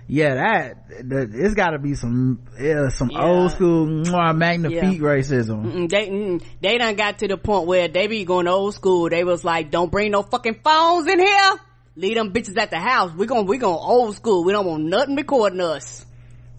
Yeah, 0.08 0.36
that, 0.36 1.10
that 1.10 1.30
it's 1.34 1.56
got 1.56 1.72
to 1.72 1.80
be 1.80 1.96
some 1.96 2.44
some 2.92 3.10
yeah. 3.10 3.24
old 3.24 3.52
school 3.52 3.88
mwah, 3.88 4.38
magnifique 4.38 5.00
yeah. 5.00 5.08
racism. 5.08 5.64
Mm-mm, 5.66 5.90
they 5.90 6.10
mm, 6.10 6.44
they 6.62 6.78
done 6.78 6.96
got 6.96 7.20
to 7.20 7.28
the 7.28 7.38
point 7.38 7.66
where 7.68 7.88
they 7.88 8.06
be 8.06 8.26
going 8.26 8.48
old 8.48 8.76
school. 8.76 9.10
They 9.10 9.24
was 9.24 9.44
like, 9.44 9.72
"Don't 9.72 9.90
bring 9.90 10.12
no 10.12 10.22
fucking 10.22 10.60
phones 10.64 11.08
in 11.08 11.20
here. 11.20 11.52
Leave 11.96 12.16
them 12.16 12.32
bitches 12.32 12.58
at 12.58 12.70
the 12.70 12.80
house. 12.80 13.12
We 13.14 13.26
going 13.26 13.48
we 13.48 13.58
going 13.58 13.80
old 13.80 14.16
school. 14.16 14.44
We 14.44 14.52
don't 14.52 14.68
want 14.68 14.84
nothing 14.84 15.16
recording 15.16 15.62
us." 15.62 16.06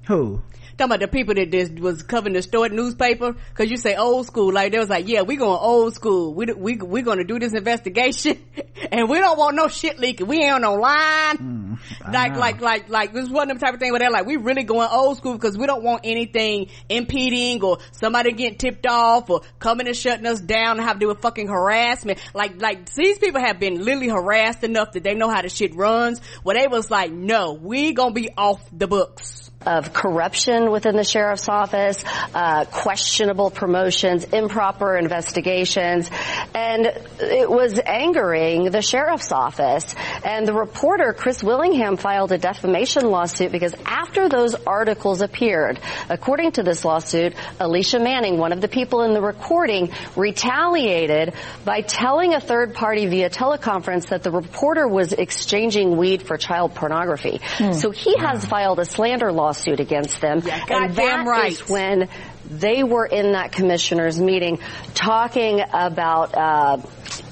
Who? 0.08 0.42
Talking 0.76 0.86
about 0.86 1.00
the 1.00 1.08
people 1.08 1.34
that 1.34 1.50
just 1.50 1.78
was 1.78 2.02
covering 2.02 2.34
the 2.34 2.42
stored 2.42 2.72
newspaper? 2.72 3.32
Because 3.32 3.70
you 3.70 3.76
say 3.76 3.96
old 3.96 4.26
school 4.26 4.52
like 4.52 4.72
they 4.72 4.78
was 4.78 4.88
like 4.88 5.08
yeah 5.08 5.22
we 5.22 5.36
going 5.36 5.58
old 5.60 5.94
school. 5.94 6.34
We 6.34 6.46
we 6.46 6.76
we 6.76 7.02
going 7.02 7.18
to 7.18 7.24
do 7.24 7.38
this 7.38 7.52
investigation. 7.54 8.42
And 8.90 9.08
we 9.08 9.18
don't 9.18 9.38
want 9.38 9.56
no 9.56 9.68
shit 9.68 9.98
leaking. 9.98 10.26
We 10.26 10.42
ain't 10.42 10.56
on 10.56 10.60
no 10.62 10.74
line. 10.74 11.36
Mm, 11.38 12.12
like 12.12 12.36
like 12.36 12.60
like 12.60 12.88
like 12.88 13.12
this 13.12 13.28
one 13.28 13.44
of 13.44 13.48
them 13.48 13.58
type 13.58 13.74
of 13.74 13.80
thing 13.80 13.92
where 13.92 13.98
they're 13.98 14.10
like 14.10 14.26
we 14.26 14.36
really 14.36 14.62
going 14.62 14.88
old 14.90 15.16
school 15.16 15.32
because 15.32 15.56
we 15.56 15.66
don't 15.66 15.82
want 15.82 16.02
anything 16.04 16.68
impeding 16.88 17.62
or 17.62 17.78
somebody 17.92 18.32
getting 18.32 18.58
tipped 18.58 18.86
off 18.86 19.30
or 19.30 19.40
coming 19.58 19.86
and 19.86 19.96
shutting 19.96 20.26
us 20.26 20.40
down 20.40 20.78
and 20.78 20.86
have 20.86 20.96
to 20.96 21.00
do 21.00 21.08
with 21.08 21.20
fucking 21.20 21.48
harassment. 21.48 22.18
Like 22.34 22.60
like 22.60 22.92
these 22.92 23.18
people 23.18 23.40
have 23.40 23.58
been 23.58 23.82
literally 23.84 24.08
harassed 24.08 24.64
enough 24.64 24.92
that 24.92 25.02
they 25.02 25.14
know 25.14 25.30
how 25.30 25.42
the 25.42 25.48
shit 25.48 25.74
runs 25.74 26.20
where 26.42 26.56
they 26.56 26.66
was 26.66 26.90
like 26.90 27.10
no 27.12 27.52
we 27.52 27.92
gonna 27.92 28.12
be 28.12 28.30
off 28.36 28.60
the 28.72 28.86
books 28.86 29.50
of 29.66 29.92
corruption 29.92 30.70
within 30.70 30.96
the 30.96 31.04
sheriff's 31.04 31.48
office, 31.48 32.04
uh, 32.34 32.64
questionable 32.66 33.50
promotions, 33.50 34.24
improper 34.24 34.96
investigations, 34.96 36.10
and 36.54 36.86
it 37.20 37.50
was 37.50 37.80
angering 37.84 38.70
the 38.70 38.82
sheriff's 38.82 39.32
office. 39.32 39.94
And 40.24 40.46
the 40.46 40.54
reporter, 40.54 41.12
Chris 41.12 41.42
Willingham, 41.42 41.96
filed 41.96 42.32
a 42.32 42.38
defamation 42.38 43.10
lawsuit 43.10 43.52
because 43.52 43.74
after 43.84 44.28
those 44.28 44.54
articles 44.54 45.20
appeared, 45.20 45.80
according 46.08 46.52
to 46.52 46.62
this 46.62 46.84
lawsuit, 46.84 47.34
Alicia 47.60 47.98
Manning, 47.98 48.38
one 48.38 48.52
of 48.52 48.60
the 48.60 48.68
people 48.68 49.02
in 49.02 49.14
the 49.14 49.22
recording, 49.22 49.92
retaliated 50.16 51.34
by 51.64 51.80
telling 51.80 52.34
a 52.34 52.40
third 52.40 52.74
party 52.74 53.06
via 53.06 53.30
teleconference 53.30 54.08
that 54.08 54.22
the 54.22 54.30
reporter 54.30 54.86
was 54.86 55.12
exchanging 55.12 55.96
weed 55.96 56.22
for 56.22 56.36
child 56.36 56.74
pornography. 56.74 57.40
Hmm. 57.58 57.72
So 57.72 57.90
he 57.90 58.16
has 58.18 58.44
filed 58.44 58.78
a 58.78 58.84
slander 58.84 59.32
lawsuit 59.32 59.53
against 59.80 60.20
them. 60.20 60.42
Yeah, 60.44 60.64
and 60.68 60.96
that 60.96 61.26
right. 61.26 61.52
is 61.52 61.68
when 61.68 62.08
they 62.50 62.82
were 62.84 63.06
in 63.06 63.32
that 63.32 63.52
commissioner's 63.52 64.20
meeting 64.20 64.58
talking 64.94 65.60
about 65.72 66.34
uh, 66.36 66.76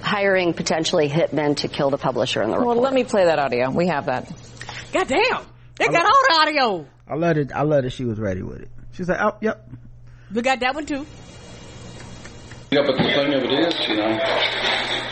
hiring 0.01 0.55
potentially 0.55 1.09
hitmen 1.09 1.57
to 1.59 1.69
kill 1.69 1.90
the 1.90 1.99
publisher 1.99 2.43
in 2.43 2.51
the 2.51 2.57
report. 2.57 2.77
Well, 2.77 2.82
let 2.85 2.94
me 2.94 3.05
play 3.05 3.24
that 3.27 3.39
audio. 3.39 3.70
We 3.70 3.89
have 3.89 4.07
that. 4.07 4.31
God 4.93 5.09
damn. 5.09 5.44
They 5.77 5.86
got 5.89 6.05
all 6.05 6.23
the 6.28 6.35
audio. 6.35 6.86
I 7.09 7.15
love 7.16 7.36
it. 7.36 7.53
I 7.55 7.62
love 7.62 7.82
that 7.85 7.90
she 7.93 8.05
was 8.05 8.19
ready 8.19 8.43
with 8.43 8.61
it. 8.62 8.69
She's 8.93 9.09
like, 9.09 9.20
oh, 9.20 9.36
yep. 9.40 9.69
We 10.32 10.43
got 10.43 10.61
that 10.61 10.74
one 10.74 10.86
too. 10.86 11.07
Yeah, 12.70 12.81
but 12.86 12.97
the 12.97 13.03
thing 13.05 13.35
of 13.35 13.43
it 13.44 13.53
is, 13.53 13.74
you 13.89 13.97
know, 13.97 14.09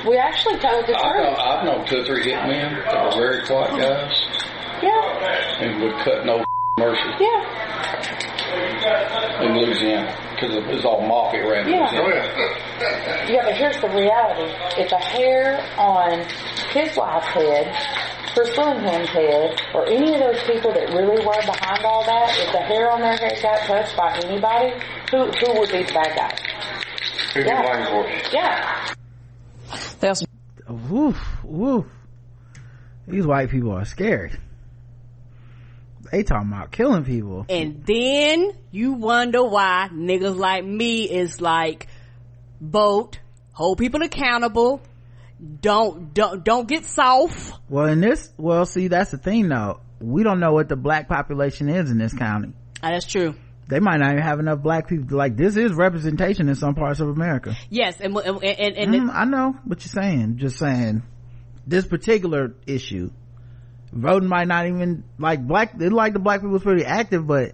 We 0.09 0.17
actually 0.17 0.59
told 0.61 0.87
the 0.87 0.97
I've, 0.97 1.13
truth. 1.13 1.25
known- 1.25 1.37
I've 1.37 1.65
known 1.65 1.87
two 1.87 1.97
or 1.99 2.05
three 2.07 2.25
hitmen 2.33 2.85
that 2.91 3.05
were 3.05 3.21
very 3.21 3.47
quiet 3.47 3.71
guys 3.77 4.17
Yeah, 4.83 5.61
and 5.61 5.83
would 5.83 5.95
cut 6.05 6.25
no 6.25 6.43
mercy 6.81 7.11
yeah, 7.21 7.45
in 9.45 9.53
Louisiana 9.57 10.09
because 10.35 10.57
it 10.57 10.67
was 10.67 10.85
all 10.85 11.01
mafia 11.07 11.47
around 11.47 11.69
Yeah. 11.69 11.91
Louisiana. 11.93 12.33
yeah. 13.29 13.43
But 13.45 13.55
here's 13.57 13.79
the 13.81 13.89
reality: 13.89 14.49
if 14.81 14.91
a 14.93 14.99
hair 14.99 15.61
on 15.79 16.25
his 16.73 16.97
wife's 16.97 17.27
head, 17.29 17.67
Chris 18.35 18.57
Willingham's 18.57 19.09
head, 19.11 19.61
or 19.75 19.87
any 19.87 20.15
of 20.15 20.21
those 20.21 20.43
people 20.45 20.73
that 20.73 20.89
really 20.91 21.25
were 21.25 21.41
behind 21.45 21.85
all 21.85 22.05
that, 22.07 22.35
if 22.39 22.51
the 22.53 22.59
hair 22.61 22.91
on 22.91 23.01
their 23.01 23.17
head 23.17 23.39
got 23.43 23.61
touched 23.67 23.97
by 23.97 24.17
anybody, 24.25 24.73
who 25.11 25.27
who 25.31 25.59
would 25.61 25.71
be 25.71 25.83
the 25.85 25.93
bad 25.93 26.17
guy? 26.17 26.35
Who 27.35 27.41
Yeah. 27.41 27.61
you 27.61 27.69
blame 27.69 27.87
for? 27.87 28.35
Yeah. 28.35 28.95
They 30.01 30.09
also 30.09 30.25
Woof, 30.69 31.19
woof. 31.45 31.85
These 33.09 33.27
white 33.27 33.51
people 33.51 33.73
are 33.73 33.85
scared. 33.85 34.39
They 36.11 36.23
talking 36.25 36.51
about 36.53 36.73
killing 36.73 37.05
people. 37.05 37.47
And 37.49 37.85
then 37.87 38.53
you 38.71 38.95
wonder 38.95 39.45
why 39.45 39.89
niggas 39.93 40.37
like 40.37 40.65
me 40.65 41.05
is 41.05 41.41
like, 41.41 41.87
vote, 42.61 43.19
hold 43.53 43.79
people 43.79 44.03
accountable, 44.03 44.83
don't, 45.61 46.13
don't, 46.13 46.45
don't 46.45 46.69
get 46.69 46.85
soft. 46.85 47.59
Well, 47.69 47.87
in 47.87 48.01
this, 48.01 48.31
well, 48.37 48.67
see, 48.67 48.89
that's 48.89 49.11
the 49.13 49.19
thing 49.19 49.49
though. 49.49 49.81
We 50.01 50.23
don't 50.23 50.41
know 50.41 50.53
what 50.53 50.69
the 50.69 50.77
black 50.77 51.09
population 51.09 51.69
is 51.69 51.91
in 51.91 51.99
this 51.99 52.13
county. 52.13 52.53
Ah, 52.83 52.91
that's 52.91 53.07
true. 53.07 53.35
They 53.69 53.79
might 53.79 53.99
not 53.99 54.11
even 54.13 54.23
have 54.23 54.41
enough 54.41 54.61
black 54.63 54.89
people. 54.89 55.17
Like, 55.17 55.37
this 55.37 55.57
is 55.57 55.73
representation 55.73 56.49
in 56.49 56.57
some 56.57 56.75
parts 56.75 56.99
of 56.99 57.09
America. 57.09 57.55
Yes, 57.69 58.01
and, 58.01 58.17
and, 58.17 58.43
and, 58.43 58.77
and 58.77 58.95
Mm, 58.95 59.15
I 59.15 59.25
know 59.27 59.55
what 59.65 59.85
you're 59.85 60.03
saying. 60.03 60.39
Just 60.39 60.59
saying, 60.59 61.05
this 61.69 61.87
particular 61.87 62.57
issue, 62.67 63.11
voting 63.93 64.29
might 64.29 64.49
not 64.49 64.67
even 64.67 65.05
like 65.19 65.47
black. 65.47 65.77
They 65.77 65.89
like 65.89 66.13
the 66.13 66.19
black 66.19 66.41
people 66.41 66.59
people's 66.59 66.63
pretty 66.63 66.85
active, 66.85 67.27
but 67.27 67.53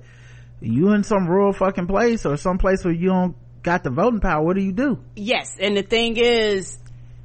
you 0.60 0.92
in 0.92 1.04
some 1.04 1.28
rural 1.28 1.52
fucking 1.52 1.86
place 1.86 2.26
or 2.26 2.36
some 2.36 2.58
place 2.58 2.84
where 2.84 2.94
you 2.94 3.08
don't 3.08 3.36
got 3.62 3.82
the 3.82 3.90
voting 3.90 4.20
power. 4.20 4.44
What 4.44 4.56
do 4.56 4.62
you 4.62 4.72
do? 4.72 4.98
Yes, 5.14 5.56
and 5.60 5.76
the 5.76 5.82
thing 5.82 6.16
is, 6.16 6.78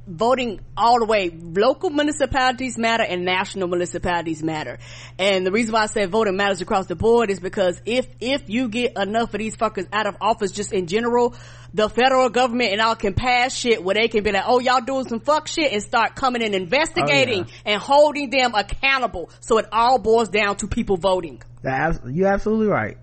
voting 0.06 0.60
all 0.76 0.98
the 0.98 1.04
way, 1.04 1.30
local 1.30 1.90
municipalities 1.90 2.76
matter 2.76 3.04
and 3.04 3.24
national 3.24 3.68
municipalities 3.68 4.42
matter. 4.42 4.78
And 5.18 5.46
the 5.46 5.52
reason 5.52 5.72
why 5.72 5.82
I 5.82 5.86
say 5.86 6.06
voting 6.06 6.36
matters 6.36 6.60
across 6.60 6.86
the 6.86 6.96
board 6.96 7.30
is 7.30 7.40
because 7.40 7.80
if, 7.84 8.06
if 8.20 8.48
you 8.48 8.68
get 8.68 8.96
enough 8.96 9.32
of 9.32 9.38
these 9.38 9.56
fuckers 9.56 9.86
out 9.92 10.06
of 10.06 10.16
office 10.20 10.52
just 10.52 10.72
in 10.72 10.86
general, 10.86 11.34
the 11.74 11.88
federal 11.88 12.28
government 12.28 12.72
and 12.72 12.80
all 12.80 12.96
can 12.96 13.14
pass 13.14 13.54
shit 13.54 13.82
where 13.82 13.94
they 13.94 14.08
can 14.08 14.22
be 14.22 14.32
like, 14.32 14.44
oh, 14.46 14.58
y'all 14.58 14.80
doing 14.80 15.08
some 15.08 15.20
fuck 15.20 15.48
shit 15.48 15.72
and 15.72 15.82
start 15.82 16.14
coming 16.14 16.42
and 16.42 16.54
investigating 16.54 17.44
oh, 17.44 17.52
and 17.64 17.80
holding 17.80 18.30
them 18.30 18.54
accountable. 18.54 19.30
So 19.40 19.58
it 19.58 19.66
all 19.72 19.98
boils 19.98 20.28
down 20.28 20.56
to 20.56 20.66
people 20.66 20.96
voting. 20.96 21.42
That 21.62 22.00
you 22.06 22.26
absolutely 22.26 22.66
right. 22.66 22.98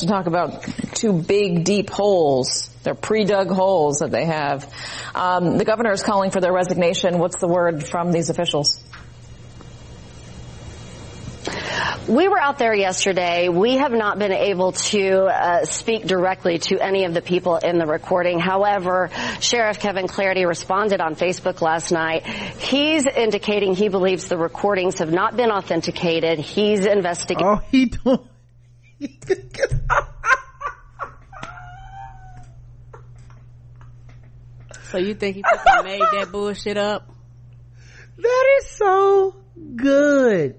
To 0.00 0.06
talk 0.06 0.26
about 0.26 0.62
two 0.94 1.12
big 1.22 1.64
deep 1.64 1.88
holes. 1.88 2.68
They're 2.82 2.94
pre-dug 2.94 3.48
holes 3.50 4.00
that 4.00 4.10
they 4.10 4.26
have. 4.26 4.70
Um, 5.14 5.56
the 5.56 5.64
governor 5.64 5.92
is 5.92 6.02
calling 6.02 6.30
for 6.30 6.40
their 6.40 6.52
resignation. 6.52 7.18
What's 7.18 7.40
the 7.40 7.48
word 7.48 7.82
from 7.82 8.12
these 8.12 8.28
officials? 8.28 8.84
We 12.08 12.28
were 12.28 12.38
out 12.38 12.58
there 12.58 12.74
yesterday. 12.74 13.48
We 13.48 13.78
have 13.78 13.90
not 13.90 14.18
been 14.18 14.32
able 14.32 14.72
to 14.72 15.24
uh, 15.24 15.64
speak 15.64 16.06
directly 16.06 16.58
to 16.58 16.78
any 16.78 17.04
of 17.04 17.14
the 17.14 17.22
people 17.22 17.56
in 17.56 17.78
the 17.78 17.86
recording. 17.86 18.38
However, 18.38 19.10
Sheriff 19.40 19.80
Kevin 19.80 20.06
Clardy 20.06 20.46
responded 20.46 21.00
on 21.00 21.16
Facebook 21.16 21.62
last 21.62 21.90
night. 21.90 22.26
He's 22.26 23.06
indicating 23.06 23.74
he 23.74 23.88
believes 23.88 24.28
the 24.28 24.36
recordings 24.36 24.98
have 25.00 25.10
not 25.10 25.36
been 25.36 25.50
authenticated. 25.50 26.38
He's 26.38 26.84
investigating. 26.86 27.46
Oh, 27.46 27.60
he 27.70 27.86
doing. 27.86 28.28
So 34.90 34.98
you 34.98 35.14
think 35.14 35.36
he 35.36 35.42
fucking 35.42 35.84
made 35.84 36.00
that 36.00 36.30
bullshit 36.30 36.76
up? 36.76 37.10
That 38.18 38.58
is 38.60 38.70
so 38.70 39.36
good. 39.74 40.56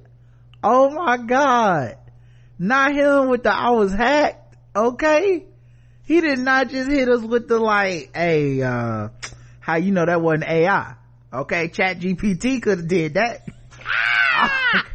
Oh 0.64 0.90
my 0.90 1.18
god. 1.18 1.98
Not 2.60 2.94
him 2.94 3.30
with 3.30 3.44
the 3.44 3.54
I 3.54 3.70
was 3.72 3.94
hacked. 3.94 4.56
Okay. 4.76 5.46
He 6.04 6.22
did 6.22 6.40
not 6.40 6.70
just 6.70 6.90
hit 6.90 7.10
us 7.10 7.22
with 7.22 7.48
the 7.48 7.60
like, 7.60 8.12
hey, 8.16 8.62
uh, 8.62 9.10
how 9.60 9.76
you 9.76 9.92
know 9.92 10.06
that 10.06 10.22
wasn't 10.22 10.50
AI. 10.50 10.96
Okay. 11.32 11.70
Chat 11.70 12.00
GPT 12.00 12.62
could 12.62 12.80
have 12.80 12.88
did 12.88 13.14
that. 13.16 13.48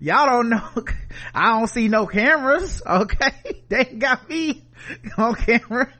Y'all 0.00 0.26
don't 0.26 0.48
know. 0.48 0.68
I 1.34 1.58
don't 1.58 1.68
see 1.68 1.88
no 1.88 2.06
cameras. 2.06 2.82
Okay. 2.86 3.32
They 3.72 3.84
got 3.84 4.28
me 4.28 4.62
on 5.16 5.34
camera. 5.34 5.90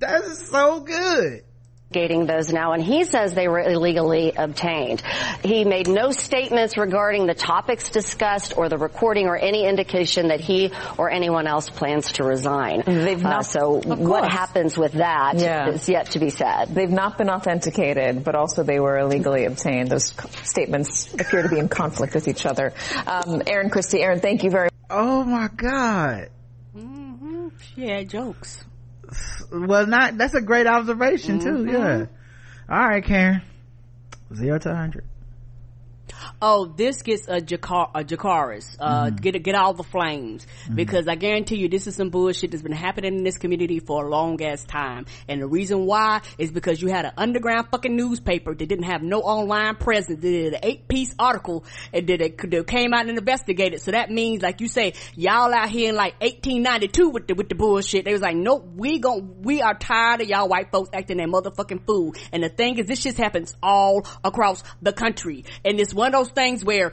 That 0.00 0.24
is 0.24 0.48
so 0.48 0.80
good. 0.80 1.44
Investigating 1.92 2.26
those 2.26 2.52
now, 2.52 2.72
and 2.72 2.82
he 2.82 3.02
says 3.04 3.34
they 3.34 3.48
were 3.48 3.60
illegally 3.60 4.32
obtained. 4.36 5.02
He 5.42 5.64
made 5.64 5.88
no 5.88 6.12
statements 6.12 6.76
regarding 6.78 7.26
the 7.26 7.34
topics 7.34 7.90
discussed 7.90 8.54
or 8.56 8.68
the 8.68 8.78
recording 8.78 9.26
or 9.26 9.36
any 9.36 9.66
indication 9.66 10.28
that 10.28 10.38
he 10.40 10.70
or 10.98 11.10
anyone 11.10 11.46
else 11.48 11.68
plans 11.68 12.12
to 12.12 12.24
resign. 12.24 12.82
They've 12.86 13.24
Uh, 13.24 13.28
not- 13.30 13.46
so 13.46 13.80
what 13.84 14.30
happens 14.30 14.78
with 14.78 14.92
that 14.92 15.34
is 15.36 15.42
Yeah. 15.42 15.76
yet 15.86 16.10
to 16.12 16.20
be 16.20 16.30
said. 16.30 16.68
They've 16.72 16.88
not 16.90 17.18
been 17.18 17.28
authenticated, 17.30 18.22
but 18.24 18.34
also 18.36 18.62
they 18.62 18.78
were 18.78 18.98
illegally 18.98 19.44
obtained. 19.46 19.88
Those 19.90 20.14
statements 20.44 21.12
appear 21.14 21.42
to 21.42 21.48
be 21.48 21.58
in 21.58 21.68
conflict 21.68 22.14
with 22.14 22.28
each 22.28 22.46
other. 22.46 22.72
Um, 23.06 23.42
Aaron 23.48 23.68
Christie, 23.70 24.00
Aaron, 24.02 24.20
thank 24.20 24.44
you 24.44 24.50
very 24.50 24.66
much. 24.66 24.70
Oh 24.90 25.24
my 25.24 25.48
god. 25.56 26.28
Mm 26.76 27.50
She 27.74 27.88
had 27.88 28.08
jokes. 28.08 28.64
Well 29.52 29.86
not 29.86 30.16
that's 30.18 30.34
a 30.34 30.40
great 30.40 30.66
observation 30.66 31.38
too 31.40 31.64
Mhm. 31.64 31.72
yeah. 31.72 32.06
All 32.68 32.86
right 32.88 33.04
karen. 33.04 33.42
Zero 34.34 34.58
to 34.58 34.68
100 34.68 35.04
oh, 36.40 36.66
this 36.66 37.02
gets 37.02 37.28
a 37.28 37.40
Jakar, 37.40 37.90
a 37.94 38.04
Dracarys, 38.04 38.76
uh, 38.78 39.10
get, 39.10 39.42
get 39.42 39.54
all 39.54 39.74
the 39.74 39.82
flames. 39.82 40.46
Because 40.72 41.08
I 41.08 41.14
guarantee 41.14 41.56
you 41.56 41.68
this 41.68 41.86
is 41.86 41.96
some 41.96 42.10
bullshit 42.10 42.50
that's 42.50 42.62
been 42.62 42.72
happening 42.72 43.18
in 43.18 43.24
this 43.24 43.38
community 43.38 43.80
for 43.80 44.06
a 44.06 44.08
long 44.08 44.42
ass 44.42 44.64
time. 44.64 45.06
And 45.28 45.40
the 45.40 45.46
reason 45.46 45.86
why 45.86 46.22
is 46.38 46.50
because 46.50 46.80
you 46.80 46.88
had 46.88 47.04
an 47.04 47.12
underground 47.16 47.68
fucking 47.70 47.94
newspaper 47.94 48.54
that 48.54 48.66
didn't 48.68 48.84
have 48.84 49.02
no 49.02 49.20
online 49.20 49.76
presence, 49.76 50.20
that 50.20 50.28
did 50.28 50.54
an 50.54 50.60
eight 50.62 50.88
piece 50.88 51.14
article 51.18 51.64
and 51.92 52.06
did 52.06 52.20
it, 52.20 52.38
that 52.50 52.66
came 52.66 52.92
out 52.92 53.08
and 53.08 53.18
investigated. 53.18 53.80
So 53.80 53.90
that 53.92 54.10
means, 54.10 54.42
like 54.42 54.60
you 54.60 54.68
say, 54.68 54.94
y'all 55.14 55.52
out 55.52 55.68
here 55.68 55.90
in 55.90 55.96
like 55.96 56.20
1892 56.20 57.08
with 57.08 57.26
the, 57.26 57.34
with 57.34 57.48
the 57.48 57.54
bullshit. 57.54 58.04
They 58.04 58.12
was 58.12 58.22
like, 58.22 58.36
nope, 58.36 58.68
we 58.76 58.98
gon' 58.98 59.42
we 59.42 59.62
are 59.62 59.74
tired 59.74 60.20
of 60.20 60.28
y'all 60.28 60.48
white 60.48 60.70
folks 60.70 60.90
acting 60.92 61.18
that 61.18 61.28
motherfucking 61.28 61.86
fool. 61.86 62.14
And 62.32 62.42
the 62.42 62.48
thing 62.48 62.78
is, 62.78 62.86
this 62.86 63.00
shit 63.00 63.16
happens 63.16 63.56
all 63.62 64.06
across 64.24 64.62
the 64.82 64.92
country. 64.92 65.44
And 65.64 65.80
it's 65.80 65.94
one 65.94 66.09
of 66.14 66.26
those 66.26 66.32
things 66.32 66.64
where 66.64 66.92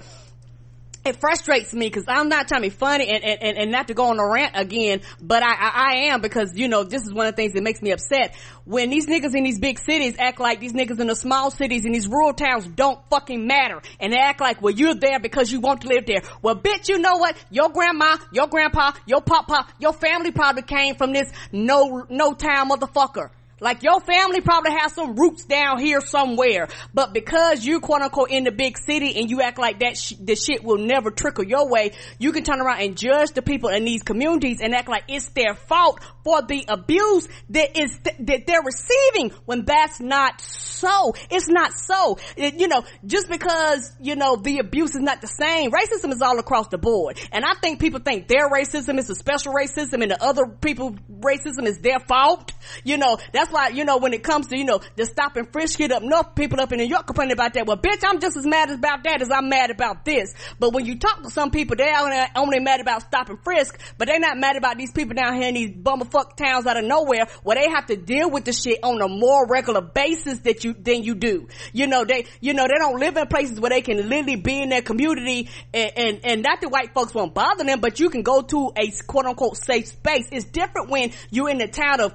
it 1.08 1.16
frustrates 1.16 1.74
me 1.74 1.88
because 1.88 2.06
I'm 2.08 2.30
not 2.30 2.48
trying 2.48 2.62
to 2.62 2.70
be 2.70 2.76
funny 2.76 3.08
and, 3.08 3.24
and, 3.24 3.42
and, 3.42 3.58
and 3.58 3.72
not 3.72 3.88
to 3.88 3.94
go 3.94 4.06
on 4.06 4.20
a 4.20 4.28
rant 4.28 4.52
again, 4.56 5.02
but 5.22 5.42
I, 5.42 5.54
I, 5.54 5.72
I 5.76 5.94
am 6.12 6.22
because, 6.22 6.56
you 6.56 6.68
know, 6.68 6.84
this 6.84 7.04
is 7.04 7.14
one 7.14 7.28
of 7.28 7.36
the 7.36 7.42
things 7.42 7.54
that 7.54 7.64
makes 7.64 7.82
me 7.82 7.92
upset. 7.92 8.36
When 8.66 8.90
these 8.90 9.08
niggas 9.08 9.34
in 9.34 9.44
these 9.44 9.60
big 9.60 9.80
cities 9.80 10.16
act 10.20 10.40
like 10.40 10.60
these 10.60 10.74
niggas 10.74 11.00
in 11.00 11.08
the 11.08 11.16
small 11.16 11.50
cities 11.52 11.86
in 11.86 11.94
these 11.94 12.08
rural 12.08 12.34
towns 12.34 12.68
don't 12.68 13.00
fucking 13.10 13.48
matter 13.48 13.82
and 14.00 14.12
they 14.12 14.18
act 14.18 14.42
like, 14.42 14.62
well, 14.62 14.74
you're 14.74 14.96
there 14.96 15.20
because 15.20 15.52
you 15.52 15.62
want 15.62 15.82
to 15.82 15.88
live 15.88 16.06
there. 16.06 16.22
Well, 16.42 16.56
bitch, 16.56 16.90
you 16.90 17.00
know 17.00 17.18
what? 17.18 17.38
Your 17.50 17.70
grandma, 17.70 18.18
your 18.32 18.48
grandpa, 18.48 18.92
your 19.06 19.22
papa, 19.22 19.68
your 19.80 19.94
family 19.94 20.32
probably 20.32 20.64
came 20.64 20.96
from 20.96 21.14
this 21.14 21.32
no, 21.52 22.06
no 22.10 22.34
town 22.34 22.70
motherfucker. 22.70 23.30
Like 23.60 23.82
your 23.84 24.00
family 24.02 24.42
probably 24.42 24.72
has 24.72 24.94
some 24.94 25.16
roots 25.16 25.46
down 25.46 25.80
here 25.80 26.00
somewhere, 26.02 26.68
but 26.94 27.14
because 27.14 27.66
you 27.66 27.80
quote 27.80 28.02
unquote 28.02 28.30
in 28.30 28.44
the 28.44 28.52
big 28.52 28.78
city 28.78 29.20
and 29.20 29.30
you 29.32 29.42
act 29.42 29.58
like 29.58 29.80
that, 29.80 29.98
sh- 29.98 30.14
the 30.20 30.36
shit 30.36 30.64
will 30.64 30.78
never 30.78 31.10
trickle 31.10 31.44
your 31.44 31.68
way, 31.70 31.94
you 32.20 32.32
can 32.32 32.44
turn 32.44 32.62
around 32.62 32.82
and 32.82 32.96
judge 32.98 33.32
the 33.32 33.42
people 33.42 33.70
in 33.70 33.84
these 33.84 34.04
communities 34.04 34.60
and 34.62 34.76
act 34.76 34.88
like 34.90 35.06
it's 35.08 35.30
their 35.30 35.56
fault 35.56 36.00
for 36.24 36.42
the 36.44 36.66
abuse 36.68 37.28
that 37.50 37.80
is 37.80 37.98
th- 38.04 38.16
that 38.20 38.46
they're 38.46 38.62
receiving 38.62 39.32
when 39.46 39.66
that's 39.66 40.00
not 40.00 40.40
so. 40.42 41.14
It's 41.32 41.48
not 41.48 41.74
so. 41.74 42.20
It- 42.36 42.60
you 42.60 42.68
know, 42.68 42.84
just 43.06 43.28
because 43.30 43.92
you 44.00 44.16
know 44.16 44.36
the 44.36 44.60
abuse 44.60 44.92
is 44.96 45.02
not 45.02 45.22
the 45.22 45.28
same, 45.28 45.72
racism 45.72 46.12
is 46.12 46.22
all 46.22 46.38
across 46.38 46.68
the 46.68 46.78
board, 46.78 47.18
and 47.32 47.44
I 47.44 47.54
think 47.56 47.80
people 47.80 48.02
think 48.02 48.28
their 48.28 48.50
racism 48.50 49.00
is 49.00 49.10
a 49.10 49.16
special 49.16 49.54
racism 49.54 50.02
and 50.04 50.12
the 50.12 50.24
other 50.24 50.46
people 50.48 50.96
racism 51.22 51.66
is 51.66 51.80
their 51.80 52.00
fault. 52.00 52.52
You 52.84 52.98
know, 52.98 53.18
that's 53.34 53.47
why, 53.52 53.70
you 53.70 53.86
know, 53.86 53.98
when 53.98 54.14
it 54.14 54.24
comes 54.24 54.48
to, 54.48 54.58
you 54.58 54.66
know, 54.66 54.82
the 54.96 55.06
stop 55.06 55.36
and 55.36 55.52
frisk 55.52 55.78
shit 55.78 55.92
up 55.92 56.04
north, 56.04 56.36
people 56.36 56.60
up 56.60 56.72
in 56.72 56.80
New 56.80 56.86
York 56.86 57.06
complaining 57.06 57.34
about 57.34 57.54
that. 57.54 57.66
Well, 57.66 57.78
bitch, 57.78 58.04
I'm 58.06 58.20
just 58.20 58.38
as 58.38 58.46
mad 58.46 58.70
about 58.70 59.04
that 59.04 59.22
as 59.22 59.30
I'm 59.32 59.50
mad 59.50 59.72
about 59.72 60.06
this. 60.06 60.34
But 60.60 60.74
when 60.74 60.86
you 60.86 60.98
talk 60.98 61.24
to 61.24 61.30
some 61.30 61.52
people, 61.52 61.76
they're 61.76 62.00
only, 62.00 62.18
only 62.36 62.60
mad 62.60 62.80
about 62.80 63.04
stop 63.04 63.30
and 63.30 63.40
frisk, 63.44 63.80
but 63.98 64.08
they're 64.08 64.20
not 64.20 64.38
mad 64.38 64.56
about 64.56 64.78
these 64.78 64.92
people 64.92 65.16
down 65.16 65.36
here 65.36 65.48
in 65.48 65.54
these 65.54 65.72
bummerfuck 65.72 66.36
towns 66.36 66.66
out 66.66 66.78
of 66.78 66.86
nowhere 66.86 67.28
where 67.44 67.56
they 67.56 67.70
have 67.70 67.86
to 67.88 67.96
deal 67.96 68.30
with 68.30 68.46
the 68.46 68.54
shit 68.54 68.80
on 68.84 69.02
a 69.02 69.08
more 69.08 69.48
regular 69.48 69.82
basis 69.82 70.40
that 70.40 70.64
you, 70.64 70.74
than 70.74 71.04
you 71.04 71.16
do. 71.16 71.48
You 71.74 71.88
know, 71.88 72.06
they, 72.06 72.26
you 72.42 72.54
know, 72.54 72.68
they 72.68 72.78
don't 72.78 73.00
live 73.00 73.18
in 73.18 73.28
places 73.28 73.60
where 73.60 73.70
they 73.70 73.82
can 73.82 74.10
literally 74.10 74.36
be 74.36 74.62
in 74.62 74.70
their 74.70 74.82
community 74.82 75.50
and, 75.74 75.92
and, 75.96 76.20
and 76.24 76.44
not 76.44 76.62
the 76.62 76.70
white 76.70 76.94
folks 76.94 77.14
won't 77.14 77.34
bother 77.34 77.64
them, 77.64 77.80
but 77.80 78.00
you 78.00 78.10
can 78.10 78.24
go 78.24 78.42
to 78.42 78.72
a 78.76 78.92
quote 79.08 79.26
unquote 79.26 79.58
safe 79.58 79.88
space. 79.88 80.28
It's 80.32 80.46
different 80.46 80.90
when 80.90 81.12
you're 81.30 81.50
in 81.50 81.58
the 81.58 81.68
town 81.68 82.02
of 82.02 82.14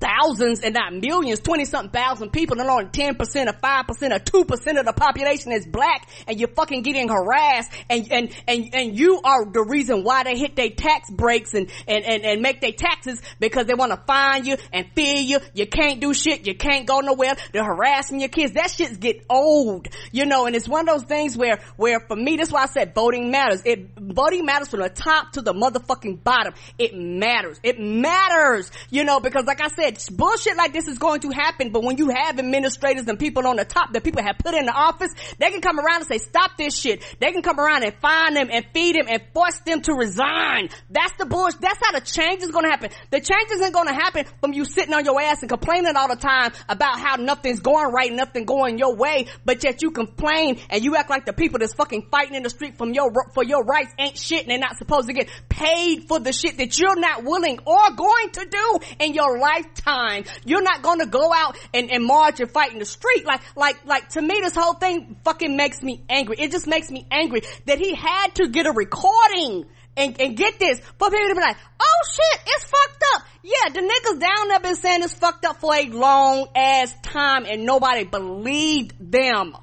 thousands 0.00 0.60
and 0.60 0.74
not 0.74 0.92
millions, 0.92 1.40
20 1.40 1.64
something 1.64 1.90
thousand 1.90 2.30
people 2.30 2.60
and 2.60 2.68
only 2.68 2.86
10% 2.86 3.18
or 3.18 3.52
5% 3.52 3.88
or 3.88 4.44
2% 4.44 4.78
of 4.78 4.86
the 4.86 4.92
population 4.92 5.52
is 5.52 5.66
black 5.66 6.08
and 6.26 6.38
you're 6.38 6.48
fucking 6.48 6.82
getting 6.82 7.08
harassed 7.08 7.70
and, 7.88 8.10
and, 8.10 8.30
and, 8.46 8.74
and 8.74 8.98
you 8.98 9.20
are 9.24 9.44
the 9.44 9.62
reason 9.62 10.04
why 10.04 10.24
they 10.24 10.36
hit 10.36 10.56
their 10.56 10.70
tax 10.70 11.10
breaks 11.10 11.54
and, 11.54 11.70
and, 11.86 12.04
and, 12.04 12.24
and 12.24 12.42
make 12.42 12.60
their 12.60 12.72
taxes 12.72 13.20
because 13.38 13.66
they 13.66 13.74
want 13.74 13.92
to 13.92 14.00
fine 14.06 14.44
you 14.44 14.56
and 14.72 14.86
fear 14.94 15.16
you. 15.16 15.38
You 15.54 15.66
can't 15.66 16.00
do 16.00 16.12
shit. 16.12 16.46
You 16.46 16.54
can't 16.54 16.86
go 16.86 17.00
nowhere. 17.00 17.34
They're 17.52 17.64
harassing 17.64 18.20
your 18.20 18.28
kids. 18.28 18.54
That 18.54 18.70
shit's 18.70 18.96
get 18.98 19.24
old, 19.28 19.88
you 20.12 20.26
know, 20.26 20.46
and 20.46 20.56
it's 20.56 20.68
one 20.68 20.88
of 20.88 20.94
those 20.94 21.08
things 21.08 21.36
where, 21.36 21.60
where 21.76 22.00
for 22.00 22.16
me, 22.16 22.36
that's 22.36 22.52
why 22.52 22.64
I 22.64 22.66
said 22.66 22.94
voting 22.94 23.30
matters. 23.30 23.62
It, 23.64 23.90
voting 23.98 24.44
matters 24.44 24.68
from 24.68 24.80
the 24.80 24.88
top 24.88 25.32
to 25.32 25.42
the 25.42 25.52
motherfucking 25.52 26.22
bottom. 26.22 26.54
It 26.78 26.94
matters. 26.94 27.58
It 27.62 27.78
matters, 27.78 28.70
you 28.90 29.04
know, 29.04 29.20
because 29.20 29.44
like 29.44 29.60
I 29.60 29.68
said, 29.68 29.83
bullshit 30.10 30.56
like 30.56 30.72
this 30.72 30.88
is 30.88 30.98
going 30.98 31.20
to 31.20 31.30
happen, 31.30 31.70
but 31.70 31.82
when 31.82 31.96
you 31.98 32.08
have 32.08 32.38
administrators 32.38 33.06
and 33.06 33.18
people 33.18 33.46
on 33.46 33.56
the 33.56 33.64
top 33.64 33.92
that 33.92 34.04
people 34.04 34.22
have 34.22 34.38
put 34.38 34.54
in 34.54 34.66
the 34.66 34.72
office, 34.72 35.12
they 35.38 35.50
can 35.50 35.60
come 35.60 35.78
around 35.78 36.02
and 36.02 36.06
say, 36.06 36.18
stop 36.18 36.52
this 36.56 36.78
shit. 36.78 37.02
They 37.20 37.32
can 37.32 37.42
come 37.42 37.58
around 37.58 37.84
and 37.84 37.94
find 37.94 38.36
them 38.36 38.48
and 38.50 38.64
feed 38.72 38.96
them 38.96 39.06
and 39.08 39.22
force 39.32 39.58
them 39.60 39.80
to 39.82 39.94
resign. 39.94 40.68
That's 40.90 41.12
the 41.18 41.26
bullshit. 41.26 41.60
That's 41.60 41.78
how 41.84 41.92
the 41.92 42.00
change 42.00 42.42
is 42.42 42.50
going 42.50 42.64
to 42.64 42.70
happen. 42.70 42.90
The 43.10 43.20
change 43.20 43.50
isn't 43.52 43.72
going 43.72 43.88
to 43.88 43.94
happen 43.94 44.26
from 44.40 44.52
you 44.52 44.64
sitting 44.64 44.94
on 44.94 45.04
your 45.04 45.20
ass 45.20 45.42
and 45.42 45.48
complaining 45.48 45.96
all 45.96 46.08
the 46.08 46.16
time 46.16 46.52
about 46.68 46.98
how 46.98 47.16
nothing's 47.16 47.60
going 47.60 47.92
right, 47.92 48.12
nothing 48.12 48.44
going 48.44 48.78
your 48.78 48.94
way, 48.96 49.26
but 49.44 49.62
yet 49.64 49.82
you 49.82 49.90
complain 49.90 50.60
and 50.70 50.84
you 50.84 50.96
act 50.96 51.10
like 51.10 51.26
the 51.26 51.32
people 51.32 51.58
that's 51.58 51.74
fucking 51.74 52.08
fighting 52.10 52.34
in 52.34 52.42
the 52.42 52.50
street 52.50 52.76
from 52.76 52.92
your, 52.92 53.12
for 53.34 53.44
your 53.44 53.64
rights 53.64 53.92
ain't 53.98 54.18
shit 54.18 54.42
and 54.42 54.50
they're 54.50 54.58
not 54.58 54.76
supposed 54.76 55.08
to 55.08 55.12
get 55.12 55.28
paid 55.48 56.06
for 56.08 56.18
the 56.20 56.32
shit 56.32 56.56
that 56.58 56.78
you're 56.78 56.98
not 56.98 57.24
willing 57.24 57.58
or 57.66 57.90
going 57.94 58.30
to 58.32 58.46
do 58.46 58.78
in 59.00 59.14
your 59.14 59.38
lifetime. 59.74 60.24
You're 60.44 60.62
not 60.62 60.82
gonna 60.82 61.06
go 61.06 61.32
out 61.32 61.56
and, 61.72 61.90
and 61.90 62.04
march 62.04 62.40
and 62.40 62.50
fight 62.50 62.72
in 62.72 62.78
the 62.78 62.84
street. 62.84 63.24
Like, 63.24 63.40
like, 63.56 63.84
like 63.84 64.08
to 64.10 64.22
me 64.22 64.40
this 64.42 64.54
whole 64.54 64.74
thing 64.74 65.16
fucking 65.24 65.56
makes 65.56 65.82
me 65.82 66.04
angry. 66.08 66.36
It 66.38 66.50
just 66.50 66.66
makes 66.66 66.90
me 66.90 67.06
angry 67.10 67.42
that 67.66 67.78
he 67.78 67.94
had 67.94 68.34
to 68.36 68.48
get 68.48 68.66
a 68.66 68.72
recording 68.72 69.66
and, 69.96 70.20
and 70.20 70.36
get 70.36 70.58
this 70.58 70.80
for 70.80 71.10
people 71.10 71.28
to 71.28 71.34
be 71.34 71.40
like, 71.40 71.56
oh 71.80 72.02
shit, 72.10 72.42
it's 72.46 72.64
fucked 72.64 73.04
up. 73.14 73.22
Yeah, 73.42 73.72
the 73.72 73.80
niggas 73.80 74.20
down 74.20 74.48
there 74.48 74.60
been 74.60 74.76
saying 74.76 75.02
it's 75.02 75.14
fucked 75.14 75.44
up 75.44 75.60
for 75.60 75.74
a 75.74 75.86
long 75.88 76.48
ass 76.56 76.94
time 77.02 77.44
and 77.46 77.64
nobody 77.64 78.04
believed 78.04 78.94
them. 78.98 79.56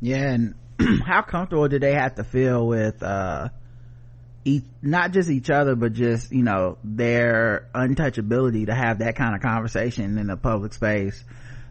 Yeah, 0.00 0.32
and 0.32 0.54
how 1.06 1.22
comfortable 1.22 1.68
did 1.68 1.82
they 1.82 1.94
have 1.94 2.14
to 2.16 2.24
feel 2.24 2.66
with, 2.66 3.02
uh, 3.02 3.48
each, 4.44 4.64
not 4.82 5.12
just 5.12 5.30
each 5.30 5.50
other, 5.50 5.74
but 5.74 5.92
just, 5.92 6.32
you 6.32 6.42
know, 6.42 6.78
their 6.84 7.68
untouchability 7.74 8.66
to 8.66 8.74
have 8.74 8.98
that 8.98 9.16
kind 9.16 9.34
of 9.34 9.40
conversation 9.40 10.18
in 10.18 10.30
a 10.30 10.36
public 10.36 10.72
space, 10.72 11.22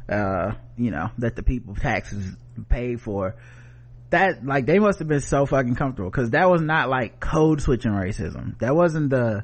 uh, 0.09 0.53
you 0.77 0.91
know, 0.91 1.09
that 1.19 1.35
the 1.35 1.43
people 1.43 1.75
taxes 1.75 2.35
paid 2.69 3.01
for. 3.01 3.35
That, 4.09 4.45
like, 4.45 4.65
they 4.65 4.79
must 4.79 4.99
have 4.99 5.07
been 5.07 5.21
so 5.21 5.45
fucking 5.45 5.75
comfortable, 5.75 6.11
cause 6.11 6.31
that 6.31 6.49
was 6.49 6.61
not 6.61 6.89
like 6.89 7.19
code 7.19 7.61
switching 7.61 7.91
racism. 7.91 8.59
That 8.59 8.75
wasn't 8.75 9.09
the, 9.09 9.43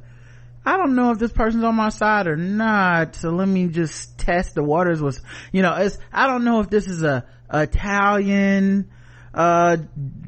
I 0.66 0.78
don't 0.78 0.96
know 0.96 1.12
if 1.12 1.20
this 1.20 1.32
person's 1.32 1.64
on 1.64 1.76
my 1.76 1.90
side 1.90 2.28
or 2.28 2.36
not, 2.36 3.16
so 3.16 3.32
let 3.32 3.48
me 3.48 3.68
just 3.68 4.18
test 4.20 4.54
the 4.56 4.64
waters 4.64 5.02
was, 5.02 5.22
you 5.52 5.62
know, 5.62 5.74
it's, 5.76 5.98
I 6.12 6.28
don't 6.28 6.44
know 6.44 6.60
if 6.60 6.70
this 6.70 6.88
is 6.88 7.02
a, 7.04 7.26
Italian, 7.52 8.90
uh, 9.34 9.78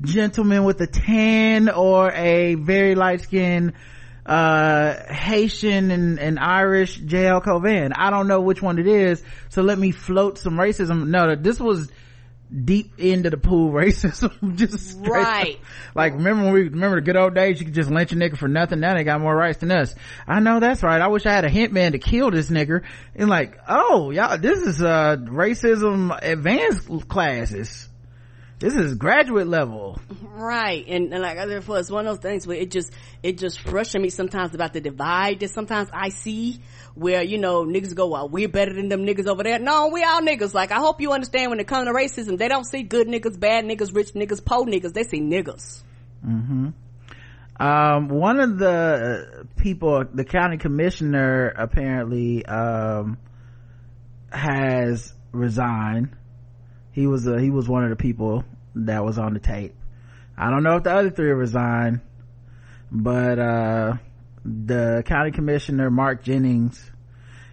gentleman 0.02 0.64
with 0.64 0.80
a 0.82 0.88
tan 0.88 1.70
or 1.70 2.12
a 2.12 2.56
very 2.56 2.96
light 2.96 3.22
skinned, 3.22 3.74
uh, 4.26 4.94
Haitian 5.12 5.92
and, 5.92 6.20
and 6.20 6.40
Irish 6.40 7.00
JL 7.00 7.44
Covan. 7.44 7.94
I 7.96 8.10
don't 8.10 8.28
know 8.28 8.42
which 8.42 8.62
one 8.62 8.80
it 8.80 8.88
is. 8.88 9.24
So 9.50 9.62
let 9.62 9.80
me 9.80 9.92
float 9.92 10.38
some 10.38 10.54
racism. 10.54 11.08
No, 11.08 11.36
this 11.36 11.60
was 11.60 11.92
deep 12.54 13.00
into 13.00 13.30
the 13.30 13.38
pool 13.38 13.72
racism. 13.74 14.56
just 14.56 14.98
right. 15.00 15.56
Up. 15.56 15.62
Like 15.96 16.14
remember 16.14 16.44
when 16.46 16.54
we 16.54 16.62
remember 16.64 16.98
the 16.98 17.02
good 17.02 17.16
old 17.16 17.34
days 17.34 17.60
you 17.60 17.66
could 17.66 17.76
just 17.76 17.90
lynch 17.90 18.12
a 18.12 18.16
nigga 18.16 18.38
for 18.38 18.48
nothing. 18.48 18.80
Now 18.80 18.94
they 18.94 19.04
got 19.04 19.22
more 19.22 19.36
rights 19.36 19.60
than 19.60 19.72
us. 19.72 19.96
I 20.28 20.40
know 20.40 20.60
that's 20.60 20.84
right. 20.84 21.02
I 21.02 21.08
wish 21.08 21.26
I 21.26 21.32
had 21.32 21.46
a 21.46 21.50
hitman 21.50 21.94
to 21.94 22.00
kill 22.00 22.30
this 22.30 22.50
nigga. 22.50 22.84
And 23.16 23.30
like, 23.30 23.58
oh 23.68 24.12
y'all, 24.12 24.38
this 24.38 24.60
is 24.60 24.82
uh 24.82 25.18
racism 25.18 26.18
advanced 26.22 27.08
classes 27.08 27.88
this 28.62 28.76
is 28.76 28.94
graduate 28.94 29.48
level. 29.48 30.00
Right. 30.22 30.88
And, 30.88 31.12
and 31.12 31.22
like 31.24 31.38
said 31.38 31.50
it's 31.50 31.90
one 31.90 32.06
of 32.06 32.16
those 32.16 32.22
things 32.22 32.46
where 32.46 32.58
it 32.58 32.70
just 32.70 32.94
it 33.24 33.40
just 33.40 33.60
frustrates 33.60 34.02
me 34.02 34.10
sometimes 34.10 34.54
about 34.54 34.72
the 34.74 34.82
divide 34.82 35.40
that 35.40 35.50
sometimes 35.50 35.90
i 35.92 36.10
see 36.10 36.62
where 36.94 37.24
you 37.24 37.38
know 37.38 37.66
niggas 37.66 37.96
go 37.96 38.08
well 38.08 38.30
we're 38.30 38.48
better 38.48 38.74
than 38.74 38.88
them 38.88 39.06
niggas 39.06 39.28
over 39.28 39.44
there. 39.44 39.58
No 39.58 39.90
we 39.90 40.04
all 40.04 40.22
niggas. 40.22 40.54
Like 40.54 40.72
i 40.72 40.78
hope 40.78 41.02
you 41.02 41.12
understand 41.12 41.50
when 41.50 41.60
it 41.60 41.68
comes 41.68 41.88
to 41.88 41.94
racism 41.94 42.38
they 42.38 42.48
don't 42.48 42.66
see 42.66 42.84
good 42.84 43.08
niggas 43.08 43.40
bad 43.40 43.66
niggas 43.66 43.96
rich 43.96 44.14
niggas 44.14 44.46
poor 44.46 44.66
niggas. 44.66 44.94
They 44.94 45.04
see 45.04 45.20
niggas. 45.20 45.84
Mm-hmm. 46.26 46.70
Um, 47.60 48.10
one 48.10 48.40
of 48.40 48.60
the 48.60 49.48
people 49.58 50.06
the 50.14 50.24
county 50.24 50.58
commissioner 50.58 51.50
apparently 51.50 52.46
um, 52.46 53.18
has 54.32 55.14
resigned 55.32 56.16
he 56.92 57.08
was 57.08 57.28
uh, 57.28 57.38
he 57.38 57.50
was 57.50 57.68
one 57.68 57.84
of 57.84 57.90
the 57.90 57.96
people 57.96 58.44
that 58.76 59.04
was 59.04 59.18
on 59.18 59.34
the 59.34 59.40
tape. 59.40 59.76
I 60.38 60.50
don't 60.50 60.64
know 60.64 60.78
if 60.78 60.84
the 60.84 60.94
other 60.94 61.10
three 61.10 61.32
resigned 61.32 62.02
but 62.92 63.40
uh, 63.40 63.94
the 64.44 65.04
county 65.06 65.32
commissioner 65.32 65.90
mark 65.90 66.24
jennings 66.24 66.92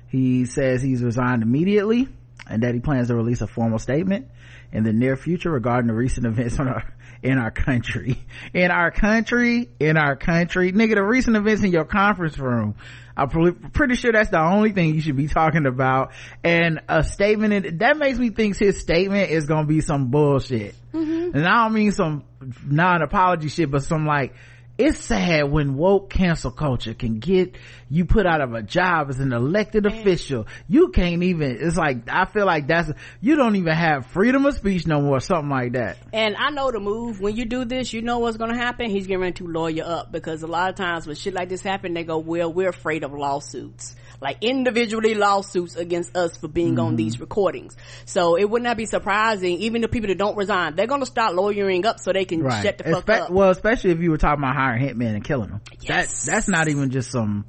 he 0.09 0.47
says 0.47 0.82
he's 0.82 1.02
resigned 1.02 1.43
immediately 1.43 2.09
and 2.48 2.62
that 2.62 2.74
he 2.74 2.81
plans 2.81 3.09
to 3.09 3.15
release 3.15 3.40
a 3.40 3.47
formal 3.47 3.78
statement 3.78 4.28
in 4.73 4.82
the 4.82 4.93
near 4.93 5.16
future 5.16 5.51
regarding 5.51 5.86
the 5.86 5.94
recent 5.94 6.27
events 6.27 6.59
in 6.59 6.66
our 6.66 6.85
in 7.22 7.38
our 7.38 7.50
country. 7.50 8.18
In 8.54 8.70
our 8.70 8.90
country 8.90 9.68
in 9.80 9.96
our 9.96 10.16
country. 10.16 10.72
Nigga 10.72 10.94
the 10.96 11.02
recent 11.02 11.36
events 11.36 11.62
in 11.62 11.70
your 11.72 11.84
conference 11.84 12.38
room 12.38 12.76
i'm 13.18 13.54
pretty 13.72 13.96
sure 13.96 14.12
that's 14.12 14.30
the 14.30 14.40
only 14.40 14.72
thing 14.72 14.94
you 14.94 15.00
should 15.00 15.16
be 15.16 15.26
talking 15.26 15.66
about. 15.66 16.12
And 16.44 16.80
a 16.88 17.02
statement 17.02 17.52
in, 17.52 17.78
that 17.78 17.98
makes 17.98 18.18
me 18.18 18.30
think 18.30 18.56
his 18.56 18.80
statement 18.80 19.30
is 19.30 19.46
gonna 19.46 19.66
be 19.66 19.80
some 19.80 20.10
bullshit. 20.10 20.74
Mm-hmm. 20.92 21.36
and 21.36 21.46
i 21.46 21.64
don't 21.64 21.74
mean 21.74 21.92
some 21.92 22.24
non-apology 22.64 23.48
shit 23.48 23.70
but 23.70 23.82
some 23.82 24.06
like 24.06 24.34
it's 24.78 24.98
sad 24.98 25.50
when 25.50 25.74
woke 25.74 26.08
cancel 26.08 26.50
culture 26.50 26.94
can 26.94 27.18
get 27.18 27.56
you 27.90 28.05
put 28.05 28.27
out 28.27 28.40
of 28.40 28.55
a 28.55 28.62
job 28.62 29.10
as 29.10 29.19
an 29.19 29.32
elected 29.32 29.85
Man. 29.85 29.98
official. 29.98 30.47
You 30.69 30.89
can't 30.89 31.23
even, 31.23 31.59
it's 31.60 31.77
like, 31.77 32.09
I 32.09 32.24
feel 32.27 32.47
like 32.47 32.66
that's, 32.66 32.90
you 33.20 33.36
don't 33.36 33.56
even 33.56 33.74
have 33.74 34.06
freedom 34.06 34.47
of 34.47 34.55
speech 34.55 34.86
no 34.86 35.01
more, 35.01 35.20
something 35.20 35.51
like 35.51 35.73
that. 35.73 35.98
And 36.12 36.36
I 36.36 36.51
know 36.51 36.70
the 36.70 36.81
move. 36.81 37.20
When 37.20 37.36
you 37.36 37.44
do 37.44 37.65
this, 37.65 37.93
you 37.93 38.02
know 38.02 38.19
what's 38.19 38.36
gonna 38.36 38.56
happen. 38.56 38.90
He's 38.90 39.06
getting 39.06 39.20
ready 39.20 39.35
to 39.35 39.47
lawyer 39.47 39.85
up 39.85 40.12
because 40.12 40.43
a 40.43 40.47
lot 40.47 40.70
of 40.70 40.77
times 40.77 41.06
when 41.06 41.16
shit 41.16 41.35
like 41.35 41.48
this 41.48 41.62
happen, 41.62 41.94
they 41.94 42.05
go, 42.05 42.19
well, 42.19 42.52
we're 42.52 42.69
afraid 42.69 43.05
of 43.05 43.12
lawsuits 43.12 43.97
like 44.20 44.39
individually 44.40 45.15
lawsuits 45.15 45.77
against 45.77 46.16
us 46.16 46.36
for 46.36 46.48
being 46.48 46.74
mm-hmm. 46.74 46.86
on 46.86 46.97
these 46.97 47.20
recordings. 47.20 47.77
So 48.05 48.36
it 48.36 48.48
would 48.48 48.62
not 48.62 48.77
be 48.77 48.86
surprising, 48.86 49.59
even 49.59 49.82
the 49.82 49.89
people 49.89 50.09
that 50.09 50.19
don't 50.19 50.36
resign, 50.36 50.74
they're 50.74 50.86
gonna 50.86 51.06
start 51.06 51.35
lawyering 51.35 51.86
up 51.86 52.01
so 52.01 52.12
they 52.12 52.24
can 52.24 52.43
right. 52.43 52.62
shut 52.62 52.78
the 52.78 52.85
fuck 52.85 53.06
Espe- 53.06 53.20
up. 53.20 53.31
Well, 53.31 53.51
especially 53.51 53.90
if 53.90 54.01
you 54.01 54.10
were 54.10 54.19
talking 54.19 54.43
about 54.43 54.56
hiring 54.56 54.82
hitmen 54.82 55.15
and 55.15 55.24
killing 55.24 55.51
them. 55.51 55.60
Yes. 55.81 56.27
That, 56.27 56.32
that's 56.32 56.48
not 56.48 56.69
even 56.69 56.90
just 56.90 57.10
some, 57.10 57.44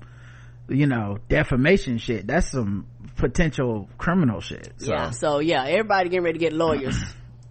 you 0.70 0.88
know, 0.88 1.18
defamation 1.28 1.98
shit. 1.98 2.28
That's 2.28 2.52
some 2.52 2.88
potential 3.18 3.90
criminal 3.98 4.42
shit. 4.42 4.74
So. 4.78 4.92
Yeah. 4.92 5.10
So 5.12 5.40
yeah, 5.40 5.66
everybody 5.66 6.10
getting 6.10 6.24
ready 6.24 6.40
to 6.40 6.46
get 6.46 6.54
lawyers. 6.54 6.98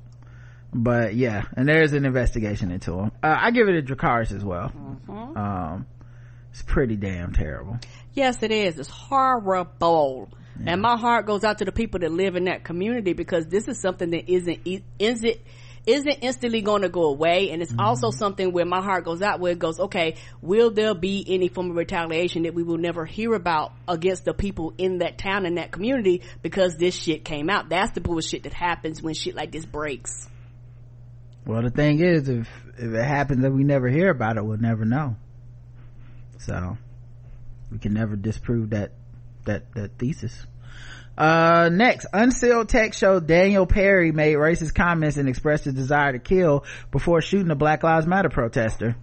but 0.73 1.15
yeah, 1.15 1.45
and 1.57 1.69
there's 1.69 1.93
an 1.93 2.05
investigation 2.05 2.71
into 2.71 2.95
him. 2.95 3.13
Uh, 3.23 3.37
I 3.39 3.51
give 3.51 3.69
it 3.69 3.77
a 3.77 3.83
Dracarys 3.83 4.35
as 4.35 4.45
well. 4.45 4.71
Mm-hmm. 4.71 5.37
Um, 5.37 5.87
it's 6.51 6.63
pretty 6.63 6.97
damn 6.97 7.33
terrible. 7.33 7.79
Yes, 8.15 8.43
it 8.43 8.51
is. 8.51 8.79
It's 8.79 8.89
horrible. 8.89 10.29
Yeah. 10.59 10.73
And 10.73 10.83
my 10.83 10.97
heart 10.97 11.27
goes 11.27 11.45
out 11.45 11.59
to 11.59 11.65
the 11.65 11.73
people 11.73 12.01
that 12.01 12.11
live 12.11 12.35
in 12.35 12.45
that 12.45 12.65
community 12.65 13.13
because 13.13 13.47
this 13.47 13.69
is 13.69 13.81
something 13.81 14.11
that 14.11 14.29
isn't, 14.29 14.67
is 14.99 15.23
it, 15.23 15.45
isn't 15.89 16.19
instantly 16.21 16.61
going 16.61 16.83
to 16.83 16.89
go 16.89 17.05
away. 17.05 17.51
And 17.51 17.63
it's 17.63 17.73
mm-hmm. 17.73 17.81
also 17.81 18.11
something 18.11 18.53
where 18.53 18.67
my 18.67 18.83
heart 18.83 19.05
goes 19.05 19.23
out 19.23 19.41
where 19.41 19.53
it 19.53 19.59
goes, 19.59 19.81
okay, 19.81 20.17
will 20.43 20.71
there 20.71 20.95
be 20.95 21.25
any 21.27 21.49
form 21.49 21.71
of 21.71 21.77
retaliation 21.77 22.43
that 22.43 22.55
we 22.55 22.63
will 22.63 22.77
never 22.77 23.07
hear 23.07 23.33
about 23.35 23.73
against 23.89 24.25
the 24.25 24.35
people 24.35 24.75
in 24.77 24.99
that 24.99 25.17
town 25.17 25.47
and 25.47 25.57
that 25.57 25.73
community 25.73 26.23
because 26.43 26.77
this 26.77 26.95
shit 26.95 27.25
came 27.25 27.49
out? 27.49 27.71
That's 27.71 27.93
the 27.93 28.03
bullshit 28.03 28.43
that 28.43 28.53
happens 28.53 29.03
when 29.03 29.15
shit 29.15 29.35
like 29.35 29.51
this 29.51 29.65
breaks. 29.65 30.29
Well, 31.47 31.63
the 31.63 31.71
thing 31.71 32.01
is, 32.01 32.29
if, 32.29 32.49
if 32.77 32.93
it 32.93 33.05
happens 33.05 33.43
and 33.43 33.57
we 33.57 33.65
never 33.65 33.89
hear 33.89 34.11
about 34.11 34.37
it, 34.37 34.45
we'll 34.45 34.59
never 34.59 34.85
know. 34.85 35.17
So, 36.39 36.77
we 37.73 37.79
can 37.79 37.95
never 37.95 38.17
disprove 38.17 38.71
that, 38.71 38.93
that, 39.47 39.73
that 39.75 39.99
thesis. 39.99 40.47
Uh, 41.19 41.69
next, 41.73 42.07
unsealed 42.13 42.69
text 42.69 43.01
showed 43.01 43.27
Daniel 43.27 43.67
Perry 43.67 44.13
made 44.13 44.37
racist 44.37 44.73
comments 44.73 45.17
and 45.17 45.29
expressed 45.29 45.65
his 45.65 45.75
desire 45.75 46.13
to 46.13 46.21
kill 46.21 46.65
before 46.93 47.21
shooting 47.21 47.51
a 47.51 47.57
Black 47.57 47.83
Lives 47.83 48.07
Matter 48.07 48.29
protester. 48.29 48.95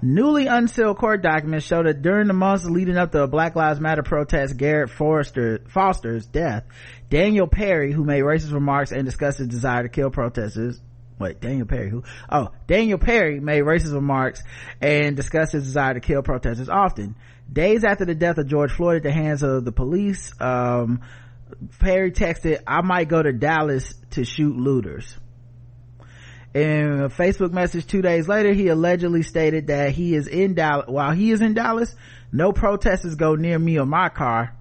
Newly 0.00 0.46
unsealed 0.46 0.96
court 0.96 1.20
documents 1.20 1.66
show 1.66 1.82
that 1.82 2.00
during 2.00 2.28
the 2.28 2.32
months 2.32 2.64
leading 2.64 2.96
up 2.96 3.12
to 3.12 3.22
a 3.22 3.28
Black 3.28 3.56
Lives 3.56 3.78
Matter 3.78 4.02
protest, 4.02 4.56
Garrett 4.56 4.88
Foster's 4.88 6.24
death, 6.24 6.64
Daniel 7.10 7.46
Perry, 7.46 7.92
who 7.92 8.04
made 8.04 8.22
racist 8.22 8.54
remarks 8.54 8.90
and 8.90 9.04
discussed 9.04 9.36
his 9.36 9.48
desire 9.48 9.82
to 9.82 9.90
kill 9.90 10.08
protesters, 10.10 10.80
wait, 11.18 11.42
Daniel 11.42 11.66
Perry, 11.66 11.90
who? 11.90 12.04
Oh, 12.30 12.52
Daniel 12.66 12.98
Perry 12.98 13.38
made 13.38 13.64
racist 13.64 13.92
remarks 13.92 14.42
and 14.80 15.14
discussed 15.14 15.52
his 15.52 15.64
desire 15.64 15.92
to 15.92 16.00
kill 16.00 16.22
protesters 16.22 16.70
often. 16.70 17.16
Days 17.52 17.84
after 17.84 18.06
the 18.06 18.14
death 18.14 18.38
of 18.38 18.46
George 18.46 18.72
Floyd 18.72 18.96
at 18.96 19.02
the 19.02 19.12
hands 19.12 19.42
of 19.42 19.66
the 19.66 19.72
police, 19.72 20.32
um, 20.40 21.02
Perry 21.78 22.10
texted, 22.10 22.62
I 22.66 22.80
might 22.82 23.08
go 23.08 23.22
to 23.22 23.32
Dallas 23.32 23.94
to 24.12 24.24
shoot 24.24 24.56
looters. 24.56 25.16
In 26.54 27.00
a 27.00 27.08
Facebook 27.08 27.52
message 27.52 27.86
two 27.86 28.00
days 28.00 28.28
later, 28.28 28.52
he 28.52 28.68
allegedly 28.68 29.22
stated 29.22 29.66
that 29.66 29.90
he 29.90 30.14
is 30.14 30.28
in 30.28 30.54
Dallas. 30.54 30.86
While 30.86 31.12
he 31.12 31.32
is 31.32 31.40
in 31.40 31.54
Dallas, 31.54 31.94
no 32.30 32.52
protesters 32.52 33.16
go 33.16 33.34
near 33.34 33.58
me 33.58 33.78
or 33.78 33.86
my 33.86 34.08
car. 34.08 34.56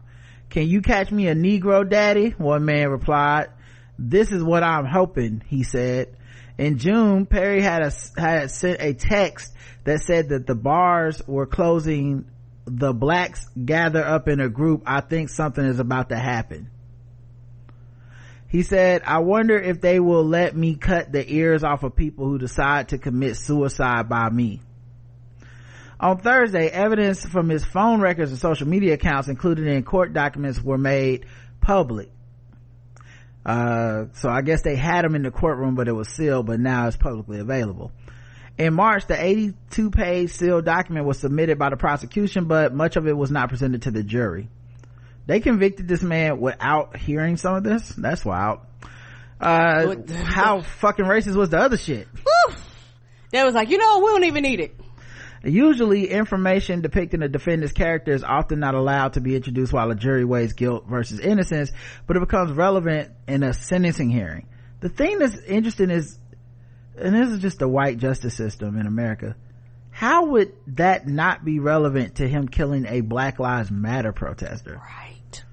Can 0.50 0.68
you 0.68 0.82
catch 0.82 1.12
me 1.12 1.28
a 1.28 1.36
Negro 1.36 1.88
daddy? 1.88 2.32
One 2.32 2.66
man 2.66 2.90
replied. 2.90 3.50
This 3.98 4.32
is 4.32 4.44
what 4.44 4.64
I'm 4.64 4.86
hoping, 4.86 5.44
he 5.48 5.64
said. 5.64 6.16
In 6.58 6.78
June, 6.78 7.26
Perry 7.26 7.62
had 7.62 7.82
a, 7.84 7.92
had 8.20 8.52
sent 8.52 8.82
a 8.82 8.94
text 8.94 9.54
that 9.84 10.02
said 10.02 10.30
that 10.30 10.48
the 10.48 10.56
bars 10.56 11.22
were 11.28 11.46
closing. 11.46 12.26
The 12.66 12.94
blacks 12.94 13.46
gather 13.66 14.04
up 14.04 14.28
in 14.28 14.40
a 14.40 14.50
group. 14.50 14.84
I 14.86 15.02
think 15.02 15.30
something 15.30 15.66
is 15.66 15.80
about 15.80 16.10
to 16.10 16.18
happen. 16.18 16.70
He 18.48 18.62
said, 18.62 19.02
I 19.04 19.18
wonder 19.20 19.58
if 19.58 19.82
they 19.82 20.00
will 20.00 20.24
let 20.24 20.56
me 20.56 20.76
cut 20.76 21.12
the 21.12 21.26
ears 21.34 21.64
off 21.64 21.82
of 21.82 21.96
people 21.96 22.26
who 22.26 22.38
decide 22.38 22.90
to 22.90 23.00
commit 23.00 23.36
suicide 23.36 24.08
by 24.08 24.30
me. 24.30 24.62
On 26.00 26.20
Thursday, 26.20 26.68
evidence 26.68 27.26
from 27.26 27.50
his 27.50 27.66
phone 27.66 28.00
records 28.00 28.30
and 28.30 28.40
social 28.40 28.68
media 28.68 28.94
accounts 28.94 29.28
included 29.28 29.66
in 29.66 29.84
court 29.84 30.14
documents 30.14 30.62
were 30.62 30.78
made 30.78 31.26
public. 31.62 32.12
Uh, 33.46 34.06
so 34.14 34.30
I 34.30 34.42
guess 34.42 34.62
they 34.62 34.76
had 34.76 35.04
him 35.04 35.16
in 35.16 35.24
the 35.24 35.32
courtroom, 35.32 35.76
but 35.76 35.88
it 35.88 35.94
was 35.94 36.10
sealed, 36.10 36.46
but 36.46 36.60
now 36.60 36.88
it's 36.88 36.98
publicly 36.98 37.40
available. 37.40 37.92
In 38.58 38.74
March, 38.74 39.08
the 39.08 39.22
82 39.22 39.90
page 39.90 40.30
sealed 40.32 40.66
document 40.66 41.06
was 41.06 41.20
submitted 41.20 41.58
by 41.58 41.70
the 41.70 41.78
prosecution, 41.78 42.46
but 42.46 42.74
much 42.74 42.96
of 42.96 43.08
it 43.08 43.18
was 43.18 43.32
not 43.32 43.50
presented 43.50 43.84
to 43.84 43.92
the 43.92 44.04
jury. 44.04 44.50
They 45.26 45.40
convicted 45.40 45.88
this 45.88 46.04
man 46.04 46.40
without 46.40 46.98
hearing 46.98 47.38
some 47.38 47.56
of 47.56 47.64
this. 47.64 47.90
That's 47.90 48.24
wild. 48.24 48.60
Uh, 49.40 49.96
how 50.24 50.62
fucking 50.62 51.06
racist 51.06 51.36
was 51.36 51.50
the 51.50 51.58
other 51.58 51.78
shit? 51.78 52.08
That 53.32 53.46
was 53.46 53.56
like, 53.56 53.70
you 53.70 53.80
know, 53.80 54.00
we 54.00 54.12
don't 54.12 54.26
even 54.26 54.44
need 54.44 54.60
it. 54.60 54.80
Usually, 55.44 56.10
information 56.10 56.82
depicting 56.82 57.22
a 57.22 57.28
defendant's 57.28 57.74
character 57.74 58.14
is 58.14 58.24
often 58.24 58.60
not 58.60 58.76
allowed 58.76 59.14
to 59.14 59.22
be 59.22 59.36
introduced 59.36 59.74
while 59.74 59.92
a 59.92 59.96
jury 59.96 60.24
weighs 60.24 60.54
guilt 60.54 60.86
versus 60.88 61.20
innocence, 61.20 61.72
but 62.08 62.16
it 62.16 62.22
becomes 62.22 62.52
relevant 62.52 63.12
in 63.28 63.44
a 63.44 63.54
sentencing 63.54 64.10
hearing. 64.10 64.48
The 64.80 64.90
thing 64.90 65.20
that's 65.20 65.38
interesting 65.40 65.90
is, 65.90 66.18
and 66.98 67.16
this 67.16 67.30
is 67.30 67.40
just 67.40 67.60
the 67.60 67.68
white 67.68 67.98
justice 67.98 68.36
system 68.36 68.78
in 68.78 68.88
America, 68.88 69.36
how 69.90 70.26
would 70.26 70.54
that 70.68 71.08
not 71.08 71.46
be 71.46 71.60
relevant 71.60 72.16
to 72.16 72.28
him 72.28 72.48
killing 72.48 72.86
a 72.88 73.02
Black 73.02 73.40
Lives 73.40 73.72
Matter 73.72 74.12
protester? 74.12 74.82
Right. 74.82 75.44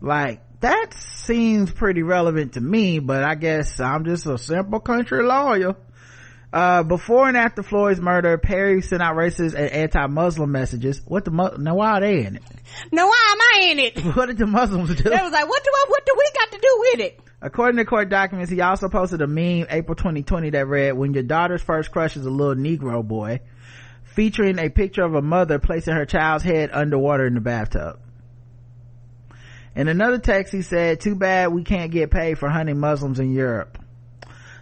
Like 0.00 0.42
that 0.60 0.94
seems 0.94 1.70
pretty 1.70 2.02
relevant 2.02 2.54
to 2.54 2.60
me 2.60 2.98
but 2.98 3.24
i 3.24 3.34
guess 3.34 3.80
i'm 3.80 4.04
just 4.04 4.26
a 4.26 4.38
simple 4.38 4.80
country 4.80 5.22
lawyer. 5.24 5.74
Uh, 6.52 6.82
before 6.82 7.28
and 7.28 7.36
after 7.36 7.62
floyd's 7.62 8.00
murder 8.00 8.36
perry 8.36 8.82
sent 8.82 9.00
out 9.00 9.14
racist 9.14 9.54
and 9.54 9.70
anti-muslim 9.70 10.50
messages. 10.50 11.00
What 11.06 11.24
the 11.24 11.30
now 11.58 11.76
why 11.76 11.92
are 11.92 12.00
they 12.00 12.24
in 12.24 12.36
it? 12.36 12.42
Now 12.90 13.06
why 13.06 13.32
am 13.32 13.38
i 13.40 13.70
in 13.70 13.78
it? 13.78 14.04
What 14.16 14.26
did 14.26 14.38
the 14.38 14.46
muslims 14.46 14.88
do? 14.96 15.04
They 15.04 15.10
was 15.10 15.32
like 15.32 15.48
what 15.48 15.62
do 15.62 15.70
I, 15.72 15.84
what 15.88 16.04
do 16.04 16.14
we 16.18 16.30
got 16.34 16.50
to 16.52 16.58
do 16.58 16.78
with 16.80 17.00
it 17.06 17.20
according 17.42 17.76
to 17.76 17.84
court 17.84 18.08
documents 18.08 18.50
he 18.50 18.60
also 18.60 18.88
posted 18.88 19.22
a 19.22 19.26
meme 19.26 19.66
april 19.70 19.94
2020 19.94 20.50
that 20.50 20.66
read 20.66 20.92
when 20.92 21.14
your 21.14 21.22
daughter's 21.22 21.62
first 21.62 21.90
crush 21.90 22.16
is 22.16 22.26
a 22.26 22.30
little 22.30 22.54
negro 22.54 23.06
boy 23.06 23.40
featuring 24.04 24.58
a 24.58 24.68
picture 24.68 25.04
of 25.04 25.14
a 25.14 25.22
mother 25.22 25.58
placing 25.58 25.94
her 25.94 26.06
child's 26.06 26.44
head 26.44 26.70
underwater 26.72 27.26
in 27.26 27.34
the 27.34 27.40
bathtub 27.40 27.98
in 29.74 29.88
another 29.88 30.18
text, 30.18 30.52
he 30.52 30.62
said, 30.62 31.00
too 31.00 31.14
bad 31.14 31.52
we 31.52 31.62
can't 31.62 31.92
get 31.92 32.10
paid 32.10 32.38
for 32.38 32.48
hunting 32.48 32.80
Muslims 32.80 33.20
in 33.20 33.32
Europe. 33.32 33.78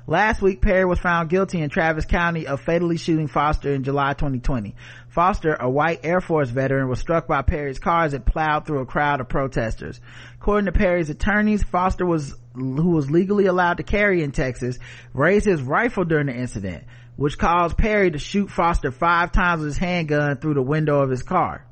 Last 0.06 0.40
week, 0.40 0.62
Perry 0.62 0.86
was 0.86 0.98
found 0.98 1.28
guilty 1.28 1.60
in 1.60 1.68
Travis 1.68 2.06
County 2.06 2.46
of 2.46 2.62
fatally 2.62 2.96
shooting 2.96 3.26
Foster 3.26 3.74
in 3.74 3.84
July 3.84 4.14
2020. 4.14 4.74
Foster, 5.08 5.54
a 5.54 5.68
white 5.68 6.00
Air 6.02 6.22
Force 6.22 6.48
veteran, 6.48 6.88
was 6.88 6.98
struck 6.98 7.26
by 7.26 7.42
Perry's 7.42 7.78
car 7.78 8.04
as 8.04 8.14
it 8.14 8.24
plowed 8.24 8.66
through 8.66 8.80
a 8.80 8.86
crowd 8.86 9.20
of 9.20 9.28
protesters. 9.28 10.00
According 10.40 10.66
to 10.66 10.72
Perry's 10.72 11.10
attorneys, 11.10 11.62
Foster 11.62 12.06
was, 12.06 12.34
who 12.58 12.90
was 12.90 13.10
legally 13.10 13.46
allowed 13.46 13.78
to 13.78 13.82
carry 13.82 14.22
in 14.22 14.32
Texas, 14.32 14.78
raised 15.14 15.46
his 15.46 15.62
rifle 15.62 16.04
during 16.04 16.26
the 16.26 16.34
incident, 16.34 16.84
which 17.16 17.38
caused 17.38 17.78
Perry 17.78 18.10
to 18.10 18.18
shoot 18.18 18.50
Foster 18.50 18.90
five 18.90 19.32
times 19.32 19.60
with 19.60 19.68
his 19.68 19.78
handgun 19.78 20.36
through 20.38 20.54
the 20.54 20.62
window 20.62 21.00
of 21.00 21.10
his 21.10 21.22
car. 21.22 21.64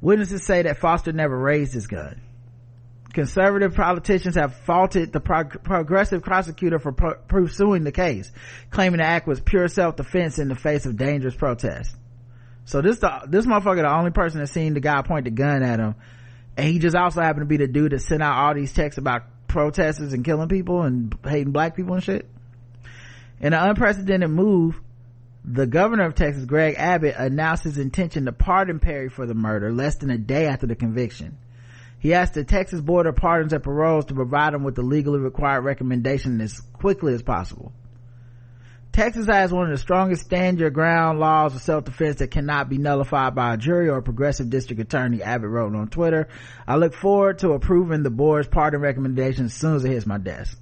Witnesses 0.00 0.44
say 0.44 0.62
that 0.62 0.78
Foster 0.78 1.12
never 1.12 1.38
raised 1.38 1.72
his 1.72 1.86
gun. 1.86 2.20
Conservative 3.14 3.74
politicians 3.74 4.34
have 4.34 4.54
faulted 4.54 5.12
the 5.12 5.20
prog- 5.20 5.62
progressive 5.62 6.22
prosecutor 6.22 6.80
for 6.80 6.92
pro- 6.92 7.14
pursuing 7.14 7.84
the 7.84 7.92
case, 7.92 8.30
claiming 8.70 8.98
the 8.98 9.06
act 9.06 9.28
was 9.28 9.40
pure 9.40 9.68
self-defense 9.68 10.38
in 10.38 10.48
the 10.48 10.56
face 10.56 10.84
of 10.84 10.96
dangerous 10.96 11.34
protests. 11.34 11.94
So 12.64 12.82
this 12.82 12.98
the, 12.98 13.22
this 13.28 13.46
motherfucker 13.46 13.82
the 13.82 13.94
only 13.94 14.10
person 14.10 14.40
that 14.40 14.48
seen 14.48 14.74
the 14.74 14.80
guy 14.80 15.02
point 15.02 15.26
the 15.26 15.30
gun 15.30 15.62
at 15.62 15.78
him, 15.78 15.94
and 16.56 16.66
he 16.68 16.78
just 16.78 16.96
also 16.96 17.20
happened 17.20 17.42
to 17.42 17.46
be 17.46 17.56
the 17.56 17.66
dude 17.66 17.92
that 17.92 18.00
sent 18.00 18.22
out 18.22 18.36
all 18.36 18.54
these 18.54 18.72
texts 18.72 18.98
about 18.98 19.22
protesters 19.48 20.12
and 20.12 20.24
killing 20.24 20.48
people 20.48 20.82
and 20.82 21.16
hating 21.24 21.52
black 21.52 21.76
people 21.76 21.94
and 21.94 22.02
shit. 22.02 22.28
In 23.40 23.52
an 23.52 23.68
unprecedented 23.68 24.30
move, 24.30 24.80
the 25.44 25.66
governor 25.66 26.04
of 26.04 26.14
Texas, 26.14 26.44
Greg 26.44 26.76
Abbott, 26.78 27.16
announced 27.18 27.64
his 27.64 27.78
intention 27.78 28.24
to 28.24 28.32
pardon 28.32 28.80
Perry 28.80 29.10
for 29.10 29.26
the 29.26 29.34
murder 29.34 29.72
less 29.72 29.96
than 29.96 30.10
a 30.10 30.18
day 30.18 30.46
after 30.46 30.66
the 30.66 30.74
conviction. 30.74 31.36
He 31.98 32.14
asked 32.14 32.34
the 32.34 32.44
Texas 32.44 32.80
Board 32.80 33.06
of 33.06 33.16
Pardons 33.16 33.52
and 33.52 33.62
Paroles 33.62 34.06
to 34.06 34.14
provide 34.14 34.54
him 34.54 34.62
with 34.62 34.74
the 34.74 34.82
legally 34.82 35.18
required 35.18 35.62
recommendation 35.62 36.40
as 36.40 36.60
quickly 36.60 37.14
as 37.14 37.22
possible. 37.22 37.72
Texas 38.94 39.26
has 39.26 39.52
one 39.52 39.64
of 39.64 39.70
the 39.72 39.76
strongest 39.76 40.24
stand 40.24 40.60
your 40.60 40.70
ground 40.70 41.18
laws 41.18 41.52
of 41.56 41.60
self-defense 41.62 42.20
that 42.20 42.30
cannot 42.30 42.68
be 42.68 42.78
nullified 42.78 43.34
by 43.34 43.52
a 43.52 43.56
jury 43.56 43.88
or 43.88 43.96
a 43.96 44.02
progressive 44.02 44.48
district 44.48 44.80
attorney, 44.80 45.20
Abbott 45.20 45.50
wrote 45.50 45.74
on 45.74 45.88
Twitter. 45.88 46.28
I 46.64 46.76
look 46.76 46.94
forward 46.94 47.40
to 47.40 47.54
approving 47.54 48.04
the 48.04 48.10
board's 48.10 48.46
pardon 48.46 48.80
recommendation 48.80 49.46
as 49.46 49.52
soon 49.52 49.74
as 49.74 49.84
it 49.84 49.88
hits 49.88 50.06
my 50.06 50.18
desk. 50.18 50.56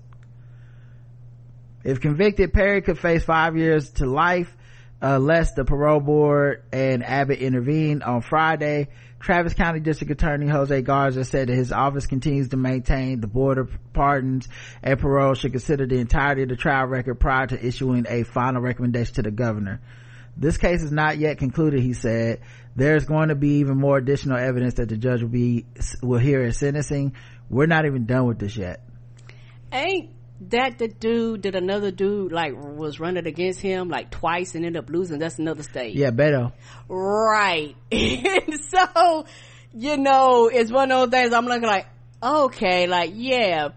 If 1.85 2.01
convicted, 2.01 2.55
Perry 2.55 2.81
could 2.81 2.99
face 2.99 3.23
five 3.23 3.59
years 3.59 3.91
to 3.97 4.07
life 4.07 4.57
unless 5.03 5.51
uh, 5.51 5.57
the 5.57 5.65
parole 5.67 6.01
board 6.01 6.65
and 6.73 7.05
Abbott 7.05 7.41
intervened 7.41 8.03
on 8.03 8.23
Friday. 8.23 8.89
Travis 9.23 9.55
County 9.55 9.79
District 9.79 10.11
Attorney 10.11 10.49
Jose 10.49 10.83
Garza 10.83 11.25
said 11.25 11.49
that 11.49 11.55
his 11.55 11.71
office 11.71 12.07
continues 12.07 12.49
to 12.49 12.57
maintain 12.57 13.21
the 13.21 13.29
Board 13.29 13.59
of 13.59 13.71
Pardons 13.93 14.49
and 14.83 14.99
Parole 14.99 15.35
should 15.35 15.53
consider 15.53 15.87
the 15.87 15.99
entirety 15.99 16.43
of 16.43 16.49
the 16.49 16.57
trial 16.57 16.87
record 16.87 17.21
prior 17.21 17.47
to 17.47 17.67
issuing 17.67 18.05
a 18.09 18.25
final 18.25 18.61
recommendation 18.61 19.15
to 19.15 19.23
the 19.23 19.31
governor. 19.31 19.81
this 20.37 20.57
case 20.57 20.83
is 20.83 20.91
not 20.91 21.19
yet 21.19 21.39
concluded 21.39 21.81
he 21.81 21.93
said. 21.93 22.41
There's 22.75 23.05
going 23.05 23.29
to 23.29 23.37
be 23.37 23.59
even 23.61 23.77
more 23.79 23.97
additional 23.97 24.39
evidence 24.39 24.75
that 24.75 24.89
the 24.89 24.97
judge 24.97 25.23
will 25.23 25.29
be 25.29 25.67
will 26.03 26.19
hear 26.19 26.43
in 26.43 26.53
sentencing. 26.53 27.15
We're 27.49 27.67
not 27.67 27.85
even 27.87 28.07
done 28.07 28.27
with 28.27 28.41
this 28.41 28.57
yet. 28.57 28.81
Ain't 29.71 30.11
that 30.51 30.79
the 30.79 30.89
dude 30.89 31.43
that 31.43 31.55
another 31.55 31.91
dude 31.91 32.33
like 32.33 32.53
was 32.55 32.99
running 32.99 33.27
against 33.27 33.61
him 33.61 33.89
like 33.89 34.11
twice 34.11 34.55
and 34.55 34.65
ended 34.65 34.83
up 34.83 34.91
losing 34.91 35.19
that's 35.19 35.39
another 35.39 35.63
state. 35.63 35.95
Yeah 35.95 36.11
beto 36.11 36.53
right. 36.89 37.75
So 38.73 39.27
you 39.75 39.97
know 39.97 40.49
it's 40.49 40.71
one 40.71 40.91
of 40.93 41.11
those 41.11 41.21
things 41.21 41.33
i'm 41.35 41.47
looking 41.47 41.67
like 41.67 41.87
okay 42.23 42.87
like 42.87 43.11
yeah 43.15 43.69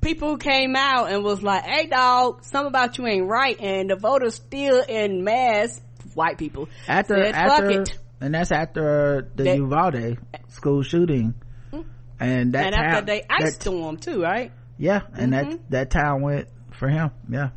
people 0.00 0.36
came 0.36 0.74
out 0.76 1.10
and 1.12 1.22
was 1.22 1.42
like 1.42 1.64
hey 1.64 1.86
dog 1.86 2.44
something 2.44 2.68
about 2.68 2.98
you 2.98 3.06
ain't 3.06 3.26
right 3.26 3.58
and 3.60 3.90
the 3.90 3.96
voters 3.96 4.34
still 4.34 4.82
in 4.82 5.22
mass 5.22 5.80
white 6.14 6.38
people 6.38 6.68
after 6.88 7.14
said, 7.14 7.34
after 7.34 7.84
and 8.20 8.34
that's 8.34 8.50
after 8.50 9.30
the 9.36 9.44
that, 9.44 9.56
Uvalde 9.56 10.18
school 10.48 10.82
shooting. 10.82 11.34
Hmm. 11.70 11.82
And 12.18 12.52
that 12.54 12.66
and 12.66 12.74
town, 12.74 12.84
after 12.84 13.06
they 13.06 13.22
ice 13.30 13.54
storm 13.54 13.96
too 13.96 14.20
right 14.20 14.50
yeah 14.78 15.02
and 15.14 15.32
mm-hmm. 15.32 15.50
that 15.50 15.70
that 15.70 15.90
town 15.90 16.22
went 16.22 16.48
for 16.72 16.88
him 16.88 17.10
yeah. 17.30 17.50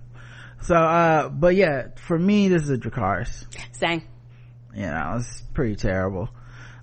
So 0.64 0.76
uh 0.76 1.30
but 1.30 1.56
yeah 1.56 1.88
for 1.96 2.18
me 2.18 2.50
this 2.50 2.64
is 2.64 2.70
a 2.70 2.78
dracarys. 2.78 3.46
Same. 3.72 4.04
You 4.76 4.88
know 4.88 5.18
it's 5.20 5.42
pretty 5.54 5.76
terrible. 5.76 6.30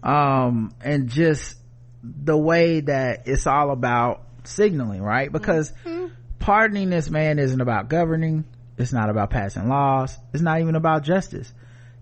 Um 0.03 0.73
and 0.81 1.09
just 1.09 1.57
the 2.03 2.37
way 2.37 2.81
that 2.81 3.27
it's 3.27 3.47
all 3.47 3.71
about 3.71 4.23
signaling 4.45 5.03
right? 5.03 5.31
Because 5.31 5.73
mm-hmm. 5.85 6.07
pardoning 6.39 6.91
this 6.91 7.11
man 7.11 7.39
isn't 7.39 7.61
about 7.61 7.89
governing. 7.89 8.45
It's 8.79 8.93
not 8.93 9.11
about 9.11 9.31
passing 9.31 9.69
laws. 9.69 10.17
It's 10.33 10.43
not 10.43 10.61
even 10.61 10.77
about 10.77 11.03
justice. 11.03 11.53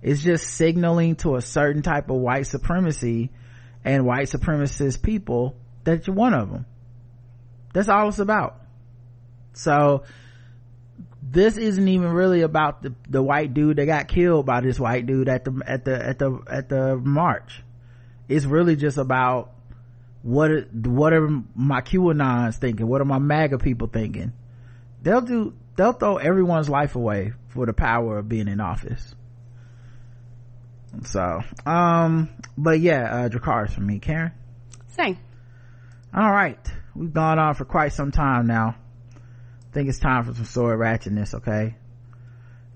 It's 0.03 0.23
just 0.23 0.47
signaling 0.47 1.17
to 1.17 1.37
a 1.37 1.43
certain 1.43 1.83
type 1.83 2.11
of 2.11 2.17
white 2.17 2.47
supremacy 2.47 3.31
and 3.83 4.05
white 4.05 4.29
supremacist 4.29 5.03
people 5.03 5.57
that 5.85 6.07
you're 6.07 6.15
one 6.15 6.35
of 6.35 6.51
them 6.51 6.67
that's 7.77 7.91
all 7.91 8.09
it's 8.09 8.19
about. 8.19 8.59
So 9.53 10.05
this 11.23 11.59
isn't 11.59 11.87
even 11.87 12.11
really 12.13 12.41
about 12.41 12.83
the 12.83 12.95
the 13.07 13.23
white 13.23 13.53
dude 13.53 13.77
that 13.77 13.85
got 13.85 14.09
killed 14.09 14.47
by 14.47 14.63
this 14.63 14.81
white 14.81 15.05
dude 15.05 15.29
at 15.29 15.45
the 15.45 15.63
at 15.67 15.85
the 15.85 15.95
at 15.95 16.19
the 16.19 16.41
at 16.51 16.69
the 16.71 16.97
march. 16.97 17.63
It's 18.31 18.47
really 18.47 18.77
just 18.77 18.97
about 18.97 19.53
what 20.23 20.73
what 20.73 21.13
are 21.13 21.29
my 21.55 21.83
QAnons 21.83 22.57
thinking? 22.57 22.87
What 22.87 23.03
are 23.03 23.05
my 23.05 23.19
MAGA 23.19 23.59
people 23.59 23.89
thinking? 23.89 24.33
They'll 25.03 25.21
do 25.21 25.53
they'll 25.77 25.93
throw 25.93 26.17
everyone's 26.17 26.71
life 26.71 26.97
away 26.97 27.35
for 27.49 27.67
the 27.67 27.75
power 27.75 28.17
of 28.17 28.27
being 28.27 28.49
in 28.49 28.59
office. 28.59 29.15
So 31.05 31.43
um 31.67 32.31
but 32.57 32.81
yeah 32.81 33.25
uh 33.25 33.29
dracarys 33.29 33.73
for 33.75 33.83
me. 33.83 33.99
Karen? 33.99 34.33
Same. 34.89 35.19
All 36.15 36.33
right 36.33 36.59
we've 36.97 37.13
gone 37.13 37.39
on 37.39 37.55
for 37.55 37.65
quite 37.65 37.93
some 37.93 38.11
time 38.11 38.47
now 38.47 38.75
i 39.15 39.73
think 39.73 39.89
it's 39.89 39.99
time 39.99 40.25
for 40.25 40.35
some 40.35 40.45
sword 40.45 40.79
ratchetness 40.79 41.35
okay 41.35 41.77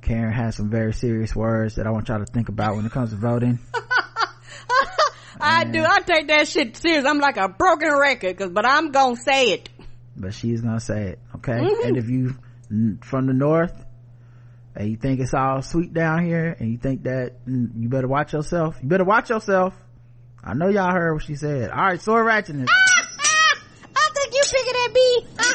karen 0.02 0.32
has 0.32 0.56
some 0.56 0.70
very 0.70 0.92
serious 0.92 1.34
words 1.34 1.76
that 1.76 1.86
i 1.86 1.90
want 1.90 2.08
y'all 2.08 2.24
to 2.24 2.32
think 2.32 2.48
about 2.48 2.76
when 2.76 2.84
it 2.86 2.92
comes 2.92 3.10
to 3.10 3.16
voting 3.16 3.58
I 5.40 5.64
do. 5.64 5.82
I 5.82 6.00
take 6.00 6.28
that 6.28 6.48
shit 6.48 6.76
serious. 6.76 7.04
I'm 7.04 7.18
like 7.18 7.36
a 7.36 7.48
broken 7.48 7.92
record, 7.98 8.36
cause, 8.38 8.50
but 8.50 8.66
I'm 8.66 8.92
gonna 8.92 9.16
say 9.16 9.52
it. 9.52 9.68
But 10.16 10.34
she's 10.34 10.60
gonna 10.60 10.80
say 10.80 11.10
it, 11.10 11.18
okay? 11.36 11.52
Mm-hmm. 11.52 11.88
And 11.88 11.96
if 11.96 12.08
you 12.08 12.34
from 13.02 13.26
the 13.26 13.32
north 13.32 13.74
and 14.76 14.88
you 14.88 14.96
think 14.96 15.20
it's 15.20 15.34
all 15.34 15.62
sweet 15.62 15.92
down 15.92 16.24
here 16.24 16.54
and 16.58 16.70
you 16.70 16.78
think 16.78 17.04
that 17.04 17.44
mm, 17.46 17.70
you 17.76 17.88
better 17.88 18.08
watch 18.08 18.32
yourself, 18.32 18.76
you 18.82 18.88
better 18.88 19.04
watch 19.04 19.30
yourself. 19.30 19.74
I 20.42 20.54
know 20.54 20.68
y'all 20.68 20.92
heard 20.92 21.14
what 21.14 21.24
she 21.24 21.34
said. 21.34 21.70
All 21.70 21.84
right, 21.84 22.00
sword 22.00 22.26
ratchetness. 22.26 22.68
I 22.68 24.10
think 24.14 24.34
you 24.34 24.42
picking 24.44 24.74
at 24.84 24.92
me. 24.92 25.50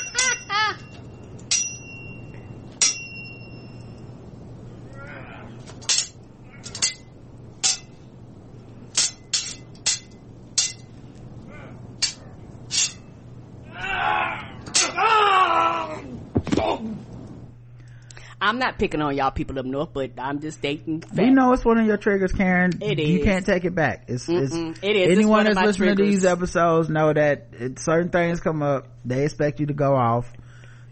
I'm 18.55 18.59
not 18.59 18.79
picking 18.79 19.01
on 19.01 19.13
y'all 19.17 19.31
people 19.31 19.59
up 19.59 19.65
north, 19.65 19.89
but 19.91 20.11
I'm 20.17 20.39
just 20.39 20.59
stating. 20.59 21.01
Fact. 21.01 21.17
We 21.17 21.29
know 21.29 21.51
it's 21.51 21.65
one 21.65 21.77
of 21.77 21.85
your 21.85 21.97
triggers, 21.97 22.31
Karen. 22.31 22.71
It 22.81 23.01
is. 23.01 23.09
You 23.09 23.21
can't 23.21 23.45
take 23.45 23.65
it 23.65 23.75
back. 23.75 24.05
It's, 24.07 24.29
it's 24.29 24.53
it 24.53 24.95
is. 24.95 25.11
Anyone 25.11 25.43
that's 25.43 25.57
listening 25.57 25.89
triggers. 25.89 26.07
to 26.07 26.11
these 26.11 26.23
episodes 26.23 26.87
know 26.87 27.11
that 27.11 27.47
it, 27.51 27.79
certain 27.79 28.11
things 28.11 28.39
come 28.39 28.63
up. 28.63 28.87
They 29.03 29.25
expect 29.25 29.59
you 29.59 29.65
to 29.65 29.73
go 29.73 29.93
off. 29.93 30.31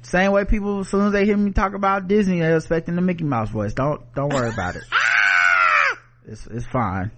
Same 0.01 0.33
way 0.33 0.43
people, 0.43 0.81
as 0.81 0.89
soon 0.89 1.07
as 1.07 1.13
they 1.13 1.23
hear 1.23 1.37
me 1.37 1.51
talk 1.51 1.73
about 1.73 2.09
Disney, 2.09 2.41
they're 2.41 2.57
expecting 2.57 2.97
the 2.97 3.01
Mickey 3.01 3.23
Mouse 3.23 3.49
voice. 3.49 3.71
Don't 3.71 4.13
don't 4.13 4.33
worry 4.33 4.49
about 4.49 4.75
it. 4.75 4.83
it's 6.27 6.45
it's 6.47 6.65
fine. 6.65 7.11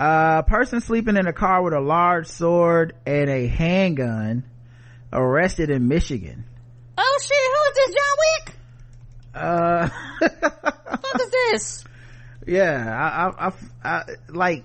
A 0.00 0.02
uh, 0.02 0.42
person 0.42 0.80
sleeping 0.80 1.18
in 1.18 1.26
a 1.26 1.34
car 1.34 1.62
with 1.62 1.74
a 1.74 1.80
large 1.80 2.26
sword 2.26 2.94
and 3.04 3.28
a 3.28 3.48
handgun 3.48 4.44
arrested 5.12 5.68
in 5.68 5.88
Michigan. 5.88 6.46
Oh 6.96 7.18
shit! 7.20 7.36
Who 7.36 7.70
is 7.70 7.74
this? 7.74 7.94
John 7.94 8.16
Wick? 8.46 8.61
Uh, 9.34 9.88
what 10.20 11.20
is 11.20 11.30
this? 11.30 11.84
Yeah, 12.44 13.30
I, 13.38 13.46
I, 13.46 13.52
I, 13.84 14.04
like 14.28 14.64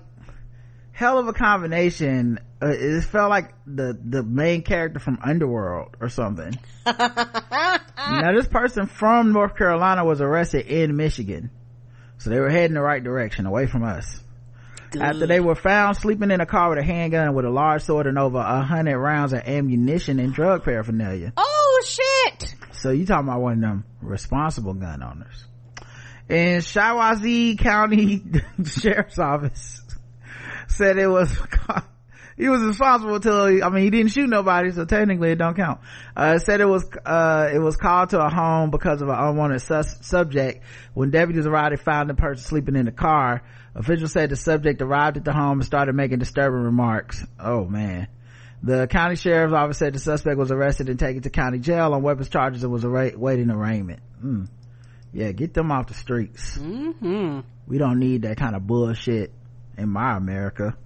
hell 0.90 1.18
of 1.18 1.28
a 1.28 1.32
combination. 1.32 2.40
Uh, 2.60 2.70
it 2.70 3.02
felt 3.02 3.30
like 3.30 3.54
the 3.68 3.96
the 4.04 4.24
main 4.24 4.62
character 4.62 4.98
from 4.98 5.20
Underworld 5.22 5.96
or 6.00 6.08
something. 6.08 6.58
now, 6.86 8.32
this 8.34 8.48
person 8.48 8.86
from 8.88 9.32
North 9.32 9.54
Carolina 9.56 10.04
was 10.04 10.20
arrested 10.20 10.66
in 10.66 10.96
Michigan, 10.96 11.50
so 12.18 12.30
they 12.30 12.40
were 12.40 12.50
heading 12.50 12.74
the 12.74 12.82
right 12.82 13.04
direction, 13.04 13.46
away 13.46 13.68
from 13.68 13.84
us. 13.84 14.20
Good. 14.90 15.02
After 15.02 15.26
they 15.26 15.38
were 15.38 15.54
found 15.54 15.98
sleeping 15.98 16.30
in 16.30 16.40
a 16.40 16.46
car 16.46 16.70
with 16.70 16.78
a 16.78 16.82
handgun 16.82 17.34
with 17.34 17.44
a 17.44 17.50
large 17.50 17.82
sword 17.82 18.06
and 18.06 18.18
over 18.18 18.38
a 18.38 18.62
hundred 18.62 18.98
rounds 18.98 19.32
of 19.32 19.40
ammunition 19.46 20.18
and 20.18 20.32
drug 20.32 20.64
paraphernalia. 20.64 21.32
Oh 21.36 21.57
shit! 21.84 22.54
So 22.72 22.90
you 22.90 23.06
talking 23.06 23.28
about 23.28 23.40
one 23.40 23.54
of 23.54 23.60
them 23.60 23.84
responsible 24.00 24.74
gun 24.74 25.02
owners. 25.02 25.44
In 26.28 26.58
Shiawassee 26.58 27.58
County 27.58 28.22
Sheriff's 28.64 29.18
Office 29.18 29.80
said 30.68 30.98
it 30.98 31.06
was, 31.06 31.34
he 32.36 32.48
was 32.48 32.62
responsible 32.62 33.16
until, 33.16 33.64
I 33.64 33.68
mean, 33.70 33.84
he 33.84 33.90
didn't 33.90 34.12
shoot 34.12 34.28
nobody, 34.28 34.70
so 34.70 34.84
technically 34.84 35.30
it 35.30 35.38
don't 35.38 35.56
count. 35.56 35.80
Uh, 36.14 36.38
said 36.38 36.60
it 36.60 36.66
was, 36.66 36.84
uh, 37.06 37.48
it 37.52 37.58
was 37.58 37.76
called 37.76 38.10
to 38.10 38.20
a 38.20 38.28
home 38.28 38.70
because 38.70 39.00
of 39.00 39.08
an 39.08 39.14
unwanted 39.14 39.62
sus- 39.62 40.06
subject. 40.06 40.62
When 40.92 41.10
deputies 41.10 41.46
arrived, 41.46 41.72
they 41.72 41.82
found 41.82 42.10
the 42.10 42.14
person 42.14 42.44
sleeping 42.44 42.76
in 42.76 42.84
the 42.84 42.92
car. 42.92 43.42
Officials 43.74 44.12
said 44.12 44.30
the 44.30 44.36
subject 44.36 44.82
arrived 44.82 45.16
at 45.16 45.24
the 45.24 45.32
home 45.32 45.58
and 45.58 45.64
started 45.64 45.94
making 45.94 46.18
disturbing 46.18 46.60
remarks. 46.60 47.24
Oh 47.38 47.64
man. 47.64 48.08
The 48.62 48.86
county 48.88 49.16
sheriff's 49.16 49.54
office 49.54 49.78
said 49.78 49.94
the 49.94 49.98
suspect 49.98 50.36
was 50.36 50.50
arrested 50.50 50.88
and 50.88 50.98
taken 50.98 51.22
to 51.22 51.30
county 51.30 51.58
jail 51.58 51.94
on 51.94 52.02
weapons 52.02 52.28
charges 52.28 52.64
and 52.64 52.72
was 52.72 52.84
awaiting 52.84 53.50
arraignment. 53.50 54.00
Mm. 54.22 54.48
Yeah, 55.12 55.32
get 55.32 55.54
them 55.54 55.70
off 55.70 55.86
the 55.86 55.94
streets. 55.94 56.58
Mm-hmm. 56.58 57.40
We 57.66 57.78
don't 57.78 57.98
need 57.98 58.22
that 58.22 58.36
kind 58.36 58.56
of 58.56 58.66
bullshit 58.66 59.32
in 59.76 59.88
my 59.88 60.16
America. 60.16 60.76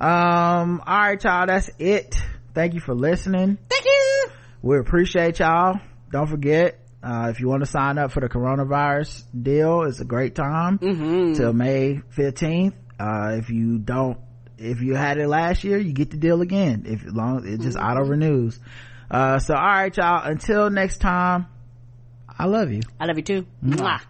Um, 0.00 0.82
all 0.86 0.98
right, 0.98 1.22
y'all, 1.22 1.46
that's 1.46 1.70
it. 1.78 2.16
Thank 2.54 2.74
you 2.74 2.80
for 2.80 2.94
listening. 2.94 3.58
Thank 3.68 3.84
you. 3.84 4.28
We 4.62 4.78
appreciate 4.78 5.38
y'all. 5.38 5.80
Don't 6.10 6.26
forget, 6.26 6.80
uh, 7.02 7.28
if 7.30 7.40
you 7.40 7.48
want 7.48 7.62
to 7.62 7.66
sign 7.66 7.98
up 7.98 8.12
for 8.12 8.20
the 8.20 8.28
coronavirus 8.28 9.24
deal, 9.40 9.82
it's 9.82 10.00
a 10.00 10.04
great 10.04 10.34
time 10.34 10.78
mm-hmm. 10.78 11.34
till 11.34 11.52
May 11.52 12.00
15th. 12.16 12.74
Uh, 12.98 13.36
if 13.38 13.50
you 13.50 13.78
don't 13.78 14.18
if 14.58 14.80
you 14.80 14.94
had 14.94 15.18
it 15.18 15.28
last 15.28 15.64
year 15.64 15.78
you 15.78 15.92
get 15.92 16.10
the 16.10 16.16
deal 16.16 16.40
again 16.40 16.84
if 16.86 17.04
long 17.04 17.46
it 17.46 17.60
just 17.60 17.76
mm-hmm. 17.76 17.86
auto 17.86 18.04
renews 18.04 18.58
uh, 19.10 19.38
so 19.38 19.54
all 19.54 19.60
right 19.62 19.96
y'all 19.96 20.24
until 20.24 20.70
next 20.70 20.98
time 20.98 21.46
i 22.38 22.46
love 22.46 22.70
you 22.70 22.82
i 22.98 23.06
love 23.06 23.16
you 23.16 23.22
too 23.22 23.46
Mwah. 23.64 23.76
Mwah. 23.76 24.00